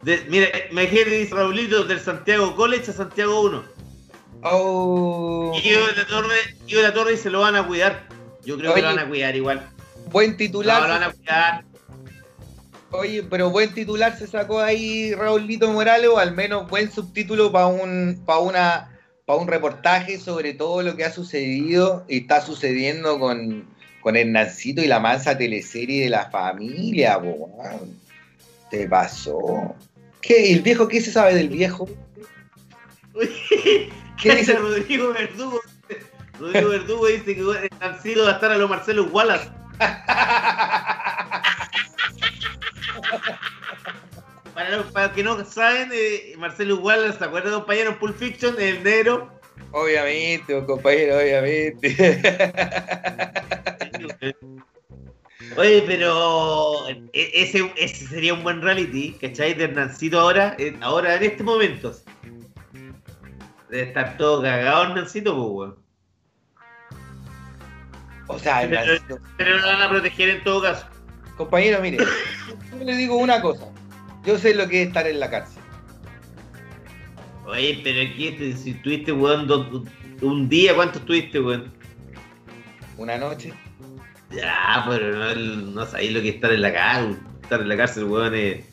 De- 0.07 0.23
mira, 0.29 0.47
imagínate 0.71 1.09
dice 1.09 1.35
Raulito 1.35 1.84
del 1.84 1.99
Santiago 1.99 2.55
College 2.55 2.91
a 2.91 2.93
Santiago 2.93 3.41
1. 3.41 3.63
Oh, 4.43 5.51
Y 5.61 5.69
de 5.69 5.79
la 5.97 6.07
Torre, 6.07 6.35
de 6.65 6.81
la 6.81 6.93
Torre 6.93 7.13
y 7.15 7.17
se 7.17 7.29
lo 7.29 7.41
van 7.41 7.57
a 7.57 7.67
cuidar. 7.67 8.07
Yo 8.45 8.57
creo 8.57 8.73
que 8.73 8.81
lo 8.81 8.88
van 8.88 8.99
a 8.99 9.07
cuidar 9.09 9.35
igual. 9.35 9.67
buen 10.09 10.31
No, 10.31 10.38
titular. 10.38 10.81
lo 10.84 10.88
van 10.88 11.03
a 11.03 11.11
cuidar. 11.11 11.63
Oye, 12.91 13.23
pero 13.23 13.49
buen 13.49 13.73
titular 13.73 14.17
se 14.17 14.27
sacó 14.27 14.61
ahí 14.61 15.13
Raulito 15.13 15.69
Morales, 15.73 16.09
o 16.09 16.19
al 16.19 16.31
menos 16.34 16.69
buen 16.69 16.89
subtítulo 16.89 17.51
para 17.51 17.67
un, 17.67 18.23
para 18.25 18.39
una, 18.39 18.97
para 19.25 19.39
un 19.39 19.47
reportaje 19.49 20.19
sobre 20.21 20.53
todo 20.53 20.84
lo 20.84 20.95
que 20.95 21.03
ha 21.03 21.11
sucedido 21.11 22.05
y 22.07 22.19
está 22.19 22.39
sucediendo 22.39 23.19
con, 23.19 23.67
con 23.99 24.15
Hernancito 24.15 24.81
y 24.81 24.88
la 24.88 25.01
mansa 25.01 25.38
teleserie 25.38 26.05
de 26.05 26.09
la 26.11 26.29
familia, 26.29 27.19
po. 27.19 27.49
Te 28.71 28.88
pasó. 28.88 29.75
¿Qué? 30.28 30.52
¿El 30.52 30.62
viejo 30.62 30.90
qué 30.90 30.99
se 30.99 31.12
sabe 31.12 31.34
del 31.34 31.48
viejo? 31.48 31.88
¿Qué 34.22 34.36
dice? 34.36 34.56
Rodrigo 34.56 35.14
Verdugo? 35.14 35.62
Rodrigo 36.38 36.70
Verdugo 36.70 37.08
dice 37.08 37.34
que 37.34 37.70
han 37.80 38.02
sido 38.02 38.26
gastar 38.26 38.52
a 38.52 38.58
los 38.58 38.70
Marcelo 38.70 39.06
Wallace. 39.06 39.49
Para 44.54 44.72
los 44.72 44.88
para 44.88 45.14
que 45.14 45.24
no 45.24 45.45
saben, 45.45 45.91
eh, 45.94 46.34
Marcelo 46.38 46.78
Wallace, 46.78 47.20
¿se 47.20 47.24
acuerdan 47.24 47.52
de 47.52 47.58
un 47.58 47.66
pañero 47.66 47.91
en 47.91 47.99
Pulp 47.99 48.18
Fiction? 48.18 48.56
El 48.60 48.84
negro. 48.84 49.32
Obviamente, 49.72 50.66
compañero, 50.66 51.20
obviamente. 51.20 52.20
Oye, 55.55 55.84
pero 55.85 56.88
e- 56.89 57.09
ese, 57.14 57.72
ese 57.77 58.07
sería 58.07 58.34
un 58.34 58.43
buen 58.43 58.61
reality, 58.61 59.14
¿cachai? 59.22 59.53
De 59.53 59.65
Hernancito 59.65 60.19
ahora, 60.19 60.55
en- 60.57 60.81
ahora 60.84 61.15
en 61.15 61.23
este 61.23 61.43
momento. 61.43 61.95
Debe 63.69 63.84
estar 63.89 64.18
todo 64.18 64.41
cagado 64.41 64.84
Hernancito, 64.84 65.34
pues, 65.35 65.47
weón. 65.69 65.76
o 68.27 68.39
sea, 68.39 68.61
Pero, 68.61 68.80
Hernancito. 68.81 69.19
pero 69.38 69.57
lo 69.57 69.68
van 69.68 69.81
a 69.81 69.89
proteger 69.89 70.30
en 70.30 70.43
todo 70.43 70.61
caso. 70.61 70.85
Compañero, 71.38 71.80
mire, 71.81 71.97
yo 72.72 72.84
le 72.84 72.95
digo 72.95 73.18
una 73.18 73.41
cosa. 73.41 73.68
Yo 74.26 74.38
sé 74.39 74.55
lo 74.55 74.68
que 74.68 74.81
es 74.81 74.88
estar 74.88 75.05
en 75.07 75.19
la 75.19 75.30
cárcel. 75.30 75.61
Oye, 77.45 77.80
pero 77.84 78.01
aquí 78.09 78.53
si 78.57 78.72
estuviste, 78.72 79.11
weón, 79.11 79.47
un 80.22 80.49
día, 80.49 80.76
¿cuánto 80.76 80.97
estuviste, 80.99 81.39
weón? 81.39 81.72
Una 82.97 83.18
noche. 83.18 83.53
Ya, 84.32 84.86
pero 84.90 85.16
no, 85.16 85.36
no 85.36 85.86
sabéis 85.86 86.12
lo 86.12 86.22
que 86.22 86.30
es 86.30 86.36
estar 86.36 86.52
en 86.52 86.62
la 86.62 86.74
cárcel. 86.74 87.18
Estar 87.44 87.62
en 87.62 87.70
la 87.70 87.78
cárcel, 87.78 88.04
weón, 88.06 88.36
es 88.36 88.66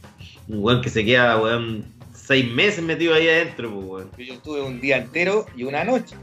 un 0.48 0.62
weón 0.62 0.82
que 0.82 0.90
se 0.90 1.04
queda, 1.04 1.40
weón, 1.40 1.84
seis 2.12 2.50
meses 2.52 2.82
metido 2.82 3.14
ahí 3.14 3.28
adentro, 3.28 3.70
pues, 3.72 3.86
weón. 3.86 4.10
Yo 4.18 4.34
estuve 4.34 4.62
un 4.62 4.80
día 4.80 4.96
entero 4.98 5.46
y 5.56 5.64
una 5.64 5.84
noche. 5.84 6.16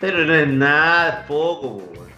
Pero 0.00 0.24
no 0.24 0.34
es 0.34 0.48
nada, 0.48 1.20
es 1.20 1.26
poco, 1.26 1.78
pues, 1.78 1.98
weón. 1.98 2.10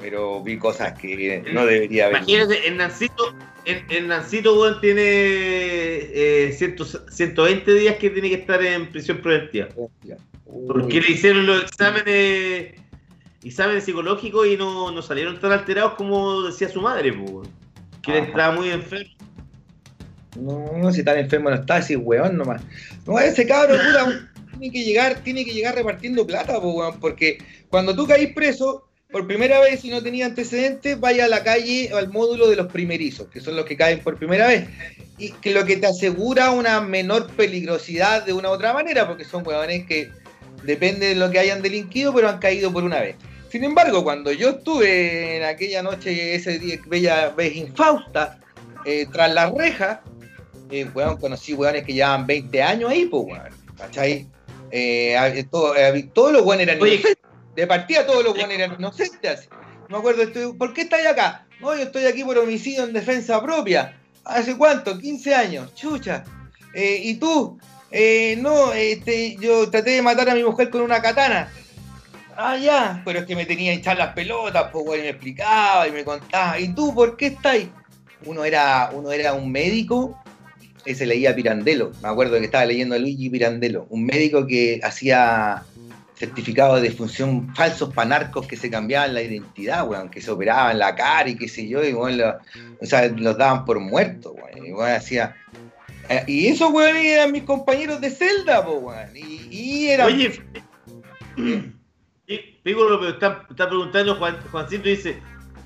Pero 0.00 0.42
vi 0.42 0.58
cosas 0.58 0.98
que 0.98 1.44
no 1.52 1.64
debería 1.66 2.06
haber. 2.06 2.18
Imagínate, 2.18 2.66
el 2.66 2.76
Nancito, 2.76 3.34
el, 3.64 3.84
el 3.90 4.08
Nancito, 4.08 4.60
weón, 4.60 4.80
tiene 4.80 5.02
eh, 5.04 6.54
100 6.56 6.76
120 7.08 7.74
días 7.74 7.96
que 7.96 8.10
tiene 8.10 8.30
que 8.30 8.36
estar 8.36 8.60
en 8.62 8.90
prisión 8.90 9.18
preventiva. 9.18 9.68
Porque 10.66 11.00
le 11.00 11.10
hicieron 11.10 11.46
los 11.46 11.62
exámenes 11.62 12.74
exámenes 13.48 13.84
psicológicos 13.84 14.46
y 14.46 14.56
no, 14.56 14.90
no 14.90 15.02
salieron 15.02 15.38
tan 15.40 15.52
alterados 15.52 15.94
como 15.94 16.42
decía 16.42 16.68
su 16.68 16.80
madre, 16.80 17.12
pues. 17.12 17.48
Que 18.02 18.18
él 18.18 18.24
estaba 18.24 18.54
muy 18.54 18.70
enfermo. 18.70 19.10
No, 20.36 20.72
no, 20.76 20.92
si 20.92 21.02
tan 21.02 21.18
enfermo 21.18 21.50
no 21.50 21.56
está, 21.56 21.76
así 21.76 21.96
weón 21.96 22.36
nomás. 22.36 22.62
No, 23.06 23.18
ese 23.18 23.46
cabrón, 23.46 23.80
puta, 23.86 24.30
tiene 24.50 24.72
que 24.72 24.84
llegar, 24.84 25.20
tiene 25.24 25.44
que 25.44 25.52
llegar 25.52 25.74
repartiendo 25.74 26.26
plata, 26.26 26.60
po, 26.60 26.70
weón, 26.70 27.00
porque 27.00 27.38
cuando 27.68 27.94
tú 27.94 28.06
caís 28.06 28.32
preso, 28.34 28.88
por 29.10 29.26
primera 29.26 29.58
vez 29.60 29.84
y 29.84 29.90
no 29.90 30.02
tenía 30.02 30.26
antecedentes, 30.26 31.00
vaya 31.00 31.24
a 31.24 31.28
la 31.28 31.42
calle 31.42 31.90
o 31.92 31.96
al 31.96 32.08
módulo 32.08 32.48
de 32.48 32.56
los 32.56 32.66
primerizos, 32.66 33.28
que 33.28 33.40
son 33.40 33.56
los 33.56 33.64
que 33.64 33.76
caen 33.76 34.00
por 34.00 34.16
primera 34.18 34.46
vez. 34.46 34.68
Y 35.16 35.30
que 35.30 35.52
lo 35.52 35.64
que 35.64 35.76
te 35.76 35.86
asegura 35.86 36.50
una 36.50 36.80
menor 36.80 37.26
peligrosidad 37.32 38.24
de 38.26 38.34
una 38.34 38.50
u 38.50 38.52
otra 38.52 38.74
manera, 38.74 39.08
porque 39.08 39.24
son 39.24 39.46
weones 39.46 39.86
que 39.86 40.10
depende 40.62 41.06
de 41.06 41.14
lo 41.14 41.30
que 41.30 41.38
hayan 41.38 41.62
delinquido, 41.62 42.14
pero 42.14 42.28
han 42.28 42.38
caído 42.38 42.72
por 42.72 42.84
una 42.84 43.00
vez. 43.00 43.16
Sin 43.50 43.64
embargo, 43.64 44.04
cuando 44.04 44.30
yo 44.32 44.50
estuve 44.50 45.36
en 45.38 45.44
aquella 45.44 45.82
noche, 45.82 46.34
ese 46.34 46.58
día, 46.58 46.78
bella 46.86 47.30
vez 47.30 47.56
infausta, 47.56 48.38
eh, 48.84 49.06
tras 49.12 49.32
las 49.32 49.52
rejas, 49.52 50.00
eh, 50.70 50.86
weón, 50.94 51.16
conocí 51.18 51.54
weones 51.54 51.84
que 51.84 51.94
llevaban 51.94 52.26
20 52.26 52.62
años 52.62 52.90
ahí, 52.90 53.06
pues, 53.06 53.24
weón, 53.26 53.48
¿cachai? 53.76 54.28
Eh, 54.70 55.46
todo- 55.50 55.74
eh, 55.76 56.10
todos 56.12 56.32
los 56.32 56.42
weones 56.42 56.68
eran 56.68 56.80
Oye. 56.82 56.94
inocentes. 56.96 57.24
De 57.56 57.66
partida 57.66 58.06
todos 58.06 58.22
los 58.22 58.34
weones 58.34 58.58
eran 58.58 58.74
inocentes. 58.78 59.48
No 59.88 59.96
me 59.96 59.98
acuerdo, 59.98 60.22
estoy, 60.22 60.52
¿por 60.52 60.74
qué 60.74 60.82
estáis 60.82 61.06
acá? 61.06 61.46
No, 61.60 61.74
yo 61.74 61.82
estoy 61.84 62.04
aquí 62.04 62.22
por 62.22 62.36
homicidio 62.38 62.84
en 62.84 62.92
defensa 62.92 63.42
propia. 63.42 63.98
¿Hace 64.24 64.56
cuánto? 64.58 64.98
15 64.98 65.34
años, 65.34 65.74
chucha. 65.74 66.22
Eh, 66.74 67.00
¿Y 67.02 67.14
tú? 67.14 67.58
Eh, 67.90 68.36
no, 68.38 68.74
este, 68.74 69.36
yo 69.40 69.70
traté 69.70 69.92
de 69.92 70.02
matar 70.02 70.28
a 70.28 70.34
mi 70.34 70.44
mujer 70.44 70.68
con 70.68 70.82
una 70.82 71.00
katana. 71.00 71.50
Ah, 72.40 72.56
ya. 72.56 73.02
Pero 73.04 73.18
es 73.18 73.26
que 73.26 73.34
me 73.34 73.44
tenía 73.46 73.72
que 73.72 73.78
echar 73.80 73.98
las 73.98 74.14
pelotas, 74.14 74.68
pues, 74.70 74.84
weón, 74.86 75.00
y 75.00 75.02
me 75.02 75.08
explicaba 75.10 75.88
y 75.88 75.90
me 75.90 76.04
contaba. 76.04 76.58
¿Y 76.58 76.68
tú 76.72 76.94
por 76.94 77.16
qué 77.16 77.26
estáis? 77.26 77.66
Uno 78.24 78.44
era, 78.44 78.90
uno 78.92 79.10
era 79.10 79.32
un 79.34 79.50
médico 79.50 80.16
que 80.84 80.94
se 80.94 81.04
leía 81.04 81.34
Pirandello. 81.34 81.90
Me 82.00 82.08
acuerdo 82.08 82.38
que 82.38 82.44
estaba 82.44 82.64
leyendo 82.64 82.94
a 82.94 82.98
Luigi 82.98 83.28
Pirandello, 83.28 83.86
un 83.90 84.06
médico 84.06 84.46
que 84.46 84.80
hacía 84.84 85.64
certificados 86.16 86.80
de 86.80 86.88
defunción 86.90 87.52
falsos 87.56 87.92
para 87.92 88.08
narcos 88.08 88.46
que 88.46 88.56
se 88.56 88.70
cambiaban 88.70 89.14
la 89.14 89.22
identidad, 89.22 89.86
weón, 89.88 90.08
que 90.08 90.20
se 90.20 90.30
operaban 90.30 90.78
la 90.78 90.94
cara 90.94 91.28
y 91.28 91.36
qué 91.36 91.48
sé 91.48 91.68
yo, 91.68 91.84
y 91.84 91.92
weón, 91.92 92.18
lo- 92.18 92.38
o 92.80 92.86
sea, 92.86 93.06
los 93.08 93.36
daban 93.36 93.64
por 93.64 93.78
muertos, 93.80 94.32
weón, 94.34 94.66
y 94.66 94.72
weón 94.72 94.90
hacía... 94.92 95.36
eh, 96.08 96.22
Y 96.26 96.46
esos 96.48 96.72
weones 96.72 97.04
eran 97.04 97.30
mis 97.32 97.42
compañeros 97.44 98.00
de 98.00 98.10
celda, 98.10 98.64
po, 98.64 98.74
weón, 98.78 99.16
y, 99.16 99.48
y 99.50 99.88
eran... 99.90 100.06
Oye, 100.06 100.40
Piccolo, 102.62 102.98
pero 103.00 103.12
está, 103.12 103.46
está 103.48 103.68
preguntando, 103.68 104.16
Juan, 104.16 104.36
Juancito 104.50 104.84
dice, 104.88 105.18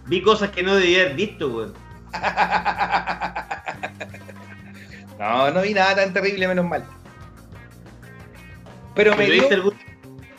vi 0.07 0.23
cosas 0.23 0.51
que 0.51 0.63
no 0.63 0.75
debía 0.77 1.03
haber 1.03 1.17
visto, 1.17 1.49
weón. 1.49 1.75
No, 5.19 5.51
no 5.53 5.63
vi 5.63 5.75
nada 5.75 5.95
tan 5.97 6.13
terrible, 6.13 6.49
menos 6.49 6.65
mal. 6.65 6.85
Pero 8.95 9.17
me 9.17 9.27
dio... 9.27 9.35
¿viste 9.35 9.55
algún- 9.55 9.79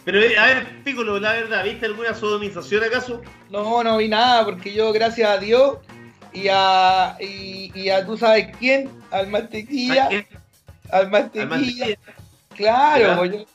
pero, 0.03 0.19
eh, 0.21 0.37
a 0.37 0.45
ver, 0.47 0.83
Piccolo, 0.83 1.17
la 1.19 1.31
verdad, 1.31 1.63
¿viste 1.63 1.85
alguna 1.85 2.13
sodomización 2.13 2.83
acaso? 2.83 3.21
No, 3.49 3.81
no 3.83 3.97
vi 3.97 4.09
nada, 4.09 4.43
porque 4.43 4.73
yo, 4.73 4.91
gracias 4.91 5.29
a 5.29 5.37
Dios 5.37 5.77
y 6.33 6.47
a, 6.51 7.15
y, 7.21 7.71
y 7.73 7.89
a 7.89 8.05
tú 8.05 8.17
sabes 8.17 8.47
quién, 8.59 8.89
al 9.11 9.27
mantequilla, 9.29 10.05
¿A 10.05 10.09
quién? 10.09 10.27
al 10.91 11.05
Al 11.05 11.11
mantequilla, 11.11 11.47
mantequilla. 11.47 11.97
claro, 12.55 13.15
pues 13.19 13.31
yo 13.31 13.45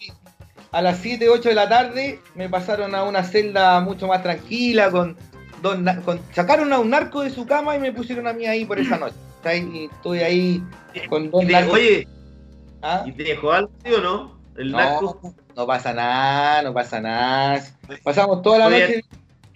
a 0.72 0.82
las 0.82 0.98
7, 0.98 1.28
8 1.28 1.48
de 1.48 1.54
la 1.54 1.68
tarde 1.68 2.20
me 2.34 2.48
pasaron 2.48 2.94
a 2.94 3.04
una 3.04 3.24
celda 3.24 3.80
mucho 3.80 4.06
más 4.06 4.22
tranquila, 4.22 4.90
con 4.90 5.16
dos, 5.62 5.78
na- 5.78 6.00
con, 6.02 6.20
sacaron 6.32 6.72
a 6.72 6.78
un 6.78 6.90
narco 6.90 7.22
de 7.22 7.30
su 7.30 7.46
cama 7.46 7.76
y 7.76 7.80
me 7.80 7.92
pusieron 7.92 8.26
a 8.26 8.32
mí 8.32 8.46
ahí 8.46 8.64
por 8.64 8.78
esa 8.78 8.96
noche. 8.98 9.14
Y 9.72 9.84
estoy 9.86 10.18
ahí 10.18 10.62
con 11.08 11.30
dos 11.30 11.42
Y 11.44 11.46
te- 11.46 11.52
narcos. 11.52 11.74
oye, 11.74 12.08
¿Ah? 12.82 13.04
¿y 13.06 13.12
te 13.12 13.22
dejó 13.22 13.52
algo, 13.52 13.70
o 13.86 14.00
no? 14.00 14.38
El 14.56 14.72
No, 14.72 14.78
narco. 14.78 15.34
no 15.56 15.66
pasa 15.66 15.94
nada, 15.94 16.62
no 16.62 16.74
pasa 16.74 17.00
nada. 17.00 17.64
Pasamos 18.02 18.42
toda 18.42 18.58
la 18.58 18.66
Oye, 18.66 18.80
noche. 18.80 19.04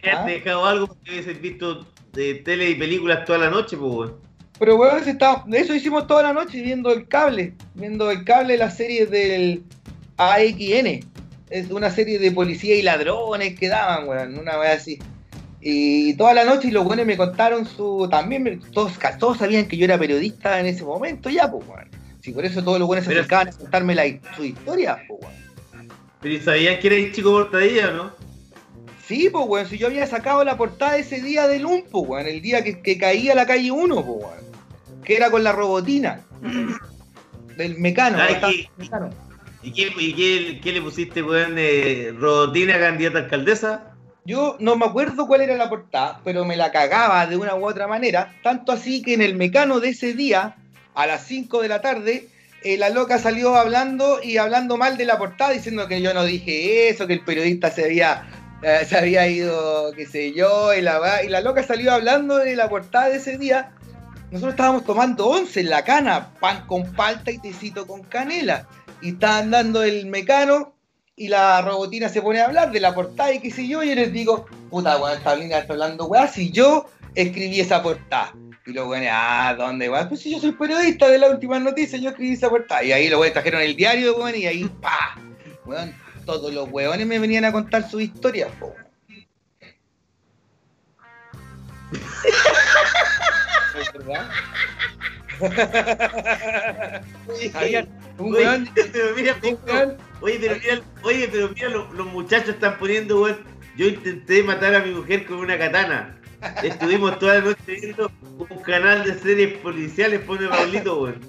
¿Te 0.00 0.10
¿Ah? 0.10 0.20
has 0.20 0.26
dejado 0.26 0.64
algo 0.64 0.86
porque 0.86 1.10
hubiese 1.10 1.34
visto 1.34 1.84
de 2.12 2.36
tele 2.36 2.70
y 2.70 2.74
películas 2.76 3.24
toda 3.26 3.38
la 3.38 3.50
noche, 3.50 3.76
pues, 3.76 3.92
weón? 3.92 4.14
Pero 4.58 4.76
weón, 4.76 5.02
eso 5.52 5.74
hicimos 5.74 6.06
toda 6.06 6.22
la 6.22 6.32
noche 6.32 6.62
viendo 6.62 6.90
el 6.92 7.06
cable, 7.08 7.54
viendo 7.74 8.10
el 8.10 8.24
cable 8.24 8.52
de 8.54 8.58
las 8.60 8.76
series 8.76 9.10
del 9.10 9.64
AXN, 10.16 11.00
es 11.50 11.70
una 11.70 11.90
serie 11.90 12.18
de 12.18 12.30
policía 12.32 12.74
y 12.76 12.82
ladrones 12.82 13.58
que 13.58 13.68
daban, 13.68 14.08
weón, 14.08 14.38
una 14.38 14.56
vez 14.56 14.70
así. 14.80 14.98
Y 15.60 16.14
toda 16.14 16.34
la 16.34 16.44
noche 16.44 16.68
y 16.68 16.70
los 16.72 16.84
buenos 16.84 17.06
me 17.06 17.16
contaron 17.16 17.66
su. 17.66 18.08
También 18.10 18.42
me- 18.42 18.56
todos, 18.72 18.94
todos 19.18 19.38
sabían 19.38 19.66
que 19.66 19.76
yo 19.76 19.84
era 19.84 19.96
periodista 19.98 20.58
en 20.58 20.66
ese 20.66 20.82
momento 20.84 21.30
ya, 21.30 21.50
pues, 21.50 21.66
weón. 21.68 21.88
Sí, 22.20 22.32
por 22.32 22.44
eso 22.44 22.62
todos 22.62 22.78
los 22.78 22.86
buenos 22.88 23.04
se 23.04 23.12
acercaban 23.12 23.48
a 23.48 23.52
contarme 23.52 23.94
la, 23.94 24.04
su 24.36 24.44
historia, 24.44 24.98
pues, 25.08 25.20
weón. 25.22 25.88
Pero 26.20 26.34
¿y 26.34 26.40
sabían 26.40 26.78
que 26.80 26.86
eres 26.88 27.12
chico 27.12 27.30
portadilla 27.32 27.90
no? 27.90 28.12
Sí, 29.06 29.28
pues, 29.30 29.44
weón, 29.46 29.66
si 29.68 29.78
yo 29.78 29.88
había 29.88 30.06
sacado 30.06 30.42
la 30.44 30.56
portada 30.56 30.96
ese 30.96 31.20
día 31.20 31.46
del 31.46 31.64
UM, 31.66 31.82
pues, 31.90 32.04
weón, 32.08 32.26
el 32.26 32.40
día 32.42 32.64
que, 32.64 32.80
que 32.80 32.98
caía 32.98 33.34
la 33.34 33.46
calle 33.46 33.70
1, 33.70 33.94
pues, 34.04 34.06
weón. 34.24 34.52
Que 35.04 35.16
era 35.16 35.30
con 35.30 35.44
la 35.44 35.52
robotina. 35.52 36.20
Del 37.56 37.78
mecano. 37.78 38.18
Ay, 38.20 38.34
estaba- 38.34 38.52
¿qué- 38.52 38.68
mecano. 38.78 39.10
¿Y 39.62 39.72
qué, 39.72 39.92
y 39.96 40.60
qué- 40.60 40.72
le 40.72 40.82
pusiste, 40.82 41.22
weón, 41.22 41.56
Robotina, 42.20 42.78
candidata 42.78 43.18
alcaldesa? 43.20 43.94
Yo 44.24 44.56
no 44.60 44.76
me 44.76 44.86
acuerdo 44.86 45.26
cuál 45.26 45.40
era 45.42 45.56
la 45.56 45.68
portada, 45.68 46.20
pero 46.24 46.44
me 46.44 46.56
la 46.56 46.70
cagaba 46.70 47.26
de 47.26 47.36
una 47.36 47.54
u 47.54 47.66
otra 47.66 47.86
manera. 47.88 48.34
Tanto 48.42 48.72
así 48.72 49.02
que 49.02 49.14
en 49.14 49.22
el 49.22 49.34
mecano 49.34 49.80
de 49.80 49.90
ese 49.90 50.14
día, 50.14 50.56
a 50.94 51.06
las 51.06 51.26
5 51.26 51.60
de 51.62 51.68
la 51.68 51.80
tarde, 51.80 52.28
eh, 52.62 52.76
la 52.78 52.90
loca 52.90 53.18
salió 53.18 53.56
hablando 53.56 54.20
y 54.22 54.36
hablando 54.36 54.76
mal 54.76 54.96
de 54.96 55.04
la 55.06 55.18
portada, 55.18 55.50
diciendo 55.50 55.88
que 55.88 56.00
yo 56.00 56.14
no 56.14 56.24
dije 56.24 56.88
eso, 56.88 57.06
que 57.08 57.14
el 57.14 57.24
periodista 57.24 57.70
se 57.72 57.84
había, 57.84 58.28
eh, 58.62 58.84
se 58.88 58.96
había 58.96 59.26
ido, 59.26 59.92
qué 59.96 60.06
sé 60.06 60.32
yo, 60.32 60.72
y 60.72 60.80
la, 60.82 61.22
y 61.24 61.28
la 61.28 61.40
loca 61.40 61.64
salió 61.64 61.92
hablando 61.92 62.36
de 62.38 62.54
la 62.54 62.68
portada 62.68 63.08
de 63.08 63.16
ese 63.16 63.38
día. 63.38 63.72
Nosotros 64.32 64.54
estábamos 64.54 64.84
tomando 64.86 65.26
once 65.26 65.60
en 65.60 65.68
la 65.68 65.84
cana, 65.84 66.30
pan 66.40 66.66
con 66.66 66.90
palta 66.94 67.30
y 67.30 67.36
tecito 67.36 67.86
con 67.86 68.02
canela. 68.02 68.66
Y 69.02 69.10
estaban 69.10 69.50
dando 69.50 69.82
el 69.82 70.06
mecano 70.06 70.74
y 71.14 71.28
la 71.28 71.60
robotina 71.60 72.08
se 72.08 72.22
pone 72.22 72.40
a 72.40 72.46
hablar 72.46 72.72
de 72.72 72.80
la 72.80 72.94
portada 72.94 73.30
y 73.34 73.40
qué 73.40 73.50
sé 73.50 73.68
yo, 73.68 73.82
y 73.82 73.90
yo 73.90 73.94
les 73.94 74.10
digo, 74.10 74.46
puta, 74.70 74.96
weón, 74.96 75.18
esta 75.18 75.36
linda 75.36 75.58
está 75.58 75.74
hablando, 75.74 76.06
weá, 76.06 76.26
si 76.28 76.50
yo 76.50 76.86
escribí 77.14 77.60
esa 77.60 77.82
portada. 77.82 78.32
Y 78.64 78.72
los 78.72 78.88
weones, 78.88 79.10
ah, 79.12 79.54
¿dónde, 79.58 79.90
weón? 79.90 80.08
Pues 80.08 80.22
si 80.22 80.30
yo 80.30 80.40
soy 80.40 80.52
periodista 80.52 81.08
de 81.08 81.18
la 81.18 81.28
última 81.28 81.58
noticia, 81.58 81.98
yo 81.98 82.08
escribí 82.08 82.32
esa 82.32 82.48
portada. 82.48 82.82
Y 82.82 82.92
ahí 82.92 83.10
los 83.10 83.20
weones 83.20 83.34
trajeron 83.34 83.60
el 83.60 83.76
diario, 83.76 84.16
weón, 84.16 84.34
y 84.34 84.46
ahí, 84.46 84.64
pa, 84.80 85.20
weón, 85.66 85.94
todos 86.24 86.54
los 86.54 86.70
weones 86.70 87.06
me 87.06 87.18
venían 87.18 87.44
a 87.44 87.52
contar 87.52 87.90
sus 87.90 88.00
historias, 88.00 88.48
po. 88.58 88.74
¿Es 93.82 93.92
verdad? 93.92 94.30
Un 98.18 98.34
Oye, 98.36 98.68
pero 98.92 99.14
mira, 99.16 99.34
Pico, 99.40 99.58
oye, 100.20 100.38
pero 100.40 100.56
mira, 100.56 100.80
oye, 101.02 101.28
pero 101.32 101.48
mira, 101.48 101.68
los, 101.68 101.92
los 101.94 102.06
muchachos 102.08 102.50
están 102.50 102.78
poniendo, 102.78 103.22
weón. 103.22 103.38
Yo 103.76 103.86
intenté 103.86 104.42
matar 104.42 104.74
a 104.74 104.80
mi 104.80 104.92
mujer 104.92 105.24
con 105.26 105.38
una 105.38 105.58
katana. 105.58 106.18
Estuvimos 106.62 107.18
toda 107.18 107.36
la 107.36 107.40
noche 107.40 107.60
viendo 107.66 108.10
un 108.38 108.58
canal 108.62 109.02
de 109.04 109.18
series 109.18 109.58
policiales, 109.58 110.20
pone 110.20 110.46
Pablito, 110.48 111.02
weón. 111.02 111.20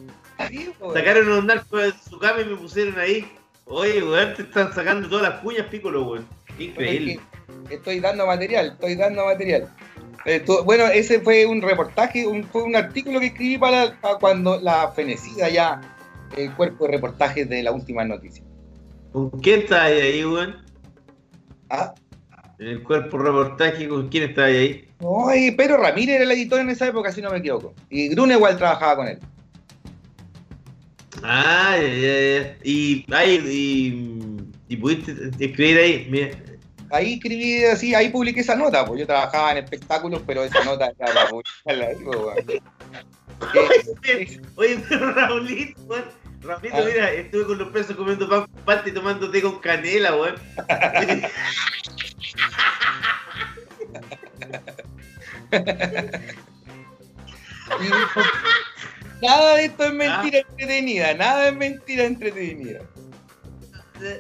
Sacaron 0.93 1.27
unos 1.27 1.45
narcos 1.45 1.81
de 1.81 1.93
su 2.09 2.19
cama 2.19 2.41
y 2.41 2.45
me 2.45 2.55
pusieron 2.57 2.99
ahí. 2.99 3.31
Oye, 3.65 4.03
weón, 4.03 4.33
te 4.35 4.41
están 4.43 4.73
sacando 4.73 5.07
todas 5.07 5.29
las 5.29 5.41
cuñas, 5.41 5.67
Piccolo, 5.67 6.03
weón. 6.03 6.27
Increíble. 6.59 7.19
Estoy 7.69 7.99
dando 7.99 8.27
material, 8.27 8.73
estoy 8.73 8.95
dando 8.95 9.25
material. 9.25 9.69
Eh, 10.25 10.43
bueno, 10.65 10.85
ese 10.85 11.19
fue 11.19 11.45
un 11.45 11.61
reportaje, 11.61 12.25
un, 12.25 12.43
fue 12.43 12.63
un 12.63 12.75
artículo 12.75 13.19
que 13.19 13.27
escribí 13.27 13.57
para, 13.57 13.99
para 13.99 14.15
cuando 14.15 14.59
la 14.59 14.91
fenecida 14.91 15.49
ya, 15.49 15.81
el 16.37 16.53
cuerpo 16.55 16.85
de 16.85 16.91
reportajes 16.93 17.49
de 17.49 17.63
la 17.63 17.71
última 17.71 18.03
noticia. 18.03 18.43
¿Con 19.11 19.29
quién 19.41 19.61
está 19.61 19.83
ahí, 19.83 20.25
weón? 20.25 20.55
Ah, 21.69 21.93
En 22.59 22.67
el 22.67 22.83
cuerpo 22.83 23.17
reportaje, 23.17 23.87
¿con 23.87 24.09
quién 24.09 24.29
está 24.29 24.45
ahí? 24.45 24.57
ahí? 24.57 24.87
no, 24.99 25.27
Pedro 25.57 25.77
Ramírez 25.77 26.15
era 26.15 26.23
el 26.23 26.31
editor 26.31 26.59
en 26.61 26.69
esa 26.69 26.87
época, 26.87 27.11
si 27.11 27.21
no 27.21 27.29
me 27.29 27.37
equivoco. 27.37 27.73
Y 27.89 28.09
Grunewald 28.09 28.57
trabajaba 28.57 28.95
con 28.95 29.07
él. 29.07 29.19
Ah, 31.21 31.77
ya, 31.79 31.87
ya, 31.87 32.41
ya. 32.43 32.57
Y, 32.63 33.05
ay, 33.13 33.39
y, 34.67 34.73
y 34.73 34.77
pudiste 34.77 35.11
escribir 35.39 35.77
ahí, 35.77 36.07
mira. 36.09 36.29
Ahí 36.93 37.13
escribí 37.15 37.65
así, 37.65 37.95
ahí 37.95 38.09
publiqué 38.09 38.41
esa 38.41 38.55
nota, 38.55 38.85
pues 38.85 38.99
yo 38.99 39.07
trabajaba 39.07 39.51
en 39.51 39.57
espectáculos, 39.63 40.21
pero 40.27 40.43
esa 40.43 40.63
nota 40.63 40.91
era 40.99 41.13
para 41.13 41.27
publicarla 41.27 41.85
ahí, 41.87 41.95
pues, 42.03 42.17
weón. 42.17 42.35
Oye, 44.03 44.41
oye, 44.55 44.79
pero 44.87 45.11
Raulito, 45.11 45.81
weón. 45.81 46.05
Raulito, 46.41 46.75
Ah. 46.77 46.83
mira, 46.85 47.11
estuve 47.11 47.45
con 47.47 47.57
los 47.57 47.69
pesos 47.69 47.95
comiendo 47.95 48.29
pan 48.29 48.41
con 48.45 48.63
palta 48.63 48.89
y 48.89 48.91
tomando 48.93 49.31
té 49.31 49.41
con 49.41 49.59
canela, 49.59 50.15
weón. 50.15 50.35
Nada 59.21 59.55
de 59.55 59.65
esto 59.65 59.85
es 59.85 59.93
mentira 59.93 60.39
entretenida, 60.39 61.13
nada 61.13 61.47
es 61.47 61.55
mentira 61.55 62.03
entretenida. 62.03 62.81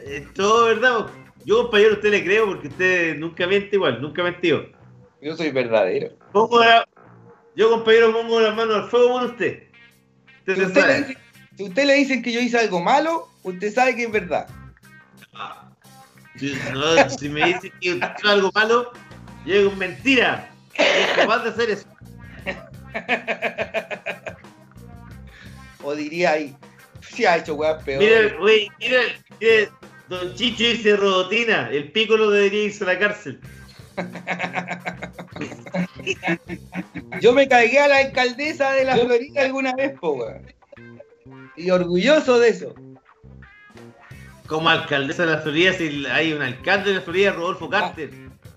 Es 0.05 0.33
todo 0.33 0.65
verdad. 0.67 1.07
Yo, 1.45 1.63
compañero, 1.63 1.93
usted 1.93 2.09
le 2.11 2.23
creo 2.23 2.45
porque 2.47 2.67
usted 2.69 3.17
nunca 3.17 3.45
miente 3.47 3.75
igual, 3.75 4.01
nunca 4.01 4.23
mentió. 4.23 4.69
Yo 5.21 5.35
soy 5.35 5.51
verdadero. 5.51 6.09
Pongo 6.31 6.59
la- 6.59 6.87
yo, 7.55 7.69
compañero, 7.69 8.11
pongo 8.13 8.39
las 8.39 8.55
manos 8.55 8.75
al 8.83 8.89
fuego 8.89 9.19
por 9.19 9.23
usted. 9.31 9.63
Usted 10.39 10.55
Si 10.55 10.61
usted, 10.63 10.75
le 10.75 10.81
sabe. 10.81 10.97
dice, 11.07 11.17
si 11.57 11.63
usted 11.63 11.85
le 11.85 11.93
dicen 11.95 12.21
que 12.23 12.31
yo 12.31 12.39
hice 12.39 12.57
algo 12.59 12.81
malo, 12.81 13.27
usted 13.43 13.73
sabe 13.73 13.95
que 13.95 14.03
es 14.03 14.11
verdad. 14.11 14.47
Si, 16.37 16.57
no, 16.71 17.09
si 17.09 17.29
me 17.29 17.45
dice 17.45 17.71
que 17.79 17.93
usted 17.93 18.09
hizo 18.19 18.29
algo 18.29 18.51
malo, 18.53 18.91
yo 19.45 19.57
digo 19.59 19.71
mentira. 19.75 20.49
Es 20.73 21.07
capaz 21.15 21.43
de 21.43 21.49
hacer 21.49 21.69
eso. 21.69 21.87
O 25.85 25.93
diría 25.95 26.31
ahí, 26.31 26.55
si 27.01 27.25
ha 27.25 27.35
hecho 27.37 27.55
weas 27.55 27.83
peor. 27.83 28.01
Mira, 28.01 28.37
güey, 28.39 28.69
mira, 28.79 29.01
mira, 29.41 29.69
Don 30.09 30.35
Chicho 30.35 30.63
dice 30.63 30.95
robotina, 30.95 31.69
el 31.71 31.91
pícolo 31.91 32.29
debería 32.29 32.63
irse 32.65 32.83
a 32.83 32.87
la 32.87 32.99
cárcel. 32.99 33.39
Yo 37.21 37.33
me 37.33 37.47
cagué 37.47 37.79
a 37.79 37.87
la 37.87 37.97
alcaldesa 37.97 38.71
de 38.73 38.85
la 38.85 38.97
Florida 38.97 39.41
alguna 39.43 39.73
vez, 39.75 39.97
po, 39.99 40.13
weón. 40.13 40.51
Y 41.55 41.69
orgulloso 41.69 42.39
de 42.39 42.49
eso. 42.49 42.73
Como 44.47 44.69
alcaldesa 44.69 45.25
de 45.25 45.31
la 45.31 45.37
Florida, 45.39 45.73
si 45.73 46.05
hay 46.07 46.33
un 46.33 46.41
alcalde 46.41 46.89
de 46.89 46.95
la 46.97 47.01
Florida, 47.01 47.31
Rodolfo 47.31 47.69
Carter, 47.69 48.09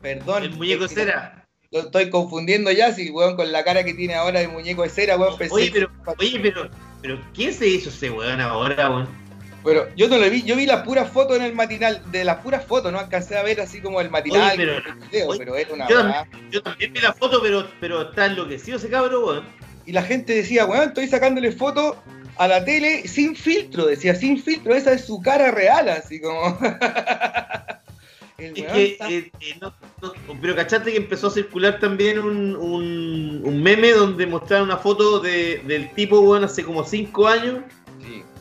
Perdón. 0.03 0.43
el 0.45 0.51
muñeco 0.57 0.83
de 0.85 0.89
cera. 0.89 1.47
Lo 1.71 1.81
estoy 1.81 2.11
confundiendo 2.11 2.71
ya, 2.73 2.93
si 2.93 3.11
weón, 3.11 3.37
con 3.37 3.53
la 3.53 3.63
cara 3.65 3.85
que 3.85 3.95
tiene 3.95 4.15
ahora 4.15 4.41
de 4.41 4.49
muñeco 4.49 4.83
de 4.83 4.89
cera, 4.89 5.17
weón, 5.17 5.37
pensé 5.37 5.55
Oye, 5.55 5.71
pero, 5.73 5.91
oye, 6.19 6.41
pero, 6.41 6.71
pero, 7.03 7.21
¿quién 7.35 7.53
se 7.53 7.69
hizo 7.69 7.91
ese 7.91 8.11
weón 8.11 8.41
ahora, 8.41 8.91
weón? 8.91 9.26
Pero 9.67 9.89
yo 9.97 10.09
no 10.09 10.17
lo 10.17 10.31
vi, 10.31 10.43
yo 10.43 10.57
vi 10.57 10.65
las 10.65 10.83
puras 10.85 11.11
fotos 11.11 11.37
en 11.37 11.43
el 11.43 11.53
matinal, 11.55 12.01
de 12.11 12.25
las 12.25 12.37
puras 12.39 12.65
fotos, 12.65 12.93
no 12.93 12.99
alcancé 13.01 13.37
a 13.37 13.43
ver 13.43 13.61
así 13.61 13.81
como 13.83 14.01
el 14.01 14.09
matinal, 14.11 14.53
Oye, 14.55 14.57
pero- 14.57 14.77
el 14.79 14.95
video, 15.11 15.29
oye, 15.29 15.39
pero 15.41 15.57
era 15.57 15.75
una 15.75 15.89
Yo 15.89 15.97
también, 15.99 16.51
yo 16.51 16.63
también 16.63 16.93
vi 16.93 17.01
la 17.01 17.13
foto, 17.13 17.43
pero, 17.43 17.67
pero 17.81 18.03
está 18.09 18.27
enloquecido 18.27 18.79
ese 18.79 18.89
cabrón, 18.89 19.25
weón. 19.25 19.45
Y 19.85 19.93
la 19.93 20.03
gente 20.03 20.35
decía, 20.35 20.65
weón, 20.67 20.89
estoy 20.89 21.09
sacándole 21.09 21.53
fotos 21.53 21.97
a 22.39 22.49
la 22.49 22.65
tele 22.65 23.07
sin 23.09 23.35
filtro, 23.37 23.87
decía, 23.87 24.15
sin 24.15 24.41
filtro, 24.43 24.75
esa 24.75 24.93
es 24.93 25.05
su 25.05 25.21
cara 25.21 25.51
real, 25.51 25.89
así 25.89 26.21
como. 26.21 26.59
El 28.39 28.55
Es 28.59 28.67
que, 28.73 28.85
está- 28.93 29.11
eh, 29.11 29.31
eh, 29.41 29.55
no- 29.63 29.73
no- 30.03 30.13
pero 30.43 30.55
cachaste 30.55 30.91
que 30.91 30.99
empezó 30.99 31.29
a 31.29 31.31
circular 31.31 31.79
también 31.81 32.19
un, 32.19 32.55
un, 32.55 33.41
un 33.43 33.63
meme 33.63 33.93
donde 33.93 34.27
mostraron 34.27 34.69
una 34.69 34.77
foto 34.77 35.21
de, 35.21 35.63
del 35.67 35.91
tipo, 35.95 36.21
weón, 36.21 36.45
hace 36.45 36.63
como 36.63 36.85
5 36.85 37.27
años 37.29 37.61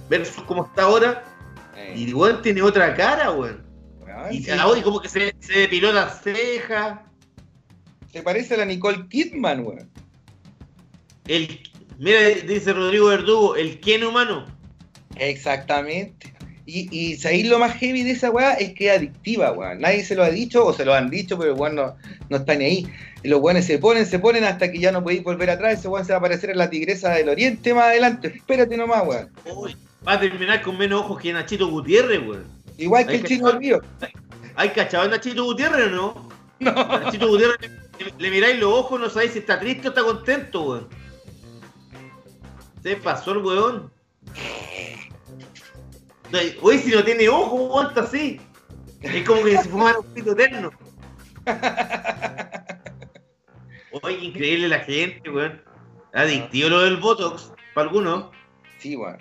versus 0.09 0.43
como 0.43 0.65
está 0.65 0.83
ahora. 0.83 1.23
eh, 1.75 1.93
Y 1.95 2.13
weón 2.13 2.41
tiene 2.41 2.61
otra 2.61 2.93
cara, 2.95 3.31
weón. 3.31 3.63
Y 4.31 4.43
sí. 4.43 4.51
ahora 4.51 4.81
como 4.81 4.99
que 5.01 5.09
se, 5.09 5.35
se 5.39 5.59
depiló 5.59 5.91
las 5.91 6.21
cejas. 6.21 6.99
Se 8.11 8.21
parece 8.23 8.55
a 8.55 8.57
la 8.57 8.65
Nicole 8.65 9.07
Kidman, 9.09 9.65
weón. 9.65 9.89
El, 11.27 11.59
mira, 11.99 12.19
dice 12.47 12.71
Rodrigo 12.73 13.07
Verdugo, 13.07 13.55
el 13.55 13.79
quién 13.79 14.03
humano. 14.03 14.45
Exactamente. 15.17 16.33
Y, 16.67 16.87
y 16.97 17.15
¿sabéis 17.17 17.47
lo 17.47 17.59
más 17.59 17.73
heavy 17.75 18.01
de 18.03 18.11
esa 18.11 18.31
weá? 18.31 18.53
Es 18.53 18.73
que 18.73 18.87
es 18.87 18.97
adictiva, 18.97 19.51
weón. 19.51 19.81
Nadie 19.81 20.03
se 20.03 20.15
lo 20.15 20.23
ha 20.23 20.29
dicho 20.31 20.65
o 20.65 20.73
se 20.73 20.85
lo 20.85 20.93
han 20.93 21.09
dicho, 21.09 21.37
pero 21.37 21.53
weón 21.53 21.75
no, 21.75 21.95
no 22.29 22.37
está 22.37 22.55
ni 22.55 22.65
ahí. 22.65 22.87
Y 23.21 23.27
los 23.27 23.39
weones 23.41 23.65
se 23.65 23.77
ponen, 23.79 24.05
se 24.05 24.17
ponen 24.19 24.43
hasta 24.43 24.71
que 24.71 24.79
ya 24.79 24.91
no 24.91 25.03
podéis 25.03 25.23
volver 25.23 25.49
atrás. 25.49 25.79
Ese 25.79 25.87
weón 25.87 26.05
se 26.05 26.13
va 26.13 26.17
a 26.17 26.19
aparecer 26.19 26.49
en 26.49 26.57
la 26.57 26.69
tigresa 26.69 27.11
del 27.11 27.29
oriente 27.29 27.73
más 27.73 27.85
adelante. 27.85 28.29
Espérate 28.35 28.77
nomás, 28.77 29.03
weón. 29.05 29.29
Uy, 29.55 29.75
va 30.07 30.13
a 30.13 30.19
terminar 30.19 30.61
con 30.61 30.77
menos 30.77 31.01
ojos 31.01 31.21
que 31.21 31.33
Nachito 31.33 31.67
Gutiérrez, 31.67 32.19
weón. 32.19 32.45
Igual 32.77 33.07
que 33.07 33.15
el 33.15 33.23
chino 33.23 33.51
río. 33.51 33.81
¿Hay 34.55 34.69
cachado 34.69 35.05
a 35.05 35.07
Nachito 35.07 35.43
Gutiérrez 35.43 35.87
o 35.87 35.89
no? 35.95 36.29
Nachito 36.59 37.27
Gutiérrez, 37.27 37.71
le, 37.99 38.13
le 38.17 38.31
miráis 38.31 38.59
los 38.59 38.71
ojos, 38.71 38.99
no 38.99 39.09
sabéis 39.09 39.33
si 39.33 39.39
está 39.39 39.59
triste 39.59 39.87
o 39.87 39.89
está 39.89 40.03
contento, 40.03 40.61
weón. 40.63 40.87
Se 42.83 42.95
pasó 42.97 43.31
el 43.31 43.37
weón. 43.39 43.91
Oye, 46.61 46.79
si 46.79 46.91
no 46.91 47.03
tiene 47.03 47.29
ojos, 47.29 47.69
weón, 47.71 47.87
está 47.87 48.01
así. 48.01 48.39
Es 49.01 49.25
como 49.25 49.43
que 49.43 49.57
se 49.57 49.69
fumara 49.69 49.99
un 49.99 50.05
pito 50.13 50.31
eterno. 50.31 50.71
Oye, 54.01 54.17
increíble 54.19 54.67
la 54.67 54.79
gente, 54.79 55.29
weón. 55.29 55.61
Adictivo 56.13 56.69
lo 56.69 56.81
del 56.81 56.97
Botox, 56.97 57.51
para 57.73 57.87
algunos. 57.87 58.29
Sí, 58.79 58.95
bueno, 58.95 59.17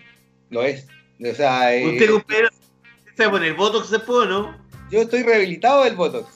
lo 0.51 0.63
es. 0.63 0.87
O 1.21 1.35
sea, 1.35 1.75
eh, 1.75 1.87
Usted, 1.87 2.11
compañero, 2.11 2.49
¿se 3.17 3.23
va 3.23 3.29
a 3.29 3.33
poner 3.33 3.55
Botox 3.55 3.91
después 3.91 4.19
o 4.19 4.25
no? 4.27 4.65
yo 4.91 5.03
estoy 5.03 5.23
rehabilitado 5.23 5.85
del 5.85 5.97
Botox. 5.97 6.29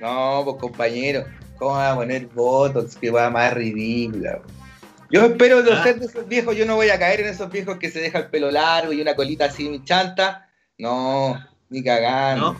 no, 0.00 0.42
pues 0.44 0.56
compañero, 0.58 1.24
¿cómo 1.58 1.72
va 1.72 1.92
a 1.92 1.94
poner 1.96 2.26
Botox? 2.26 2.96
Qué 2.96 3.10
va 3.10 3.30
más 3.30 3.52
ridícula. 3.54 4.40
Yo 5.10 5.26
espero 5.26 5.62
no 5.62 5.72
Ah. 5.72 5.82
ser 5.82 6.00
de 6.00 6.06
esos 6.06 6.26
viejos, 6.26 6.56
yo 6.56 6.64
no 6.64 6.76
voy 6.76 6.88
a 6.88 6.98
caer 6.98 7.20
en 7.20 7.28
esos 7.28 7.50
viejos 7.50 7.76
que 7.76 7.90
se 7.90 8.00
deja 8.00 8.18
el 8.18 8.26
pelo 8.28 8.50
largo 8.50 8.92
y 8.92 9.00
una 9.02 9.14
colita 9.14 9.44
así 9.46 9.80
chanta. 9.84 10.48
No, 10.78 11.38
ni 11.68 11.84
cagando. 11.84 12.56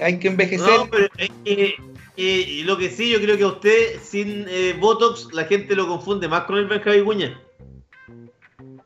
Hay 0.00 0.18
que 0.18 0.28
envejecer. 0.28 0.66
No, 0.66 0.88
pero 0.90 1.06
es 1.18 1.30
que, 1.44 1.74
que 2.16 2.62
lo 2.64 2.76
que 2.76 2.90
sí, 2.90 3.10
yo 3.10 3.20
creo 3.20 3.36
que 3.36 3.44
a 3.44 3.48
usted 3.48 4.00
sin 4.02 4.46
eh, 4.48 4.76
Botox 4.78 5.32
la 5.32 5.44
gente 5.44 5.74
lo 5.74 5.88
confunde 5.88 6.28
más 6.28 6.44
con 6.44 6.58
el 6.58 6.66
Benjamín 6.66 7.00
Vicuña. 7.00 7.40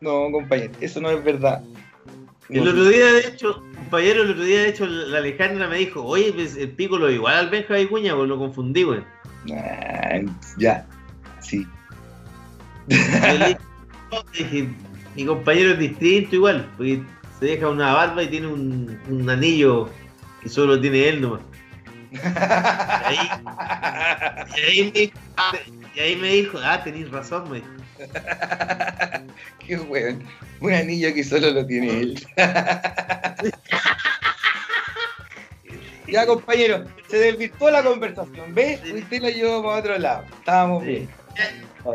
No, 0.01 0.31
compañero, 0.31 0.73
eso 0.81 1.01
no 1.01 1.11
es 1.11 1.25
verdad. 1.25 1.63
El 2.49 2.69
otro 2.69 2.85
día, 2.85 3.13
de 3.13 3.21
hecho, 3.27 3.61
compañero, 3.75 4.23
el 4.23 4.31
otro 4.31 4.45
día, 4.45 4.63
de 4.63 4.69
hecho, 4.69 4.87
la 4.87 5.19
Alejandra 5.19 5.67
me 5.67 5.79
dijo, 5.79 6.05
oye, 6.05 6.33
pues, 6.33 6.57
el 6.57 6.71
pico 6.71 6.97
lo 6.97 7.11
igual 7.11 7.35
al 7.35 7.51
Benja 7.51 7.75
Vicuña, 7.75 8.15
pues 8.15 8.29
lo 8.29 8.39
confundí, 8.39 8.85
güey. 8.85 9.01
Ah, 9.53 10.21
ya, 10.59 10.87
sí. 11.41 11.67
Mi 15.17 15.25
compañero 15.25 15.73
es 15.73 15.79
distinto 15.79 16.37
igual, 16.37 16.71
porque 16.77 17.03
se 17.41 17.47
deja 17.47 17.69
una 17.69 17.93
barba 17.95 18.23
y 18.23 18.29
tiene 18.29 18.47
un, 18.47 18.97
un 19.09 19.29
anillo 19.29 19.89
que 20.41 20.49
solo 20.49 20.81
tiene 20.81 21.09
él 21.09 21.21
nomás. 21.21 21.41
Y 22.25 22.29
ahí, 23.07 23.31
y 24.57 24.61
ahí 24.61 24.93
me, 24.95 25.13
y 25.95 26.01
ahí 26.01 26.17
me 26.17 26.29
dijo, 26.29 26.59
ah, 26.63 26.83
tenés 26.83 27.11
razón, 27.11 27.51
me 27.51 27.57
dijo. 27.57 27.69
Qué 29.67 29.77
weón. 29.79 30.23
Un 30.61 30.73
anillo 30.73 31.13
que 31.15 31.23
solo 31.25 31.51
lo 31.51 31.67
tiene 31.67 32.01
él. 32.01 32.27
ya, 36.09 36.27
compañero, 36.27 36.85
se 37.09 37.19
desvirtuó 37.19 37.71
la 37.71 37.83
conversación. 37.83 38.55
¿Ves? 38.55 38.81
Usted 38.85 39.21
lo 39.23 39.29
llevó 39.29 39.63
para 39.63 39.79
otro 39.81 39.99
lado. 39.99 40.25
Estábamos 40.39 40.85
bien. 40.85 41.09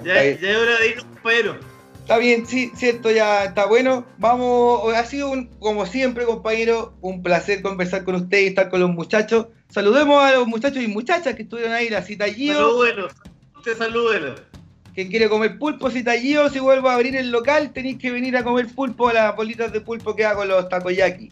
Ya, 0.03 0.23
ya, 0.23 0.59
hora 0.59 0.77
de 0.79 0.89
irnos, 0.89 1.05
compañero. 1.05 1.57
Está 2.01 2.17
bien, 2.17 2.45
sí, 2.45 2.71
cierto, 2.75 3.09
ya 3.11 3.45
está 3.45 3.65
bueno. 3.67 4.05
Vamos, 4.17 4.93
ha 4.93 5.05
sido 5.05 5.29
un- 5.29 5.47
como 5.59 5.85
siempre, 5.85 6.25
compañero, 6.25 6.93
un 7.01 7.21
placer 7.23 7.61
conversar 7.61 8.03
con 8.03 8.15
usted 8.15 8.39
y 8.39 8.47
estar 8.47 8.69
con 8.69 8.79
los 8.81 8.89
muchachos. 8.89 9.47
Saludemos 9.71 10.21
a 10.21 10.33
los 10.33 10.47
muchachos 10.47 10.83
y 10.83 10.87
muchachas 10.87 11.33
que 11.33 11.43
estuvieron 11.43 11.71
ahí, 11.71 11.89
la 11.89 12.01
cita 12.01 12.25
Gio. 12.25 12.53
Salúdelo, 12.53 13.07
usted 13.55 13.77
salúdelo. 13.77 14.35
que 14.93 15.07
quiere 15.07 15.29
comer 15.29 15.57
pulpo, 15.57 15.89
si 15.89 16.03
Tallío, 16.03 16.49
si 16.49 16.59
vuelvo 16.59 16.89
a 16.89 16.95
abrir 16.95 17.15
el 17.15 17.31
local, 17.31 17.71
tenéis 17.71 17.97
que 17.97 18.11
venir 18.11 18.35
a 18.35 18.43
comer 18.43 18.67
pulpo 18.67 19.07
a 19.07 19.13
las 19.13 19.35
bolitas 19.35 19.71
de 19.71 19.79
pulpo 19.79 20.13
que 20.13 20.25
hago 20.25 20.43
los 20.43 20.67
takoyaki. 20.67 21.31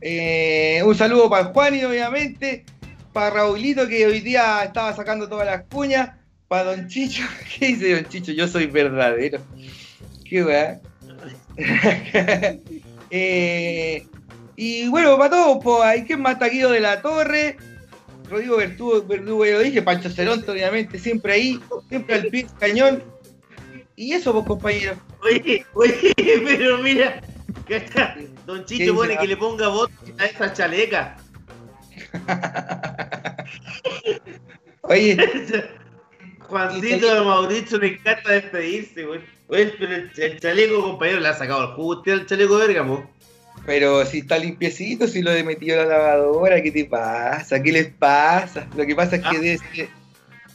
Eh, 0.00 0.82
un 0.84 0.96
saludo 0.96 1.30
para 1.30 1.44
Juan 1.44 1.76
y 1.76 1.84
obviamente, 1.84 2.64
para 3.12 3.30
Raulito 3.30 3.86
que 3.86 4.04
hoy 4.04 4.18
día 4.20 4.64
estaba 4.64 4.92
sacando 4.92 5.28
todas 5.28 5.46
las 5.46 5.62
cuñas, 5.64 6.10
para 6.48 6.74
Don 6.74 6.88
Chicho, 6.88 7.22
¿qué 7.58 7.68
dice 7.68 7.94
Don 7.94 8.10
Chicho? 8.10 8.32
Yo 8.32 8.48
soy 8.48 8.66
verdadero. 8.66 9.40
Qué 10.24 10.44
weá. 10.44 10.80
Eh, 13.12 14.06
y 14.62 14.88
bueno, 14.88 15.16
para 15.16 15.30
todos, 15.30 15.58
pues 15.64 15.80
hay 15.80 16.04
que 16.04 16.18
más 16.18 16.38
Taquillo 16.38 16.68
de 16.68 16.80
la 16.80 17.00
Torre, 17.00 17.56
Rodrigo 18.28 18.58
Verdugo, 18.58 19.02
Verdugo 19.06 19.46
ya 19.46 19.52
lo 19.52 19.60
dije, 19.60 19.80
Pancho 19.80 20.10
Ceronto, 20.10 20.52
obviamente, 20.52 20.98
siempre 20.98 21.32
ahí, 21.32 21.58
siempre 21.88 22.16
al 22.16 22.26
pie 22.26 22.46
cañón. 22.58 23.02
Y 23.96 24.12
eso, 24.12 24.34
pues, 24.34 24.44
compañero. 24.44 24.96
Oye, 25.22 25.64
oye, 25.72 26.12
pero 26.44 26.76
mira, 26.76 27.22
cacha, 27.66 28.14
Don 28.44 28.58
¿Qué 28.66 28.76
Chicho 28.76 28.94
pone 28.94 29.16
que 29.16 29.28
le 29.28 29.38
ponga 29.38 29.68
voz 29.68 29.88
a 30.18 30.26
esa 30.26 30.52
chaleca. 30.52 31.16
Oye, 34.82 35.16
Juancito 36.48 37.14
de 37.14 37.20
Mauricio 37.22 37.78
le 37.78 37.94
encanta 37.94 38.32
despedirse, 38.32 39.06
güey. 39.06 39.20
Oye, 39.48 39.74
pero 39.78 39.94
el, 39.94 40.10
el 40.18 40.38
chaleco, 40.38 40.82
compañero, 40.82 41.20
le 41.20 41.28
ha 41.28 41.34
sacado 41.34 41.62
el 41.62 41.70
jugo 41.76 41.96
usted 41.96 42.12
al 42.12 42.26
chaleco 42.26 42.58
de 42.58 42.66
Bergamo. 42.66 43.19
Pero 43.66 44.04
si 44.06 44.18
está 44.18 44.38
limpiecito, 44.38 45.06
si 45.06 45.22
lo 45.22 45.32
he 45.32 45.42
metido 45.44 45.80
a 45.80 45.84
la 45.84 45.98
lavadora, 45.98 46.62
¿qué 46.62 46.70
te 46.72 46.84
pasa? 46.86 47.62
¿Qué 47.62 47.72
les 47.72 47.88
pasa? 47.92 48.66
Lo 48.76 48.84
que 48.86 48.94
pasa 48.94 49.16
es 49.16 49.22
que 49.22 49.28
Ah. 49.28 49.40
debe 49.40 49.58
ser 49.58 49.88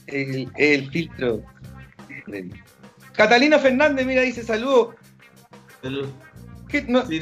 el, 0.06 0.50
el 0.56 0.90
filtro. 0.90 1.42
Catalina 3.12 3.58
Fernández, 3.58 4.06
mira, 4.06 4.22
dice 4.22 4.42
saludos. 4.42 4.94
Salud. 5.82 6.08
¿Qué, 6.68 6.82
no, 6.82 7.06
Sí. 7.06 7.20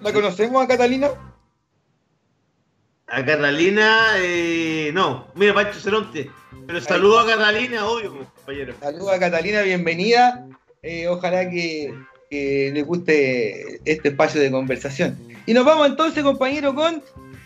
¿La 0.00 0.12
conocemos 0.12 0.64
a 0.64 0.66
Catalina? 0.66 1.10
A 3.06 3.24
Catalina, 3.24 4.06
eh, 4.18 4.90
no. 4.94 5.28
Mira, 5.34 5.52
Pancho 5.54 5.78
Ceronte. 5.78 6.30
Pero 6.66 6.80
saludo 6.80 7.20
a 7.20 7.26
Catalina, 7.26 7.86
obvio, 7.86 8.16
compañero. 8.34 8.74
Saludos 8.80 9.12
a 9.12 9.18
Catalina, 9.20 9.60
bienvenida. 9.62 10.46
Eh, 10.82 11.06
ojalá 11.08 11.48
que, 11.50 11.94
que 12.32 12.70
les 12.72 12.86
guste 12.86 13.78
este 13.84 14.08
espacio 14.08 14.40
de 14.40 14.50
conversación. 14.50 15.18
Y 15.44 15.52
nos 15.52 15.66
vamos 15.66 15.86
entonces, 15.86 16.22
compañero, 16.24 16.74
con. 16.74 17.02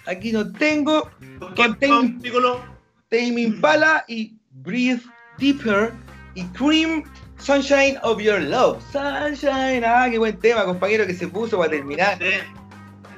Aquí 0.07 0.31
no 0.31 0.53
tengo. 0.53 1.11
Con 1.57 1.77
Tame, 1.81 3.41
Impala 3.41 4.05
y 4.07 4.35
Breathe 4.63 5.01
Deeper 5.39 5.93
y 6.37 6.45
Cream 6.59 7.03
Sunshine 7.39 7.99
of 8.05 8.21
Your 8.23 8.41
Love. 8.41 8.81
Sunshine, 8.93 9.83
ah, 9.85 10.07
qué 10.09 10.19
buen 10.19 10.39
tema, 10.39 10.65
compañero, 10.65 11.05
que 11.05 11.15
se 11.15 11.27
puso 11.27 11.59
para 11.59 11.71
terminar. 11.71 12.19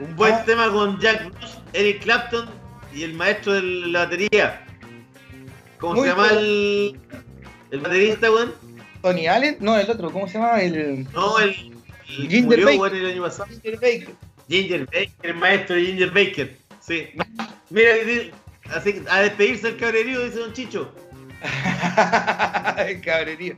Un 0.00 0.16
buen 0.16 0.32
Ah. 0.32 0.44
tema 0.46 0.70
con 0.72 0.98
Jack 1.00 1.30
Bruce, 1.34 1.58
Eric 1.74 2.02
Clapton 2.02 2.48
y 2.94 3.02
el 3.02 3.12
maestro 3.12 3.52
de 3.54 3.62
la 3.62 4.04
batería. 4.06 4.64
¿Cómo 5.78 5.94
Muy 5.96 6.04
se 6.04 6.08
llama 6.08 6.24
bueno. 6.28 6.40
el, 6.40 7.00
el 7.72 7.80
baterista, 7.80 8.32
weón? 8.32 8.54
Tony 9.02 9.26
Allen, 9.26 9.56
no, 9.60 9.76
el 9.76 9.90
otro, 9.90 10.10
¿cómo 10.10 10.26
se 10.28 10.38
llama? 10.38 10.60
El 10.60 11.04
No, 11.12 11.38
el, 11.38 11.54
Ginger 12.06 12.44
murió, 12.44 12.66
Baker. 12.80 12.98
el 12.98 13.06
año 13.06 13.22
pasado. 13.22 13.48
Ginger 13.50 13.74
Baker. 13.76 14.14
Ginger 14.48 14.86
Baker, 14.86 15.10
el 15.22 15.34
maestro 15.34 15.76
de 15.76 15.86
Ginger 15.86 16.10
Baker. 16.10 16.56
Sí. 16.80 17.08
Mira, 17.70 17.90
así, 18.74 19.02
a 19.10 19.20
despedirse 19.20 19.68
el 19.68 19.76
cabrerío, 19.76 20.24
dice 20.24 20.38
Don 20.38 20.52
Chicho. 20.52 20.92
el 22.78 23.00
cabrerío. 23.02 23.56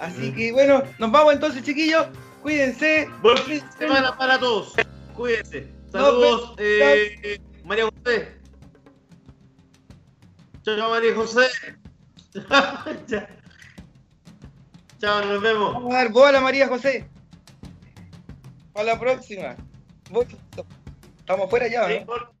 Así 0.00 0.32
que 0.32 0.52
bueno, 0.52 0.82
nos 0.98 1.12
vamos 1.12 1.34
entonces, 1.34 1.62
chiquillos. 1.62 2.06
Cuídense. 2.42 3.08
Buen 3.22 3.38
fin 3.38 3.62
de 3.78 3.86
semana 3.86 4.16
para 4.16 4.38
todos. 4.38 4.74
Cuídense. 5.14 5.68
Saludos, 5.92 6.54
eh, 6.58 7.38
María 7.64 7.84
José. 7.84 8.40
Chao, 10.62 10.90
María 10.90 11.14
José. 11.14 11.46
Chao. 13.08 13.26
Chao, 15.00 15.24
nos 15.24 15.40
vemos. 15.42 15.72
Vamos 15.74 15.94
a 15.94 15.98
dar 15.98 16.10
bola 16.12 16.38
a 16.38 16.40
María 16.42 16.68
José. 16.68 17.08
Para 18.72 18.84
la 18.86 19.00
próxima. 19.00 19.56
Estamos 21.18 21.48
fuera 21.50 21.68
ya, 21.68 21.82
¿no? 21.82 21.88
Sí, 21.88 22.04
por- 22.04 22.32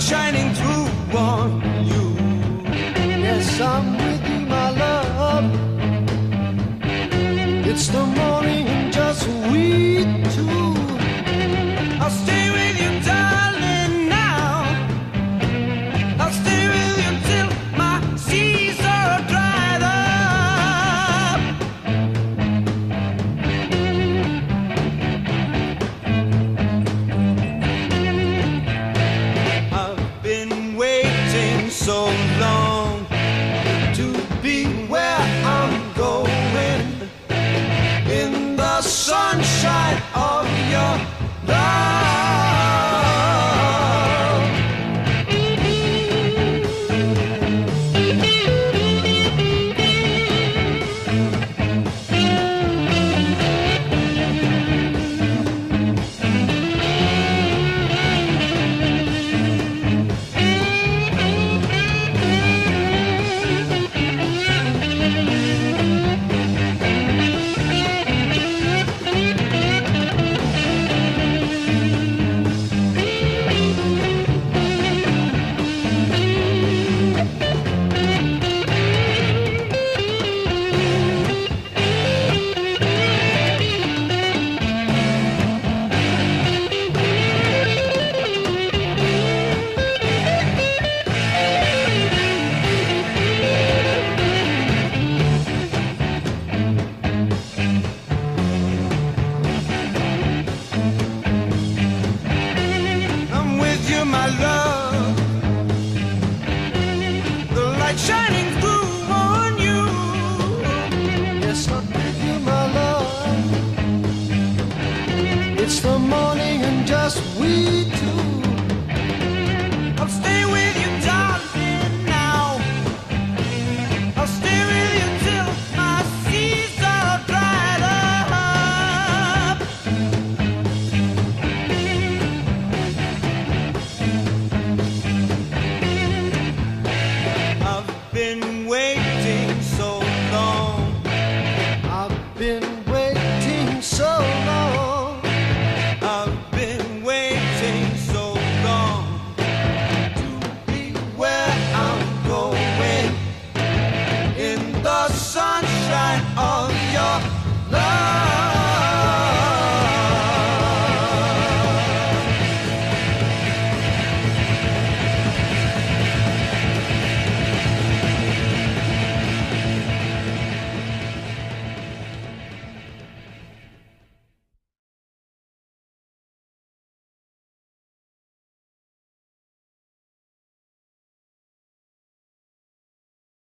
light 0.00 0.08
shining 0.08 0.54
through 0.54 1.18
on 1.18 1.60
you. 1.86 2.14
Yes, 2.64 3.60
I'm 3.60 3.96
with 3.96 4.28
you, 4.28 4.40
my 4.46 4.70
love. 4.70 5.44
It's 7.66 7.88
the 7.88 8.19